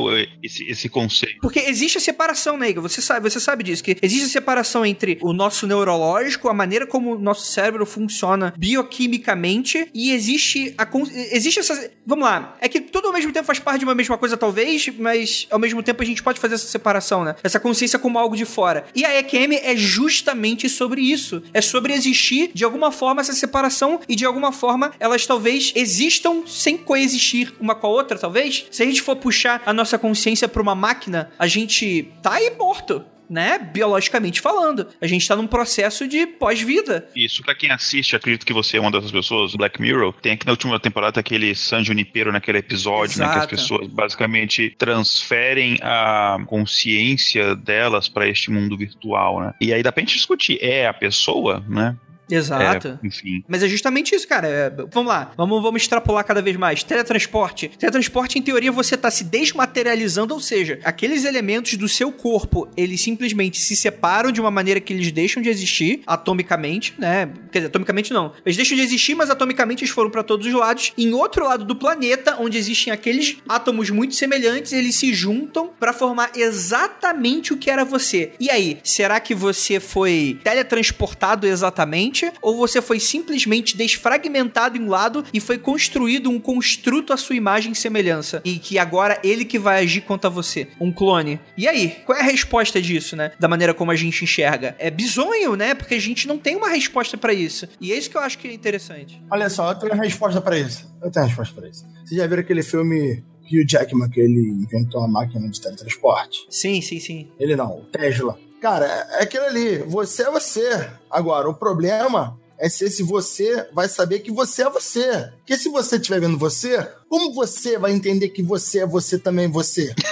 esse, 0.42 0.64
esse 0.68 0.88
conceito. 0.88 1.40
Porque 1.40 1.60
existe 1.60 1.98
a 1.98 2.00
separação, 2.00 2.56
né, 2.56 2.72
Você 2.74 3.00
sabe, 3.00 3.28
você 3.28 3.40
sabe 3.40 3.64
disso, 3.64 3.82
que 3.82 3.96
existe 4.02 4.26
a 4.26 4.28
separação 4.28 4.84
entre 4.84 5.18
o 5.22 5.32
nosso 5.32 5.66
neurológico, 5.66 6.48
a 6.48 6.54
maneira 6.54 6.86
como 6.86 7.14
o 7.14 7.18
nosso 7.18 7.46
cérebro 7.46 7.86
funciona 7.86 8.52
bioquimicamente, 8.56 9.88
e 9.94 10.12
existe 10.12 10.74
a. 10.76 10.86
Existe 11.32 11.60
essa. 11.60 11.90
Vamos 12.06 12.24
lá. 12.24 12.56
É 12.60 12.68
que 12.68 12.80
tudo 12.80 13.08
ao 13.08 13.12
mesmo 13.12 13.32
tempo 13.32 13.46
faz 13.46 13.58
parte 13.58 13.80
de 13.80 13.84
uma 13.84 13.94
mesma 13.94 14.18
coisa, 14.18 14.36
talvez, 14.36 14.88
mas 14.98 15.46
ao 15.50 15.58
mesmo 15.58 15.82
tempo 15.82 16.02
a 16.02 16.06
gente 16.06 16.22
pode 16.22 16.38
fazer 16.38 16.54
essa 16.54 16.66
separação, 16.66 17.24
né? 17.24 17.34
Essa 17.42 17.58
consciência 17.58 17.98
como 17.98 18.18
algo 18.18 18.36
de 18.36 18.44
fora. 18.44 18.86
E 18.94 19.04
a 19.04 19.18
EQM 19.18 19.56
é 19.62 19.76
justamente 19.76 20.68
sobre 20.68 21.00
isso. 21.00 21.42
É 21.54 21.60
sobre 21.60 21.92
existir 21.94 22.50
de 22.52 22.64
alguma 22.64 22.92
forma 22.92 23.20
essa 23.20 23.32
separação 23.32 24.00
e 24.08 24.14
de 24.14 24.24
alguma 24.24 24.52
forma 24.52 24.92
elas 25.00 25.26
talvez 25.26 25.72
existam 25.74 26.42
sem 26.46 26.76
coexistir 26.76 27.54
uma 27.60 27.74
com 27.74 27.86
a 27.86 27.90
outra, 27.90 28.18
talvez. 28.18 28.66
Se 28.70 28.82
a 28.82 28.86
gente 28.86 29.02
for 29.02 29.16
puxar 29.16 29.62
a 29.64 29.72
nossa 29.72 29.98
consciência 29.98 30.48
para 30.58 30.62
uma 30.62 30.74
máquina, 30.74 31.30
a 31.38 31.46
gente 31.46 32.10
tá 32.20 32.34
aí 32.34 32.50
morto 32.58 33.04
né, 33.30 33.58
biologicamente 33.58 34.40
falando. 34.40 34.88
A 35.00 35.06
gente 35.06 35.28
tá 35.28 35.36
num 35.36 35.46
processo 35.46 36.08
de 36.08 36.26
pós-vida. 36.26 37.06
Isso, 37.14 37.42
para 37.42 37.54
quem 37.54 37.70
assiste, 37.70 38.16
acredito 38.16 38.44
que 38.44 38.54
você 38.54 38.78
é 38.78 38.80
uma 38.80 38.90
dessas 38.90 39.12
pessoas, 39.12 39.54
Black 39.54 39.80
Mirror, 39.80 40.14
tem 40.14 40.32
aqui 40.32 40.46
na 40.46 40.52
última 40.52 40.80
temporada 40.80 41.20
aquele 41.20 41.54
San 41.54 41.84
Junipero 41.84 42.32
naquele 42.32 42.58
episódio, 42.58 43.18
né, 43.18 43.30
que 43.30 43.38
as 43.38 43.46
pessoas 43.46 43.86
basicamente 43.86 44.74
transferem 44.78 45.78
a 45.82 46.38
consciência 46.46 47.54
delas 47.54 48.08
para 48.08 48.26
este 48.26 48.50
mundo 48.50 48.76
virtual, 48.76 49.40
né? 49.40 49.54
E 49.60 49.72
aí 49.72 49.82
dá 49.82 49.92
pra 49.92 50.00
gente 50.00 50.16
discutir, 50.16 50.58
é 50.60 50.88
a 50.88 50.94
pessoa, 50.94 51.62
né? 51.68 51.96
Exato. 52.30 52.98
É, 53.02 53.06
enfim. 53.06 53.42
Mas 53.48 53.62
é 53.62 53.68
justamente 53.68 54.14
isso, 54.14 54.26
cara. 54.28 54.46
É, 54.46 54.70
vamos 54.70 55.08
lá, 55.08 55.32
vamos, 55.36 55.62
vamos 55.62 55.82
extrapolar 55.82 56.24
cada 56.24 56.42
vez 56.42 56.56
mais. 56.56 56.82
Teletransporte. 56.82 57.68
Teletransporte, 57.68 58.38
em 58.38 58.42
teoria, 58.42 58.70
você 58.70 58.96
tá 58.96 59.10
se 59.10 59.24
desmaterializando, 59.24 60.34
ou 60.34 60.40
seja, 60.40 60.78
aqueles 60.84 61.24
elementos 61.24 61.74
do 61.76 61.88
seu 61.88 62.12
corpo, 62.12 62.68
eles 62.76 63.00
simplesmente 63.00 63.60
se 63.60 63.74
separam 63.74 64.30
de 64.30 64.40
uma 64.40 64.50
maneira 64.50 64.80
que 64.80 64.92
eles 64.92 65.10
deixam 65.12 65.42
de 65.42 65.48
existir 65.48 66.02
atomicamente, 66.06 66.94
né? 66.98 67.30
Quer 67.50 67.60
dizer, 67.60 67.68
atomicamente 67.68 68.12
não. 68.12 68.32
Eles 68.44 68.56
deixam 68.56 68.76
de 68.76 68.82
existir, 68.82 69.14
mas 69.14 69.30
atomicamente 69.30 69.84
eles 69.84 69.94
foram 69.94 70.10
para 70.10 70.22
todos 70.22 70.46
os 70.46 70.52
lados. 70.52 70.92
Em 70.96 71.12
outro 71.12 71.44
lado 71.44 71.64
do 71.64 71.76
planeta, 71.76 72.36
onde 72.38 72.58
existem 72.58 72.92
aqueles 72.92 73.38
átomos 73.48 73.90
muito 73.90 74.14
semelhantes, 74.14 74.72
eles 74.72 74.96
se 74.96 75.12
juntam 75.12 75.70
para 75.78 75.92
formar 75.92 76.30
exatamente 76.34 77.52
o 77.52 77.56
que 77.56 77.70
era 77.70 77.84
você. 77.84 78.32
E 78.38 78.50
aí, 78.50 78.78
será 78.82 79.20
que 79.20 79.34
você 79.34 79.80
foi 79.80 80.38
teletransportado 80.42 81.46
exatamente? 81.46 82.17
Ou 82.40 82.56
você 82.56 82.80
foi 82.80 83.00
simplesmente 83.00 83.76
desfragmentado 83.76 84.76
em 84.76 84.82
um 84.82 84.88
lado 84.88 85.24
e 85.32 85.40
foi 85.40 85.58
construído 85.58 86.30
um 86.30 86.40
construto 86.40 87.12
à 87.12 87.16
sua 87.16 87.36
imagem 87.36 87.72
e 87.72 87.76
semelhança. 87.76 88.40
E 88.44 88.58
que 88.58 88.78
agora 88.78 89.20
ele 89.22 89.44
que 89.44 89.58
vai 89.58 89.82
agir 89.82 90.02
contra 90.02 90.30
você. 90.30 90.68
Um 90.80 90.92
clone. 90.92 91.40
E 91.56 91.66
aí? 91.66 91.96
Qual 92.04 92.16
é 92.16 92.20
a 92.20 92.24
resposta 92.24 92.80
disso, 92.80 93.16
né? 93.16 93.32
Da 93.38 93.48
maneira 93.48 93.74
como 93.74 93.90
a 93.90 93.96
gente 93.96 94.24
enxerga. 94.24 94.74
É 94.78 94.90
bizonho, 94.90 95.54
né? 95.56 95.74
Porque 95.74 95.94
a 95.94 96.00
gente 96.00 96.26
não 96.26 96.38
tem 96.38 96.56
uma 96.56 96.68
resposta 96.68 97.16
para 97.16 97.32
isso. 97.32 97.68
E 97.80 97.92
é 97.92 97.98
isso 97.98 98.10
que 98.10 98.16
eu 98.16 98.20
acho 98.20 98.38
que 98.38 98.48
é 98.48 98.52
interessante. 98.52 99.20
Olha 99.30 99.48
só, 99.48 99.72
eu 99.72 99.78
tenho 99.78 99.94
uma 99.94 100.04
resposta 100.04 100.40
para 100.40 100.58
isso. 100.58 100.86
Eu 101.02 101.10
tenho 101.10 101.24
uma 101.24 101.28
resposta 101.28 101.54
para 101.54 101.68
isso. 101.68 101.84
Vocês 102.04 102.20
já 102.20 102.26
viram 102.26 102.40
aquele 102.40 102.62
filme 102.62 103.22
Hugh 103.50 103.66
Jackman, 103.66 104.08
que 104.10 104.20
ele 104.20 104.50
inventou 104.50 105.02
a 105.02 105.08
máquina 105.08 105.48
de 105.48 105.60
teletransporte? 105.60 106.46
Sim, 106.50 106.80
sim, 106.80 107.00
sim. 107.00 107.28
Ele 107.38 107.56
não, 107.56 107.78
o 107.78 107.84
Tesla. 107.86 108.38
Cara, 108.60 108.86
é 108.86 109.22
aquilo 109.22 109.44
ali. 109.44 109.78
Você 109.78 110.22
é 110.22 110.30
você. 110.30 110.88
Agora, 111.10 111.48
o 111.48 111.54
problema 111.54 112.38
é 112.58 112.68
se 112.68 113.02
você 113.02 113.68
vai 113.72 113.88
saber 113.88 114.18
que 114.18 114.32
você 114.32 114.62
é 114.62 114.70
você. 114.70 115.30
Porque 115.38 115.56
se 115.56 115.68
você 115.68 115.96
estiver 115.96 116.20
vendo 116.20 116.36
você, 116.36 116.86
como 117.08 117.32
você 117.32 117.78
vai 117.78 117.92
entender 117.92 118.30
que 118.30 118.42
você 118.42 118.80
é 118.80 118.86
você 118.86 119.18
também 119.18 119.48
você? 119.48 119.94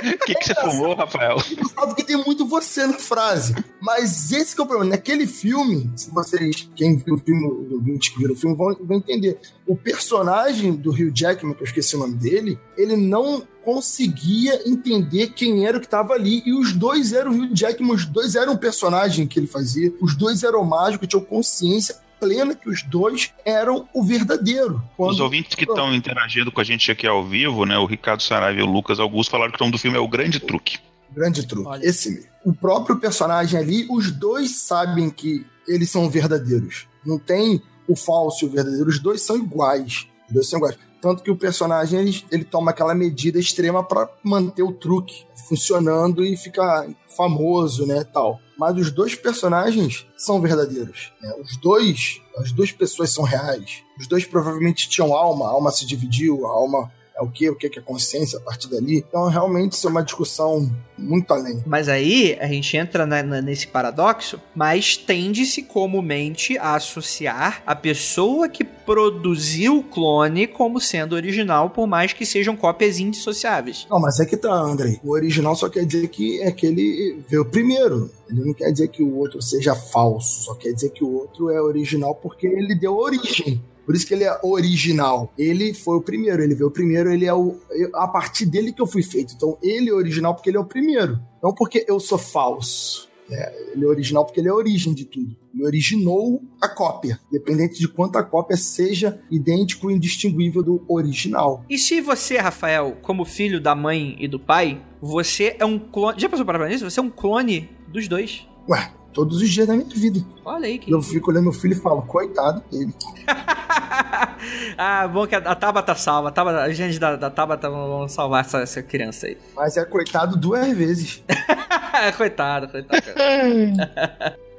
O 0.00 0.18
que, 0.24 0.34
que 0.34 0.44
você 0.44 0.54
fumou, 0.54 0.94
Rafael? 0.94 1.36
Porque 1.74 2.02
tem 2.02 2.16
muito 2.16 2.46
você 2.46 2.86
na 2.86 2.98
frase. 2.98 3.54
Mas 3.80 4.32
esse 4.32 4.54
que 4.54 4.60
é 4.60 4.64
o 4.64 4.66
problema. 4.66 4.90
Naquele 4.90 5.26
filme, 5.26 5.90
se 5.94 6.10
vocês, 6.10 6.68
quem 6.74 6.96
viu 6.96 7.14
o 7.14 7.18
filme, 7.18 7.44
ouvintes 7.72 8.08
que 8.10 8.18
viram 8.18 8.34
o 8.34 8.36
filme, 8.36 8.56
vão, 8.56 8.76
vão 8.80 8.96
entender. 8.96 9.38
O 9.66 9.76
personagem 9.76 10.72
do 10.74 10.90
Hugh 10.90 11.12
Jackman, 11.14 11.54
que 11.54 11.62
eu 11.62 11.66
esqueci 11.66 11.96
o 11.96 12.00
nome 12.00 12.14
dele, 12.14 12.58
ele 12.76 12.96
não 12.96 13.46
conseguia 13.62 14.68
entender 14.68 15.28
quem 15.28 15.66
era 15.66 15.76
o 15.76 15.80
que 15.80 15.86
estava 15.86 16.14
ali. 16.14 16.42
E 16.46 16.52
os 16.52 16.72
dois 16.72 17.12
eram 17.12 17.32
o 17.32 17.34
Hugh 17.34 17.54
Jackman, 17.54 17.94
os 17.94 18.06
dois 18.06 18.34
eram 18.34 18.54
o 18.54 18.58
personagem 18.58 19.26
que 19.26 19.38
ele 19.38 19.46
fazia, 19.46 19.92
os 20.00 20.14
dois 20.14 20.42
eram 20.42 20.64
mágicos, 20.64 21.08
tinham 21.08 21.24
consciência 21.24 21.96
plena 22.20 22.54
que 22.54 22.68
os 22.68 22.82
dois 22.82 23.32
eram 23.44 23.88
o 23.94 24.04
verdadeiro. 24.04 24.82
Quando... 24.96 25.12
Os 25.12 25.20
ouvintes 25.20 25.54
que 25.54 25.64
estão 25.64 25.94
interagindo 25.94 26.52
com 26.52 26.60
a 26.60 26.64
gente 26.64 26.90
aqui 26.92 27.06
ao 27.06 27.24
vivo, 27.24 27.64
né? 27.64 27.78
O 27.78 27.86
Ricardo 27.86 28.22
Saraiva 28.22 28.60
e 28.60 28.62
o 28.62 28.70
Lucas 28.70 29.00
Augusto 29.00 29.30
falaram 29.30 29.50
que 29.50 29.58
o 29.58 29.64
nome 29.64 29.72
do 29.72 29.78
filme 29.78 29.96
é 29.96 30.00
O 30.00 30.06
Grande 30.06 30.38
Truque. 30.38 30.78
Grande 31.12 31.46
truque. 31.46 31.66
Olha. 31.66 31.84
Esse 31.84 32.10
mesmo. 32.10 32.30
O 32.44 32.54
próprio 32.54 32.96
personagem 32.96 33.58
ali, 33.58 33.86
os 33.90 34.10
dois 34.12 34.62
sabem 34.62 35.10
que 35.10 35.44
eles 35.66 35.90
são 35.90 36.08
verdadeiros. 36.08 36.86
Não 37.04 37.18
tem 37.18 37.60
o 37.88 37.96
falso 37.96 38.44
e 38.44 38.48
o 38.48 38.50
verdadeiro. 38.50 38.88
Os 38.88 38.98
dois 38.98 39.22
são 39.22 39.36
iguais. 39.36 40.06
Os 40.28 40.34
dois 40.34 40.48
são 40.48 40.58
iguais. 40.58 40.78
Tanto 41.00 41.22
que 41.22 41.30
o 41.30 41.36
personagem 41.36 41.98
ele, 41.98 42.24
ele 42.30 42.44
toma 42.44 42.70
aquela 42.70 42.94
medida 42.94 43.38
extrema 43.38 43.82
para 43.82 44.08
manter 44.22 44.62
o 44.62 44.72
truque 44.72 45.26
funcionando 45.48 46.24
e 46.24 46.36
ficar 46.36 46.86
famoso, 47.16 47.86
né, 47.86 48.04
tal. 48.04 48.38
Mas 48.58 48.76
os 48.76 48.90
dois 48.90 49.14
personagens 49.14 50.06
são 50.16 50.40
verdadeiros. 50.40 51.12
Né? 51.20 51.34
Os 51.42 51.56
dois, 51.56 52.20
as 52.36 52.52
duas 52.52 52.70
pessoas 52.70 53.10
são 53.10 53.24
reais. 53.24 53.82
Os 53.98 54.06
dois 54.06 54.26
provavelmente 54.26 54.88
tinham 54.88 55.14
alma, 55.14 55.46
a 55.46 55.50
alma 55.50 55.70
se 55.70 55.86
dividiu, 55.86 56.46
a 56.46 56.50
alma 56.50 56.92
é 57.20 57.22
o 57.22 57.30
que, 57.30 57.50
o 57.50 57.54
que 57.54 57.66
é 57.66 57.82
consciência 57.82 58.38
a 58.38 58.42
partir 58.42 58.68
dali. 58.68 59.04
Então, 59.06 59.28
realmente, 59.28 59.72
isso 59.72 59.86
é 59.86 59.90
uma 59.90 60.02
discussão 60.02 60.70
muito 60.96 61.32
além. 61.32 61.62
Mas 61.66 61.88
aí 61.88 62.36
a 62.40 62.46
gente 62.46 62.76
entra 62.76 63.06
na, 63.06 63.22
na, 63.22 63.42
nesse 63.42 63.66
paradoxo, 63.66 64.40
mas 64.54 64.96
tende-se 64.96 65.62
comumente 65.62 66.56
a 66.58 66.74
associar 66.74 67.62
a 67.66 67.76
pessoa 67.76 68.48
que 68.48 68.64
produziu 68.64 69.78
o 69.78 69.82
clone 69.82 70.46
como 70.46 70.80
sendo 70.80 71.14
original, 71.14 71.70
por 71.70 71.86
mais 71.86 72.12
que 72.12 72.24
sejam 72.24 72.56
cópias 72.56 72.98
indissociáveis. 72.98 73.86
Não, 73.90 74.00
mas 74.00 74.18
é 74.18 74.24
que 74.24 74.36
tá, 74.36 74.52
Andrei. 74.52 74.98
O 75.04 75.12
original 75.12 75.54
só 75.54 75.68
quer 75.68 75.84
dizer 75.84 76.08
que 76.08 76.40
é 76.42 76.50
que 76.50 76.66
ele 76.66 77.22
veio 77.28 77.44
primeiro. 77.44 78.10
Ele 78.28 78.44
não 78.44 78.54
quer 78.54 78.70
dizer 78.70 78.88
que 78.88 79.02
o 79.02 79.16
outro 79.18 79.42
seja 79.42 79.74
falso, 79.74 80.44
só 80.44 80.54
quer 80.54 80.72
dizer 80.72 80.90
que 80.90 81.04
o 81.04 81.12
outro 81.12 81.50
é 81.50 81.60
original 81.60 82.14
porque 82.14 82.46
ele 82.46 82.74
deu 82.74 82.96
origem. 82.96 83.60
Por 83.90 83.96
isso 83.96 84.06
que 84.06 84.14
ele 84.14 84.22
é 84.22 84.38
original. 84.44 85.34
Ele 85.36 85.74
foi 85.74 85.96
o 85.96 86.00
primeiro, 86.00 86.40
ele 86.44 86.54
veio 86.54 86.68
o 86.68 86.70
primeiro, 86.70 87.12
ele 87.12 87.26
é 87.26 87.34
o. 87.34 87.58
A 87.92 88.06
partir 88.06 88.46
dele 88.46 88.72
que 88.72 88.80
eu 88.80 88.86
fui 88.86 89.02
feito. 89.02 89.34
Então, 89.34 89.58
ele 89.60 89.90
é 89.90 89.92
original 89.92 90.32
porque 90.32 90.48
ele 90.48 90.58
é 90.58 90.60
o 90.60 90.64
primeiro. 90.64 91.18
Não 91.42 91.52
porque 91.52 91.84
eu 91.88 91.98
sou 91.98 92.16
falso. 92.16 93.08
É, 93.28 93.72
ele 93.72 93.84
é 93.84 93.88
original 93.88 94.24
porque 94.24 94.38
ele 94.38 94.46
é 94.46 94.52
a 94.52 94.54
origem 94.54 94.94
de 94.94 95.04
tudo. 95.04 95.36
Ele 95.52 95.64
originou 95.64 96.40
a 96.60 96.68
cópia, 96.68 97.18
independente 97.32 97.80
de 97.80 97.88
quanto 97.88 98.16
a 98.16 98.22
cópia 98.22 98.56
seja 98.56 99.20
idêntico 99.28 99.90
e 99.90 99.94
indistinguível 99.94 100.62
do 100.62 100.84
original. 100.86 101.64
E 101.68 101.76
se 101.76 102.00
você, 102.00 102.38
Rafael, 102.38 102.96
como 103.02 103.24
filho 103.24 103.60
da 103.60 103.74
mãe 103.74 104.14
e 104.20 104.28
do 104.28 104.38
pai, 104.38 104.80
você 105.02 105.56
é 105.58 105.64
um 105.64 105.80
clone. 105.80 106.20
Já 106.20 106.28
passou 106.28 106.46
para 106.46 106.68
nisso? 106.68 106.88
Você 106.88 107.00
é 107.00 107.02
um 107.02 107.10
clone 107.10 107.68
dos 107.88 108.06
dois. 108.06 108.46
Ué, 108.68 108.92
todos 109.12 109.40
os 109.40 109.48
dias 109.48 109.66
da 109.66 109.74
minha 109.74 109.88
vida. 109.88 110.20
Olha 110.44 110.66
aí 110.66 110.78
que. 110.78 110.92
Eu 110.92 111.02
fico 111.02 111.30
olhando 111.30 111.44
meu 111.44 111.52
filho 111.52 111.72
e 111.72 111.76
falo, 111.76 112.02
coitado 112.02 112.62
dele. 112.70 112.94
ah, 114.76 115.08
bom 115.08 115.26
que 115.26 115.34
a, 115.34 115.38
a 115.38 115.54
Tabata 115.54 115.94
salva. 115.94 116.28
A, 116.28 116.32
Tabata, 116.32 116.62
a 116.62 116.72
gente 116.72 116.98
da, 116.98 117.16
da 117.16 117.30
Tabata 117.30 117.68
vão 117.68 118.08
salvar 118.08 118.44
essa, 118.44 118.58
essa 118.60 118.82
criança 118.82 119.26
aí. 119.26 119.36
Mas 119.54 119.76
é 119.76 119.84
coitado 119.84 120.36
duas 120.36 120.68
vezes. 120.76 121.22
coitado, 122.16 122.68
coitado. 122.68 123.02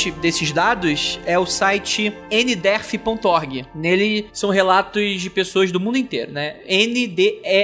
fonte 0.00 0.10
desses 0.12 0.50
dados 0.52 1.20
é 1.26 1.38
o 1.38 1.44
site 1.44 2.12
nderf.org. 2.30 3.66
Nele 3.74 4.26
são 4.32 4.48
relatos 4.50 5.20
de 5.20 5.28
pessoas 5.28 5.70
do 5.70 5.78
mundo 5.78 5.98
inteiro, 5.98 6.32
né? 6.32 6.56
nderf.org, 6.66 7.60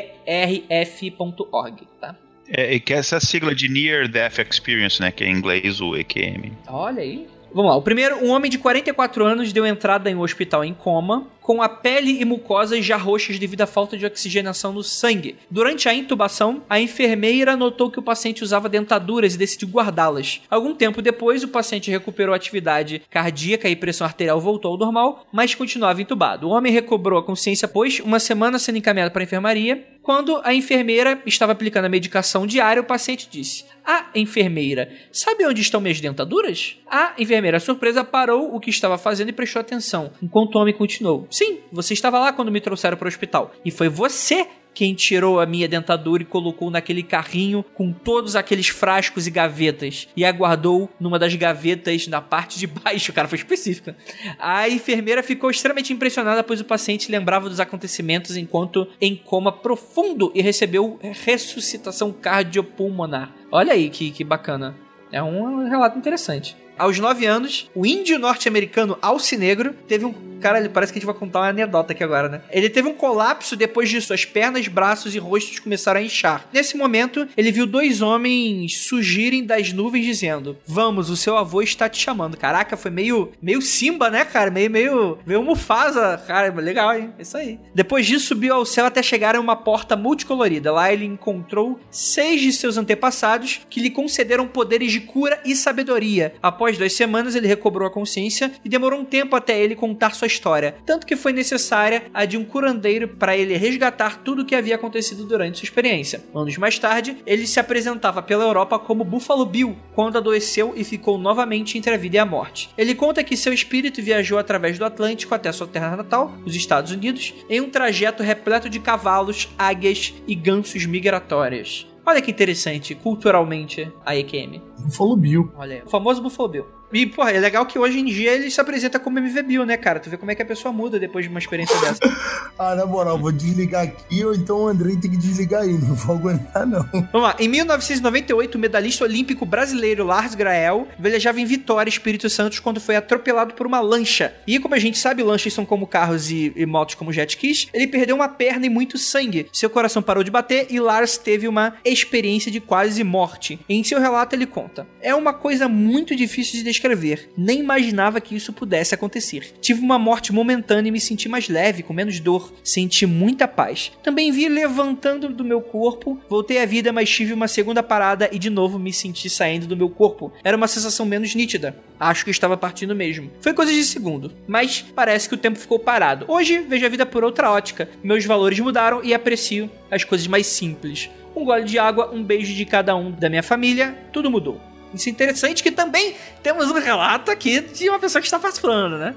tá? 2.01 2.15
É, 2.49 2.79
que 2.79 2.93
é 2.93 2.99
essa 2.99 3.19
sigla 3.19 3.55
de 3.55 3.69
Near 3.69 4.07
Death 4.09 4.39
Experience, 4.39 5.01
né? 5.01 5.11
Que 5.11 5.25
é 5.25 5.29
em 5.29 5.33
inglês 5.33 5.81
o 5.81 5.97
EQM. 5.97 6.53
Olha 6.69 7.03
aí. 7.03 7.27
Vamos 7.52 7.70
lá. 7.70 7.77
O 7.77 7.82
primeiro, 7.82 8.24
um 8.24 8.31
homem 8.31 8.51
de 8.51 8.59
44 8.59 9.24
anos 9.24 9.52
deu 9.52 9.66
entrada 9.66 10.10
em 10.10 10.14
um 10.14 10.20
hospital 10.20 10.64
em 10.64 10.74
coma 10.74 11.27
com 11.47 11.62
a 11.62 11.68
pele 11.68 12.20
e 12.20 12.24
mucosas 12.24 12.85
já 12.85 12.97
roxas 12.97 13.39
devido 13.39 13.60
à 13.60 13.66
falta 13.68 13.97
de 13.97 14.05
oxigenação 14.05 14.73
no 14.73 14.82
sangue. 14.82 15.36
Durante 15.48 15.89
a 15.89 15.94
intubação, 15.94 16.64
a 16.68 16.81
enfermeira 16.81 17.56
notou 17.56 17.89
que 17.89 18.01
o 18.01 18.02
paciente 18.02 18.43
usava 18.43 18.68
dentaduras 18.68 19.36
e 19.36 19.39
decidiu 19.39 19.68
guardá-las. 19.68 20.40
Algum 20.51 20.74
tempo 20.74 21.01
depois, 21.01 21.44
o 21.44 21.48
paciente 21.48 21.89
recuperou 21.89 22.32
a 22.32 22.36
atividade 22.36 23.01
cardíaca 23.09 23.68
e 23.68 23.77
pressão 23.77 24.05
arterial 24.05 24.40
voltou 24.40 24.73
ao 24.73 24.78
normal, 24.78 25.24
mas 25.32 25.55
continuava 25.55 26.02
entubado. 26.02 26.48
O 26.48 26.51
homem 26.51 26.73
recobrou 26.73 27.16
a 27.16 27.23
consciência 27.23 27.66
após 27.66 28.01
uma 28.01 28.18
semana 28.18 28.59
sendo 28.59 28.78
encaminhado 28.78 29.12
para 29.12 29.23
a 29.23 29.24
enfermaria. 29.24 29.86
Quando 30.02 30.40
a 30.43 30.52
enfermeira 30.52 31.23
estava 31.27 31.52
aplicando 31.52 31.85
a 31.85 31.89
medicação 31.89 32.44
diária, 32.44 32.82
o 32.82 32.86
paciente 32.86 33.28
disse: 33.31 33.64
A 33.87 34.07
enfermeira, 34.17 34.91
sabe 35.13 35.47
onde 35.47 35.63
estão 35.63 35.81
minhas 35.81 36.01
dentaduras? 36.01 36.77
A 36.91 37.15
enfermeira, 37.17 37.61
surpresa, 37.61 38.03
parou 38.03 38.53
o 38.53 38.59
que 38.59 38.69
estava 38.69 38.99
fazendo 38.99 39.29
e 39.29 39.33
prestou 39.33 39.61
atenção, 39.61 40.11
enquanto 40.21 40.57
o 40.57 40.59
homem 40.59 40.75
continuou: 40.75 41.29
Sim, 41.31 41.61
você 41.71 41.95
estava 41.95 42.19
lá 42.19 42.33
quando 42.33 42.51
me 42.51 42.61
trouxeram 42.61 42.97
para 42.97 43.07
o 43.07 43.09
hospital. 43.09 43.55
E 43.65 43.71
foi 43.71 43.89
você 43.89 44.49
quem 44.77 44.93
tirou 44.93 45.40
a 45.40 45.47
minha 45.47 45.66
dentadura 45.66 46.23
e 46.23 46.27
colocou 46.27 46.70
naquele 46.70 47.03
carrinho 47.03 47.65
com 47.73 47.90
todos 47.90 48.36
aqueles 48.36 48.69
frascos 48.69 49.27
e 49.27 49.31
gavetas 49.31 50.07
e 50.15 50.23
aguardou 50.23 50.90
numa 51.01 51.19
das 51.19 51.35
gavetas 51.35 52.07
na 52.07 52.20
parte 52.20 52.59
de 52.59 52.66
baixo. 52.69 53.11
O 53.11 53.15
cara 53.15 53.27
foi 53.27 53.39
específico. 53.39 53.94
A 54.39 54.69
enfermeira 54.69 55.23
ficou 55.23 55.51
extremamente 55.51 55.94
impressionada, 55.94 56.44
pois 56.44 56.61
o 56.61 56.65
paciente 56.65 57.11
lembrava 57.11 57.48
dos 57.48 57.59
acontecimentos 57.59 58.36
enquanto 58.36 58.86
em 59.01 59.16
coma 59.16 59.51
profundo 59.51 60.31
e 60.35 60.43
recebeu 60.43 61.01
ressuscitação 61.24 62.12
cardiopulmonar. 62.12 63.32
Olha 63.51 63.73
aí 63.73 63.89
que, 63.89 64.11
que 64.11 64.23
bacana. 64.23 64.77
É 65.11 65.23
um 65.23 65.70
relato 65.70 65.97
interessante. 65.97 66.55
Aos 66.78 66.98
9 66.98 67.24
anos, 67.24 67.70
o 67.74 67.86
índio 67.86 68.19
norte-americano 68.19 68.98
Alcinegro 69.01 69.73
teve 69.89 70.05
um 70.05 70.12
Cara, 70.40 70.69
parece 70.69 70.93
que 70.93 70.98
a 70.98 71.01
gente 71.01 71.07
vai 71.07 71.15
contar 71.15 71.40
uma 71.40 71.48
anedota 71.48 71.93
aqui 71.93 72.05
agora, 72.05 72.28
né? 72.28 72.40
Ele 72.51 72.69
teve 72.69 72.89
um 72.89 72.94
colapso 72.94 73.57
depois 73.57 73.89
disso. 73.89 74.12
As 74.12 74.24
pernas, 74.24 74.69
braços 74.69 75.15
e 75.15 75.19
rostos 75.19 75.59
começaram 75.59 76.01
a 76.01 76.03
inchar. 76.03 76.48
Nesse 76.53 76.77
momento, 76.77 77.27
ele 77.36 77.51
viu 77.51 77.66
dois 77.66 78.03
homens 78.03 78.78
surgirem 78.78 79.44
das 79.44 79.73
nuvens 79.73 80.05
dizendo: 80.05 80.57
Vamos, 80.66 81.11
o 81.11 81.16
seu 81.16 81.36
avô 81.36 81.62
está 81.62 81.89
te 81.89 82.01
chamando. 82.01 82.36
Caraca, 82.36 82.77
foi 82.77 82.90
meio, 82.90 83.32
meio 83.40 83.62
Simba, 83.62 84.11
né, 84.11 84.24
cara? 84.24 84.51
Meio, 84.51 84.70
meio, 84.70 85.19
meio 85.27 85.43
Mufasa. 85.43 86.23
Cara, 86.27 86.53
legal, 86.55 86.94
hein? 86.94 87.12
Isso 87.19 87.36
aí. 87.36 87.59
Depois 87.74 88.07
disso, 88.07 88.27
subiu 88.27 88.55
ao 88.55 88.66
céu 88.66 88.86
até 88.86 89.03
chegar 89.03 89.36
a 89.36 89.40
uma 89.40 89.57
porta 89.57 89.97
multicolorida. 89.97 90.73
Lá 90.73 90.93
ele 90.93 91.05
encontrou 91.05 91.81
seis 91.90 92.40
de 92.40 92.53
seus 92.53 92.77
antepassados 92.77 93.61
que 93.70 93.81
lhe 93.81 93.90
concederam 93.90 94.47
poderes 94.47 94.93
de 94.93 95.01
cura 95.01 95.40
e 95.44 95.55
sabedoria. 95.55 96.35
Após 96.43 96.66
duas 96.77 96.93
semanas, 96.93 97.35
ele 97.35 97.47
recobrou 97.47 97.87
a 97.87 97.91
consciência 97.91 98.51
e 98.65 98.69
demorou 98.69 99.01
um 99.01 99.05
tempo 99.05 99.37
até 99.37 99.61
ele 99.61 99.77
contar 99.77 100.15
sua 100.15 100.27
história, 100.27 100.77
tanto 100.85 101.07
que 101.07 101.15
foi 101.15 101.33
necessária 101.33 102.05
a 102.13 102.25
de 102.25 102.37
um 102.37 102.45
curandeiro 102.45 103.09
para 103.09 103.37
ele 103.37 103.57
resgatar 103.57 104.23
tudo 104.23 104.43
o 104.43 104.45
que 104.45 104.55
havia 104.55 104.75
acontecido 104.75 105.25
durante 105.25 105.59
sua 105.59 105.67
experiência. 105.67 106.25
Anos 106.35 106.57
mais 106.57 106.79
tarde, 106.79 107.19
ele 107.27 107.47
se 107.47 107.61
apresentava 107.61 108.23
pela 108.23 108.45
Europa 108.45 108.79
como 108.79 109.05
Buffalo 109.05 109.45
Bill, 109.45 109.77
quando 109.95 110.19
adoeceu 110.19 110.73
e 110.77 110.83
ficou 110.83 111.19
novamente 111.19 111.79
entre 111.79 111.95
a 111.95 111.97
vida 111.97 112.17
e 112.17 112.19
a 112.19 112.27
morte. 112.27 112.71
Ele 112.77 112.95
conta 112.95 113.23
que 113.23 113.37
seu 113.37 113.53
espírito 113.53 114.03
viajou 114.03 114.39
através 114.39 114.79
do 114.79 114.85
Atlântico 114.85 115.35
até 115.35 115.53
sua 115.53 115.67
terra 115.67 115.97
natal, 115.97 116.33
os 116.45 116.57
Estados 116.57 116.93
Unidos, 116.93 117.35
em 117.49 117.61
um 117.61 117.71
trajeto 117.71 118.23
repleto 118.23 118.69
de 118.69 118.81
cavalos, 118.81 119.49
águias 119.59 120.15
e 120.27 120.35
gansos 120.35 120.87
migratórios. 120.87 121.87
Olha 122.05 122.23
que 122.23 122.31
interessante, 122.31 122.95
culturalmente, 122.95 123.91
a 124.05 124.17
EQM. 124.17 124.63
Buffalo 124.87 125.17
Bill. 125.17 125.53
Olha, 125.57 125.83
o 125.85 125.91
famoso 125.91 126.23
Buffalo 126.23 126.49
Bill. 126.49 126.67
E, 126.93 127.05
porra, 127.05 127.33
é 127.33 127.41
legal 127.41 127.67
que 127.67 127.79
hoje 127.79 127.99
em 127.99 128.05
dia 128.05 128.33
ele 128.33 128.51
se 128.51 128.61
apresenta 128.61 128.99
como 128.99 129.19
MV 129.19 129.43
Bill, 129.43 129.67
né, 129.67 129.77
cara? 129.77 129.99
Tu 129.99 130.09
vê 130.09 130.17
como 130.17 130.31
é 130.31 130.35
que 130.35 130.43
a 130.43 130.47
pessoa 130.47 130.73
muda 130.73 130.99
depois 130.99 131.25
de 131.25 131.29
uma 131.29 131.39
experiência 131.39 131.79
dessa. 131.81 131.99
ah, 132.59 132.75
na 132.75 132.87
moral, 132.87 133.19
vou 133.19 133.33
desligar 133.33 133.83
aqui 133.83 134.25
ou 134.25 134.35
então 134.35 134.63
o 134.63 134.69
Andrei 134.69 134.97
tem 134.97 135.11
que 135.11 135.17
desligar 135.17 135.63
aí. 135.63 135.73
Não 135.73 135.95
vou 135.95 136.17
aguentar, 136.17 136.67
não. 136.67 136.83
Vamos 137.13 137.23
lá. 137.23 137.37
Em 137.39 137.49
1998, 137.49 138.55
o 138.55 138.59
medalhista 138.59 139.05
olímpico 139.05 139.45
brasileiro 139.45 140.05
Lars 140.05 140.35
Grael 140.35 140.87
velejava 140.99 141.41
em 141.41 141.45
Vitória, 141.45 141.91
Espírito 141.91 142.31
Santo, 142.31 142.63
quando 142.63 142.81
foi 142.81 142.95
atropelado 142.95 143.55
por 143.55 143.67
uma 143.67 143.81
lancha. 143.81 144.33
E 144.47 144.59
como 144.59 144.75
a 144.75 144.79
gente 144.79 144.99
sabe, 144.99 145.23
lanchas 145.23 145.53
são 145.53 145.67
como 145.67 145.87
carros 145.87 146.31
e, 146.31 146.53
e 146.55 146.65
motos 146.65 146.95
como 146.95 147.13
jet 147.13 147.31
skis. 147.31 147.69
Ele 147.75 147.89
perdeu 147.89 148.15
uma 148.15 148.29
perna 148.29 148.67
e 148.67 148.71
muito 148.71 148.97
sangue. 148.97 149.49
Seu 149.53 149.69
coração 149.69 150.03
parou 150.03 150.23
de 150.23 150.31
bater 150.31 150.69
e 150.71 150.79
Lars 150.79 151.19
teve 151.19 151.49
uma 151.49 151.75
experiência 151.85 152.51
de 152.51 152.61
quase 152.61 153.03
morte. 153.03 153.59
Em 153.69 153.83
seu 153.83 154.01
relato, 154.01 154.37
ele 154.37 154.47
conta: 154.47 154.76
É 155.01 155.15
uma 155.15 155.32
coisa 155.32 155.69
muito 155.69 156.16
difícil 156.16 156.59
de 156.59 156.65
descrever. 156.65 157.31
Nem 157.36 157.61
imaginava 157.61 158.20
que 158.20 158.35
isso 158.35 158.53
pudesse 158.53 158.94
acontecer. 158.94 159.55
Tive 159.61 159.81
uma 159.81 159.98
morte 159.98 160.32
momentânea 160.32 160.89
e 160.89 160.93
me 160.93 161.01
senti 161.01 161.28
mais 161.28 161.48
leve, 161.48 161.82
com 161.82 161.94
menos 161.94 162.19
dor. 162.19 162.53
Senti 162.65 163.07
muita 163.07 163.47
paz. 163.47 163.93
Também 164.03 164.32
vi 164.32 164.48
levantando 164.48 165.28
do 165.28 165.44
meu 165.44 165.61
corpo, 165.61 166.20
voltei 166.28 166.61
à 166.61 166.66
vida, 166.66 166.93
mas 166.93 167.09
tive 167.09 167.32
uma 167.32 167.48
segunda 167.48 167.82
parada 167.82 168.28
e 168.32 168.39
de 168.39 168.51
novo 168.51 168.78
me 168.78 168.93
senti 168.93 169.31
saindo 169.31 169.66
do 169.66 169.77
meu 169.77 169.89
corpo. 169.89 170.32
Era 170.43 170.57
uma 170.57 170.69
sensação 170.69 171.07
menos 171.07 171.35
nítida. 171.35 171.77
Acho 171.98 172.24
que 172.24 172.31
estava 172.31 172.57
partindo 172.57 172.94
mesmo. 172.94 173.31
Foi 173.40 173.55
coisa 173.55 173.73
de 173.73 173.85
segundo, 173.85 174.32
mas 174.47 174.85
parece 174.94 175.28
que 175.28 175.35
o 175.35 175.39
tempo 175.39 175.59
ficou 175.59 175.78
parado. 175.78 176.27
Hoje 176.28 176.59
vejo 176.59 176.85
a 176.85 176.89
vida 176.89 177.07
por 177.07 177.24
outra 177.24 177.51
ótica. 177.51 177.89
Meus 178.03 178.24
valores 178.24 178.59
mudaram 178.61 179.03
e 179.03 179.15
aprecio 179.15 179.70
as 179.90 180.05
coisas 180.05 180.27
mais 180.27 180.47
simples. 180.47 181.09
Um 181.37 181.45
gole 181.45 181.65
de 181.65 181.79
água, 181.79 182.11
um 182.13 182.25
beijo 182.25 182.55
de 182.55 182.65
cada 182.65 182.97
um 182.97 183.11
da 183.11 183.29
minha 183.29 183.43
família, 183.43 183.97
tudo 184.13 184.31
mudou. 184.31 184.59
Isso 184.95 185.09
é 185.09 185.13
interessante 185.13 185.63
que 185.63 185.71
também 185.71 186.15
temos 186.43 186.71
um 186.71 186.81
relato 186.81 187.31
aqui 187.31 187.61
de 187.61 187.89
uma 187.91 187.99
pessoa 187.99 188.21
que 188.23 188.27
está 188.27 188.39
participando, 188.39 188.97
né? 188.97 189.15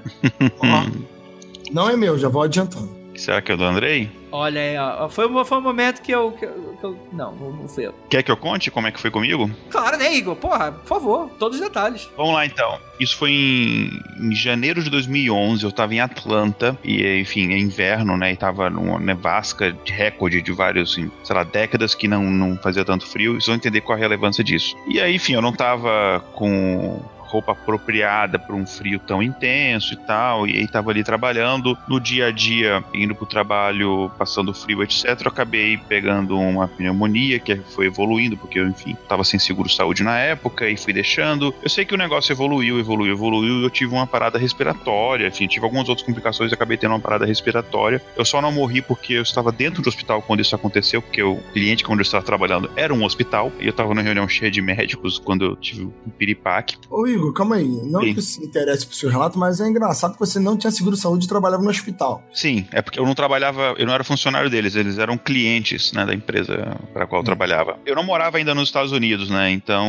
não 1.72 1.88
é 1.88 1.96
meu, 1.96 2.18
já 2.18 2.28
vou 2.28 2.42
adiantando. 2.42 2.99
Será 3.20 3.42
que 3.42 3.52
é 3.52 3.54
o 3.54 3.58
do 3.58 3.64
Andrei? 3.64 4.10
Olha 4.32 4.60
aí, 4.62 4.78
ó. 4.78 5.06
Foi, 5.10 5.28
foi 5.44 5.58
um 5.58 5.60
momento 5.60 6.00
que 6.00 6.10
eu, 6.10 6.32
que 6.32 6.46
eu, 6.46 6.76
que 6.80 6.84
eu. 6.84 7.08
Não, 7.12 7.34
não 7.34 7.68
fui 7.68 7.86
eu. 7.86 7.94
Quer 8.08 8.22
que 8.22 8.30
eu 8.30 8.36
conte 8.36 8.70
como 8.70 8.86
é 8.86 8.90
que 8.90 8.98
foi 8.98 9.10
comigo? 9.10 9.50
Claro, 9.68 9.98
né, 9.98 10.14
Igor? 10.14 10.34
Porra, 10.36 10.72
por 10.72 10.86
favor, 10.86 11.30
todos 11.38 11.58
os 11.58 11.62
detalhes. 11.62 12.08
Vamos 12.16 12.32
lá 12.32 12.46
então. 12.46 12.78
Isso 12.98 13.14
foi 13.18 13.30
em, 13.30 14.00
em 14.18 14.34
janeiro 14.34 14.82
de 14.82 14.88
2011. 14.88 15.62
Eu 15.62 15.70
tava 15.70 15.94
em 15.94 16.00
Atlanta 16.00 16.78
e, 16.82 17.20
enfim, 17.20 17.52
é 17.52 17.58
inverno, 17.58 18.16
né? 18.16 18.32
E 18.32 18.36
tava 18.36 18.70
numa 18.70 18.98
nevasca 18.98 19.70
de 19.70 19.92
recorde 19.92 20.40
de 20.40 20.52
vários, 20.52 20.92
assim, 20.92 21.10
sei 21.22 21.36
lá, 21.36 21.44
décadas 21.44 21.94
que 21.94 22.08
não, 22.08 22.22
não 22.24 22.56
fazia 22.56 22.86
tanto 22.86 23.06
frio. 23.06 23.34
Vocês 23.34 23.46
vão 23.46 23.56
entender 23.56 23.82
qual 23.82 23.98
a 23.98 24.00
relevância 24.00 24.42
disso. 24.42 24.74
E 24.88 24.98
aí, 24.98 25.16
enfim, 25.16 25.34
eu 25.34 25.42
não 25.42 25.52
tava 25.52 26.24
com 26.32 27.02
roupa 27.30 27.52
apropriada 27.52 28.38
para 28.38 28.54
um 28.54 28.66
frio 28.66 28.98
tão 28.98 29.22
intenso 29.22 29.94
e 29.94 29.96
tal, 29.96 30.46
e 30.46 30.58
aí 30.58 30.66
tava 30.66 30.90
ali 30.90 31.04
trabalhando 31.04 31.78
no 31.88 32.00
dia 32.00 32.26
a 32.26 32.30
dia, 32.30 32.84
indo 32.92 33.14
pro 33.14 33.26
trabalho, 33.26 34.10
passando 34.18 34.52
frio, 34.52 34.82
etc. 34.82 35.20
Eu 35.20 35.28
acabei 35.28 35.76
pegando 35.76 36.38
uma 36.38 36.66
pneumonia 36.66 37.38
que 37.38 37.56
foi 37.56 37.86
evoluindo, 37.86 38.36
porque 38.36 38.58
eu, 38.58 38.66
enfim, 38.66 38.96
tava 39.08 39.22
sem 39.22 39.38
seguro 39.38 39.68
saúde 39.68 40.02
na 40.02 40.18
época 40.18 40.68
e 40.68 40.76
fui 40.76 40.92
deixando. 40.92 41.54
Eu 41.62 41.68
sei 41.68 41.84
que 41.84 41.94
o 41.94 41.98
negócio 41.98 42.32
evoluiu, 42.32 42.78
evoluiu, 42.78 43.12
evoluiu, 43.12 43.62
eu 43.62 43.70
tive 43.70 43.94
uma 43.94 44.06
parada 44.06 44.38
respiratória, 44.38 45.28
enfim, 45.28 45.46
tive 45.46 45.64
algumas 45.64 45.88
outras 45.88 46.06
complicações 46.06 46.50
e 46.50 46.54
acabei 46.54 46.76
tendo 46.76 46.92
uma 46.92 47.00
parada 47.00 47.24
respiratória. 47.24 48.02
Eu 48.16 48.24
só 48.24 48.42
não 48.42 48.50
morri 48.50 48.82
porque 48.82 49.14
eu 49.14 49.22
estava 49.22 49.52
dentro 49.52 49.82
do 49.82 49.88
hospital 49.88 50.20
quando 50.22 50.40
isso 50.40 50.54
aconteceu, 50.54 51.00
porque 51.00 51.22
o 51.22 51.36
cliente 51.52 51.84
onde 51.86 52.00
eu 52.00 52.02
estava 52.02 52.24
trabalhando 52.24 52.70
era 52.76 52.92
um 52.92 53.04
hospital, 53.04 53.52
e 53.60 53.66
eu 53.66 53.70
estava 53.70 53.90
numa 53.90 54.02
reunião 54.02 54.28
cheia 54.28 54.50
de 54.50 54.60
médicos 54.60 55.18
quando 55.18 55.44
eu 55.44 55.56
tive 55.56 55.84
um 55.84 56.10
piripaque. 56.16 56.76
Oi, 56.90 57.16
calma 57.32 57.56
aí. 57.56 57.68
Não 57.84 58.00
Sim. 58.00 58.14
que 58.14 58.22
se 58.22 58.44
interesse 58.44 58.86
pro 58.86 58.96
seu 58.96 59.10
relato, 59.10 59.38
mas 59.38 59.60
é 59.60 59.68
engraçado 59.68 60.14
que 60.14 60.20
você 60.20 60.38
não 60.38 60.56
tinha 60.56 60.70
seguro 60.70 60.96
saúde 60.96 61.26
e 61.26 61.28
trabalhava 61.28 61.62
no 61.62 61.70
hospital. 61.70 62.22
Sim, 62.32 62.66
é 62.72 62.82
porque 62.82 62.98
eu 62.98 63.04
não 63.04 63.14
trabalhava, 63.14 63.74
eu 63.78 63.86
não 63.86 63.94
era 63.94 64.04
funcionário 64.04 64.50
deles, 64.50 64.74
eles 64.74 64.98
eram 64.98 65.16
clientes, 65.16 65.92
né, 65.92 66.06
da 66.06 66.14
empresa 66.14 66.76
para 66.92 67.06
qual 67.06 67.20
eu 67.20 67.22
hum. 67.22 67.26
trabalhava. 67.26 67.78
Eu 67.84 67.94
não 67.94 68.02
morava 68.02 68.38
ainda 68.38 68.54
nos 68.54 68.68
Estados 68.68 68.92
Unidos, 68.92 69.30
né? 69.30 69.50
Então 69.50 69.86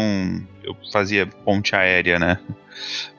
eu 0.64 0.76
fazia 0.92 1.26
ponte 1.26 1.76
aérea, 1.76 2.20
né? 2.20 2.40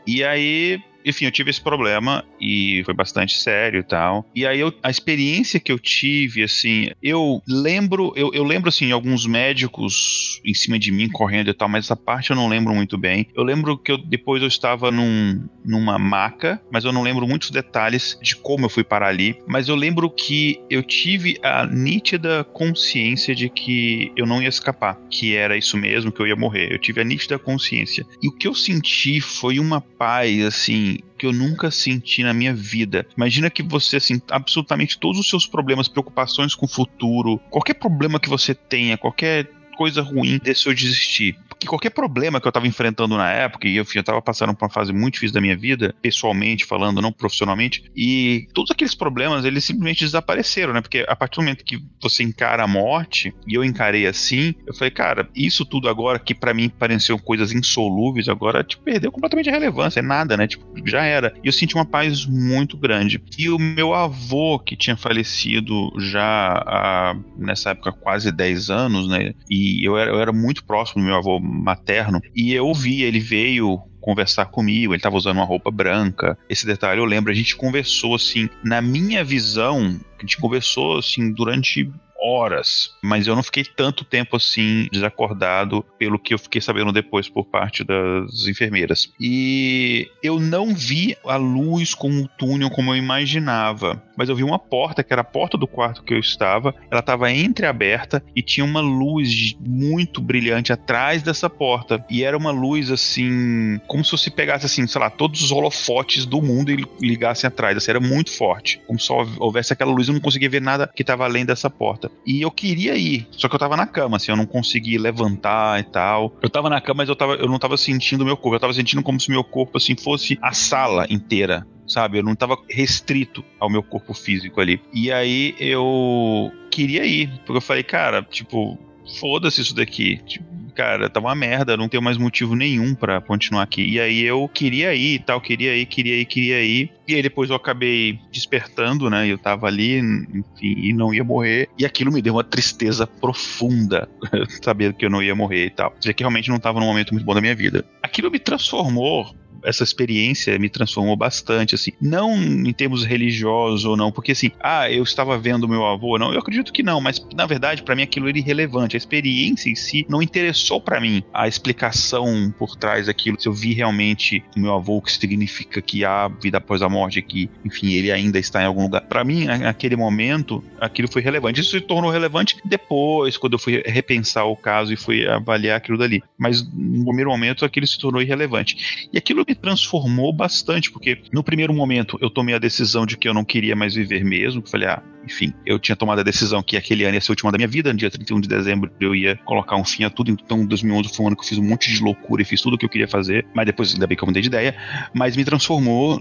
E 0.06 0.24
aí 0.24 0.80
enfim, 1.04 1.24
eu 1.26 1.30
tive 1.30 1.50
esse 1.50 1.60
problema 1.60 2.24
e 2.40 2.82
foi 2.84 2.94
bastante 2.94 3.36
sério 3.38 3.80
e 3.80 3.82
tal. 3.82 4.26
E 4.34 4.46
aí 4.46 4.60
eu, 4.60 4.72
a 4.82 4.90
experiência 4.90 5.60
que 5.60 5.72
eu 5.72 5.78
tive, 5.78 6.42
assim, 6.42 6.90
eu 7.02 7.42
lembro, 7.46 8.12
eu, 8.16 8.30
eu 8.32 8.44
lembro 8.44 8.68
assim, 8.68 8.90
alguns 8.92 9.26
médicos 9.26 10.40
em 10.44 10.54
cima 10.54 10.78
de 10.78 10.90
mim 10.90 11.08
correndo 11.08 11.50
e 11.50 11.54
tal, 11.54 11.68
mas 11.68 11.84
essa 11.84 11.96
parte 11.96 12.30
eu 12.30 12.36
não 12.36 12.48
lembro 12.48 12.74
muito 12.74 12.98
bem. 12.98 13.26
Eu 13.34 13.42
lembro 13.42 13.76
que 13.76 13.92
eu, 13.92 13.98
depois 13.98 14.42
eu 14.42 14.48
estava 14.48 14.90
num, 14.90 15.46
numa 15.64 15.98
maca, 15.98 16.60
mas 16.70 16.84
eu 16.84 16.92
não 16.92 17.02
lembro 17.02 17.26
muitos 17.26 17.50
detalhes 17.50 18.18
de 18.22 18.36
como 18.36 18.66
eu 18.66 18.70
fui 18.70 18.84
parar 18.84 19.08
ali. 19.08 19.36
Mas 19.46 19.68
eu 19.68 19.74
lembro 19.74 20.10
que 20.10 20.60
eu 20.70 20.82
tive 20.82 21.38
a 21.42 21.66
nítida 21.66 22.44
consciência 22.44 23.34
de 23.34 23.48
que 23.48 24.12
eu 24.16 24.26
não 24.26 24.42
ia 24.42 24.48
escapar, 24.48 24.98
que 25.10 25.34
era 25.34 25.56
isso 25.56 25.76
mesmo, 25.76 26.12
que 26.12 26.20
eu 26.20 26.26
ia 26.26 26.36
morrer. 26.36 26.72
Eu 26.72 26.78
tive 26.78 27.00
a 27.00 27.04
nítida 27.04 27.38
consciência. 27.38 28.04
E 28.22 28.28
o 28.28 28.32
que 28.32 28.46
eu 28.46 28.54
senti 28.54 29.20
foi 29.20 29.58
uma 29.58 29.80
paz, 29.80 30.44
assim, 30.44 30.91
que 31.18 31.26
eu 31.26 31.32
nunca 31.32 31.70
senti 31.70 32.22
na 32.22 32.34
minha 32.34 32.54
vida. 32.54 33.06
Imagina 33.16 33.50
que 33.50 33.62
você, 33.62 33.96
assim, 33.96 34.20
absolutamente 34.30 34.98
todos 34.98 35.20
os 35.20 35.28
seus 35.28 35.46
problemas, 35.46 35.88
preocupações 35.88 36.54
com 36.54 36.66
o 36.66 36.68
futuro, 36.68 37.38
qualquer 37.50 37.74
problema 37.74 38.18
que 38.18 38.28
você 38.28 38.54
tenha, 38.54 38.98
qualquer 38.98 39.50
coisa 39.76 40.02
ruim 40.02 40.38
deixou 40.42 40.74
de 40.74 40.86
existir 40.86 41.36
que 41.62 41.68
qualquer 41.68 41.90
problema 41.90 42.40
que 42.40 42.46
eu 42.46 42.50
estava 42.50 42.66
enfrentando 42.66 43.16
na 43.16 43.30
época, 43.30 43.68
e 43.68 43.76
eu, 43.76 43.86
eu 43.94 44.02
tava 44.02 44.20
passando 44.20 44.54
por 44.54 44.64
uma 44.64 44.70
fase 44.70 44.92
muito 44.92 45.14
difícil 45.14 45.34
da 45.34 45.40
minha 45.40 45.56
vida, 45.56 45.94
pessoalmente 46.02 46.64
falando, 46.64 47.00
não 47.00 47.12
profissionalmente, 47.12 47.84
e 47.96 48.48
todos 48.52 48.70
aqueles 48.70 48.94
problemas, 48.94 49.44
eles 49.44 49.64
simplesmente 49.64 50.04
desapareceram, 50.04 50.72
né? 50.72 50.80
Porque 50.80 51.04
a 51.06 51.16
partir 51.16 51.36
do 51.36 51.42
momento 51.42 51.64
que 51.64 51.78
você 52.00 52.22
encara 52.22 52.64
a 52.64 52.66
morte, 52.66 53.34
e 53.46 53.54
eu 53.54 53.64
encarei 53.64 54.06
assim, 54.06 54.54
eu 54.66 54.74
falei, 54.74 54.90
cara, 54.90 55.28
isso 55.34 55.64
tudo 55.64 55.88
agora 55.88 56.18
que 56.18 56.34
para 56.34 56.52
mim 56.52 56.68
pareciam 56.68 57.18
coisas 57.18 57.52
insolúveis, 57.52 58.28
agora, 58.28 58.64
tipo, 58.64 58.82
perdeu 58.82 59.12
completamente 59.12 59.48
a 59.48 59.52
relevância, 59.52 60.00
é 60.00 60.02
nada, 60.02 60.36
né? 60.36 60.46
Tipo, 60.46 60.64
já 60.84 61.04
era. 61.04 61.32
E 61.42 61.46
eu 61.46 61.52
senti 61.52 61.74
uma 61.74 61.84
paz 61.84 62.26
muito 62.26 62.76
grande. 62.76 63.22
E 63.38 63.48
o 63.48 63.58
meu 63.58 63.94
avô, 63.94 64.58
que 64.58 64.76
tinha 64.76 64.96
falecido 64.96 65.92
já 65.98 66.62
há, 66.66 67.16
nessa 67.36 67.70
época, 67.70 67.92
quase 67.92 68.32
10 68.32 68.70
anos, 68.70 69.08
né? 69.08 69.34
E 69.48 69.86
eu 69.86 69.96
era, 69.96 70.10
eu 70.10 70.20
era 70.20 70.32
muito 70.32 70.64
próximo 70.64 71.02
do 71.02 71.06
meu 71.06 71.16
avô 71.16 71.40
materno, 71.52 72.20
e 72.34 72.52
eu 72.52 72.72
vi, 72.72 73.02
ele 73.02 73.20
veio 73.20 73.80
conversar 74.00 74.46
comigo, 74.46 74.92
ele 74.92 74.98
estava 74.98 75.16
usando 75.16 75.36
uma 75.36 75.44
roupa 75.44 75.70
branca. 75.70 76.36
Esse 76.48 76.66
detalhe 76.66 77.00
eu 77.00 77.04
lembro, 77.04 77.30
a 77.30 77.34
gente 77.34 77.56
conversou 77.56 78.16
assim, 78.16 78.48
na 78.64 78.82
minha 78.82 79.22
visão, 79.22 80.00
a 80.18 80.20
gente 80.20 80.38
conversou 80.38 80.98
assim 80.98 81.32
durante 81.32 81.88
horas, 82.22 82.94
mas 83.02 83.26
eu 83.26 83.34
não 83.34 83.42
fiquei 83.42 83.64
tanto 83.64 84.04
tempo 84.04 84.36
assim 84.36 84.88
desacordado 84.92 85.84
pelo 85.98 86.18
que 86.18 86.32
eu 86.32 86.38
fiquei 86.38 86.60
sabendo 86.60 86.92
depois 86.92 87.28
por 87.28 87.44
parte 87.44 87.82
das 87.82 88.46
enfermeiras. 88.46 89.12
E 89.20 90.08
eu 90.22 90.38
não 90.38 90.74
vi 90.74 91.16
a 91.24 91.36
luz 91.36 91.94
com 91.94 92.10
o 92.10 92.28
túnel 92.28 92.70
como 92.70 92.92
eu 92.92 92.96
imaginava, 92.96 94.02
mas 94.16 94.28
eu 94.28 94.36
vi 94.36 94.44
uma 94.44 94.58
porta 94.58 95.02
que 95.02 95.12
era 95.12 95.22
a 95.22 95.24
porta 95.24 95.58
do 95.58 95.66
quarto 95.66 96.02
que 96.02 96.14
eu 96.14 96.18
estava, 96.18 96.74
ela 96.90 97.00
estava 97.00 97.32
entreaberta 97.32 98.22
e 98.36 98.42
tinha 98.42 98.64
uma 98.64 98.80
luz 98.80 99.56
muito 99.58 100.20
brilhante 100.20 100.72
atrás 100.72 101.22
dessa 101.22 101.50
porta. 101.50 102.04
E 102.08 102.22
era 102.22 102.36
uma 102.36 102.50
luz 102.50 102.90
assim, 102.90 103.80
como 103.86 104.04
se 104.04 104.12
você 104.12 104.30
pegasse 104.30 104.66
assim, 104.66 104.86
sei 104.86 105.00
lá, 105.00 105.10
todos 105.10 105.42
os 105.42 105.50
holofotes 105.50 106.24
do 106.24 106.40
mundo 106.40 106.70
e 106.70 106.84
ligassem 107.00 107.48
atrás, 107.48 107.76
assim, 107.76 107.90
era 107.90 108.00
muito 108.00 108.30
forte. 108.30 108.80
Como 108.86 108.98
se 108.98 109.10
houvesse 109.12 109.72
aquela 109.72 109.92
luz, 109.92 110.08
eu 110.08 110.14
não 110.14 110.20
conseguia 110.20 110.48
ver 110.48 110.60
nada 110.60 110.90
que 110.94 111.02
estava 111.02 111.24
além 111.24 111.44
dessa 111.44 111.68
porta. 111.70 112.11
E 112.24 112.40
eu 112.40 112.50
queria 112.50 112.96
ir, 112.96 113.26
só 113.32 113.48
que 113.48 113.54
eu 113.54 113.58
tava 113.58 113.76
na 113.76 113.86
cama, 113.86 114.16
assim, 114.16 114.30
eu 114.30 114.36
não 114.36 114.46
conseguia 114.46 115.00
levantar 115.00 115.80
e 115.80 115.82
tal. 115.82 116.32
Eu 116.40 116.48
tava 116.48 116.70
na 116.70 116.80
cama, 116.80 116.98
mas 116.98 117.08
eu, 117.08 117.16
tava, 117.16 117.34
eu 117.34 117.48
não 117.48 117.58
tava 117.58 117.76
sentindo 117.76 118.24
meu 118.24 118.36
corpo, 118.36 118.54
eu 118.54 118.60
tava 118.60 118.74
sentindo 118.74 119.02
como 119.02 119.20
se 119.20 119.30
meu 119.30 119.42
corpo, 119.42 119.78
assim, 119.78 119.96
fosse 119.96 120.38
a 120.40 120.52
sala 120.52 121.06
inteira 121.10 121.66
sabe? 121.84 122.18
Eu 122.18 122.22
não 122.22 122.34
tava 122.34 122.56
restrito 122.70 123.44
ao 123.60 123.68
meu 123.68 123.82
corpo 123.82 124.14
físico 124.14 124.60
ali. 124.60 124.80
E 124.94 125.12
aí 125.12 125.54
eu 125.58 126.50
queria 126.70 127.04
ir, 127.04 127.28
porque 127.44 127.58
eu 127.58 127.60
falei, 127.60 127.82
cara, 127.82 128.22
tipo, 128.22 128.78
foda-se 129.18 129.60
isso 129.60 129.74
daqui. 129.74 130.20
Tipo, 130.26 130.44
cara, 130.74 131.08
tá 131.08 131.20
uma 131.20 131.34
merda, 131.34 131.76
não 131.76 131.88
tenho 131.88 132.02
mais 132.02 132.16
motivo 132.16 132.54
nenhum 132.54 132.94
para 132.94 133.20
continuar 133.20 133.62
aqui. 133.62 133.82
E 133.82 134.00
aí 134.00 134.22
eu 134.22 134.48
queria 134.48 134.94
ir 134.94 135.14
e 135.14 135.18
tal, 135.18 135.40
queria 135.40 135.76
ir, 135.76 135.86
queria 135.86 136.16
ir, 136.16 136.24
queria 136.24 136.62
ir. 136.62 136.90
E 137.06 137.14
aí 137.14 137.22
depois 137.22 137.50
eu 137.50 137.56
acabei 137.56 138.18
despertando, 138.30 139.10
né? 139.10 139.26
Eu 139.26 139.38
tava 139.38 139.66
ali, 139.66 139.98
enfim, 139.98 140.44
e 140.62 140.92
não 140.92 141.12
ia 141.12 141.24
morrer. 141.24 141.68
E 141.78 141.84
aquilo 141.84 142.12
me 142.12 142.22
deu 142.22 142.34
uma 142.34 142.44
tristeza 142.44 143.06
profunda, 143.06 144.08
sabendo 144.62 144.94
que 144.94 145.04
eu 145.04 145.10
não 145.10 145.22
ia 145.22 145.34
morrer 145.34 145.66
e 145.66 145.70
tal. 145.70 145.94
Já 146.00 146.12
que 146.12 146.22
realmente 146.22 146.48
não 146.48 146.58
tava 146.58 146.80
num 146.80 146.86
momento 146.86 147.12
muito 147.12 147.24
bom 147.24 147.34
da 147.34 147.40
minha 147.40 147.54
vida. 147.54 147.84
Aquilo 148.02 148.30
me 148.30 148.38
transformou 148.38 149.34
essa 149.64 149.84
experiência 149.84 150.58
me 150.58 150.68
transformou 150.68 151.16
bastante, 151.16 151.74
assim. 151.74 151.92
Não 152.00 152.34
em 152.34 152.72
termos 152.72 153.04
religiosos 153.04 153.84
ou 153.84 153.96
não, 153.96 154.12
porque 154.12 154.32
assim, 154.32 154.50
ah, 154.60 154.90
eu 154.90 155.02
estava 155.02 155.38
vendo 155.38 155.68
meu 155.68 155.84
avô, 155.84 156.18
não, 156.18 156.32
eu 156.32 156.40
acredito 156.40 156.72
que 156.72 156.82
não, 156.82 157.00
mas 157.00 157.24
na 157.34 157.46
verdade, 157.46 157.82
para 157.82 157.94
mim 157.94 158.02
aquilo 158.02 158.28
era 158.28 158.38
irrelevante. 158.38 158.96
A 158.96 158.98
experiência 158.98 159.70
em 159.70 159.74
si 159.74 160.06
não 160.08 160.22
interessou 160.22 160.80
para 160.80 161.00
mim 161.00 161.22
a 161.32 161.48
explicação 161.48 162.52
por 162.58 162.76
trás 162.76 163.06
daquilo, 163.06 163.40
se 163.40 163.48
eu 163.48 163.52
vi 163.52 163.72
realmente 163.72 164.42
o 164.56 164.60
meu 164.60 164.74
avô, 164.74 164.96
o 164.96 165.02
que 165.02 165.12
significa 165.12 165.80
que 165.80 166.04
há 166.04 166.28
vida 166.28 166.58
após 166.58 166.82
a 166.82 166.88
morte, 166.88 167.22
que, 167.22 167.48
enfim, 167.64 167.92
ele 167.92 168.10
ainda 168.10 168.38
está 168.38 168.62
em 168.62 168.66
algum 168.66 168.82
lugar. 168.82 169.02
Para 169.02 169.24
mim, 169.24 169.44
naquele 169.44 169.96
momento, 169.96 170.62
aquilo 170.80 171.10
foi 171.10 171.22
relevante. 171.22 171.60
Isso 171.60 171.70
se 171.70 171.80
tornou 171.80 172.10
relevante 172.10 172.56
depois, 172.64 173.36
quando 173.36 173.54
eu 173.54 173.58
fui 173.58 173.82
repensar 173.84 174.44
o 174.44 174.56
caso 174.56 174.92
e 174.92 174.96
fui 174.96 175.26
avaliar 175.26 175.76
aquilo 175.76 175.98
dali. 175.98 176.22
Mas 176.38 176.62
no 176.62 177.04
primeiro 177.04 177.30
momento, 177.30 177.64
aquilo 177.64 177.86
se 177.86 177.98
tornou 177.98 178.20
irrelevante. 178.20 179.08
E 179.12 179.18
aquilo 179.18 179.44
me 179.52 179.54
transformou 179.54 180.32
bastante, 180.32 180.90
porque 180.90 181.18
no 181.30 181.44
primeiro 181.44 181.74
momento 181.74 182.18
eu 182.20 182.30
tomei 182.30 182.54
a 182.54 182.58
decisão 182.58 183.04
de 183.04 183.16
que 183.16 183.28
eu 183.28 183.34
não 183.34 183.44
queria 183.44 183.76
mais 183.76 183.94
viver 183.94 184.24
mesmo, 184.24 184.62
falei, 184.66 184.88
ah, 184.88 185.02
enfim, 185.24 185.52
eu 185.64 185.78
tinha 185.78 185.94
tomado 185.94 186.20
a 186.20 186.22
decisão 186.22 186.62
que 186.62 186.76
aquele 186.76 187.04
ano 187.04 187.14
ia 187.14 187.20
ser 187.20 187.30
o 187.30 187.32
último 187.32 187.52
da 187.52 187.58
minha 187.58 187.68
vida, 187.68 187.92
no 187.92 187.98
dia 187.98 188.10
31 188.10 188.40
de 188.40 188.48
dezembro 188.48 188.90
eu 188.98 189.14
ia 189.14 189.36
colocar 189.44 189.76
um 189.76 189.84
fim 189.84 190.04
a 190.04 190.10
tudo, 190.10 190.30
então 190.30 190.66
2011 190.66 191.14
foi 191.14 191.24
um 191.24 191.28
ano 191.28 191.36
que 191.36 191.42
eu 191.42 191.48
fiz 191.48 191.58
um 191.58 191.62
monte 191.62 191.92
de 191.92 192.02
loucura 192.02 192.42
e 192.42 192.44
fiz 192.44 192.60
tudo 192.60 192.74
o 192.74 192.78
que 192.78 192.84
eu 192.84 192.88
queria 192.90 193.08
fazer, 193.08 193.46
mas 193.54 193.66
depois 193.66 193.92
ainda 193.92 194.06
bem 194.06 194.16
que 194.16 194.24
eu 194.24 194.26
mudei 194.26 194.42
de 194.42 194.48
ideia, 194.48 194.74
mas 195.14 195.36
me 195.36 195.44
transformou 195.44 196.18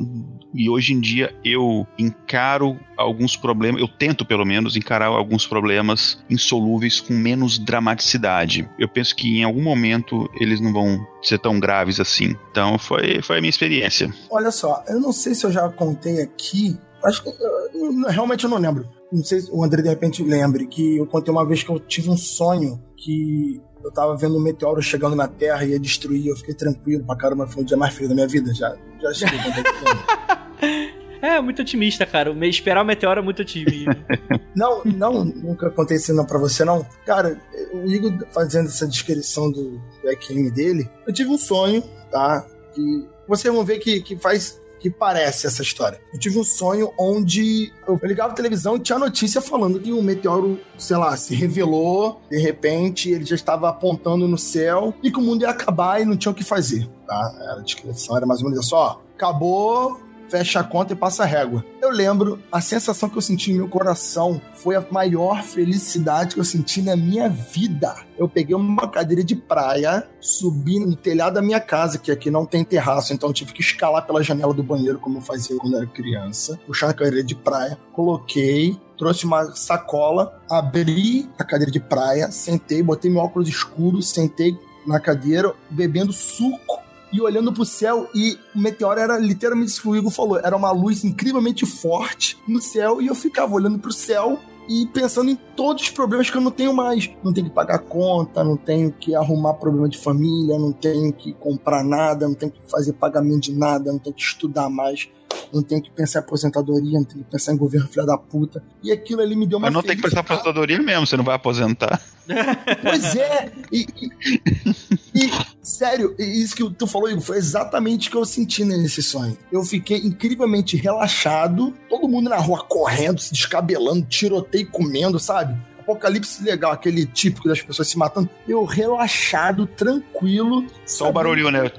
e 0.54 0.70
hoje 0.70 0.94
em 0.94 1.00
dia 1.00 1.34
eu 1.44 1.88
encaro 1.98 2.78
alguns 2.98 3.36
problemas, 3.36 3.82
eu 3.82 3.88
tento 3.88 4.26
pelo 4.26 4.46
menos 4.46 4.76
encarar 4.76 5.08
alguns 5.08 5.48
problemas 5.48 6.24
insolúveis 6.30 7.00
com 7.00 7.14
menos 7.14 7.58
dramaticidade. 7.58 8.68
Eu 8.78 8.88
penso 8.88 9.16
que 9.16 9.40
em 9.40 9.44
algum 9.44 9.64
momento 9.64 10.30
eles 10.40 10.60
não 10.60 10.72
vão 10.72 11.00
ser 11.22 11.40
tão 11.40 11.60
graves 11.60 12.00
assim. 12.00 12.36
Então 12.52 12.78
foi, 12.78 13.21
foi 13.22 13.38
a 13.38 13.42
minha 13.42 13.50
experiência. 13.50 14.14
Olha 14.30 14.52
só, 14.52 14.84
eu 14.88 15.00
não 15.00 15.12
sei 15.12 15.36
se 15.36 15.46
eu 15.46 15.52
já 15.52 15.68
contei 15.70 16.22
aqui, 16.22 16.78
acho 17.04 17.24
que 17.24 17.30
eu, 17.30 18.10
realmente 18.10 18.44
eu 18.44 18.50
não 18.50 18.58
lembro. 18.58 18.88
Não 19.12 19.24
sei 19.24 19.42
se 19.42 19.52
o 19.52 19.64
André 19.64 19.82
de 19.82 19.90
repente 19.90 20.24
lembre 20.24 20.68
que 20.68 20.98
eu 20.98 21.06
contei 21.06 21.34
uma 21.34 21.46
vez 21.46 21.64
que 21.64 21.70
eu 21.70 21.80
tive 21.80 22.10
um 22.10 22.18
sonho 22.18 22.82
que 22.96 23.62
eu 23.84 23.92
tava 23.92 24.16
vendo 24.16 24.38
um 24.38 24.42
meteoro 24.42 24.82
chegando 24.82 25.16
na 25.16 25.28
Terra 25.28 25.66
e 25.66 25.72
ia 25.72 25.80
destruir, 25.80 26.28
eu 26.28 26.36
fiquei 26.36 26.54
tranquilo 26.54 27.04
pra 27.04 27.16
caramba, 27.16 27.48
foi 27.48 27.64
o 27.64 27.66
dia 27.66 27.76
mais 27.76 27.94
feliz 27.94 28.10
da 28.10 28.16
minha 28.16 28.28
vida, 28.28 28.54
já, 28.54 28.76
já 29.02 29.14
cheguei. 29.14 29.40
É, 31.22 31.40
muito 31.40 31.62
otimista, 31.62 32.04
cara. 32.04 32.32
Esperar 32.48 32.82
o 32.82 32.86
meteoro 32.86 33.20
é 33.20 33.24
muito 33.24 33.44
otimista. 33.44 33.96
não, 34.56 34.84
não, 34.84 35.24
nunca 35.24 35.68
aconteceu 35.68 36.16
não 36.16 36.26
pra 36.26 36.40
você, 36.40 36.66
não. 36.66 36.84
Cara, 37.06 37.40
o 37.72 37.86
Igor 37.86 38.12
fazendo 38.32 38.66
essa 38.66 38.88
descrição 38.88 39.52
do 39.52 39.80
EQM 40.04 40.50
dele, 40.50 40.90
eu 41.06 41.14
tive 41.14 41.30
um 41.30 41.38
sonho, 41.38 41.84
tá? 42.12 42.44
Que 42.74 43.08
vocês 43.28 43.54
vão 43.54 43.64
ver 43.64 43.80
que, 43.80 44.02
que 44.02 44.18
faz 44.18 44.60
que 44.82 44.90
parece 44.90 45.46
essa 45.46 45.62
história. 45.62 46.02
Eu 46.12 46.20
tive 46.20 46.40
um 46.40 46.44
sonho 46.44 46.92
onde 46.98 47.72
eu 47.88 48.00
ligava 48.02 48.34
a 48.34 48.36
televisão 48.36 48.76
e 48.76 48.80
tinha 48.80 48.98
notícia 48.98 49.40
falando 49.40 49.80
que 49.80 49.94
um 49.94 50.02
meteoro, 50.02 50.60
sei 50.76 50.98
lá, 50.98 51.16
se 51.16 51.36
revelou, 51.36 52.20
de 52.32 52.40
repente 52.40 53.12
ele 53.12 53.24
já 53.24 53.36
estava 53.36 53.70
apontando 53.70 54.28
no 54.28 54.40
céu 54.40 54.92
e 55.04 55.12
que 55.12 55.20
o 55.20 55.22
mundo 55.22 55.44
ia 55.44 55.52
acabar 55.52 56.02
e 56.02 56.06
não 56.06 56.18
tinha 56.18 56.32
o 56.32 56.36
que 56.36 56.44
fazer, 56.44 56.90
tá? 57.06 57.56
A 57.58 57.62
descrição 57.62 58.18
era 58.18 58.26
mais 58.26 58.42
ou 58.42 58.50
menos 58.50 58.68
só, 58.68 59.00
acabou, 59.14 60.02
fecha 60.32 60.62
a 60.62 60.64
conta 60.64 60.94
e 60.94 60.96
passa 60.96 61.24
a 61.24 61.26
régua. 61.26 61.66
Eu 61.82 61.92
lembro, 61.92 62.40
a 62.50 62.62
sensação 62.62 63.10
que 63.10 63.18
eu 63.18 63.22
senti 63.22 63.52
no 63.52 63.60
meu 63.60 63.68
coração 63.68 64.42
foi 64.56 64.78
a 64.78 64.86
maior 64.90 65.44
felicidade 65.44 66.36
que 66.36 66.40
eu 66.40 66.46
senti 66.46 66.82
na 66.82 66.96
minha 66.96 67.28
vida. 67.28 67.94
Eu 68.18 68.30
peguei 68.30 68.56
uma 68.56 68.88
cadeira 68.88 69.24
de 69.26 69.36
praia, 69.36 70.08
subi 70.22 70.80
no 70.80 70.96
telhado 70.96 71.34
da 71.34 71.42
minha 71.42 71.60
casa, 71.60 71.98
que 71.98 72.12
aqui 72.12 72.32
não 72.32 72.46
tem 72.46 72.64
terraço, 72.64 73.14
então 73.14 73.34
tive 73.34 73.52
que 73.52 73.62
escalar 73.62 74.06
pela 74.06 74.24
janela 74.24 74.54
do 74.54 74.64
banheiro, 74.64 75.00
como 75.00 75.18
eu 75.18 75.22
fazia 75.22 75.58
quando 75.58 75.76
era 75.76 75.86
criança, 75.86 76.58
puxar 76.66 76.92
a 76.92 76.94
cadeira 76.94 77.24
de 77.24 77.36
praia, 77.36 77.78
coloquei, 77.92 78.80
trouxe 78.98 79.26
uma 79.26 79.54
sacola, 79.54 80.42
abri 80.50 81.30
a 81.38 81.44
cadeira 81.44 81.72
de 81.72 81.80
praia, 81.80 82.32
sentei, 82.32 82.82
botei 82.82 83.12
meu 83.12 83.22
óculos 83.22 83.50
escuro, 83.50 84.02
sentei 84.02 84.58
na 84.88 85.00
cadeira, 85.00 85.54
bebendo 85.70 86.14
suco 86.14 86.91
e 87.12 87.22
olhando 87.22 87.52
pro 87.52 87.66
céu 87.66 88.10
e 88.16 88.38
o 88.56 88.60
meteoro 88.60 89.00
era 89.00 89.18
literalmente 89.18 89.72
isso 89.72 89.82
que 89.82 89.90
o 89.90 89.96
Igor 89.96 90.12
falou, 90.12 90.40
era 90.40 90.56
uma 90.56 90.72
luz 90.72 91.04
incrivelmente 91.04 91.66
forte 91.66 92.38
no 92.48 92.62
céu 92.62 93.02
e 93.02 93.08
eu 93.08 93.16
ficava 93.16 93.54
olhando 93.54 93.80
pro 93.80 93.92
céu 93.92 94.40
e 94.70 94.86
pensando 94.88 95.30
em 95.30 95.36
todos 95.36 95.84
os 95.84 95.90
problemas 95.90 96.30
que 96.30 96.38
eu 96.38 96.42
não 96.42 96.52
tenho 96.52 96.74
mais. 96.74 97.10
Não 97.24 97.34
tenho 97.34 97.48
que 97.48 97.54
pagar 97.54 97.80
conta, 97.80 98.44
não 98.44 98.56
tenho 98.56 98.92
que 98.92 99.14
arrumar 99.14 99.56
problema 99.56 99.90
de 99.90 99.98
família, 99.98 100.58
não 100.58 100.72
tenho 100.72 101.12
que 101.12 101.34
comprar 101.34 101.84
nada, 101.84 102.28
não 102.28 102.36
tenho 102.36 102.52
que 102.52 102.62
fazer 102.70 102.94
pagamento 102.94 103.44
de 103.44 103.54
nada, 103.54 103.92
não 103.92 104.00
tenho 104.00 104.16
que 104.16 104.22
estudar 104.22 104.70
mais 104.70 105.10
não 105.54 105.62
tenho 105.62 105.82
que 105.82 105.92
pensar 105.92 106.20
em 106.20 106.24
aposentadoria, 106.24 107.00
não 107.00 107.04
tenho 107.04 107.24
que 107.24 107.32
pensar 107.32 107.54
em 107.54 107.58
governo 107.58 107.88
filha 107.88 108.06
da 108.06 108.18
puta. 108.18 108.64
E 108.84 108.92
aquilo 108.92 109.22
ali 109.22 109.36
me 109.36 109.46
deu 109.46 109.58
uma 109.58 109.68
Mas 109.68 109.74
não 109.74 109.82
tem 109.82 109.96
que 109.96 110.02
pensar 110.02 110.18
em 110.18 110.20
aposentadoria 110.20 110.82
mesmo, 110.82 111.08
você 111.08 111.18
não 111.18 111.24
vai 111.24 111.36
aposentar. 111.36 112.02
Pois 112.82 113.16
é, 113.16 113.52
e, 113.72 113.86
e, 114.02 115.26
e, 115.26 115.32
sério, 115.62 116.16
isso 116.18 116.56
que 116.56 116.70
tu 116.72 116.88
falou, 116.88 117.10
Igor, 117.10 117.22
foi 117.22 117.38
exatamente 117.38 118.08
o 118.08 118.12
que 118.12 118.18
eu 118.18 118.24
senti 118.24 118.64
nesse 118.64 119.04
sonho. 119.04 119.38
Eu 119.52 119.64
fiquei 119.64 119.98
incrivelmente 119.98 120.78
relaxado, 120.78 121.74
todo 121.90 122.08
mundo 122.08 122.30
na 122.30 122.38
rua 122.38 122.64
correndo, 122.64 123.20
se 123.20 123.34
descabelando, 123.34 124.06
tiroteio 124.06 124.70
comendo, 124.70 125.20
sabe? 125.20 125.58
apocalipse 125.82 126.44
legal, 126.44 126.72
aquele 126.72 127.06
típico 127.06 127.48
das 127.48 127.62
pessoas 127.62 127.88
se 127.88 127.98
matando. 127.98 128.30
Eu 128.48 128.64
relaxado, 128.64 129.66
tranquilo. 129.66 130.66
Só 130.86 131.10
o 131.10 131.14
barulho, 131.14 131.50
né? 131.52 131.72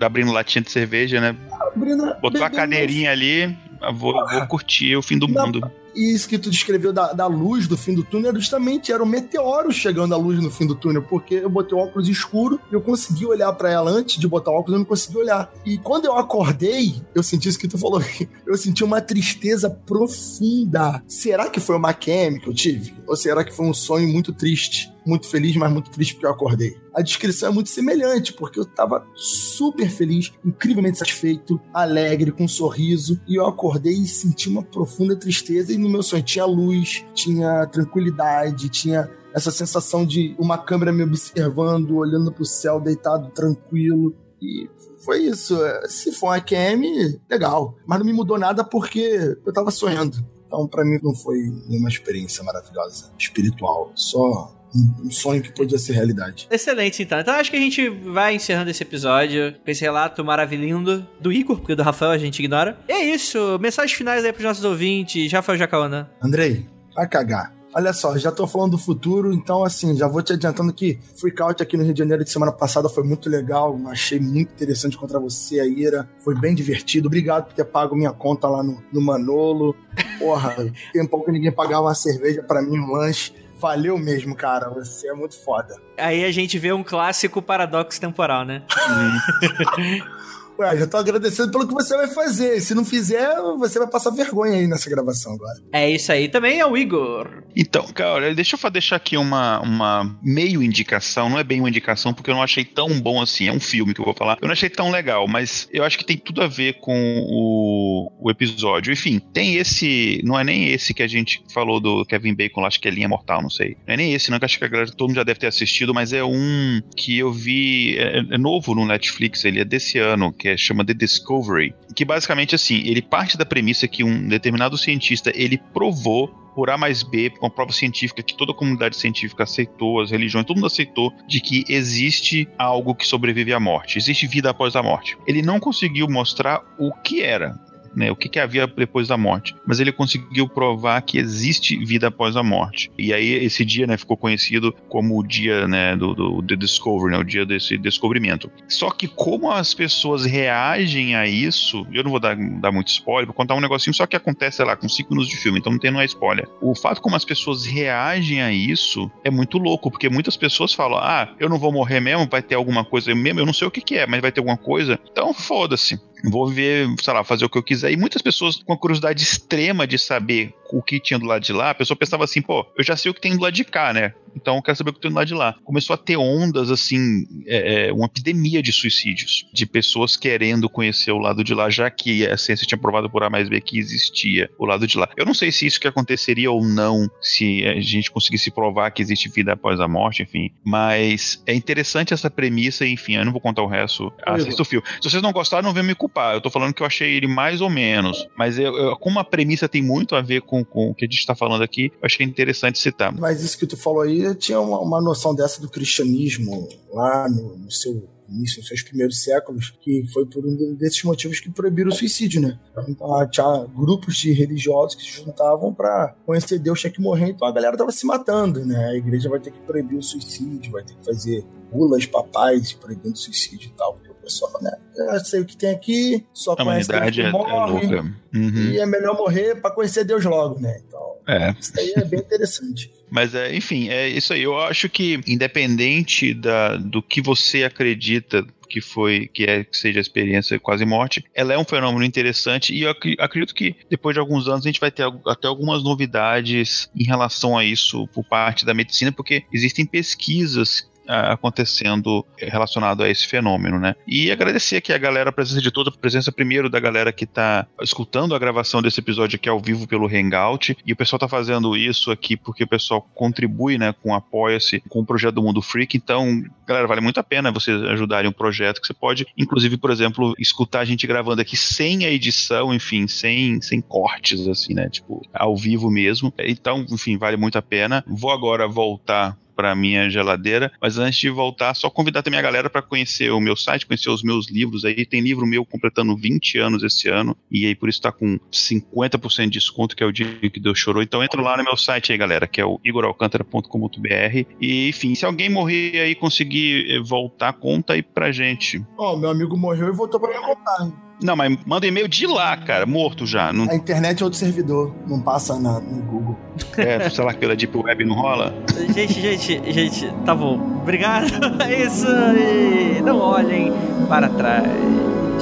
Abrindo 0.00 0.32
latinha 0.32 0.62
de 0.62 0.70
cerveja, 0.70 1.20
né? 1.20 1.36
Abrindo, 1.50 2.14
Botou 2.20 2.42
a 2.42 2.50
cadeirinha 2.50 3.10
ali, 3.10 3.56
vou, 3.94 4.14
vou 4.14 4.46
curtir 4.46 4.96
o 4.96 5.02
fim 5.02 5.18
do 5.18 5.28
mundo. 5.28 5.70
E 5.98 6.14
isso 6.14 6.28
que 6.28 6.38
tu 6.38 6.48
descreveu 6.48 6.92
da, 6.92 7.12
da 7.12 7.26
luz 7.26 7.66
do 7.66 7.76
fim 7.76 7.92
do 7.92 8.04
túnel, 8.04 8.32
justamente 8.34 8.92
era 8.92 9.02
o 9.02 9.06
meteoro 9.06 9.72
chegando 9.72 10.14
à 10.14 10.16
luz 10.16 10.40
no 10.40 10.48
fim 10.48 10.64
do 10.64 10.76
túnel, 10.76 11.02
porque 11.02 11.34
eu 11.34 11.50
botei 11.50 11.76
o 11.76 11.80
óculos 11.80 12.08
escuro 12.08 12.60
e 12.70 12.74
eu 12.74 12.80
consegui 12.80 13.26
olhar 13.26 13.52
para 13.54 13.72
ela 13.72 13.90
antes 13.90 14.16
de 14.16 14.28
botar 14.28 14.52
o 14.52 14.54
óculos, 14.54 14.74
eu 14.74 14.78
não 14.78 14.84
consegui 14.84 15.18
olhar. 15.18 15.52
E 15.66 15.76
quando 15.76 16.04
eu 16.04 16.16
acordei, 16.16 17.02
eu 17.14 17.22
senti 17.22 17.48
isso 17.48 17.58
que 17.58 17.66
tu 17.66 17.76
falou, 17.76 18.00
eu 18.46 18.56
senti 18.56 18.84
uma 18.84 19.00
tristeza 19.00 19.68
profunda. 19.68 21.02
Será 21.08 21.48
que 21.50 21.58
foi 21.58 21.74
uma 21.74 21.92
QM 21.92 22.38
que 22.40 22.48
eu 22.48 22.54
tive? 22.54 22.94
Ou 23.04 23.16
será 23.16 23.42
que 23.42 23.52
foi 23.52 23.66
um 23.66 23.74
sonho 23.74 24.08
muito 24.08 24.32
triste? 24.32 24.92
Muito 25.08 25.26
feliz, 25.26 25.56
mas 25.56 25.72
muito 25.72 25.90
triste 25.90 26.14
porque 26.14 26.26
eu 26.26 26.30
acordei. 26.30 26.76
A 26.94 27.00
descrição 27.00 27.50
é 27.50 27.52
muito 27.52 27.70
semelhante, 27.70 28.32
porque 28.32 28.60
eu 28.60 28.66
tava 28.66 29.06
super 29.14 29.88
feliz, 29.88 30.32
incrivelmente 30.44 30.98
satisfeito, 30.98 31.60
alegre, 31.72 32.30
com 32.30 32.44
um 32.44 32.48
sorriso, 32.48 33.20
e 33.26 33.36
eu 33.36 33.46
acordei 33.46 33.94
e 33.94 34.06
senti 34.06 34.48
uma 34.48 34.62
profunda 34.62 35.16
tristeza, 35.16 35.72
e 35.72 35.78
no 35.78 35.88
meu 35.88 36.02
sonho 36.02 36.22
tinha 36.22 36.44
luz, 36.44 37.04
tinha 37.14 37.66
tranquilidade, 37.66 38.68
tinha 38.68 39.10
essa 39.34 39.50
sensação 39.50 40.04
de 40.04 40.34
uma 40.38 40.58
câmera 40.58 40.92
me 40.92 41.02
observando, 41.02 41.96
olhando 41.96 42.32
pro 42.32 42.44
céu, 42.44 42.80
deitado, 42.80 43.30
tranquilo. 43.30 44.14
E 44.40 44.68
foi 45.04 45.22
isso. 45.22 45.56
Se 45.86 46.12
for 46.12 46.28
uma 46.28 46.40
QM, 46.40 47.18
legal. 47.30 47.76
Mas 47.86 47.98
não 47.98 48.06
me 48.06 48.12
mudou 48.12 48.38
nada 48.38 48.64
porque 48.64 49.36
eu 49.44 49.52
tava 49.52 49.70
sonhando. 49.70 50.18
Então, 50.46 50.66
para 50.66 50.84
mim, 50.84 50.98
não 51.02 51.14
foi 51.14 51.36
nenhuma 51.68 51.90
experiência 51.90 52.42
maravilhosa, 52.42 53.12
espiritual. 53.18 53.92
Só 53.94 54.57
um 54.74 55.10
sonho 55.10 55.42
que 55.42 55.52
podia 55.52 55.78
ser 55.78 55.92
realidade. 55.92 56.46
Excelente, 56.50 57.02
então. 57.02 57.18
Então 57.18 57.34
acho 57.34 57.50
que 57.50 57.56
a 57.56 57.60
gente 57.60 57.88
vai 57.88 58.34
encerrando 58.34 58.70
esse 58.70 58.82
episódio 58.82 59.54
com 59.64 59.70
esse 59.70 59.80
relato 59.80 60.24
maravilhoso 60.24 61.06
do 61.20 61.32
Igor, 61.32 61.58
porque 61.58 61.74
do 61.74 61.82
Rafael 61.82 62.10
a 62.10 62.18
gente 62.18 62.38
ignora. 62.40 62.78
E 62.88 62.92
é 62.92 63.04
isso. 63.04 63.58
Mensagens 63.60 63.96
finais 63.96 64.24
aí 64.24 64.32
pros 64.32 64.44
nossos 64.44 64.64
ouvintes. 64.64 65.32
Rafael 65.32 65.58
Jacaona. 65.58 66.10
Andrei, 66.22 66.66
vai 66.94 67.08
cagar. 67.08 67.58
Olha 67.74 67.92
só, 67.92 68.16
já 68.16 68.32
tô 68.32 68.46
falando 68.46 68.72
do 68.72 68.78
futuro, 68.78 69.32
então 69.32 69.62
assim, 69.62 69.94
já 69.94 70.08
vou 70.08 70.22
te 70.22 70.32
adiantando 70.32 70.72
que 70.72 70.98
Freak 71.16 71.40
Out 71.42 71.62
aqui 71.62 71.76
no 71.76 71.84
Rio 71.84 71.92
de 71.92 71.98
Janeiro 71.98 72.24
de 72.24 72.30
semana 72.30 72.50
passada 72.50 72.88
foi 72.88 73.04
muito 73.04 73.28
legal, 73.28 73.78
achei 73.88 74.18
muito 74.18 74.52
interessante 74.52 74.96
contra 74.96 75.20
você, 75.20 75.60
a 75.60 75.66
Ira, 75.66 76.08
foi 76.18 76.34
bem 76.34 76.54
divertido. 76.54 77.08
Obrigado 77.08 77.44
por 77.44 77.52
ter 77.52 77.64
pago 77.66 77.94
minha 77.94 78.12
conta 78.12 78.48
lá 78.48 78.62
no, 78.62 78.82
no 78.90 79.00
Manolo. 79.02 79.76
Porra, 80.18 80.56
tem 80.92 81.06
pouco 81.06 81.26
que 81.26 81.32
ninguém 81.32 81.52
pagava 81.52 81.82
uma 81.82 81.94
cerveja 81.94 82.42
para 82.42 82.62
mim, 82.62 82.78
um 82.78 82.90
lanche. 82.90 83.32
Valeu 83.58 83.98
mesmo, 83.98 84.36
cara. 84.36 84.68
Você 84.70 85.08
é 85.08 85.12
muito 85.12 85.36
foda. 85.42 85.74
Aí 85.96 86.24
a 86.24 86.30
gente 86.30 86.58
vê 86.58 86.72
um 86.72 86.84
clássico 86.84 87.42
paradoxo 87.42 88.00
temporal, 88.00 88.44
né? 88.44 88.62
Ué, 90.58 90.76
já 90.76 90.86
tô 90.88 90.96
agradecendo 90.96 91.52
pelo 91.52 91.68
que 91.68 91.74
você 91.74 91.96
vai 91.96 92.08
fazer. 92.08 92.60
Se 92.60 92.74
não 92.74 92.84
fizer, 92.84 93.36
você 93.58 93.78
vai 93.78 93.86
passar 93.86 94.10
vergonha 94.10 94.54
aí 94.54 94.66
nessa 94.66 94.90
gravação 94.90 95.34
agora. 95.34 95.60
É 95.72 95.88
isso 95.88 96.10
aí. 96.10 96.28
Também 96.28 96.58
é 96.58 96.66
o 96.66 96.76
Igor. 96.76 97.44
Então, 97.56 97.86
cara, 97.88 98.34
deixa 98.34 98.58
eu 98.60 98.70
deixar 98.70 98.96
aqui 98.96 99.16
uma, 99.16 99.60
uma 99.60 100.18
meio 100.20 100.60
indicação. 100.60 101.30
Não 101.30 101.38
é 101.38 101.44
bem 101.44 101.60
uma 101.60 101.68
indicação, 101.68 102.12
porque 102.12 102.30
eu 102.30 102.34
não 102.34 102.42
achei 102.42 102.64
tão 102.64 103.00
bom 103.00 103.22
assim. 103.22 103.46
É 103.46 103.52
um 103.52 103.60
filme 103.60 103.94
que 103.94 104.00
eu 104.00 104.04
vou 104.04 104.14
falar. 104.14 104.36
Eu 104.40 104.48
não 104.48 104.52
achei 104.52 104.68
tão 104.68 104.90
legal, 104.90 105.28
mas 105.28 105.68
eu 105.72 105.84
acho 105.84 105.96
que 105.96 106.04
tem 106.04 106.16
tudo 106.16 106.42
a 106.42 106.48
ver 106.48 106.80
com 106.80 107.24
o, 107.28 108.12
o 108.20 108.30
episódio. 108.30 108.92
Enfim, 108.92 109.20
tem 109.32 109.56
esse. 109.56 110.20
Não 110.24 110.38
é 110.38 110.42
nem 110.42 110.68
esse 110.70 110.92
que 110.92 111.04
a 111.04 111.08
gente 111.08 111.40
falou 111.54 111.78
do 111.78 112.04
Kevin 112.04 112.34
Bacon, 112.34 112.64
acho 112.64 112.80
que 112.80 112.88
é 112.88 112.90
Linha 112.90 113.08
Mortal, 113.08 113.42
não 113.42 113.50
sei. 113.50 113.76
Não 113.86 113.94
é 113.94 113.96
nem 113.96 114.12
esse, 114.12 114.28
não, 114.28 114.40
que 114.40 114.44
acho 114.44 114.58
que 114.58 114.64
a 114.64 114.68
galera, 114.68 114.90
todo 114.90 115.08
mundo 115.08 115.16
já 115.16 115.24
deve 115.24 115.38
ter 115.38 115.46
assistido, 115.46 115.94
mas 115.94 116.12
é 116.12 116.24
um 116.24 116.80
que 116.96 117.16
eu 117.16 117.32
vi. 117.32 117.96
É, 117.96 118.18
é 118.34 118.38
novo 118.38 118.74
no 118.74 118.84
Netflix, 118.84 119.44
ele 119.44 119.60
é 119.60 119.64
desse 119.64 119.98
ano, 119.98 120.32
que 120.32 120.47
é, 120.48 120.56
chama 120.56 120.84
The 120.84 120.94
Discovery, 120.94 121.74
que 121.94 122.04
basicamente 122.04 122.54
assim, 122.54 122.82
ele 122.84 123.02
parte 123.02 123.36
da 123.36 123.44
premissa 123.44 123.88
que 123.88 124.04
um 124.04 124.28
determinado 124.28 124.76
cientista, 124.76 125.32
ele 125.34 125.58
provou 125.72 126.28
por 126.54 126.70
A 126.70 126.76
mais 126.76 127.04
B, 127.04 127.30
com 127.30 127.46
a 127.46 127.50
prova 127.50 127.70
científica 127.70 128.20
que 128.20 128.36
toda 128.36 128.50
a 128.50 128.54
comunidade 128.54 128.96
científica 128.96 129.44
aceitou, 129.44 130.00
as 130.00 130.10
religiões, 130.10 130.44
todo 130.44 130.56
mundo 130.56 130.66
aceitou, 130.66 131.12
de 131.28 131.40
que 131.40 131.64
existe 131.68 132.48
algo 132.58 132.96
que 132.96 133.06
sobrevive 133.06 133.52
à 133.52 133.60
morte, 133.60 133.96
existe 133.96 134.26
vida 134.26 134.50
após 134.50 134.74
a 134.74 134.82
morte. 134.82 135.16
Ele 135.24 135.40
não 135.40 135.60
conseguiu 135.60 136.08
mostrar 136.08 136.60
o 136.76 136.92
que 136.92 137.22
era 137.22 137.54
né, 137.98 138.10
o 138.10 138.16
que, 138.16 138.28
que 138.28 138.38
havia 138.38 138.66
depois 138.66 139.08
da 139.08 139.16
morte. 139.16 139.54
Mas 139.66 139.80
ele 139.80 139.92
conseguiu 139.92 140.48
provar 140.48 141.02
que 141.02 141.18
existe 141.18 141.76
vida 141.84 142.08
após 142.08 142.36
a 142.36 142.42
morte. 142.42 142.90
E 142.96 143.12
aí 143.12 143.32
esse 143.44 143.64
dia 143.64 143.86
né, 143.86 143.96
ficou 143.96 144.16
conhecido 144.16 144.72
como 144.88 145.18
o 145.18 145.26
dia 145.26 145.66
né, 145.66 145.96
do, 145.96 146.14
do 146.14 146.42
The 146.42 146.56
Discovery, 146.56 147.12
né, 147.12 147.18
o 147.18 147.24
dia 147.24 147.44
desse 147.44 147.76
descobrimento. 147.76 148.50
Só 148.68 148.90
que 148.90 149.08
como 149.08 149.50
as 149.50 149.74
pessoas 149.74 150.24
reagem 150.24 151.16
a 151.16 151.26
isso, 151.26 151.86
eu 151.92 152.04
não 152.04 152.10
vou 152.10 152.20
dar, 152.20 152.36
dar 152.36 152.70
muito 152.70 152.88
spoiler, 152.88 153.26
vou 153.26 153.34
contar 153.34 153.54
um 153.54 153.60
negocinho 153.60 153.94
só 153.94 154.06
que 154.06 154.16
acontece, 154.16 154.58
sei 154.58 154.66
lá, 154.66 154.76
com 154.76 154.88
5 154.88 155.10
minutos 155.10 155.30
de 155.30 155.36
filme, 155.36 155.58
então 155.58 155.72
não 155.72 155.78
tem 155.78 155.90
não 155.90 156.00
é 156.00 156.04
spoiler. 156.04 156.46
O 156.60 156.74
fato 156.74 157.00
como 157.00 157.16
as 157.16 157.24
pessoas 157.24 157.66
reagem 157.66 158.42
a 158.42 158.52
isso 158.52 159.10
é 159.24 159.30
muito 159.30 159.58
louco, 159.58 159.90
porque 159.90 160.08
muitas 160.08 160.36
pessoas 160.36 160.72
falam, 160.72 160.98
ah, 160.98 161.34
eu 161.40 161.48
não 161.48 161.58
vou 161.58 161.72
morrer 161.72 162.00
mesmo, 162.00 162.28
vai 162.30 162.42
ter 162.42 162.54
alguma 162.54 162.84
coisa 162.84 163.12
mesmo, 163.14 163.40
eu 163.40 163.46
não 163.46 163.52
sei 163.52 163.66
o 163.66 163.70
que, 163.70 163.80
que 163.80 163.96
é, 163.96 164.06
mas 164.06 164.20
vai 164.20 164.30
ter 164.30 164.40
alguma 164.40 164.56
coisa, 164.56 164.98
então 165.10 165.34
foda-se 165.34 165.98
vou 166.24 166.48
ver, 166.48 166.88
sei 167.00 167.14
lá, 167.14 167.22
fazer 167.22 167.44
o 167.44 167.48
que 167.48 167.58
eu 167.58 167.62
quiser. 167.62 167.87
E 167.90 167.96
muitas 167.96 168.22
pessoas 168.22 168.56
com 168.56 168.72
a 168.72 168.78
curiosidade 168.78 169.22
extrema 169.22 169.86
de 169.86 169.98
saber 169.98 170.54
o 170.72 170.82
que 170.82 171.00
tinha 171.00 171.18
do 171.18 171.26
lado 171.26 171.42
de 171.42 171.52
lá, 171.52 171.70
a 171.70 171.74
pessoa 171.74 171.96
pensava 171.96 172.24
assim, 172.24 172.42
pô, 172.42 172.66
eu 172.76 172.84
já 172.84 172.96
sei 172.96 173.10
o 173.10 173.14
que 173.14 173.20
tem 173.20 173.36
do 173.36 173.42
lado 173.42 173.52
de 173.52 173.64
cá, 173.64 173.92
né? 173.92 174.12
Então 174.34 174.56
eu 174.56 174.62
quero 174.62 174.76
saber 174.76 174.90
o 174.90 174.92
que 174.92 175.00
tem 175.00 175.10
do 175.10 175.16
lado 175.16 175.26
de 175.26 175.34
lá. 175.34 175.56
Começou 175.64 175.94
a 175.94 175.96
ter 175.96 176.16
ondas, 176.16 176.70
assim, 176.70 177.26
é, 177.46 177.88
é, 177.88 177.92
uma 177.92 178.06
epidemia 178.06 178.62
de 178.62 178.72
suicídios, 178.72 179.46
de 179.52 179.66
pessoas 179.66 180.16
querendo 180.16 180.68
conhecer 180.68 181.10
o 181.10 181.18
lado 181.18 181.42
de 181.42 181.54
lá, 181.54 181.68
já 181.70 181.90
que 181.90 182.26
a 182.26 182.36
ciência 182.36 182.66
tinha 182.66 182.78
provado 182.78 183.10
por 183.10 183.22
A 183.22 183.30
mais 183.30 183.48
B 183.48 183.60
que 183.60 183.78
existia 183.78 184.50
o 184.58 184.64
lado 184.64 184.86
de 184.86 184.96
lá. 184.96 185.08
Eu 185.16 185.26
não 185.26 185.34
sei 185.34 185.50
se 185.50 185.66
isso 185.66 185.80
que 185.80 185.88
aconteceria 185.88 186.50
ou 186.50 186.64
não, 186.64 187.08
se 187.20 187.64
a 187.66 187.80
gente 187.80 188.10
conseguisse 188.10 188.50
provar 188.50 188.90
que 188.90 189.02
existe 189.02 189.28
vida 189.28 189.52
após 189.52 189.80
a 189.80 189.88
morte, 189.88 190.22
enfim. 190.22 190.50
Mas 190.64 191.42
é 191.46 191.54
interessante 191.54 192.14
essa 192.14 192.30
premissa, 192.30 192.86
enfim, 192.86 193.16
eu 193.16 193.24
não 193.24 193.32
vou 193.32 193.40
contar 193.40 193.62
o 193.62 193.66
resto. 193.66 194.12
Assista 194.24 194.62
o 194.62 194.64
filme. 194.64 194.86
Se 195.00 195.10
vocês 195.10 195.22
não 195.22 195.32
gostaram, 195.32 195.64
não 195.64 195.72
venham 195.72 195.86
me 195.86 195.94
culpar. 195.94 196.34
Eu 196.34 196.40
tô 196.40 196.50
falando 196.50 196.72
que 196.72 196.82
eu 196.82 196.86
achei 196.86 197.12
ele 197.14 197.26
mais 197.26 197.60
ou 197.60 197.70
menos. 197.70 198.26
Mas 198.36 198.58
eu, 198.58 198.76
eu, 198.76 198.96
como 198.96 199.18
a 199.18 199.24
premissa 199.24 199.68
tem 199.68 199.82
muito 199.82 200.14
a 200.14 200.20
ver 200.20 200.42
com, 200.42 200.57
com 200.64 200.90
o 200.90 200.94
que 200.94 201.04
a 201.04 201.08
gente 201.08 201.26
tá 201.26 201.34
falando 201.34 201.62
aqui, 201.62 201.92
eu 201.94 202.06
achei 202.06 202.24
interessante 202.24 202.78
citar. 202.78 203.12
Mas 203.12 203.42
isso 203.42 203.58
que 203.58 203.66
tu 203.66 203.76
falou 203.76 204.02
aí, 204.02 204.34
tinha 204.34 204.60
uma, 204.60 204.80
uma 204.80 205.00
noção 205.00 205.34
dessa 205.34 205.60
do 205.60 205.68
cristianismo 205.68 206.68
lá 206.92 207.28
no, 207.28 207.56
no 207.56 207.70
seu 207.70 208.08
início, 208.28 208.58
nos 208.58 208.68
seus 208.68 208.82
primeiros 208.82 209.22
séculos, 209.22 209.72
que 209.80 210.04
foi 210.12 210.26
por 210.26 210.44
um 210.44 210.74
desses 210.74 211.02
motivos 211.02 211.40
que 211.40 211.50
proibiram 211.50 211.90
o 211.90 211.94
suicídio, 211.94 212.40
né? 212.40 212.58
Então 212.86 213.08
tinha 213.30 213.66
grupos 213.74 214.16
de 214.16 214.32
religiosos 214.32 214.94
que 214.94 215.02
se 215.02 215.24
juntavam 215.24 215.72
para 215.72 216.14
conhecer 216.26 216.58
Deus 216.58 216.80
tinha 216.80 216.92
que 216.92 217.00
morrer, 217.00 217.30
então 217.30 217.48
a 217.48 217.52
galera 217.52 217.76
tava 217.76 217.90
se 217.90 218.06
matando, 218.06 218.64
né? 218.64 218.90
A 218.90 218.94
igreja 218.94 219.28
vai 219.28 219.40
ter 219.40 219.50
que 219.50 219.60
proibir 219.60 219.96
o 219.96 220.02
suicídio, 220.02 220.72
vai 220.72 220.84
ter 220.84 220.94
que 220.94 221.04
fazer 221.04 221.44
bulas 221.72 222.06
papais 222.06 222.72
proibindo 222.72 223.14
o 223.14 223.18
suicídio 223.18 223.68
e 223.68 223.72
tal, 223.72 223.98
pessoal, 224.28 224.52
né? 224.62 224.70
Eu 224.96 225.20
sei 225.24 225.40
o 225.40 225.44
que 225.44 225.56
tem 225.56 225.70
aqui, 225.70 226.24
só 226.32 226.52
A 226.52 226.56
conhece 226.56 226.90
humanidade 226.90 227.22
é, 227.22 227.24
é 227.26 227.30
morre, 227.32 227.86
louca. 227.86 228.14
Uhum. 228.34 228.70
e 228.72 228.78
é 228.78 228.84
melhor 228.86 229.16
morrer 229.16 229.54
para 229.60 229.70
conhecer 229.70 230.04
Deus 230.04 230.24
logo, 230.24 230.60
né? 230.60 230.80
Então, 230.86 231.00
É. 231.26 231.54
isso 231.58 231.72
aí 231.78 231.92
é 231.96 232.04
bem 232.04 232.20
interessante. 232.20 232.90
Mas 233.10 233.34
é, 233.34 233.54
enfim, 233.54 233.88
é 233.88 234.06
isso 234.08 234.32
aí. 234.34 234.42
Eu 234.42 234.58
acho 234.60 234.88
que 234.90 235.18
independente 235.26 236.34
da, 236.34 236.76
do 236.76 237.02
que 237.02 237.22
você 237.22 237.64
acredita 237.64 238.44
que 238.68 238.82
foi 238.82 239.26
que 239.32 239.44
é 239.44 239.64
que 239.64 239.74
seja 239.78 239.98
a 239.98 240.02
experiência 240.02 240.60
quase 240.60 240.84
morte, 240.84 241.24
ela 241.34 241.54
é 241.54 241.58
um 241.58 241.64
fenômeno 241.64 242.04
interessante 242.04 242.74
e 242.74 242.82
eu 242.82 242.90
acri- 242.90 243.16
acredito 243.18 243.54
que 243.54 243.74
depois 243.88 244.12
de 244.12 244.20
alguns 244.20 244.46
anos 244.46 244.62
a 244.66 244.68
gente 244.68 244.78
vai 244.78 244.90
ter 244.90 245.10
até 245.26 245.48
algumas 245.48 245.82
novidades 245.82 246.90
em 246.94 247.04
relação 247.04 247.56
a 247.56 247.64
isso 247.64 248.06
por 248.08 248.24
parte 248.28 248.66
da 248.66 248.74
medicina, 248.74 249.10
porque 249.10 249.42
existem 249.50 249.86
pesquisas 249.86 250.86
acontecendo 251.08 252.24
relacionado 252.38 253.02
a 253.02 253.08
esse 253.08 253.26
fenômeno, 253.26 253.78
né? 253.78 253.94
E 254.06 254.30
agradecer 254.30 254.76
aqui 254.76 254.92
a 254.92 254.98
galera, 254.98 255.30
a 255.30 255.32
presença 255.32 255.60
de 255.60 255.70
toda, 255.70 255.90
a 255.90 255.92
presença 255.92 256.30
primeiro 256.30 256.68
da 256.68 256.78
galera 256.78 257.12
que 257.12 257.26
tá 257.26 257.66
escutando 257.82 258.34
a 258.34 258.38
gravação 258.38 258.82
desse 258.82 259.00
episódio 259.00 259.36
aqui 259.36 259.48
ao 259.48 259.60
vivo 259.60 259.86
pelo 259.86 260.06
Hangout, 260.06 260.76
e 260.84 260.92
o 260.92 260.96
pessoal 260.96 261.18
tá 261.18 261.28
fazendo 261.28 261.76
isso 261.76 262.10
aqui 262.10 262.36
porque 262.36 262.64
o 262.64 262.68
pessoal 262.68 263.02
contribui, 263.14 263.78
né, 263.78 263.94
com 264.02 264.14
apoia-se 264.14 264.80
com 264.88 265.00
o 265.00 265.06
projeto 265.06 265.36
do 265.36 265.42
Mundo 265.42 265.62
Freak, 265.62 265.96
então, 265.96 266.42
galera, 266.66 266.86
vale 266.86 267.00
muito 267.00 267.18
a 267.18 267.24
pena 267.24 267.50
vocês 267.50 267.80
ajudarem 267.82 268.30
o 268.30 268.34
projeto, 268.34 268.80
que 268.80 268.86
você 268.86 268.94
pode, 268.94 269.26
inclusive, 269.36 269.76
por 269.76 269.90
exemplo, 269.90 270.34
escutar 270.38 270.80
a 270.80 270.84
gente 270.84 271.06
gravando 271.06 271.40
aqui 271.40 271.56
sem 271.56 272.04
a 272.04 272.10
edição, 272.10 272.72
enfim, 272.74 273.06
sem, 273.06 273.60
sem 273.60 273.80
cortes, 273.80 274.46
assim, 274.46 274.74
né, 274.74 274.88
tipo, 274.88 275.22
ao 275.32 275.56
vivo 275.56 275.90
mesmo, 275.90 276.32
então, 276.38 276.84
enfim, 276.90 277.16
vale 277.16 277.36
muito 277.36 277.58
a 277.58 277.62
pena. 277.62 278.04
Vou 278.06 278.30
agora 278.30 278.66
voltar 278.66 279.36
para 279.58 279.74
minha 279.74 280.08
geladeira. 280.08 280.70
Mas 280.80 280.98
antes 280.98 281.18
de 281.18 281.28
voltar, 281.28 281.74
só 281.74 281.90
convidar 281.90 282.22
também 282.22 282.38
a 282.38 282.42
galera 282.42 282.70
para 282.70 282.80
conhecer 282.80 283.32
o 283.32 283.40
meu 283.40 283.56
site, 283.56 283.84
conhecer 283.84 284.08
os 284.08 284.22
meus 284.22 284.48
livros 284.48 284.84
aí. 284.84 285.04
Tem 285.04 285.20
livro 285.20 285.44
meu 285.44 285.64
completando 285.64 286.16
20 286.16 286.58
anos 286.58 286.84
esse 286.84 287.08
ano 287.08 287.36
e 287.50 287.66
aí 287.66 287.74
por 287.74 287.88
isso 287.88 288.00
tá 288.00 288.12
com 288.12 288.38
50% 288.52 289.44
de 289.46 289.58
desconto, 289.58 289.96
que 289.96 290.04
é 290.04 290.06
o 290.06 290.12
dia 290.12 290.26
que 290.48 290.60
Deus 290.60 290.78
chorou. 290.78 291.02
Então 291.02 291.24
entra 291.24 291.42
lá 291.42 291.56
no 291.56 291.64
meu 291.64 291.76
site 291.76 292.12
aí, 292.12 292.18
galera, 292.18 292.46
que 292.46 292.60
é 292.60 292.64
o 292.64 292.78
igoralcantara.com.br. 292.84 294.46
E 294.60 294.88
enfim, 294.88 295.16
se 295.16 295.26
alguém 295.26 295.50
morrer 295.50 295.98
aí 295.98 296.14
conseguir 296.14 296.88
eh, 296.88 297.00
voltar, 297.00 297.52
conta 297.54 297.94
aí 297.94 298.02
pra 298.02 298.30
gente. 298.30 298.80
Ó, 298.96 299.16
meu 299.16 299.30
amigo 299.30 299.56
morreu 299.56 299.88
e 299.88 299.92
voltou 299.92 300.20
para 300.20 300.38
me 300.38 300.46
contar. 300.46 301.07
Não, 301.20 301.34
mas 301.34 301.56
manda 301.66 301.86
um 301.86 301.88
e-mail 301.88 302.06
de 302.08 302.26
lá, 302.26 302.56
cara, 302.56 302.86
morto 302.86 303.26
já. 303.26 303.52
Não, 303.52 303.68
A 303.70 303.74
internet 303.74 304.22
é 304.22 304.24
outro 304.24 304.38
servidor, 304.38 304.94
não 305.06 305.20
passa 305.20 305.58
na, 305.58 305.80
no 305.80 306.02
Google. 306.02 306.38
é, 306.76 307.08
sei 307.10 307.24
lá, 307.24 307.34
pela 307.34 307.56
Deep 307.56 307.76
Web 307.76 308.04
não 308.04 308.14
rola. 308.14 308.54
Gente, 308.94 309.20
gente, 309.20 309.72
gente, 309.72 310.12
tá 310.24 310.34
bom. 310.34 310.54
Obrigado. 310.82 311.28
É 311.60 311.84
isso 311.84 312.06
aí. 312.06 313.02
Não 313.04 313.18
olhem 313.18 313.72
para 314.08 314.28
trás. 314.28 314.66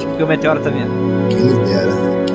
Porque 0.03 0.23
o 0.23 0.27
meteoro 0.27 0.61
tá 0.61 0.69
vindo. 0.69 0.89
Quem 1.29 1.41
me 1.41 1.65
dera. 1.65 2.26